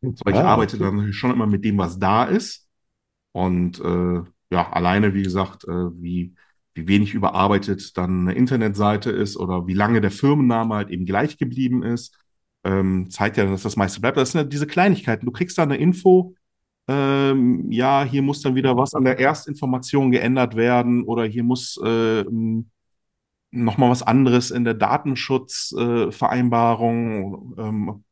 So, 0.00 0.26
ich 0.26 0.36
arbeite 0.36 0.78
dann 0.78 1.12
schon 1.12 1.30
immer 1.30 1.46
mit 1.46 1.64
dem, 1.64 1.78
was 1.78 1.98
da 1.98 2.24
ist. 2.24 2.66
Und 3.32 3.80
äh, 3.80 4.22
ja, 4.50 4.72
alleine, 4.72 5.14
wie 5.14 5.22
gesagt, 5.22 5.64
äh, 5.64 6.02
wie, 6.02 6.34
wie 6.78 6.88
wenig 6.88 7.14
überarbeitet 7.14 7.96
dann 7.98 8.22
eine 8.22 8.34
Internetseite 8.34 9.10
ist 9.10 9.36
oder 9.36 9.66
wie 9.66 9.74
lange 9.74 10.00
der 10.00 10.10
Firmenname 10.10 10.74
halt 10.76 10.90
eben 10.90 11.04
gleich 11.04 11.36
geblieben 11.38 11.82
ist, 11.82 12.16
ähm, 12.64 13.10
zeigt 13.10 13.36
ja, 13.36 13.44
dass 13.46 13.62
das 13.62 13.76
meiste 13.76 14.00
bleibt. 14.00 14.16
Das 14.16 14.32
sind 14.32 14.40
ja 14.40 14.46
diese 14.46 14.66
Kleinigkeiten. 14.66 15.26
Du 15.26 15.32
kriegst 15.32 15.58
da 15.58 15.64
eine 15.64 15.76
Info, 15.76 16.34
ähm, 16.88 17.70
ja, 17.70 18.04
hier 18.04 18.22
muss 18.22 18.42
dann 18.42 18.54
wieder 18.54 18.76
was 18.76 18.94
an 18.94 19.04
der 19.04 19.18
Erstinformation 19.18 20.10
geändert 20.10 20.56
werden 20.56 21.04
oder 21.04 21.24
hier 21.24 21.44
muss 21.44 21.78
äh, 21.84 22.24
nochmal 23.50 23.90
was 23.90 24.02
anderes 24.02 24.50
in 24.50 24.64
der 24.64 24.74
Datenschutzvereinbarung 24.74 27.54
äh, 27.58 27.62
ähm, 27.62 28.04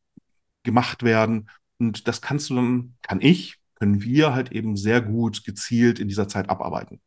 gemacht 0.63 1.03
werden. 1.03 1.49
Und 1.79 2.09
das 2.09 2.23
kannst 2.23 2.49
du 2.51 2.55
dann, 2.57 2.95
kann 3.03 3.21
ich, 3.21 3.57
können 3.77 4.03
wir 4.03 4.35
halt 4.35 4.53
eben 4.53 4.77
sehr 4.77 5.01
gut 5.01 5.45
gezielt 5.45 5.99
in 5.99 6.09
dieser 6.09 6.29
Zeit 6.29 6.51
abarbeiten. 6.51 7.01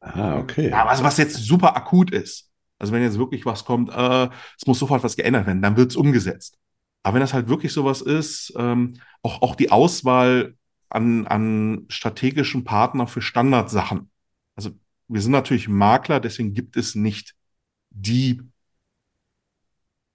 Ah, 0.00 0.38
okay. 0.38 0.70
Ja, 0.70 0.86
was, 0.86 1.02
was 1.02 1.16
jetzt 1.18 1.36
super 1.36 1.76
akut 1.76 2.10
ist. 2.12 2.50
Also 2.78 2.92
wenn 2.92 3.02
jetzt 3.02 3.18
wirklich 3.18 3.44
was 3.44 3.64
kommt, 3.64 3.90
äh, 3.90 4.28
es 4.56 4.66
muss 4.66 4.78
sofort 4.78 5.02
was 5.02 5.16
geändert 5.16 5.46
werden, 5.46 5.62
dann 5.62 5.76
wird 5.76 5.90
es 5.90 5.96
umgesetzt. 5.96 6.56
Aber 7.02 7.14
wenn 7.14 7.20
das 7.20 7.34
halt 7.34 7.48
wirklich 7.48 7.72
sowas 7.72 8.00
ist, 8.00 8.52
ähm, 8.56 8.94
auch, 9.22 9.42
auch 9.42 9.54
die 9.56 9.70
Auswahl 9.72 10.54
an, 10.88 11.26
an 11.26 11.84
strategischen 11.88 12.64
Partner 12.64 13.06
für 13.06 13.20
Standardsachen. 13.20 14.10
Also 14.54 14.70
wir 15.08 15.20
sind 15.20 15.32
natürlich 15.32 15.68
Makler, 15.68 16.20
deswegen 16.20 16.54
gibt 16.54 16.76
es 16.76 16.94
nicht 16.94 17.34
die 17.90 18.42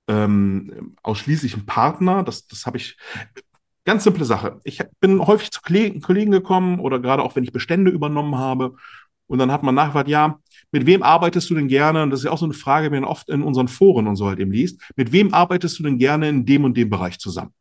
ähm, 0.07 0.95
ausschließlichen 1.03 1.65
Partner. 1.65 2.23
Das, 2.23 2.47
das 2.47 2.65
habe 2.65 2.77
ich. 2.77 2.97
Ganz 3.85 4.05
simple 4.05 4.23
Sache. 4.23 4.61
Ich 4.63 4.81
bin 5.01 5.19
häufig 5.27 5.51
zu 5.51 5.61
Kollegen 5.61 6.31
gekommen 6.31 6.79
oder 6.79 6.99
gerade 6.99 7.21
auch 7.21 7.35
wenn 7.35 7.43
ich 7.43 7.51
Bestände 7.51 7.91
übernommen 7.91 8.37
habe. 8.37 8.77
Und 9.33 9.39
dann 9.39 9.51
hat 9.51 9.63
man 9.63 9.73
nachgefragt, 9.73 10.09
ja, 10.09 10.39
mit 10.71 10.85
wem 10.85 11.01
arbeitest 11.01 11.49
du 11.49 11.55
denn 11.55 11.67
gerne? 11.67 12.03
Und 12.03 12.11
das 12.11 12.19
ist 12.19 12.25
ja 12.25 12.29
auch 12.29 12.37
so 12.37 12.45
eine 12.45 12.53
Frage, 12.53 12.91
die 12.91 12.93
man 12.93 13.03
oft 13.03 13.29
in 13.29 13.41
unseren 13.41 13.67
Foren 13.67 14.05
und 14.05 14.15
so 14.15 14.27
halt 14.27 14.37
eben 14.37 14.51
liest. 14.51 14.79
Mit 14.95 15.11
wem 15.11 15.33
arbeitest 15.33 15.79
du 15.79 15.83
denn 15.83 15.97
gerne 15.97 16.29
in 16.29 16.45
dem 16.45 16.65
und 16.65 16.77
dem 16.77 16.91
Bereich 16.91 17.17
zusammen? 17.17 17.51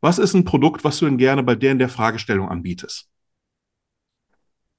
Was 0.00 0.20
ist 0.20 0.34
ein 0.34 0.44
Produkt, 0.44 0.84
was 0.84 1.00
du 1.00 1.06
denn 1.06 1.18
gerne 1.18 1.42
bei 1.42 1.56
der 1.56 1.72
in 1.72 1.80
der 1.80 1.88
Fragestellung 1.88 2.48
anbietest? 2.48 3.08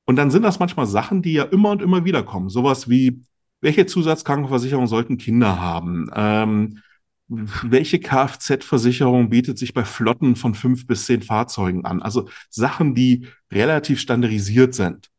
Und 0.05 0.15
dann 0.15 0.31
sind 0.31 0.43
das 0.43 0.57
manchmal 0.57 0.85
Sachen, 0.85 1.21
die 1.21 1.33
ja 1.33 1.43
immer 1.43 1.71
und 1.71 1.81
immer 1.81 2.05
wieder 2.05 2.23
kommen. 2.23 2.47
Sowas 2.47 2.89
wie, 2.89 3.19
welche 3.59 3.85
Zusatzkrankenversicherung 3.85 4.87
sollten 4.87 5.17
Kinder 5.17 5.59
haben? 5.59 6.09
Ähm, 6.15 6.79
welche 7.27 7.99
Kfz-Versicherung 7.99 9.29
bietet 9.29 9.59
sich 9.59 9.73
bei 9.73 9.83
Flotten 9.83 10.37
von 10.37 10.55
fünf 10.55 10.87
bis 10.87 11.07
zehn 11.07 11.21
Fahrzeugen 11.21 11.83
an? 11.83 12.01
Also 12.01 12.29
Sachen, 12.49 12.95
die 12.95 13.27
relativ 13.51 13.99
standardisiert 13.99 14.75
sind. 14.75 15.09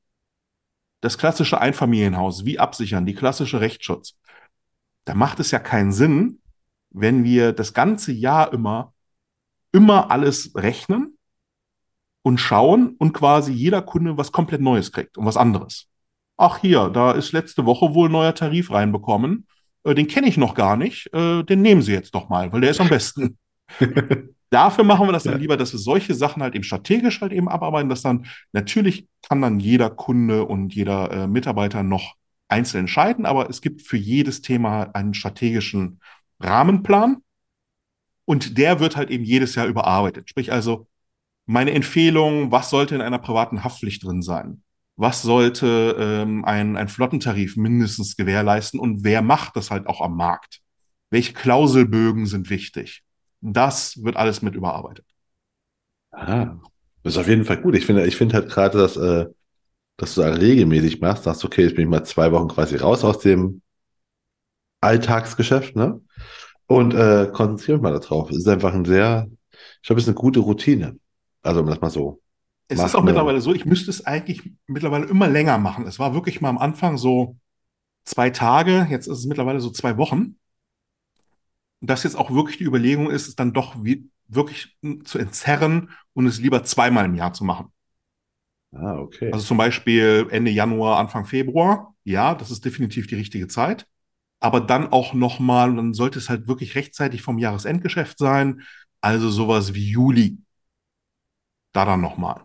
Das 1.04 1.18
klassische 1.18 1.60
Einfamilienhaus, 1.60 2.46
wie 2.46 2.58
absichern, 2.58 3.04
die 3.04 3.14
klassische 3.14 3.60
Rechtsschutz. 3.60 4.16
Da 5.04 5.14
macht 5.14 5.38
es 5.38 5.50
ja 5.50 5.58
keinen 5.58 5.92
Sinn, 5.92 6.40
wenn 6.88 7.24
wir 7.24 7.52
das 7.52 7.74
ganze 7.74 8.10
Jahr 8.10 8.54
immer 8.54 8.94
immer 9.70 10.10
alles 10.10 10.52
rechnen 10.54 11.18
und 12.22 12.38
schauen 12.38 12.94
und 12.96 13.12
quasi 13.12 13.52
jeder 13.52 13.82
Kunde 13.82 14.16
was 14.16 14.32
komplett 14.32 14.62
Neues 14.62 14.92
kriegt 14.92 15.18
und 15.18 15.26
was 15.26 15.36
anderes. 15.36 15.88
Ach 16.38 16.58
hier, 16.58 16.88
da 16.88 17.12
ist 17.12 17.32
letzte 17.32 17.66
Woche 17.66 17.92
wohl 17.92 18.08
ein 18.08 18.12
neuer 18.12 18.34
Tarif 18.34 18.70
reinbekommen. 18.70 19.46
Äh, 19.82 19.94
den 19.94 20.06
kenne 20.06 20.28
ich 20.28 20.38
noch 20.38 20.54
gar 20.54 20.76
nicht. 20.76 21.12
Äh, 21.12 21.42
den 21.42 21.60
nehmen 21.60 21.82
Sie 21.82 21.92
jetzt 21.92 22.14
doch 22.14 22.30
mal, 22.30 22.50
weil 22.50 22.62
der 22.62 22.70
ist 22.70 22.80
am 22.80 22.88
besten. 22.88 23.36
Dafür 24.50 24.84
machen 24.84 25.08
wir 25.08 25.12
das 25.12 25.24
dann 25.24 25.34
ja. 25.34 25.38
lieber, 25.38 25.56
dass 25.56 25.72
wir 25.72 25.80
solche 25.80 26.14
Sachen 26.14 26.42
halt 26.42 26.54
eben 26.54 26.64
strategisch 26.64 27.20
halt 27.20 27.32
eben 27.32 27.48
abarbeiten, 27.48 27.88
dass 27.88 28.02
dann 28.02 28.26
natürlich 28.52 29.08
kann 29.28 29.40
dann 29.40 29.58
jeder 29.58 29.90
Kunde 29.90 30.44
und 30.44 30.74
jeder 30.74 31.10
äh, 31.10 31.26
Mitarbeiter 31.26 31.82
noch 31.82 32.14
einzeln 32.48 32.80
entscheiden, 32.80 33.26
aber 33.26 33.48
es 33.50 33.60
gibt 33.60 33.82
für 33.82 33.96
jedes 33.96 34.42
Thema 34.42 34.90
einen 34.94 35.14
strategischen 35.14 36.00
Rahmenplan 36.40 37.22
und 38.24 38.58
der 38.58 38.80
wird 38.80 38.96
halt 38.96 39.10
eben 39.10 39.24
jedes 39.24 39.54
Jahr 39.54 39.66
überarbeitet. 39.66 40.28
Sprich 40.30 40.52
also, 40.52 40.86
meine 41.46 41.72
Empfehlung, 41.72 42.50
was 42.50 42.70
sollte 42.70 42.94
in 42.94 43.00
einer 43.00 43.18
privaten 43.18 43.64
Haftpflicht 43.64 44.02
drin 44.04 44.22
sein? 44.22 44.62
Was 44.96 45.22
sollte 45.22 45.96
ähm, 45.98 46.44
ein, 46.44 46.76
ein 46.76 46.88
Flottentarif 46.88 47.56
mindestens 47.56 48.16
gewährleisten 48.16 48.78
und 48.78 49.04
wer 49.04 49.22
macht 49.22 49.56
das 49.56 49.70
halt 49.70 49.86
auch 49.86 50.00
am 50.00 50.16
Markt? 50.16 50.60
Welche 51.10 51.32
Klauselbögen 51.32 52.26
sind 52.26 52.48
wichtig? 52.48 53.03
Das 53.52 54.02
wird 54.02 54.16
alles 54.16 54.42
mit 54.42 54.54
überarbeitet. 54.54 55.04
Ah, 56.10 56.56
das 57.02 57.14
ist 57.14 57.18
auf 57.18 57.28
jeden 57.28 57.44
Fall 57.44 57.60
gut. 57.60 57.74
Ich 57.76 57.86
finde, 57.86 58.06
ich 58.06 58.16
finde 58.16 58.34
halt 58.36 58.48
gerade, 58.48 58.78
dass, 58.78 58.96
äh, 58.96 59.26
dass 59.96 60.14
du 60.14 60.22
da 60.22 60.28
regelmäßig 60.28 61.00
machst, 61.00 61.24
sagst, 61.24 61.44
okay, 61.44 61.62
jetzt 61.62 61.74
bin 61.74 61.84
ich 61.84 61.90
mal 61.90 62.04
zwei 62.04 62.32
Wochen 62.32 62.48
quasi 62.48 62.76
raus 62.76 63.04
aus 63.04 63.18
dem 63.18 63.60
Alltagsgeschäft, 64.80 65.76
ne? 65.76 66.00
und 66.66 66.94
äh, 66.94 67.30
konzentriere 67.32 67.78
mich 67.78 67.82
mal 67.82 67.98
darauf. 67.98 68.30
Es 68.30 68.38
ist 68.38 68.48
einfach 68.48 68.72
ein 68.72 68.84
sehr, 68.84 69.28
ich 69.50 69.86
glaube, 69.86 70.00
es 70.00 70.04
ist 70.04 70.08
eine 70.08 70.14
gute 70.14 70.40
Routine. 70.40 70.98
Also, 71.42 71.60
um 71.60 71.66
das 71.66 71.80
mal 71.80 71.90
so. 71.90 72.20
Es 72.68 72.82
ist 72.82 72.94
auch 72.94 73.00
ne? 73.00 73.10
mittlerweile 73.10 73.40
so, 73.40 73.52
ich 73.52 73.66
müsste 73.66 73.90
es 73.90 74.06
eigentlich 74.06 74.50
mittlerweile 74.66 75.06
immer 75.06 75.28
länger 75.28 75.58
machen. 75.58 75.86
Es 75.86 75.98
war 75.98 76.14
wirklich 76.14 76.40
mal 76.40 76.48
am 76.48 76.58
Anfang 76.58 76.96
so 76.96 77.36
zwei 78.04 78.30
Tage, 78.30 78.86
jetzt 78.90 79.06
ist 79.06 79.18
es 79.18 79.26
mittlerweile 79.26 79.60
so 79.60 79.70
zwei 79.70 79.98
Wochen. 79.98 80.36
Und 81.84 81.90
das 81.90 82.02
jetzt 82.04 82.16
auch 82.16 82.30
wirklich 82.30 82.56
die 82.56 82.64
Überlegung 82.64 83.10
ist, 83.10 83.28
es 83.28 83.36
dann 83.36 83.52
doch 83.52 83.76
wie, 83.84 84.08
wirklich 84.26 84.78
zu 85.04 85.18
entzerren 85.18 85.90
und 86.14 86.26
es 86.26 86.40
lieber 86.40 86.64
zweimal 86.64 87.04
im 87.04 87.14
Jahr 87.14 87.34
zu 87.34 87.44
machen. 87.44 87.72
Ah, 88.72 88.96
okay. 88.96 89.30
Also 89.32 89.44
zum 89.44 89.58
Beispiel 89.58 90.26
Ende 90.30 90.50
Januar, 90.50 90.98
Anfang 90.98 91.26
Februar. 91.26 91.94
Ja, 92.04 92.34
das 92.34 92.50
ist 92.50 92.64
definitiv 92.64 93.06
die 93.06 93.14
richtige 93.14 93.48
Zeit 93.48 93.86
aber 94.44 94.60
dann 94.60 94.92
auch 94.92 95.14
nochmal, 95.14 95.74
dann 95.74 95.94
sollte 95.94 96.18
es 96.18 96.28
halt 96.28 96.46
wirklich 96.46 96.74
rechtzeitig 96.74 97.22
vom 97.22 97.38
Jahresendgeschäft 97.38 98.18
sein, 98.18 98.60
also 99.00 99.30
sowas 99.30 99.72
wie 99.72 99.88
Juli. 99.88 100.36
Da 101.72 101.86
dann 101.86 102.02
nochmal. 102.02 102.42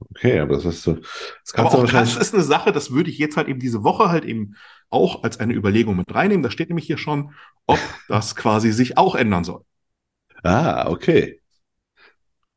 Okay, 0.00 0.40
aber 0.40 0.56
das 0.56 0.64
ist 0.64 0.82
so. 0.82 0.94
Das, 0.94 1.54
aber 1.54 1.72
auch 1.72 1.88
das 1.88 2.16
ist 2.16 2.34
eine 2.34 2.42
Sache, 2.42 2.72
das 2.72 2.90
würde 2.90 3.08
ich 3.08 3.18
jetzt 3.18 3.36
halt 3.36 3.46
eben 3.46 3.60
diese 3.60 3.84
Woche 3.84 4.08
halt 4.08 4.24
eben 4.24 4.56
auch 4.90 5.22
als 5.22 5.40
eine 5.40 5.54
Überlegung 5.54 5.96
mit 5.96 6.14
reinnehmen. 6.14 6.42
Da 6.42 6.50
steht 6.50 6.68
nämlich 6.68 6.86
hier 6.86 6.98
schon, 6.98 7.32
ob 7.66 7.78
das 8.08 8.36
quasi 8.36 8.72
sich 8.72 8.98
auch 8.98 9.14
ändern 9.14 9.44
soll. 9.44 9.62
Ah, 10.42 10.88
okay. 10.88 11.40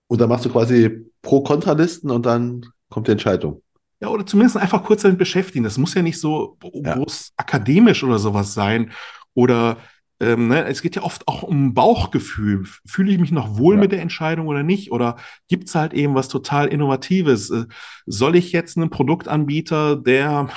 Und 0.08 0.22
dann 0.22 0.30
machst 0.30 0.46
du 0.46 0.50
quasi 0.50 1.06
Pro-Kontra-Listen 1.22 2.12
und 2.12 2.26
dann 2.26 2.66
kommt 2.90 3.08
die 3.08 3.12
Entscheidung. 3.12 3.62
Ja, 4.02 4.08
oder 4.10 4.26
zumindest 4.26 4.58
einfach 4.58 4.84
kurz 4.84 5.02
damit 5.02 5.18
beschäftigen. 5.18 5.64
Das 5.64 5.78
muss 5.78 5.94
ja 5.94 6.02
nicht 6.02 6.20
so 6.20 6.58
ja. 6.74 6.96
groß 6.96 7.34
akademisch 7.36 8.04
oder 8.04 8.18
sowas 8.18 8.54
sein. 8.54 8.92
Oder 9.34 9.78
ähm, 10.22 10.48
ne, 10.48 10.66
es 10.66 10.82
geht 10.82 10.96
ja 10.96 11.04
oft 11.04 11.28
auch 11.28 11.44
um 11.44 11.74
Bauchgefühl. 11.74 12.66
Fühle 12.88 13.12
ich 13.12 13.20
mich 13.20 13.32
noch 13.32 13.58
wohl 13.58 13.76
ja. 13.76 13.82
mit 13.82 13.92
der 13.92 14.02
Entscheidung 14.02 14.48
oder 14.48 14.64
nicht? 14.64 14.92
Oder 14.92 15.18
gibt 15.48 15.68
es 15.68 15.76
halt 15.76 15.94
eben 15.94 16.16
was 16.16 16.28
total 16.28 16.68
Innovatives? 16.68 17.50
Äh, 17.50 17.66
soll 18.06 18.36
ich 18.36 18.52
jetzt 18.52 18.78
einen 18.78 18.90
Produktanbieter, 18.90 19.96
der 19.96 20.50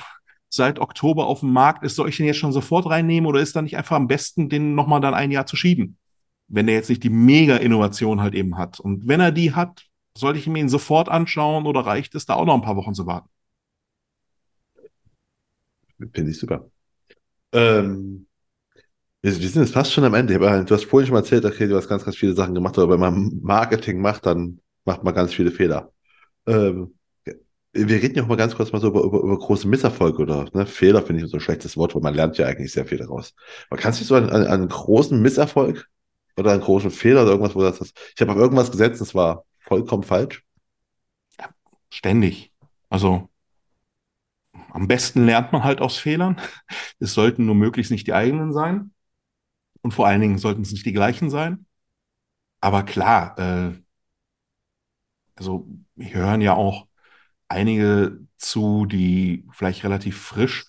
seit 0.54 0.78
Oktober 0.78 1.26
auf 1.26 1.40
dem 1.40 1.52
Markt 1.52 1.82
ist, 1.82 1.96
soll 1.96 2.08
ich 2.08 2.16
den 2.16 2.26
jetzt 2.26 2.36
schon 2.36 2.52
sofort 2.52 2.86
reinnehmen 2.86 3.26
oder 3.26 3.40
ist 3.40 3.56
da 3.56 3.62
nicht 3.62 3.76
einfach 3.76 3.96
am 3.96 4.06
besten, 4.06 4.48
den 4.48 4.74
nochmal 4.74 5.00
dann 5.00 5.14
ein 5.14 5.30
Jahr 5.30 5.46
zu 5.46 5.56
schieben? 5.56 5.96
Wenn 6.48 6.66
der 6.66 6.74
jetzt 6.74 6.90
nicht 6.90 7.02
die 7.02 7.10
Mega-Innovation 7.10 8.20
halt 8.20 8.34
eben 8.34 8.58
hat. 8.58 8.78
Und 8.78 9.08
wenn 9.08 9.20
er 9.20 9.32
die 9.32 9.54
hat, 9.54 9.86
sollte 10.16 10.38
ich 10.38 10.46
mir 10.46 10.60
ihn 10.60 10.68
sofort 10.68 11.08
anschauen 11.08 11.66
oder 11.66 11.80
reicht 11.80 12.14
es 12.14 12.26
da 12.26 12.34
auch 12.34 12.44
noch 12.44 12.54
ein 12.54 12.62
paar 12.62 12.76
Wochen 12.76 12.92
zu 12.92 13.06
warten? 13.06 13.28
Finde 16.12 16.30
ich 16.30 16.38
super. 16.38 16.70
Ähm, 17.52 18.26
wir, 19.22 19.40
wir 19.40 19.48
sind 19.48 19.62
jetzt 19.62 19.72
fast 19.72 19.92
schon 19.92 20.04
am 20.04 20.14
Ende. 20.14 20.38
Du 20.38 20.74
hast 20.74 20.84
vorhin 20.84 21.06
schon 21.06 21.14
mal 21.14 21.20
erzählt, 21.20 21.46
okay, 21.46 21.66
du 21.66 21.76
hast 21.76 21.88
ganz, 21.88 22.04
ganz 22.04 22.16
viele 22.16 22.34
Sachen 22.34 22.54
gemacht, 22.54 22.76
aber 22.78 22.92
wenn 22.92 23.00
man 23.00 23.40
Marketing 23.40 24.02
macht, 24.02 24.26
dann 24.26 24.60
macht 24.84 25.02
man 25.02 25.14
ganz 25.14 25.32
viele 25.32 25.50
Fehler. 25.50 25.90
Ähm, 26.46 26.94
wir 27.72 28.02
reden 28.02 28.16
ja 28.16 28.22
auch 28.22 28.28
mal 28.28 28.36
ganz 28.36 28.54
kurz 28.54 28.72
mal 28.72 28.80
so 28.80 28.88
über, 28.88 29.02
über, 29.02 29.20
über 29.20 29.38
große 29.38 29.66
Misserfolge 29.66 30.22
oder 30.22 30.46
ne? 30.52 30.66
Fehler, 30.66 31.02
finde 31.02 31.24
ich 31.24 31.30
so 31.30 31.38
ein 31.38 31.40
schlechtes 31.40 31.76
Wort, 31.76 31.94
weil 31.94 32.02
man 32.02 32.14
lernt 32.14 32.36
ja 32.38 32.46
eigentlich 32.46 32.72
sehr 32.72 32.86
viel 32.86 32.98
daraus. 32.98 33.34
Aber 33.70 33.80
kannst 33.80 34.00
du 34.00 34.04
so 34.04 34.14
einen, 34.14 34.30
einen, 34.30 34.46
einen 34.46 34.68
großen 34.68 35.20
Misserfolg 35.20 35.88
oder 36.36 36.52
einen 36.52 36.60
großen 36.60 36.90
Fehler 36.90 37.22
oder 37.22 37.32
irgendwas, 37.32 37.54
wo 37.54 37.60
du 37.60 37.72
sagst, 37.72 37.98
ich 38.14 38.20
habe 38.20 38.32
auf 38.32 38.38
irgendwas 38.38 38.70
gesetzt, 38.70 39.00
das 39.00 39.14
war 39.14 39.44
vollkommen 39.58 40.02
falsch? 40.02 40.44
Ja, 41.38 41.48
ständig. 41.88 42.52
Also 42.90 43.30
am 44.70 44.86
besten 44.86 45.24
lernt 45.24 45.52
man 45.52 45.64
halt 45.64 45.80
aus 45.80 45.96
Fehlern. 45.96 46.40
Es 46.98 47.14
sollten 47.14 47.46
nur 47.46 47.54
möglichst 47.54 47.90
nicht 47.90 48.06
die 48.06 48.14
eigenen 48.14 48.52
sein. 48.52 48.92
Und 49.82 49.92
vor 49.92 50.06
allen 50.06 50.20
Dingen 50.20 50.38
sollten 50.38 50.62
es 50.62 50.72
nicht 50.72 50.86
die 50.86 50.92
gleichen 50.92 51.30
sein. 51.30 51.66
Aber 52.60 52.84
klar, 52.84 53.38
äh, 53.38 53.72
also 55.34 55.66
wir 55.94 56.14
hören 56.14 56.40
ja 56.40 56.54
auch 56.54 56.86
einige 57.52 58.18
zu, 58.38 58.86
die 58.86 59.46
vielleicht 59.52 59.84
relativ 59.84 60.18
frisch 60.18 60.66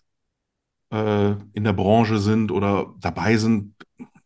äh, 0.91 1.31
in 1.53 1.63
der 1.63 1.73
Branche 1.73 2.19
sind 2.19 2.51
oder 2.51 2.93
dabei 2.99 3.37
sind. 3.37 3.75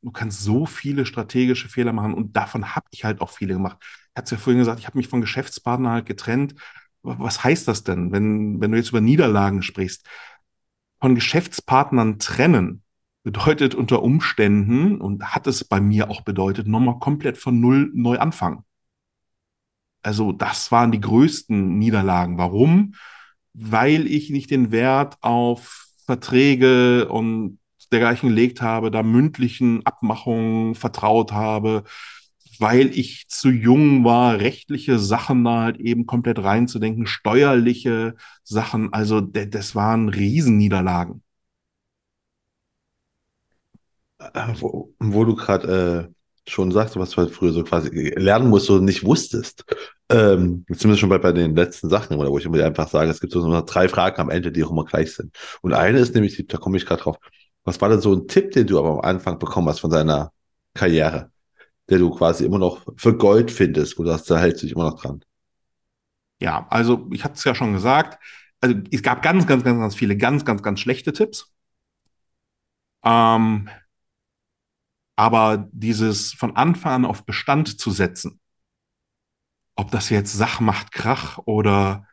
Du 0.02 0.12
kannst 0.12 0.42
so 0.44 0.66
viele 0.66 1.06
strategische 1.06 1.70
Fehler 1.70 1.94
machen 1.94 2.14
und 2.14 2.36
davon 2.36 2.76
habe 2.76 2.88
ich 2.92 3.04
halt 3.06 3.22
auch 3.22 3.30
viele 3.32 3.54
gemacht. 3.54 3.78
Ich 3.82 4.18
hatte 4.18 4.26
es 4.26 4.32
ja 4.32 4.38
vorhin 4.38 4.60
gesagt, 4.60 4.80
ich 4.80 4.88
habe 4.88 4.98
mich 4.98 5.08
von 5.08 5.22
Geschäftspartnern 5.22 5.94
halt 5.94 6.06
getrennt. 6.06 6.56
Was 7.04 7.44
heißt 7.44 7.68
das 7.68 7.84
denn, 7.84 8.12
wenn, 8.12 8.60
wenn 8.60 8.72
du 8.72 8.78
jetzt 8.78 8.90
über 8.90 9.02
Niederlagen 9.02 9.62
sprichst? 9.62 10.06
Von 11.00 11.16
Geschäftspartnern 11.16 12.20
trennen 12.20 12.84
bedeutet 13.24 13.76
unter 13.76 14.04
Umständen 14.04 15.00
und 15.00 15.36
hat 15.36 15.48
es 15.48 15.64
bei 15.64 15.80
mir 15.80 16.10
auch 16.10 16.22
bedeutet, 16.22 16.68
nochmal 16.68 17.00
komplett 17.00 17.38
von 17.38 17.60
Null 17.60 17.92
neu 17.94 18.18
anfangen. 18.20 18.64
Also 20.08 20.32
das 20.32 20.72
waren 20.72 20.94
die 20.94 21.02
größten 21.02 21.78
Niederlagen. 21.78 22.38
Warum? 22.38 22.96
Weil 23.54 24.08
ich 24.08 24.30
nicht 24.30 24.50
den 24.52 24.72
Wert 24.72 25.18
auf 25.22 25.88
Verträge 26.06 27.10
und 27.10 27.60
dergleichen 27.92 28.30
gelegt 28.30 28.62
habe, 28.62 28.90
da 28.90 29.04
mündlichen 29.04 29.86
Abmachungen 29.86 30.76
vertraut 30.76 31.34
habe, 31.34 31.84
weil 32.58 32.88
ich 32.98 33.28
zu 33.28 33.50
jung 33.50 34.06
war, 34.06 34.40
rechtliche 34.40 34.98
Sachen 34.98 35.44
da 35.44 35.64
halt 35.64 35.78
eben 35.78 36.06
komplett 36.06 36.40
reinzudenken, 36.42 37.06
steuerliche 37.06 38.16
Sachen. 38.46 38.94
Also 38.94 39.20
das 39.20 39.76
waren 39.76 40.08
Riesenniederlagen. 40.08 41.22
Äh, 44.20 44.54
wo, 44.60 44.94
wo 45.00 45.26
du 45.26 45.36
gerade 45.36 46.08
äh, 46.08 46.50
schon 46.50 46.72
sagst, 46.72 46.96
was 46.98 47.12
du 47.12 47.18
halt 47.18 47.32
früher 47.32 47.52
so 47.52 47.64
quasi 47.64 47.90
lernen 48.16 48.50
musst 48.50 48.70
und 48.70 48.86
nicht 48.86 49.04
wusstest. 49.04 49.66
Ähm, 50.10 50.66
zumindest 50.74 51.02
schon 51.02 51.10
bei, 51.10 51.18
bei 51.18 51.34
den 51.34 51.56
letzten 51.56 51.90
Sachen, 51.90 52.18
wo 52.18 52.38
ich 52.38 52.46
immer 52.46 52.64
einfach 52.64 52.88
sage, 52.88 53.12
es 53.12 53.20
gibt 53.20 53.34
so 53.34 53.46
noch 53.46 53.66
drei 53.66 53.90
Fragen 53.90 54.22
am 54.22 54.30
Ende, 54.30 54.52
die 54.52 54.64
auch 54.64 54.72
immer 54.72 54.86
gleich 54.86 55.14
sind. 55.14 55.36
Und 55.62 55.74
eine 55.74 56.00
ist 56.00 56.16
nämlich, 56.16 56.46
da 56.48 56.58
komme 56.58 56.78
ich 56.78 56.86
gerade 56.86 57.04
drauf, 57.04 57.18
was 57.66 57.82
war 57.82 57.90
denn 57.90 58.00
so 58.00 58.14
ein 58.14 58.28
Tipp, 58.28 58.52
den 58.52 58.68
du 58.68 58.80
aber 58.80 58.92
am 58.92 59.02
Anfang 59.02 59.38
bekommen 59.38 59.68
hast 59.68 59.80
von 59.80 59.92
deiner 59.92 60.32
Karriere, 60.74 61.32
der 61.90 62.00
du 62.00 62.10
quasi 62.12 62.46
immer 62.46 62.60
noch 62.60 62.86
für 62.96 63.18
Gold 63.18 63.52
findest, 63.52 64.00
wo 64.00 64.04
du 64.04 64.10
sagst, 64.10 64.32
da 64.32 64.40
hältst 64.40 64.64
du 64.64 64.68
dich 64.68 64.76
immer 64.76 64.90
noch 64.90 65.02
dran? 65.02 65.22
Ja, 66.40 66.68
also 66.70 67.08
ich 67.12 67.26
hatte 67.26 67.34
es 67.36 67.44
ja 67.44 67.54
schon 67.54 67.74
gesagt, 67.74 68.24
also 68.62 68.76
es 68.92 69.04
gab 69.04 69.22
ganz, 69.22 69.46
ganz, 69.46 69.64
ganz, 69.64 69.80
ganz 69.80 69.96
viele 69.96 70.16
ganz, 70.16 70.46
ganz, 70.46 70.64
ganz 70.64 70.80
schlechte 70.80 71.12
Tipps. 71.12 71.52
Ähm, 73.04 73.70
aber 75.18 75.68
dieses 75.72 76.34
von 76.34 76.56
Anfang 76.56 76.94
an 76.94 77.06
auf 77.06 77.26
Bestand 77.26 77.80
zu 77.80 77.92
setzen, 77.92 78.40
ob 79.78 79.92
das 79.92 80.10
jetzt 80.10 80.34
Sach 80.34 80.60
macht 80.60 80.92
Krach 80.92 81.40
oder 81.46 82.06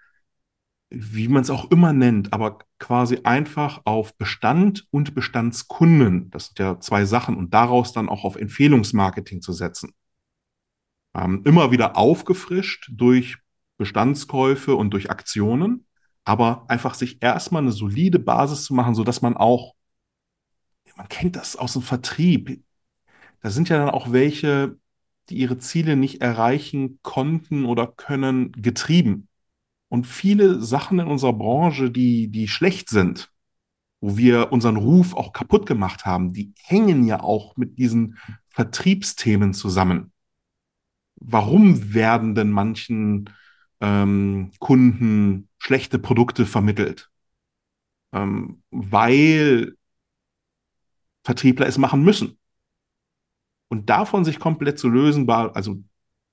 wie 0.90 1.28
man 1.28 1.42
es 1.42 1.50
auch 1.50 1.70
immer 1.70 1.92
nennt, 1.92 2.32
aber 2.32 2.58
quasi 2.78 3.20
einfach 3.24 3.82
auf 3.84 4.16
Bestand 4.16 4.86
und 4.90 5.14
Bestandskunden, 5.14 6.30
das 6.30 6.46
sind 6.46 6.58
ja 6.60 6.78
zwei 6.78 7.04
Sachen, 7.04 7.36
und 7.36 7.52
daraus 7.52 7.92
dann 7.92 8.08
auch 8.08 8.24
auf 8.24 8.36
Empfehlungsmarketing 8.36 9.40
zu 9.40 9.52
setzen. 9.52 9.92
Ähm, 11.14 11.42
immer 11.44 11.70
wieder 11.72 11.96
aufgefrischt 11.96 12.90
durch 12.92 13.38
Bestandskäufe 13.76 14.76
und 14.76 14.90
durch 14.90 15.10
Aktionen, 15.10 15.86
aber 16.24 16.64
einfach 16.68 16.94
sich 16.94 17.22
erstmal 17.22 17.62
eine 17.62 17.72
solide 17.72 18.18
Basis 18.18 18.64
zu 18.64 18.74
machen, 18.74 18.94
so 18.94 19.04
dass 19.04 19.22
man 19.22 19.36
auch, 19.36 19.74
man 20.96 21.08
kennt 21.08 21.36
das 21.36 21.56
aus 21.56 21.72
dem 21.72 21.82
Vertrieb, 21.82 22.62
da 23.40 23.50
sind 23.50 23.68
ja 23.68 23.78
dann 23.78 23.90
auch 23.90 24.12
welche, 24.12 24.78
die 25.28 25.36
ihre 25.36 25.58
Ziele 25.58 25.96
nicht 25.96 26.20
erreichen 26.20 26.98
konnten 27.02 27.64
oder 27.64 27.86
können, 27.86 28.52
getrieben. 28.52 29.28
Und 29.88 30.06
viele 30.06 30.60
Sachen 30.60 30.98
in 30.98 31.06
unserer 31.06 31.32
Branche, 31.32 31.90
die, 31.90 32.28
die 32.28 32.48
schlecht 32.48 32.88
sind, 32.88 33.30
wo 34.00 34.16
wir 34.16 34.52
unseren 34.52 34.76
Ruf 34.76 35.14
auch 35.14 35.32
kaputt 35.32 35.66
gemacht 35.66 36.04
haben, 36.04 36.32
die 36.32 36.52
hängen 36.62 37.04
ja 37.06 37.20
auch 37.20 37.56
mit 37.56 37.78
diesen 37.78 38.18
Vertriebsthemen 38.48 39.54
zusammen. 39.54 40.12
Warum 41.16 41.94
werden 41.94 42.34
denn 42.34 42.50
manchen 42.50 43.30
ähm, 43.80 44.50
Kunden 44.58 45.48
schlechte 45.58 45.98
Produkte 45.98 46.44
vermittelt? 46.44 47.10
Ähm, 48.12 48.62
weil 48.70 49.76
Vertriebler 51.24 51.66
es 51.66 51.78
machen 51.78 52.02
müssen. 52.02 52.38
Und 53.68 53.90
davon 53.90 54.24
sich 54.24 54.38
komplett 54.38 54.78
zu 54.78 54.88
lösen, 54.88 55.26
war 55.26 55.54
also 55.56 55.76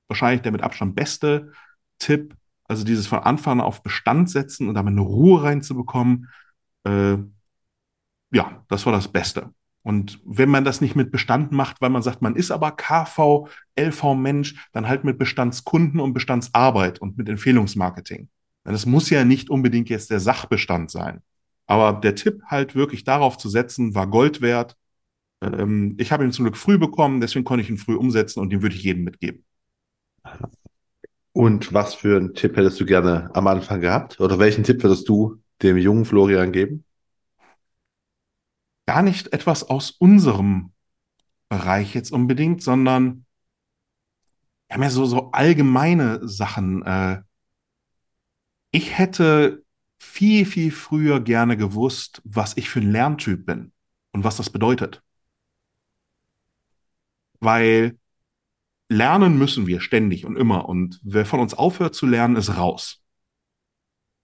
wahrscheinlich 0.07 0.41
der 0.41 0.51
mit 0.51 0.61
Abstand 0.61 0.95
beste 0.95 1.51
Tipp. 1.99 2.35
Also 2.65 2.83
dieses 2.83 3.07
von 3.07 3.19
Anfang 3.19 3.59
an 3.59 3.65
auf 3.65 3.83
Bestand 3.83 4.29
setzen 4.29 4.67
und 4.67 4.75
damit 4.75 4.91
eine 4.91 5.01
Ruhe 5.01 5.43
reinzubekommen. 5.43 6.29
Äh, 6.83 7.17
ja, 8.31 8.63
das 8.69 8.85
war 8.85 8.93
das 8.93 9.07
Beste. 9.07 9.53
Und 9.83 10.19
wenn 10.23 10.49
man 10.49 10.63
das 10.63 10.79
nicht 10.79 10.95
mit 10.95 11.11
Bestand 11.11 11.51
macht, 11.51 11.81
weil 11.81 11.89
man 11.89 12.03
sagt, 12.03 12.21
man 12.21 12.35
ist 12.35 12.51
aber 12.51 12.71
KV, 12.71 13.47
LV-Mensch, 13.75 14.55
dann 14.73 14.87
halt 14.87 15.03
mit 15.03 15.17
Bestandskunden 15.17 15.99
und 15.99 16.13
Bestandsarbeit 16.13 16.99
und 16.99 17.17
mit 17.17 17.27
Empfehlungsmarketing. 17.27 18.29
Es 18.63 18.85
muss 18.85 19.09
ja 19.09 19.25
nicht 19.25 19.49
unbedingt 19.49 19.89
jetzt 19.89 20.11
der 20.11 20.19
Sachbestand 20.19 20.91
sein. 20.91 21.21
Aber 21.65 21.99
der 21.99 22.15
Tipp 22.15 22.43
halt 22.45 22.75
wirklich 22.75 23.03
darauf 23.03 23.37
zu 23.37 23.49
setzen, 23.49 23.95
war 23.95 24.07
Gold 24.07 24.41
wert. 24.41 24.77
Ähm, 25.41 25.95
ich 25.97 26.11
habe 26.11 26.23
ihn 26.23 26.31
zum 26.31 26.45
Glück 26.45 26.57
früh 26.57 26.77
bekommen, 26.77 27.21
deswegen 27.21 27.45
konnte 27.45 27.63
ich 27.63 27.69
ihn 27.69 27.77
früh 27.77 27.95
umsetzen 27.95 28.39
und 28.39 28.51
den 28.51 28.61
würde 28.61 28.75
ich 28.75 28.83
jedem 28.83 29.03
mitgeben. 29.03 29.43
Und 31.33 31.73
was 31.73 31.95
für 31.95 32.17
einen 32.17 32.33
Tipp 32.33 32.55
hättest 32.57 32.79
du 32.79 32.85
gerne 32.85 33.33
am 33.33 33.47
Anfang 33.47 33.81
gehabt? 33.81 34.19
Oder 34.19 34.37
welchen 34.37 34.63
Tipp 34.63 34.83
würdest 34.83 35.07
du 35.09 35.41
dem 35.61 35.77
jungen 35.77 36.05
Florian 36.05 36.51
geben? 36.51 36.85
Gar 38.85 39.01
nicht 39.03 39.33
etwas 39.33 39.63
aus 39.63 39.91
unserem 39.91 40.73
Bereich 41.49 41.95
jetzt 41.95 42.11
unbedingt, 42.11 42.61
sondern 42.61 43.25
ja 44.69 44.77
mehr 44.77 44.91
so, 44.91 45.05
so 45.05 45.31
allgemeine 45.31 46.27
Sachen. 46.27 46.83
Äh, 46.83 47.21
ich 48.71 48.97
hätte 48.97 49.63
viel, 49.99 50.45
viel 50.45 50.71
früher 50.71 51.19
gerne 51.19 51.57
gewusst, 51.57 52.21
was 52.25 52.57
ich 52.57 52.69
für 52.69 52.79
ein 52.79 52.91
Lerntyp 52.91 53.45
bin 53.45 53.71
und 54.11 54.23
was 54.23 54.37
das 54.37 54.49
bedeutet 54.49 55.01
weil 57.41 57.97
lernen 58.87 59.37
müssen 59.37 59.67
wir 59.67 59.81
ständig 59.81 60.25
und 60.25 60.37
immer. 60.37 60.69
Und 60.69 60.99
wer 61.03 61.25
von 61.25 61.39
uns 61.39 61.53
aufhört 61.53 61.95
zu 61.95 62.05
lernen, 62.05 62.35
ist 62.35 62.55
raus. 62.55 63.01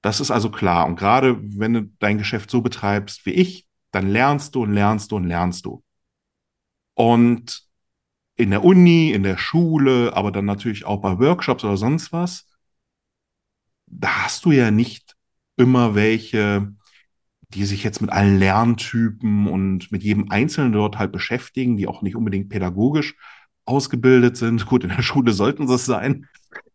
Das 0.02 0.20
ist 0.20 0.32
also 0.32 0.50
klar. 0.52 0.86
Und 0.86 0.98
gerade 0.98 1.38
wenn 1.60 1.74
du 1.74 1.84
dein 2.00 2.18
Geschäft 2.18 2.50
so 2.50 2.62
betreibst 2.62 3.26
wie 3.26 3.32
ich, 3.32 3.68
dann 3.92 4.08
lernst 4.08 4.56
du 4.56 4.64
und 4.64 4.74
lernst 4.74 5.12
du 5.12 5.18
und 5.18 5.26
lernst 5.26 5.66
du. 5.66 5.84
Und 6.94 7.64
in 8.36 8.52
der 8.52 8.64
Uni, 8.64 9.12
in 9.12 9.24
der 9.24 9.38
Schule, 9.38 10.16
aber 10.16 10.32
dann 10.32 10.46
natürlich 10.46 10.86
auch 10.86 11.02
bei 11.02 11.18
Workshops 11.20 11.64
oder 11.64 11.78
sonst 11.78 12.14
was, 12.14 12.48
da 13.88 14.26
hast 14.26 14.46
du 14.46 14.52
ja 14.52 14.70
nicht 14.70 15.16
immer 15.56 15.96
welche 15.96 16.74
die 17.54 17.66
sich 17.66 17.84
jetzt 17.84 18.02
mit 18.02 18.12
allen 18.12 18.40
Lerntypen 18.40 19.48
und 19.48 19.92
mit 19.92 20.04
jedem 20.04 20.30
Einzelnen 20.32 20.74
dort 20.74 20.98
halt 20.98 21.12
beschäftigen, 21.12 21.78
die 21.78 21.88
auch 21.88 22.02
nicht 22.02 22.16
unbedingt 22.16 22.50
pädagogisch 22.50 23.16
ausgebildet 23.66 24.38
sind. 24.38 24.66
Gut, 24.66 24.84
in 24.84 24.90
der 24.90 25.02
Schule 25.02 25.34
sollten 25.34 25.68
sie 25.68 25.76
es 25.76 25.86
sein, 25.86 26.28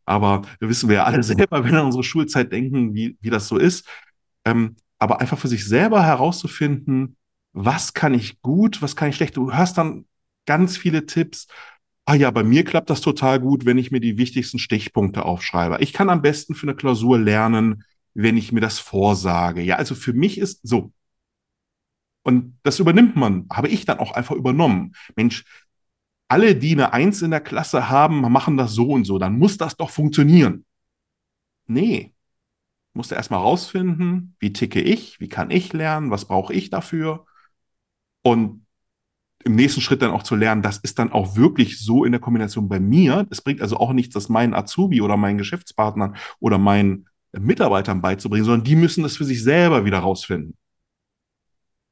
aber 0.05 0.43
wir 0.59 0.69
wissen 0.69 0.89
wir 0.89 0.97
ja 0.97 1.05
alle 1.05 1.23
selber, 1.23 1.65
wenn 1.65 1.73
wir 1.73 1.81
an 1.81 1.86
unsere 1.86 2.05
Schulzeit 2.05 2.53
denken, 2.53 2.94
wie, 2.94 3.16
wie 3.20 3.31
das 3.31 3.49
so 3.49 3.59
ist. 3.59 3.86
Ähm, 4.44 4.77
aber 4.99 5.20
einfach 5.20 5.39
für 5.39 5.49
sich 5.49 5.66
selber 5.66 6.05
herauszufinden, 6.05 7.16
was 7.53 7.93
kann 7.93 8.15
ich 8.15 8.40
gut, 8.40 8.82
was 8.82 8.97
kann 8.97 9.11
ich 9.11 9.16
schlecht. 9.16 9.36
Du 9.36 9.53
hörst 9.53 9.77
dann 9.77 10.07
ganz 10.47 10.77
viele 10.77 11.07
Tipps. 11.07 11.49
Ah 12.05 12.15
ja, 12.15 12.31
bei 12.31 12.43
mir 12.43 12.65
klappt 12.65 12.90
das 12.90 13.01
total 13.01 13.40
gut, 13.40 13.65
wenn 13.65 13.78
ich 13.78 13.90
mir 13.90 14.01
die 14.01 14.19
wichtigsten 14.19 14.59
Stichpunkte 14.59 15.24
aufschreibe. 15.24 15.78
Ich 15.81 15.93
kann 15.93 16.11
am 16.11 16.23
besten 16.23 16.55
für 16.55 16.66
eine 16.66 16.74
Klausur 16.74 17.19
lernen, 17.19 17.85
wenn 18.14 18.36
ich 18.36 18.52
mir 18.52 18.60
das 18.60 18.78
vorsage. 18.78 19.62
Ja, 19.62 19.76
also 19.76 19.94
für 19.94 20.12
mich 20.12 20.39
ist 20.39 20.60
so. 20.62 20.93
Und 22.22 22.59
das 22.62 22.78
übernimmt 22.78 23.16
man, 23.16 23.47
habe 23.52 23.68
ich 23.68 23.84
dann 23.84 23.98
auch 23.98 24.12
einfach 24.12 24.36
übernommen. 24.36 24.94
Mensch, 25.16 25.44
alle, 26.28 26.55
die 26.56 26.72
eine 26.72 26.93
Eins 26.93 27.20
in 27.22 27.30
der 27.30 27.40
Klasse 27.40 27.89
haben, 27.90 28.20
machen 28.20 28.56
das 28.56 28.72
so 28.72 28.89
und 28.89 29.05
so, 29.05 29.18
dann 29.18 29.39
muss 29.39 29.59
das 29.59 29.76
doch 29.76 29.90
funktionieren. 29.90 30.64
Nee, 31.66 32.12
musste 32.94 33.14
erstmal 33.14 33.40
rausfinden, 33.40 34.36
wie 34.39 34.52
ticke 34.52 34.80
ich, 34.80 35.20
wie 35.20 35.28
kann 35.28 35.51
ich 35.51 35.72
lernen, 35.72 36.10
was 36.10 36.26
brauche 36.26 36.52
ich 36.55 36.70
dafür. 36.70 37.26
Und 38.22 38.66
im 39.44 39.56
nächsten 39.56 39.80
Schritt 39.80 40.02
dann 40.02 40.12
auch 40.12 40.22
zu 40.22 40.36
lernen, 40.36 40.62
das 40.62 40.78
ist 40.78 40.98
dann 40.98 41.10
auch 41.12 41.36
wirklich 41.36 41.80
so 41.80 42.05
in 42.05 42.12
der 42.12 42.20
Kombination 42.20 42.68
bei 42.68 42.78
mir. 42.78 43.26
Es 43.30 43.40
bringt 43.40 43.60
also 43.60 43.76
auch 43.78 43.93
nichts, 43.93 44.14
das 44.14 44.28
meinen 44.28 44.55
Azubi 44.55 45.01
oder 45.01 45.16
meinen 45.16 45.39
Geschäftspartnern 45.39 46.16
oder 46.39 46.59
meinen 46.59 47.09
Mitarbeitern 47.32 48.02
beizubringen, 48.02 48.44
sondern 48.44 48.64
die 48.64 48.76
müssen 48.76 49.04
es 49.04 49.16
für 49.16 49.24
sich 49.24 49.42
selber 49.42 49.84
wieder 49.84 49.98
rausfinden. 49.98 50.56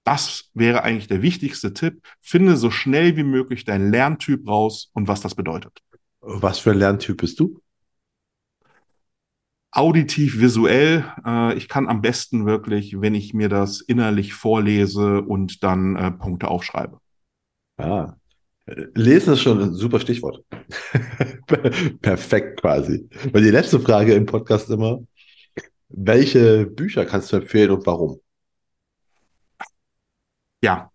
Das 0.04 0.50
wäre 0.54 0.82
eigentlich 0.82 1.08
der 1.08 1.22
wichtigste 1.22 1.72
Tipp. 1.72 2.02
Finde 2.20 2.56
so 2.56 2.70
schnell 2.70 3.16
wie 3.16 3.22
möglich 3.22 3.64
deinen 3.64 3.90
Lerntyp 3.90 4.46
raus 4.48 4.90
und 4.94 5.08
was 5.08 5.20
das 5.20 5.34
bedeutet. 5.34 5.82
Was 6.20 6.58
für 6.58 6.72
ein 6.72 6.78
Lerntyp 6.78 7.18
bist 7.18 7.38
du? 7.40 7.60
auditiv, 9.72 10.40
visuell. 10.40 11.04
Äh, 11.24 11.54
ich 11.56 11.68
kann 11.68 11.88
am 11.88 12.02
besten 12.02 12.46
wirklich, 12.46 13.00
wenn 13.00 13.14
ich 13.14 13.34
mir 13.34 13.48
das 13.48 13.80
innerlich 13.80 14.34
vorlese 14.34 15.22
und 15.22 15.62
dann 15.62 15.96
äh, 15.96 16.10
Punkte 16.10 16.48
aufschreibe. 16.48 16.98
Ah. 17.76 18.14
Lesen 18.94 19.32
ist 19.32 19.40
schon 19.40 19.60
ein 19.60 19.74
super 19.74 19.98
Stichwort. 19.98 20.44
Perfekt 22.02 22.60
quasi. 22.60 23.08
Weil 23.32 23.42
die 23.42 23.50
letzte 23.50 23.80
Frage 23.80 24.14
im 24.14 24.26
Podcast 24.26 24.70
immer, 24.70 25.00
welche 25.90 26.66
Bücher 26.66 27.04
kannst 27.04 27.32
du 27.32 27.36
empfehlen 27.36 27.70
und 27.70 27.86
warum? 27.86 28.20
Ja, 30.62 30.90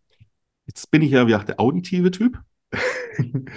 jetzt 0.65 0.89
bin 0.91 1.01
ich 1.01 1.11
ja 1.11 1.27
wie 1.27 1.35
auch 1.35 1.43
der 1.43 1.59
auditive 1.59 2.11
Typ. 2.11 2.39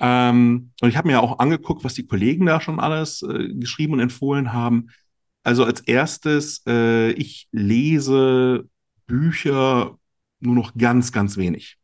Ähm, 0.00 0.72
und 0.80 0.88
ich 0.88 0.96
habe 0.96 1.06
mir 1.06 1.14
ja 1.14 1.20
auch 1.20 1.38
angeguckt, 1.38 1.84
was 1.84 1.94
die 1.94 2.06
Kollegen 2.06 2.46
da 2.46 2.60
schon 2.60 2.80
alles 2.80 3.22
äh, 3.22 3.48
geschrieben 3.54 3.94
und 3.94 4.00
empfohlen 4.00 4.52
haben. 4.52 4.88
Also 5.44 5.64
als 5.64 5.80
erstes, 5.80 6.62
äh, 6.66 7.12
ich 7.12 7.48
lese 7.52 8.68
Bücher 9.06 9.96
nur 10.40 10.54
noch 10.54 10.74
ganz, 10.76 11.12
ganz 11.12 11.36
wenig. 11.36 11.78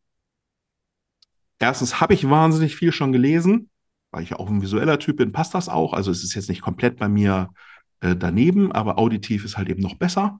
Erstens 1.59 2.01
habe 2.01 2.13
ich 2.13 2.29
wahnsinnig 2.29 2.75
viel 2.75 2.91
schon 2.91 3.11
gelesen, 3.11 3.69
weil 4.11 4.23
ich 4.23 4.31
ja 4.31 4.39
auch 4.39 4.49
ein 4.49 4.61
visueller 4.61 4.99
Typ 4.99 5.17
bin, 5.17 5.31
passt 5.31 5.53
das 5.53 5.69
auch. 5.69 5.93
Also 5.93 6.11
es 6.11 6.23
ist 6.23 6.33
jetzt 6.33 6.49
nicht 6.49 6.61
komplett 6.61 6.97
bei 6.97 7.07
mir 7.07 7.49
äh, 8.01 8.15
daneben, 8.15 8.71
aber 8.71 8.97
auditiv 8.99 9.45
ist 9.45 9.57
halt 9.57 9.69
eben 9.69 9.81
noch 9.81 9.95
besser. 9.95 10.39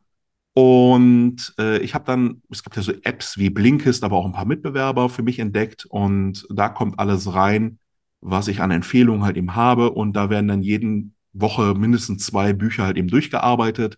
Und 0.53 1.53
äh, 1.57 1.77
ich 1.79 1.93
habe 1.93 2.05
dann, 2.05 2.41
es 2.49 2.63
gibt 2.63 2.75
ja 2.75 2.81
so 2.81 2.91
Apps 3.03 3.37
wie 3.37 3.49
Blinkist, 3.49 4.03
aber 4.03 4.17
auch 4.17 4.25
ein 4.25 4.33
paar 4.33 4.45
Mitbewerber 4.45 5.09
für 5.09 5.23
mich 5.23 5.39
entdeckt. 5.39 5.85
Und 5.85 6.45
da 6.49 6.69
kommt 6.69 6.99
alles 6.99 7.33
rein, 7.33 7.79
was 8.19 8.47
ich 8.49 8.61
an 8.61 8.71
Empfehlungen 8.71 9.23
halt 9.23 9.37
eben 9.37 9.55
habe. 9.55 9.91
Und 9.91 10.13
da 10.13 10.29
werden 10.29 10.47
dann 10.49 10.61
jeden 10.61 11.15
Woche 11.33 11.73
mindestens 11.75 12.25
zwei 12.25 12.51
Bücher 12.53 12.83
halt 12.83 12.97
eben 12.97 13.07
durchgearbeitet. 13.07 13.97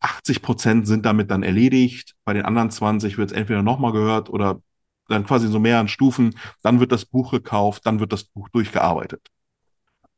80 0.00 0.42
Prozent 0.42 0.86
sind 0.86 1.06
damit 1.06 1.30
dann 1.30 1.42
erledigt. 1.42 2.14
Bei 2.24 2.34
den 2.34 2.44
anderen 2.44 2.70
20 2.70 3.16
wird 3.18 3.30
es 3.30 3.36
entweder 3.36 3.62
nochmal 3.62 3.92
gehört 3.92 4.28
oder 4.28 4.62
dann 5.08 5.24
quasi 5.24 5.48
so 5.48 5.58
mehreren 5.60 5.88
Stufen. 5.88 6.36
Dann 6.62 6.80
wird 6.80 6.92
das 6.92 7.06
Buch 7.06 7.30
gekauft, 7.30 7.86
dann 7.86 8.00
wird 8.00 8.12
das 8.12 8.24
Buch 8.24 8.48
durchgearbeitet. 8.50 9.28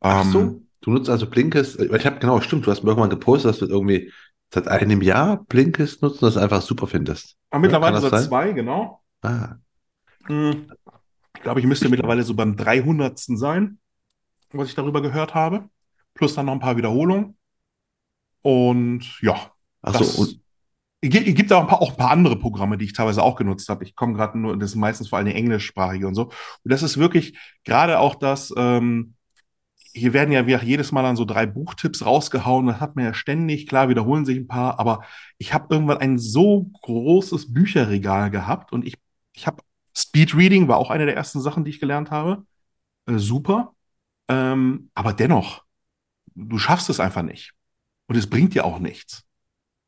Ach 0.01 0.24
so, 0.24 0.40
ähm, 0.40 0.68
du 0.80 0.90
nutzt 0.90 1.10
also 1.10 1.28
Blinkist. 1.28 1.80
Ich 1.80 2.06
habe 2.06 2.18
genau, 2.18 2.40
stimmt, 2.40 2.66
du 2.66 2.70
hast 2.70 2.82
mir 2.82 2.90
irgendwann 2.90 3.10
gepostet, 3.10 3.50
dass 3.50 3.59
du 3.59 3.66
irgendwie 3.66 4.12
seit 4.52 4.68
einem 4.68 5.02
Jahr 5.02 5.44
Blinkist 5.44 6.02
nutzt 6.02 6.22
und 6.22 6.28
das 6.28 6.36
einfach 6.36 6.62
super 6.62 6.86
findest. 6.86 7.36
Aber 7.50 7.60
mittlerweile 7.60 8.00
seit 8.00 8.10
sein? 8.10 8.24
zwei, 8.24 8.52
genau. 8.52 9.02
Ah. 9.22 9.56
Hm. 10.26 10.70
Ich 11.36 11.42
glaube, 11.42 11.60
ich 11.60 11.66
müsste 11.66 11.88
mittlerweile 11.88 12.22
so 12.22 12.34
beim 12.34 12.56
300. 12.56 13.18
sein, 13.18 13.78
was 14.52 14.68
ich 14.68 14.74
darüber 14.74 15.02
gehört 15.02 15.34
habe. 15.34 15.68
Plus 16.14 16.34
dann 16.34 16.46
noch 16.46 16.52
ein 16.52 16.60
paar 16.60 16.76
Wiederholungen. 16.76 17.36
Und 18.42 19.20
ja. 19.20 19.52
Achso, 19.82 20.22
und. 20.22 20.40
Es 21.00 21.10
gibt 21.10 21.52
auch 21.52 21.60
ein, 21.60 21.68
paar, 21.68 21.80
auch 21.80 21.92
ein 21.92 21.96
paar 21.96 22.10
andere 22.10 22.36
Programme, 22.36 22.76
die 22.76 22.86
ich 22.86 22.92
teilweise 22.92 23.22
auch 23.22 23.36
genutzt 23.36 23.68
habe. 23.68 23.84
Ich 23.84 23.94
komme 23.94 24.14
gerade 24.14 24.36
nur, 24.36 24.59
das 24.59 24.72
sind 24.72 24.80
meistens 24.80 25.09
vor 25.09 25.18
allem 25.18 25.28
englischsprachige 25.28 26.09
und 26.09 26.16
so. 26.16 26.24
Und 26.24 26.32
das 26.64 26.82
ist 26.82 26.98
wirklich 26.98 27.38
gerade 27.62 28.00
auch 28.00 28.16
das, 28.16 28.52
ähm, 28.56 29.14
hier 29.98 30.12
werden 30.12 30.32
ja 30.32 30.46
wie 30.46 30.56
jedes 30.64 30.92
Mal 30.92 31.02
dann 31.02 31.16
so 31.16 31.24
drei 31.24 31.46
Buchtipps 31.46 32.04
rausgehauen. 32.04 32.66
Das 32.66 32.80
hat 32.80 32.96
man 32.96 33.04
ja 33.04 33.14
ständig. 33.14 33.66
Klar, 33.66 33.88
wiederholen 33.88 34.24
sich 34.24 34.38
ein 34.38 34.48
paar, 34.48 34.78
aber 34.78 35.04
ich 35.38 35.52
habe 35.52 35.74
irgendwann 35.74 35.98
ein 35.98 36.18
so 36.18 36.70
großes 36.82 37.52
Bücherregal 37.52 38.30
gehabt 38.30 38.72
und 38.72 38.86
ich, 38.86 38.94
ich 39.34 39.46
habe 39.46 39.62
Speedreading 39.96 40.68
war 40.68 40.78
auch 40.78 40.90
eine 40.90 41.06
der 41.06 41.16
ersten 41.16 41.40
Sachen, 41.40 41.64
die 41.64 41.70
ich 41.70 41.80
gelernt 41.80 42.10
habe. 42.10 42.46
Äh, 43.06 43.18
super. 43.18 43.74
Ähm, 44.28 44.90
aber 44.94 45.12
dennoch, 45.12 45.64
du 46.34 46.58
schaffst 46.58 46.88
es 46.88 47.00
einfach 47.00 47.22
nicht. 47.22 47.52
Und 48.06 48.16
es 48.16 48.28
bringt 48.28 48.54
dir 48.54 48.64
auch 48.64 48.78
nichts. 48.78 49.24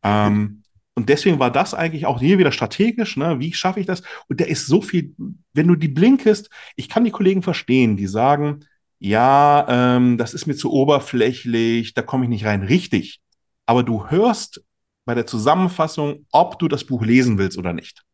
Ähm, 0.02 0.62
und 0.94 1.08
deswegen 1.08 1.38
war 1.38 1.50
das 1.50 1.74
eigentlich 1.74 2.06
auch 2.06 2.20
hier 2.20 2.38
wieder 2.38 2.52
strategisch, 2.52 3.16
ne? 3.16 3.38
Wie 3.38 3.52
schaffe 3.54 3.80
ich 3.80 3.86
das? 3.86 4.02
Und 4.28 4.40
da 4.40 4.44
ist 4.44 4.66
so 4.66 4.82
viel, 4.82 5.14
wenn 5.52 5.68
du 5.68 5.76
die 5.76 5.88
blinkest, 5.88 6.50
ich 6.76 6.88
kann 6.88 7.04
die 7.04 7.10
Kollegen 7.10 7.42
verstehen, 7.42 7.96
die 7.96 8.06
sagen, 8.06 8.64
ja, 9.00 9.66
ähm, 9.68 10.18
das 10.18 10.34
ist 10.34 10.46
mir 10.46 10.54
zu 10.54 10.70
oberflächlich, 10.70 11.94
da 11.94 12.02
komme 12.02 12.24
ich 12.24 12.28
nicht 12.28 12.44
rein. 12.44 12.62
Richtig. 12.62 13.20
Aber 13.66 13.82
du 13.82 14.10
hörst 14.10 14.62
bei 15.06 15.14
der 15.14 15.26
Zusammenfassung, 15.26 16.26
ob 16.30 16.58
du 16.58 16.68
das 16.68 16.84
Buch 16.84 17.02
lesen 17.02 17.38
willst 17.38 17.56
oder 17.56 17.72
nicht. 17.72 18.04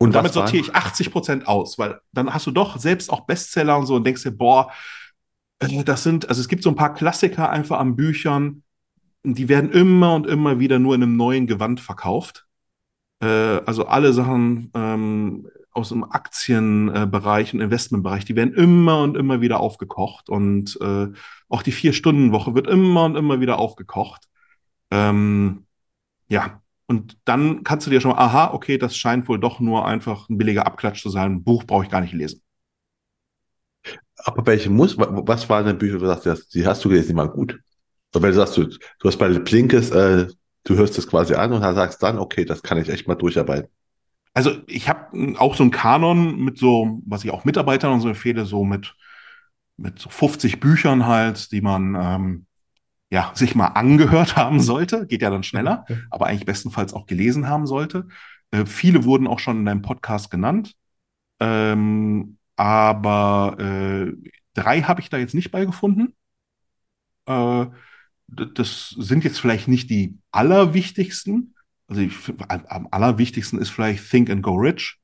Und, 0.00 0.08
und 0.08 0.12
damit 0.14 0.32
sortiere 0.32 0.62
ich 0.62 0.74
80 0.74 1.12
Prozent 1.12 1.46
aus, 1.46 1.78
weil 1.78 2.00
dann 2.12 2.34
hast 2.34 2.46
du 2.46 2.50
doch 2.50 2.78
selbst 2.78 3.10
auch 3.10 3.20
Bestseller 3.26 3.78
und 3.78 3.86
so 3.86 3.94
und 3.94 4.04
denkst 4.04 4.24
dir, 4.24 4.32
boah, 4.32 4.72
äh, 5.60 5.84
das 5.84 6.02
sind, 6.02 6.28
also 6.28 6.40
es 6.40 6.48
gibt 6.48 6.64
so 6.64 6.70
ein 6.70 6.76
paar 6.76 6.94
Klassiker 6.94 7.50
einfach 7.50 7.78
an 7.78 7.96
Büchern, 7.96 8.64
die 9.22 9.48
werden 9.48 9.70
immer 9.70 10.14
und 10.14 10.26
immer 10.26 10.58
wieder 10.58 10.78
nur 10.78 10.94
in 10.94 11.02
einem 11.02 11.16
neuen 11.16 11.46
Gewand 11.46 11.80
verkauft. 11.80 12.46
Äh, 13.20 13.26
also 13.26 13.86
alle 13.86 14.12
Sachen, 14.12 14.70
ähm, 14.74 15.48
aus 15.78 15.90
dem 15.90 16.04
Aktienbereich 16.04 17.54
und 17.54 17.60
Investmentbereich, 17.60 18.24
die 18.24 18.36
werden 18.36 18.54
immer 18.54 19.02
und 19.02 19.16
immer 19.16 19.40
wieder 19.40 19.60
aufgekocht 19.60 20.28
und 20.28 20.78
äh, 20.80 21.08
auch 21.48 21.62
die 21.62 21.72
Vier-Stunden-Woche 21.72 22.54
wird 22.54 22.66
immer 22.66 23.04
und 23.04 23.16
immer 23.16 23.40
wieder 23.40 23.58
aufgekocht. 23.58 24.28
Ähm, 24.90 25.66
ja, 26.28 26.60
und 26.86 27.18
dann 27.24 27.64
kannst 27.64 27.86
du 27.86 27.90
dir 27.90 28.00
schon 28.00 28.12
aha, 28.12 28.52
okay, 28.52 28.78
das 28.78 28.96
scheint 28.96 29.28
wohl 29.28 29.38
doch 29.38 29.60
nur 29.60 29.86
einfach 29.86 30.28
ein 30.28 30.38
billiger 30.38 30.66
Abklatsch 30.66 31.02
zu 31.02 31.10
sein. 31.10 31.32
Ein 31.32 31.44
Buch 31.44 31.64
brauche 31.64 31.84
ich 31.84 31.90
gar 31.90 32.00
nicht 32.00 32.14
lesen. 32.14 32.42
Aber 34.16 34.46
welche 34.46 34.70
muss, 34.70 34.96
was 34.98 35.48
waren 35.48 35.66
denn 35.66 35.78
Bücher, 35.78 35.98
du 35.98 36.06
sagst, 36.06 36.54
die 36.54 36.66
hast 36.66 36.84
du 36.84 36.88
gelesen, 36.88 37.10
die 37.10 37.16
waren 37.16 37.30
gut? 37.30 37.58
Und 38.14 38.22
wenn 38.22 38.30
du 38.30 38.36
sagst, 38.36 38.56
du, 38.56 38.66
du 38.66 39.08
hast 39.08 39.18
bei 39.18 39.28
Blinkes, 39.28 39.90
äh, 39.90 40.26
du 40.64 40.76
hörst 40.76 40.98
das 40.98 41.06
quasi 41.06 41.34
an 41.34 41.52
und 41.52 41.62
sagst 41.62 42.02
dann, 42.02 42.18
okay, 42.18 42.44
das 42.44 42.62
kann 42.62 42.78
ich 42.78 42.88
echt 42.88 43.06
mal 43.06 43.14
durcharbeiten. 43.14 43.70
Also 44.38 44.62
ich 44.68 44.88
habe 44.88 45.36
auch 45.40 45.56
so 45.56 45.64
einen 45.64 45.72
Kanon 45.72 46.38
mit 46.38 46.58
so, 46.58 47.02
was 47.04 47.24
ich 47.24 47.32
auch 47.32 47.44
Mitarbeitern 47.44 47.92
und 47.92 48.02
so 48.02 48.08
empfehle, 48.08 48.46
so 48.46 48.64
mit, 48.64 48.94
mit 49.76 49.98
so 49.98 50.10
50 50.10 50.60
Büchern 50.60 51.06
halt, 51.06 51.50
die 51.50 51.60
man 51.60 51.96
ähm, 52.00 52.46
ja 53.10 53.32
sich 53.34 53.56
mal 53.56 53.66
angehört 53.66 54.36
haben 54.36 54.60
sollte. 54.60 55.08
Geht 55.08 55.22
ja 55.22 55.30
dann 55.30 55.42
schneller, 55.42 55.86
aber 56.12 56.26
eigentlich 56.26 56.46
bestenfalls 56.46 56.94
auch 56.94 57.06
gelesen 57.06 57.48
haben 57.48 57.66
sollte. 57.66 58.06
Äh, 58.52 58.64
viele 58.64 59.02
wurden 59.02 59.26
auch 59.26 59.40
schon 59.40 59.58
in 59.58 59.64
deinem 59.64 59.82
Podcast 59.82 60.30
genannt. 60.30 60.76
Ähm, 61.40 62.38
aber 62.54 63.56
äh, 63.58 64.12
drei 64.54 64.82
habe 64.82 65.00
ich 65.00 65.10
da 65.10 65.18
jetzt 65.18 65.34
nicht 65.34 65.50
beigefunden. 65.50 66.14
Äh, 67.26 67.66
das 68.28 68.90
sind 68.90 69.24
jetzt 69.24 69.40
vielleicht 69.40 69.66
nicht 69.66 69.90
die 69.90 70.16
allerwichtigsten, 70.30 71.56
also 71.88 72.02
ich, 72.02 72.14
am 72.48 72.88
allerwichtigsten 72.90 73.58
ist 73.58 73.70
vielleicht 73.70 74.08
Think 74.10 74.30
and 74.30 74.42
Go 74.42 74.54
Rich. 74.54 74.98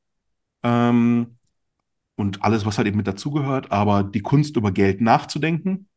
Ähm, 0.63 1.39
und 2.17 2.45
alles, 2.45 2.65
was 2.65 2.79
halt 2.79 2.87
eben 2.87 2.99
mit 2.99 3.09
dazugehört, 3.09 3.73
aber 3.73 4.05
die 4.05 4.21
Kunst 4.21 4.57
über 4.57 4.71
Geld 4.71 5.01
nachzudenken, 5.01 5.89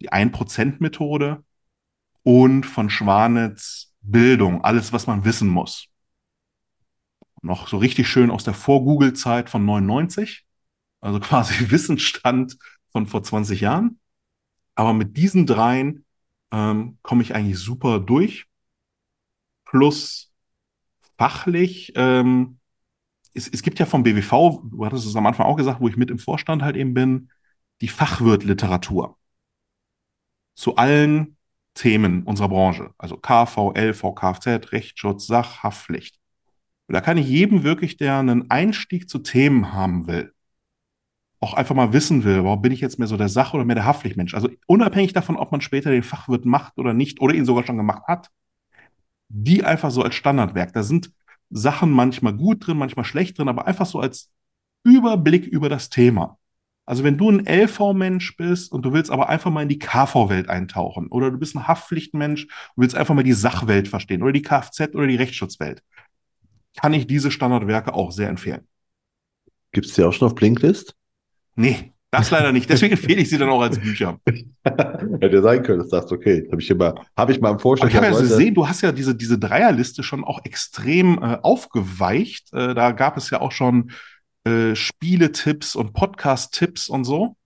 die 0.00 0.12
1%-Methode 0.12 1.42
und 2.22 2.66
von 2.66 2.90
Schwanitz 2.90 3.94
Bildung, 4.00 4.62
alles, 4.64 4.92
was 4.92 5.06
man 5.06 5.24
wissen 5.24 5.48
muss. 5.48 5.86
Noch 7.42 7.68
so 7.68 7.78
richtig 7.78 8.08
schön 8.08 8.30
aus 8.30 8.44
der 8.44 8.54
Vor-Google-Zeit 8.54 9.48
von 9.48 9.64
99, 9.64 10.44
also 11.00 11.20
quasi 11.20 11.70
Wissensstand 11.70 12.58
von 12.90 13.06
vor 13.06 13.22
20 13.22 13.60
Jahren. 13.60 14.00
Aber 14.74 14.92
mit 14.92 15.16
diesen 15.16 15.46
dreien 15.46 16.04
ähm, 16.52 16.98
komme 17.02 17.22
ich 17.22 17.34
eigentlich 17.34 17.58
super 17.58 18.00
durch. 18.00 18.47
Plus 19.68 20.32
fachlich. 21.18 21.92
Ähm, 21.96 22.58
es, 23.34 23.48
es 23.48 23.62
gibt 23.62 23.78
ja 23.78 23.86
vom 23.86 24.02
BWV, 24.02 24.62
du 24.64 24.84
hattest 24.84 25.06
es 25.06 25.16
am 25.16 25.26
Anfang 25.26 25.46
auch 25.46 25.56
gesagt, 25.56 25.80
wo 25.80 25.88
ich 25.88 25.96
mit 25.96 26.10
im 26.10 26.18
Vorstand 26.18 26.62
halt 26.62 26.76
eben 26.76 26.94
bin, 26.94 27.30
die 27.80 27.88
Fachwirtliteratur 27.88 29.16
zu 30.54 30.76
allen 30.76 31.36
Themen 31.74 32.24
unserer 32.24 32.48
Branche, 32.48 32.90
also 32.98 33.16
KV, 33.16 33.72
LV, 33.74 34.14
Kfz, 34.14 34.72
Rechtsschutz, 34.72 35.26
Sach, 35.26 35.62
Haftpflicht. 35.62 36.18
Und 36.88 36.94
da 36.94 37.00
kann 37.00 37.18
ich 37.18 37.28
jedem 37.28 37.62
wirklich, 37.62 37.96
der 37.96 38.18
einen 38.18 38.50
Einstieg 38.50 39.08
zu 39.08 39.20
Themen 39.20 39.72
haben 39.72 40.08
will, 40.08 40.32
auch 41.40 41.54
einfach 41.54 41.76
mal 41.76 41.92
wissen 41.92 42.24
will, 42.24 42.42
warum 42.42 42.62
bin 42.62 42.72
ich 42.72 42.80
jetzt 42.80 42.98
mehr 42.98 43.06
so 43.06 43.16
der 43.16 43.28
Sach- 43.28 43.54
oder 43.54 43.64
mehr 43.64 43.76
der 43.76 43.84
Haftpflichtmensch? 43.84 44.34
Also 44.34 44.48
unabhängig 44.66 45.12
davon, 45.12 45.36
ob 45.36 45.52
man 45.52 45.60
später 45.60 45.90
den 45.90 46.02
Fachwirt 46.02 46.44
macht 46.44 46.78
oder 46.78 46.94
nicht 46.94 47.20
oder 47.20 47.34
ihn 47.34 47.44
sogar 47.44 47.64
schon 47.64 47.76
gemacht 47.76 48.02
hat, 48.08 48.30
die 49.28 49.64
einfach 49.64 49.90
so 49.90 50.02
als 50.02 50.14
Standardwerk. 50.14 50.72
Da 50.72 50.82
sind 50.82 51.12
Sachen 51.50 51.90
manchmal 51.90 52.34
gut 52.34 52.66
drin, 52.66 52.78
manchmal 52.78 53.04
schlecht 53.04 53.38
drin, 53.38 53.48
aber 53.48 53.66
einfach 53.66 53.86
so 53.86 54.00
als 54.00 54.30
Überblick 54.84 55.46
über 55.46 55.68
das 55.68 55.90
Thema. 55.90 56.38
Also 56.86 57.04
wenn 57.04 57.18
du 57.18 57.30
ein 57.30 57.44
LV-Mensch 57.44 58.36
bist 58.38 58.72
und 58.72 58.82
du 58.82 58.94
willst 58.94 59.10
aber 59.10 59.28
einfach 59.28 59.50
mal 59.50 59.62
in 59.62 59.68
die 59.68 59.78
KV-Welt 59.78 60.48
eintauchen 60.48 61.08
oder 61.08 61.30
du 61.30 61.38
bist 61.38 61.54
ein 61.54 61.68
Haftpflichtmensch 61.68 62.44
und 62.44 62.50
willst 62.76 62.96
einfach 62.96 63.14
mal 63.14 63.22
die 63.22 63.34
Sachwelt 63.34 63.88
verstehen 63.88 64.22
oder 64.22 64.32
die 64.32 64.40
Kfz 64.40 64.94
oder 64.94 65.06
die 65.06 65.16
Rechtsschutzwelt, 65.16 65.82
kann 66.76 66.94
ich 66.94 67.06
diese 67.06 67.30
Standardwerke 67.30 67.92
auch 67.92 68.10
sehr 68.10 68.30
empfehlen. 68.30 68.66
Gibt 69.72 69.86
es 69.86 69.94
die 69.94 70.02
auch 70.02 70.12
schon 70.12 70.28
auf 70.28 70.34
Blinklist? 70.34 70.94
Nee, 71.56 71.92
das 72.10 72.30
leider 72.30 72.52
nicht. 72.52 72.70
Deswegen 72.70 72.94
empfehle 72.94 73.20
ich 73.20 73.28
sie 73.28 73.38
dann 73.38 73.50
auch 73.50 73.60
als 73.60 73.78
Bücher. 73.78 74.18
Hätte 74.64 75.42
sein 75.42 75.62
können, 75.62 75.80
das 75.80 75.90
sagst 75.90 76.12
okay. 76.12 76.48
Habe 76.50 76.60
ich, 76.60 76.70
immer, 76.70 76.94
hab 77.16 77.30
ich 77.30 77.40
mal 77.40 77.50
im 77.50 77.58
Vorschlag. 77.58 77.88
ich 77.88 77.96
habe 77.96 78.06
ja 78.06 78.18
gesehen, 78.18 78.54
du 78.54 78.66
hast 78.66 78.82
ja 78.82 78.92
diese, 78.92 79.14
diese 79.14 79.38
Dreierliste 79.38 80.02
schon 80.02 80.24
auch 80.24 80.40
extrem 80.44 81.18
äh, 81.18 81.38
aufgeweicht. 81.42 82.52
Äh, 82.52 82.74
da 82.74 82.92
gab 82.92 83.16
es 83.16 83.30
ja 83.30 83.40
auch 83.40 83.52
schon 83.52 83.90
äh, 84.44 84.74
Spieletipps 84.74 85.76
und 85.76 85.92
Podcast-Tipps 85.92 86.88
und 86.88 87.04
so. 87.04 87.36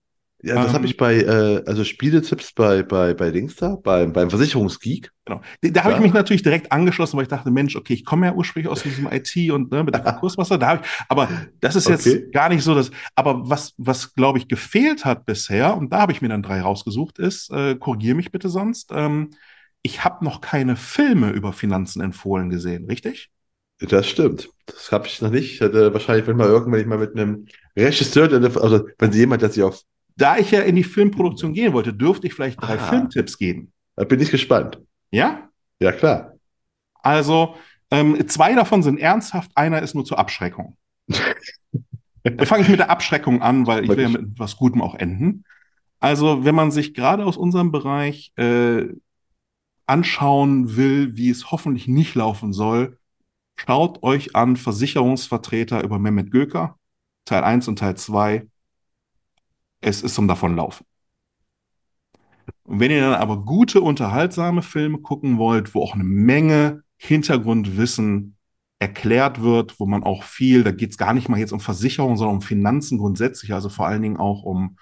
Ja, 0.43 0.55
das 0.55 0.67
ähm, 0.67 0.73
habe 0.73 0.85
ich 0.87 0.97
bei, 0.97 1.21
äh, 1.21 1.63
also 1.65 1.85
Spieletipps 1.85 2.51
bei, 2.51 2.83
bei, 2.83 3.13
bei 3.13 3.31
Dings 3.31 3.55
da, 3.55 3.77
bei, 3.77 4.05
beim 4.05 4.29
Versicherungsgeek. 4.29 5.09
Genau. 5.23 5.41
Da, 5.61 5.83
habe 5.83 5.91
ja. 5.91 5.97
ich 5.97 6.03
mich 6.03 6.13
natürlich 6.13 6.43
direkt 6.43 6.69
angeschlossen, 6.69 7.15
weil 7.15 7.23
ich 7.23 7.29
dachte, 7.29 7.49
Mensch, 7.49 7.77
okay, 7.77 7.93
ich 7.93 8.03
komme 8.03 8.25
ja 8.25 8.33
ursprünglich 8.33 8.69
aus 8.69 8.83
diesem 8.83 9.07
IT 9.09 9.33
und 9.51 9.71
ne, 9.71 9.85
mit 9.85 9.95
der 9.95 10.01
Kurswasser, 10.19 10.57
da 10.57 10.67
habe 10.67 10.81
ich, 10.83 10.89
aber 11.07 11.29
das 11.61 11.77
ist 11.77 11.87
jetzt 11.87 12.05
okay. 12.05 12.29
gar 12.33 12.49
nicht 12.49 12.61
so, 12.61 12.75
dass, 12.75 12.91
aber 13.15 13.49
was, 13.49 13.73
was 13.77 14.13
glaube 14.15 14.37
ich 14.37 14.49
gefehlt 14.49 15.05
hat 15.05 15.25
bisher, 15.25 15.77
und 15.77 15.93
da 15.93 16.01
habe 16.01 16.11
ich 16.11 16.21
mir 16.21 16.27
dann 16.27 16.43
drei 16.43 16.59
rausgesucht, 16.59 17.19
ist, 17.19 17.49
äh, 17.49 17.75
korrigiere 17.75 18.15
mich 18.15 18.33
bitte 18.33 18.49
sonst, 18.49 18.91
ähm, 18.93 19.29
ich 19.81 20.03
habe 20.03 20.25
noch 20.25 20.41
keine 20.41 20.75
Filme 20.75 21.31
über 21.31 21.53
Finanzen 21.53 22.01
empfohlen 22.01 22.49
gesehen, 22.49 22.85
richtig? 22.85 23.29
Das 23.79 24.07
stimmt. 24.07 24.49
Das 24.65 24.91
habe 24.91 25.07
ich 25.07 25.21
noch 25.21 25.29
nicht. 25.29 25.53
Ich 25.53 25.61
hätte 25.61 25.93
wahrscheinlich, 25.93 26.27
wenn 26.27 26.37
mal 26.37 26.47
irgendwann 26.47 26.79
ich 26.79 26.85
mal 26.85 26.97
mit 26.97 27.15
einem 27.15 27.47
Regisseur, 27.77 28.31
also 28.61 28.87
wenn 28.97 29.11
sie 29.11 29.19
jemand, 29.19 29.41
der 29.41 29.49
sich 29.49 29.63
auf 29.63 29.81
da 30.15 30.37
ich 30.37 30.51
ja 30.51 30.61
in 30.61 30.75
die 30.75 30.83
Filmproduktion 30.83 31.53
gehen 31.53 31.73
wollte, 31.73 31.93
dürfte 31.93 32.27
ich 32.27 32.33
vielleicht 32.33 32.61
drei 32.61 32.75
ah, 32.75 32.89
Filmtipps 32.89 33.37
geben. 33.37 33.71
Da 33.95 34.05
bin 34.05 34.19
ich 34.19 34.31
gespannt. 34.31 34.79
Ja? 35.11 35.49
Ja, 35.79 35.91
klar. 35.91 36.33
Also, 37.01 37.55
ähm, 37.91 38.27
zwei 38.27 38.55
davon 38.55 38.83
sind 38.83 38.99
ernsthaft, 38.99 39.51
einer 39.55 39.81
ist 39.81 39.93
nur 39.95 40.05
zur 40.05 40.19
Abschreckung. 40.19 40.77
Dann 42.23 42.45
fange 42.45 42.63
ich 42.63 42.69
mit 42.69 42.79
der 42.79 42.89
Abschreckung 42.89 43.41
an, 43.41 43.67
weil 43.67 43.83
ich 43.83 43.89
will 43.89 43.99
ja 43.99 44.09
mit 44.09 44.39
was 44.39 44.55
Gutem 44.55 44.81
auch 44.81 44.95
enden. 44.95 45.43
Also, 45.99 46.45
wenn 46.45 46.55
man 46.55 46.71
sich 46.71 46.93
gerade 46.93 47.25
aus 47.25 47.37
unserem 47.37 47.71
Bereich 47.71 48.31
äh, 48.37 48.87
anschauen 49.85 50.75
will, 50.77 51.17
wie 51.17 51.29
es 51.29 51.51
hoffentlich 51.51 51.87
nicht 51.87 52.15
laufen 52.15 52.53
soll, 52.53 52.97
schaut 53.55 54.03
euch 54.03 54.35
an 54.35 54.55
Versicherungsvertreter 54.55 55.83
über 55.83 55.99
Mehmet 55.99 56.31
Göker, 56.31 56.77
Teil 57.25 57.43
1 57.43 57.67
und 57.67 57.79
Teil 57.79 57.95
2 57.95 58.47
es 59.83 60.01
ist 60.01 60.15
zum 60.15 60.27
Davonlaufen. 60.27 60.85
Und 62.63 62.79
wenn 62.79 62.91
ihr 62.91 63.01
dann 63.01 63.13
aber 63.13 63.43
gute, 63.43 63.81
unterhaltsame 63.81 64.61
Filme 64.61 64.99
gucken 64.99 65.37
wollt, 65.37 65.75
wo 65.75 65.83
auch 65.83 65.93
eine 65.93 66.03
Menge 66.03 66.83
Hintergrundwissen 66.97 68.37
erklärt 68.79 69.41
wird, 69.41 69.79
wo 69.79 69.85
man 69.85 70.03
auch 70.03 70.23
viel, 70.23 70.63
da 70.63 70.71
geht 70.71 70.91
es 70.91 70.97
gar 70.97 71.13
nicht 71.13 71.29
mal 71.29 71.39
jetzt 71.39 71.53
um 71.53 71.59
Versicherung, 71.59 72.17
sondern 72.17 72.37
um 72.37 72.41
Finanzen 72.41 72.97
grundsätzlich, 72.97 73.53
also 73.53 73.69
vor 73.69 73.87
allen 73.87 74.01
Dingen 74.01 74.17
auch 74.17 74.43
um, 74.43 74.77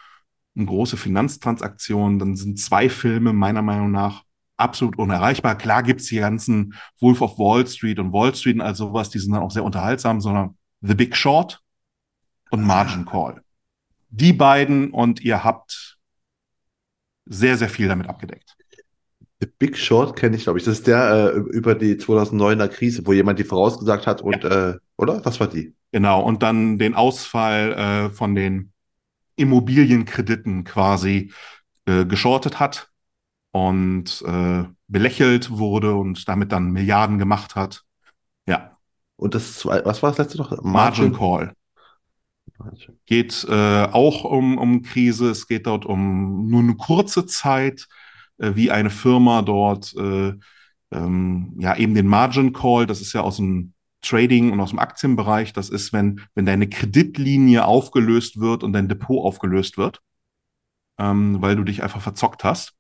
um 0.56 0.66
große 0.66 0.98
Finanztransaktionen, 0.98 2.20
dann 2.20 2.36
sind 2.36 2.60
zwei 2.60 2.90
Filme 2.90 3.34
meiner 3.34 3.62
Meinung 3.62 3.92
nach 3.92 4.24
absolut 4.58 4.98
unerreichbar. 4.98 5.56
Klar 5.56 5.84
gibt 5.84 6.02
es 6.02 6.08
die 6.08 6.18
ganzen 6.18 6.76
Wolf 7.00 7.22
of 7.22 7.38
Wall 7.40 7.66
Street 7.68 8.00
und 8.00 8.14
Wall 8.14 8.34
Street 8.36 8.56
und 8.56 8.62
all 8.62 8.76
sowas, 8.76 9.10
die 9.10 9.20
sind 9.20 9.34
dann 9.34 9.44
auch 9.44 9.52
sehr 9.52 9.64
unterhaltsam, 9.64 10.22
sondern 10.22 10.58
The 10.82 10.96
Big 10.96 11.16
Short 11.16 11.62
und 12.52 12.64
Margin 12.64 13.06
Call 13.06 13.42
die 14.12 14.34
beiden 14.34 14.92
und 14.92 15.22
ihr 15.22 15.44
habt 15.44 15.98
sehr, 17.26 17.58
sehr 17.58 17.70
viel 17.70 17.88
damit 17.88 18.08
abgedeckt. 18.08 18.56
The 19.40 19.48
Big 19.58 19.78
Short 19.78 20.16
kenne 20.16 20.36
ich, 20.36 20.44
glaube 20.44 20.60
ich. 20.60 20.66
Das 20.66 20.76
ist 20.76 20.88
der 20.88 21.34
äh, 21.34 21.38
über 21.40 21.74
die 21.74 21.96
2009er 21.96 22.68
Krise, 22.68 23.08
wo 23.08 23.14
jemand 23.14 23.40
die 23.40 23.44
vorausgesagt 23.44 24.06
hat 24.06 24.22
und, 24.22 24.44
ja. 24.44 24.72
äh, 24.72 24.78
oder? 24.98 25.26
Was 25.26 25.40
war 25.40 25.48
die? 25.48 25.74
Genau, 25.92 26.22
und 26.22 26.44
dann 26.44 26.78
den 26.78 26.94
Ausfall 26.94 27.74
äh, 27.74 28.10
von 28.12 28.36
den 28.36 28.72
Immobilienkrediten 29.36 30.64
quasi 30.64 31.32
äh, 31.86 32.06
geschortet 32.06 32.60
hat 32.60 32.92
und 33.52 34.24
äh, 34.28 34.64
belächelt 34.88 35.50
wurde 35.50 35.96
und 35.96 36.28
damit 36.28 36.52
dann 36.52 36.72
Milliarden 36.72 37.18
gemacht 37.18 37.56
hat. 37.56 37.84
Ja. 38.46 38.78
Und 39.16 39.36
das, 39.36 39.66
was 39.66 40.04
war 40.04 40.12
das 40.12 40.18
letzte 40.20 40.38
noch? 40.38 40.52
Margin, 40.62 41.12
Margin 41.12 41.14
Call. 41.14 41.54
Geht 43.06 43.46
äh, 43.50 43.84
auch 43.92 44.24
um, 44.24 44.58
um 44.58 44.82
Krise. 44.82 45.30
Es 45.30 45.48
geht 45.48 45.68
dort 45.68 45.86
um 45.86 46.50
nur 46.50 46.62
eine 46.62 46.76
kurze 46.76 47.26
Zeit, 47.26 47.88
äh, 48.38 48.52
wie 48.56 48.72
eine 48.72 48.90
Firma 48.90 49.42
dort 49.42 49.94
äh, 49.96 50.34
ähm, 50.92 51.56
ja 51.58 51.76
eben 51.76 51.96
den 51.96 52.08
Margin 52.08 52.54
Call, 52.54 52.86
das 52.86 53.02
ist 53.02 53.14
ja 53.14 53.22
aus 53.22 53.38
dem 53.38 53.74
Trading 54.02 54.52
und 54.52 54.60
aus 54.60 54.72
dem 54.72 54.80
Aktienbereich, 54.80 55.54
das 55.54 55.70
ist, 55.70 55.94
wenn, 55.94 56.22
wenn 56.36 56.46
deine 56.46 56.68
Kreditlinie 56.68 57.66
aufgelöst 57.66 58.40
wird 58.40 58.64
und 58.64 58.74
dein 58.74 58.88
Depot 58.88 59.24
aufgelöst 59.24 59.78
wird, 59.78 60.02
ähm, 60.98 61.42
weil 61.42 61.56
du 61.56 61.64
dich 61.64 61.84
einfach 61.84 62.02
verzockt 62.02 62.44
hast. 62.44 62.74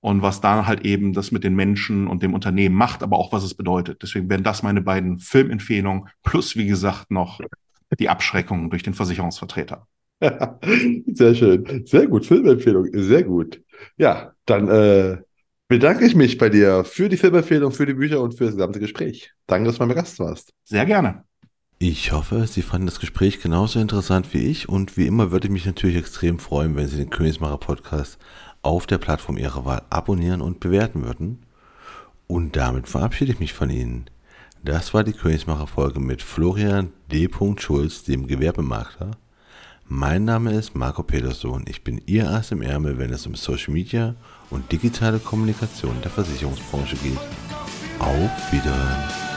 Und 0.00 0.22
was 0.22 0.40
dann 0.40 0.66
halt 0.66 0.84
eben 0.84 1.14
das 1.14 1.32
mit 1.32 1.42
den 1.42 1.56
Menschen 1.56 2.06
und 2.06 2.22
dem 2.22 2.34
Unternehmen 2.34 2.76
macht, 2.76 3.02
aber 3.02 3.18
auch 3.18 3.32
was 3.32 3.42
es 3.42 3.54
bedeutet. 3.54 4.02
Deswegen 4.02 4.28
wären 4.28 4.44
das 4.44 4.62
meine 4.62 4.82
beiden 4.82 5.18
Filmempfehlungen, 5.18 6.08
plus 6.22 6.54
wie 6.54 6.66
gesagt 6.66 7.10
noch 7.10 7.40
die 7.98 8.08
Abschreckung 8.08 8.70
durch 8.70 8.82
den 8.82 8.94
Versicherungsvertreter. 8.94 9.86
Sehr 10.20 11.34
schön. 11.34 11.84
Sehr 11.86 12.06
gut. 12.06 12.26
Filmempfehlung. 12.26 12.88
Sehr 12.92 13.22
gut. 13.22 13.60
Ja, 13.96 14.32
dann 14.46 14.68
äh, 14.68 15.18
bedanke 15.68 16.06
ich 16.06 16.14
mich 16.14 16.38
bei 16.38 16.48
dir 16.48 16.84
für 16.84 17.08
die 17.08 17.16
Filmempfehlung, 17.16 17.72
für 17.72 17.86
die 17.86 17.94
Bücher 17.94 18.20
und 18.20 18.34
für 18.34 18.44
das 18.44 18.54
gesamte 18.54 18.80
Gespräch. 18.80 19.32
Danke, 19.46 19.66
dass 19.66 19.78
du 19.78 19.84
mein 19.84 19.96
Gast 19.96 20.18
warst. 20.18 20.52
Sehr 20.64 20.86
gerne. 20.86 21.24
Ich 21.78 22.12
hoffe, 22.12 22.46
Sie 22.46 22.62
fanden 22.62 22.86
das 22.86 23.00
Gespräch 23.00 23.42
genauso 23.42 23.78
interessant 23.78 24.32
wie 24.32 24.46
ich 24.46 24.66
und 24.66 24.96
wie 24.96 25.06
immer 25.06 25.30
würde 25.30 25.48
ich 25.48 25.52
mich 25.52 25.66
natürlich 25.66 25.98
extrem 25.98 26.38
freuen, 26.38 26.74
wenn 26.74 26.88
Sie 26.88 26.96
den 26.96 27.10
Königsmacher 27.10 27.58
Podcast 27.58 28.18
auf 28.62 28.86
der 28.86 28.96
Plattform 28.96 29.36
Ihrer 29.36 29.66
Wahl 29.66 29.82
abonnieren 29.90 30.40
und 30.40 30.58
bewerten 30.58 31.04
würden. 31.04 31.44
Und 32.26 32.56
damit 32.56 32.88
verabschiede 32.88 33.32
ich 33.32 33.40
mich 33.40 33.52
von 33.52 33.68
Ihnen. 33.68 34.06
Das 34.66 34.92
war 34.92 35.04
die 35.04 35.12
Königsmacher-Folge 35.12 36.00
mit 36.00 36.20
Florian 36.20 36.92
D. 37.12 37.30
Schulz, 37.56 38.02
dem 38.02 38.26
Gewerbemakler. 38.26 39.12
Mein 39.86 40.24
Name 40.24 40.54
ist 40.54 40.74
Marco 40.74 41.04
Peterson. 41.04 41.64
Ich 41.68 41.84
bin 41.84 42.02
Ihr 42.06 42.28
Ass 42.28 42.50
im 42.50 42.62
Ärmel, 42.62 42.98
wenn 42.98 43.12
es 43.12 43.28
um 43.28 43.36
Social 43.36 43.72
Media 43.72 44.16
und 44.50 44.72
digitale 44.72 45.20
Kommunikation 45.20 45.94
der 46.02 46.10
Versicherungsbranche 46.10 46.96
geht. 46.96 47.20
Auf 48.00 48.52
Wiedersehen. 48.52 49.35